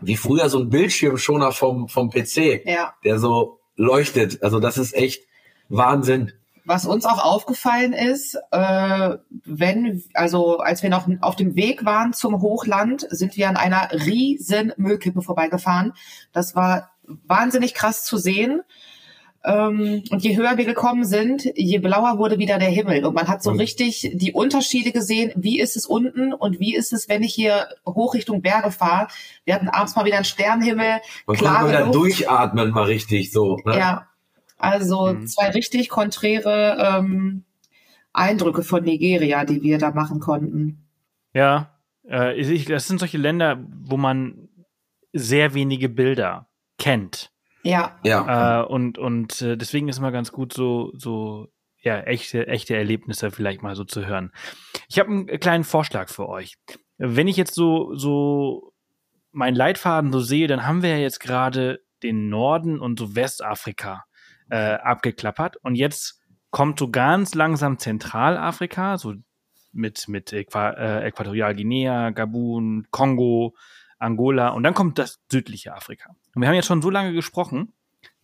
wie 0.00 0.16
früher 0.16 0.48
so 0.48 0.58
ein 0.58 0.68
Bildschirmschoner 0.68 1.52
vom, 1.52 1.88
vom 1.88 2.10
PC, 2.10 2.66
Ja. 2.66 2.94
der 3.04 3.18
so 3.18 3.60
leuchtet. 3.76 4.42
Also 4.42 4.58
das 4.60 4.76
ist 4.76 4.94
echt 4.94 5.24
Wahnsinn. 5.68 6.32
Was 6.64 6.86
uns 6.86 7.04
auch 7.06 7.24
aufgefallen 7.24 7.92
ist, 7.92 8.36
äh, 8.52 9.16
wenn, 9.44 10.02
also 10.14 10.58
als 10.58 10.82
wir 10.82 10.90
noch 10.90 11.08
auf 11.20 11.34
dem 11.36 11.56
Weg 11.56 11.84
waren 11.84 12.12
zum 12.12 12.40
Hochland, 12.40 13.06
sind 13.10 13.36
wir 13.36 13.48
an 13.48 13.56
einer 13.56 13.90
riesen 13.92 14.72
Müllkippe 14.76 15.22
vorbeigefahren. 15.22 15.92
Das 16.32 16.54
war 16.54 16.90
wahnsinnig 17.26 17.74
krass 17.74 18.04
zu 18.04 18.16
sehen. 18.16 18.62
Ähm, 19.44 20.04
und 20.10 20.22
je 20.22 20.36
höher 20.36 20.56
wir 20.56 20.64
gekommen 20.64 21.04
sind, 21.04 21.44
je 21.56 21.78
blauer 21.78 22.16
wurde 22.18 22.38
wieder 22.38 22.58
der 22.60 22.68
Himmel. 22.68 23.04
Und 23.04 23.14
man 23.14 23.26
hat 23.26 23.42
so 23.42 23.50
Mhm. 23.50 23.58
richtig 23.58 24.12
die 24.14 24.32
Unterschiede 24.32 24.92
gesehen. 24.92 25.32
Wie 25.34 25.58
ist 25.58 25.76
es 25.76 25.84
unten 25.84 26.32
und 26.32 26.60
wie 26.60 26.76
ist 26.76 26.92
es, 26.92 27.08
wenn 27.08 27.24
ich 27.24 27.34
hier 27.34 27.66
hoch 27.84 28.14
Richtung 28.14 28.40
Berge 28.40 28.70
fahre? 28.70 29.08
Wir 29.44 29.54
hatten 29.56 29.68
abends 29.68 29.96
mal 29.96 30.04
wieder 30.04 30.14
einen 30.14 30.24
Sternenhimmel, 30.24 31.00
Man 31.26 31.36
klare 31.36 31.56
konnte 31.56 31.68
wieder 31.70 31.80
Luft. 31.86 31.94
durchatmen 31.96 32.70
mal 32.70 32.84
richtig 32.84 33.32
so. 33.32 33.56
Ne? 33.64 33.76
Ja, 33.76 34.06
also 34.62 35.12
Mhm. 35.12 35.26
zwei 35.26 35.50
richtig 35.50 35.88
konträre 35.88 36.76
ähm, 36.78 37.44
Eindrücke 38.12 38.62
von 38.62 38.84
Nigeria, 38.84 39.44
die 39.44 39.62
wir 39.62 39.78
da 39.78 39.90
machen 39.90 40.20
konnten. 40.20 40.86
Ja, 41.34 41.78
äh, 42.08 42.34
ich, 42.34 42.66
das 42.66 42.86
sind 42.86 42.98
solche 42.98 43.18
Länder, 43.18 43.64
wo 43.84 43.96
man 43.96 44.48
sehr 45.12 45.54
wenige 45.54 45.88
Bilder 45.88 46.48
kennt. 46.78 47.30
Ja, 47.62 47.98
Ja. 48.02 48.62
Äh, 48.62 48.66
und 48.66 48.98
und 48.98 49.40
äh, 49.42 49.56
deswegen 49.56 49.88
ist 49.88 49.98
immer 49.98 50.12
ganz 50.12 50.32
gut, 50.32 50.52
so, 50.52 50.92
so 50.94 51.48
ja, 51.80 52.00
echte, 52.00 52.46
echte 52.46 52.76
Erlebnisse 52.76 53.30
vielleicht 53.30 53.62
mal 53.62 53.74
so 53.74 53.84
zu 53.84 54.06
hören. 54.06 54.32
Ich 54.88 54.98
habe 54.98 55.10
einen 55.10 55.26
kleinen 55.40 55.64
Vorschlag 55.64 56.08
für 56.08 56.28
euch. 56.28 56.54
Wenn 56.98 57.28
ich 57.28 57.36
jetzt 57.36 57.54
so, 57.54 57.94
so 57.94 58.72
meinen 59.32 59.56
Leitfaden 59.56 60.12
so 60.12 60.20
sehe, 60.20 60.46
dann 60.46 60.66
haben 60.66 60.82
wir 60.82 60.90
ja 60.90 60.98
jetzt 60.98 61.18
gerade 61.20 61.80
den 62.02 62.28
Norden 62.28 62.78
und 62.80 62.98
so 62.98 63.14
Westafrika 63.16 64.04
äh, 64.50 64.74
abgeklappert. 64.74 65.56
Und 65.58 65.74
jetzt 65.74 66.20
kommt 66.50 66.78
so 66.78 66.90
ganz 66.90 67.34
langsam 67.34 67.78
Zentralafrika, 67.78 68.98
so 68.98 69.14
mit, 69.72 70.06
mit 70.08 70.32
Äqua 70.32 70.70
äh, 70.72 71.06
Äquatorialguinea, 71.06 72.10
Gabun, 72.10 72.86
Kongo, 72.90 73.54
Angola 73.98 74.48
und 74.48 74.62
dann 74.64 74.74
kommt 74.74 74.98
das 74.98 75.20
südliche 75.30 75.74
Afrika. 75.74 76.10
Und 76.34 76.42
wir 76.42 76.48
haben 76.48 76.54
jetzt 76.56 76.66
schon 76.66 76.82
so 76.82 76.90
lange 76.90 77.12
gesprochen, 77.12 77.72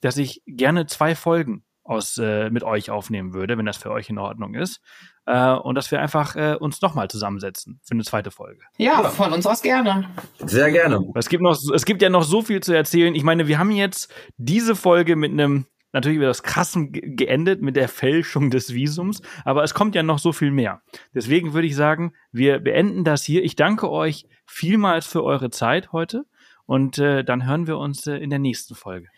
dass 0.00 0.16
ich 0.16 0.42
gerne 0.46 0.86
zwei 0.86 1.14
Folgen 1.14 1.64
aus, 1.84 2.18
äh, 2.18 2.50
mit 2.50 2.64
euch 2.64 2.90
aufnehmen 2.90 3.32
würde, 3.32 3.56
wenn 3.56 3.64
das 3.64 3.78
für 3.78 3.90
euch 3.90 4.10
in 4.10 4.18
Ordnung 4.18 4.54
ist. 4.54 4.80
Äh, 5.24 5.52
und 5.52 5.74
dass 5.74 5.90
wir 5.90 6.00
einfach 6.00 6.36
äh, 6.36 6.54
uns 6.54 6.82
nochmal 6.82 7.08
zusammensetzen 7.08 7.80
für 7.82 7.92
eine 7.92 8.04
zweite 8.04 8.30
Folge. 8.30 8.60
ja, 8.76 9.00
Ja. 9.02 9.08
von 9.08 9.32
uns 9.32 9.46
aus 9.46 9.62
gerne. 9.62 10.06
Sehr 10.44 10.70
gerne. 10.70 11.00
Es 11.14 11.28
gibt 11.30 11.42
noch, 11.42 11.56
es 11.74 11.84
gibt 11.86 12.02
ja 12.02 12.10
noch 12.10 12.24
so 12.24 12.42
viel 12.42 12.60
zu 12.60 12.74
erzählen. 12.74 13.14
Ich 13.14 13.22
meine, 13.22 13.46
wir 13.48 13.58
haben 13.58 13.70
jetzt 13.70 14.12
diese 14.36 14.76
Folge 14.76 15.16
mit 15.16 15.32
einem 15.32 15.64
natürlich 15.92 16.18
wieder 16.18 16.28
das 16.28 16.42
Krassen 16.42 16.92
ge- 16.92 17.14
geendet 17.14 17.62
mit 17.62 17.76
der 17.76 17.88
Fälschung 17.88 18.50
des 18.50 18.74
Visums, 18.74 19.22
aber 19.44 19.62
es 19.64 19.74
kommt 19.74 19.94
ja 19.94 20.02
noch 20.02 20.18
so 20.18 20.32
viel 20.32 20.50
mehr. 20.50 20.82
Deswegen 21.14 21.54
würde 21.54 21.66
ich 21.66 21.76
sagen, 21.76 22.12
wir 22.32 22.58
beenden 22.58 23.04
das 23.04 23.24
hier. 23.24 23.42
Ich 23.44 23.56
danke 23.56 23.90
euch 23.90 24.26
vielmals 24.46 25.06
für 25.06 25.24
eure 25.24 25.50
Zeit 25.50 25.92
heute 25.92 26.24
und 26.66 26.98
äh, 26.98 27.24
dann 27.24 27.46
hören 27.46 27.66
wir 27.66 27.78
uns 27.78 28.06
äh, 28.06 28.16
in 28.16 28.30
der 28.30 28.38
nächsten 28.38 28.74
Folge. 28.74 29.08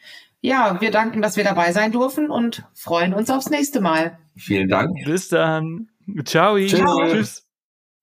Ja, 0.43 0.81
wir 0.81 0.91
danken, 0.91 1.21
dass 1.21 1.37
wir 1.37 1.45
dabei 1.45 1.73
sein 1.73 1.93
durften 1.93 2.31
und 2.31 2.65
freuen 2.75 3.13
uns 3.13 3.29
aufs 3.31 3.51
nächste 3.51 3.81
Mal. 3.81 4.19
Vielen 4.37 4.69
Dank. 4.69 4.97
Bis 5.05 5.29
dann. 5.29 5.89
Ciao. 6.25 6.57
Tschüss. 6.57 6.81
Tschüss. 7.11 7.47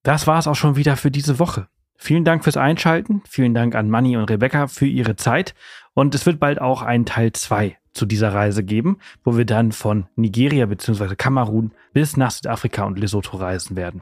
Das 0.03 0.27
war 0.27 0.37
es 0.37 0.47
auch 0.47 0.55
schon 0.55 0.75
wieder 0.75 0.97
für 0.97 1.09
diese 1.09 1.39
Woche. 1.39 1.67
Vielen 1.97 2.23
Dank 2.25 2.43
fürs 2.43 2.57
Einschalten. 2.57 3.23
Vielen 3.27 3.55
Dank 3.55 3.73
an 3.73 3.89
Manni 3.89 4.17
und 4.17 4.29
Rebecca 4.29 4.67
für 4.67 4.85
ihre 4.85 5.15
Zeit. 5.15 5.55
Und 5.95 6.13
es 6.13 6.27
wird 6.27 6.39
bald 6.39 6.61
auch 6.61 6.83
einen 6.83 7.07
Teil 7.07 7.31
2 7.33 7.75
zu 7.97 8.05
dieser 8.05 8.33
Reise 8.33 8.63
geben, 8.63 8.99
wo 9.23 9.35
wir 9.35 9.45
dann 9.45 9.71
von 9.71 10.05
Nigeria 10.15 10.65
bzw. 10.65 11.15
Kamerun 11.15 11.71
bis 11.93 12.15
nach 12.15 12.31
Südafrika 12.31 12.85
und 12.85 12.97
Lesotho 12.97 13.37
reisen 13.37 13.75
werden. 13.75 14.01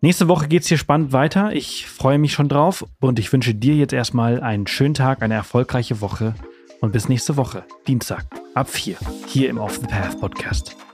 Nächste 0.00 0.28
Woche 0.28 0.46
geht's 0.46 0.68
hier 0.68 0.78
spannend 0.78 1.12
weiter. 1.12 1.52
Ich 1.52 1.86
freue 1.86 2.18
mich 2.18 2.32
schon 2.32 2.48
drauf 2.48 2.86
und 3.00 3.18
ich 3.18 3.32
wünsche 3.32 3.54
dir 3.54 3.74
jetzt 3.74 3.92
erstmal 3.92 4.40
einen 4.40 4.66
schönen 4.66 4.94
Tag, 4.94 5.22
eine 5.22 5.34
erfolgreiche 5.34 6.00
Woche 6.00 6.34
und 6.80 6.92
bis 6.92 7.08
nächste 7.08 7.36
Woche, 7.36 7.64
Dienstag 7.86 8.24
ab 8.54 8.68
4, 8.68 8.96
hier 9.26 9.48
im 9.48 9.58
Off 9.58 9.76
the 9.76 9.86
Path 9.86 10.20
Podcast. 10.20 10.87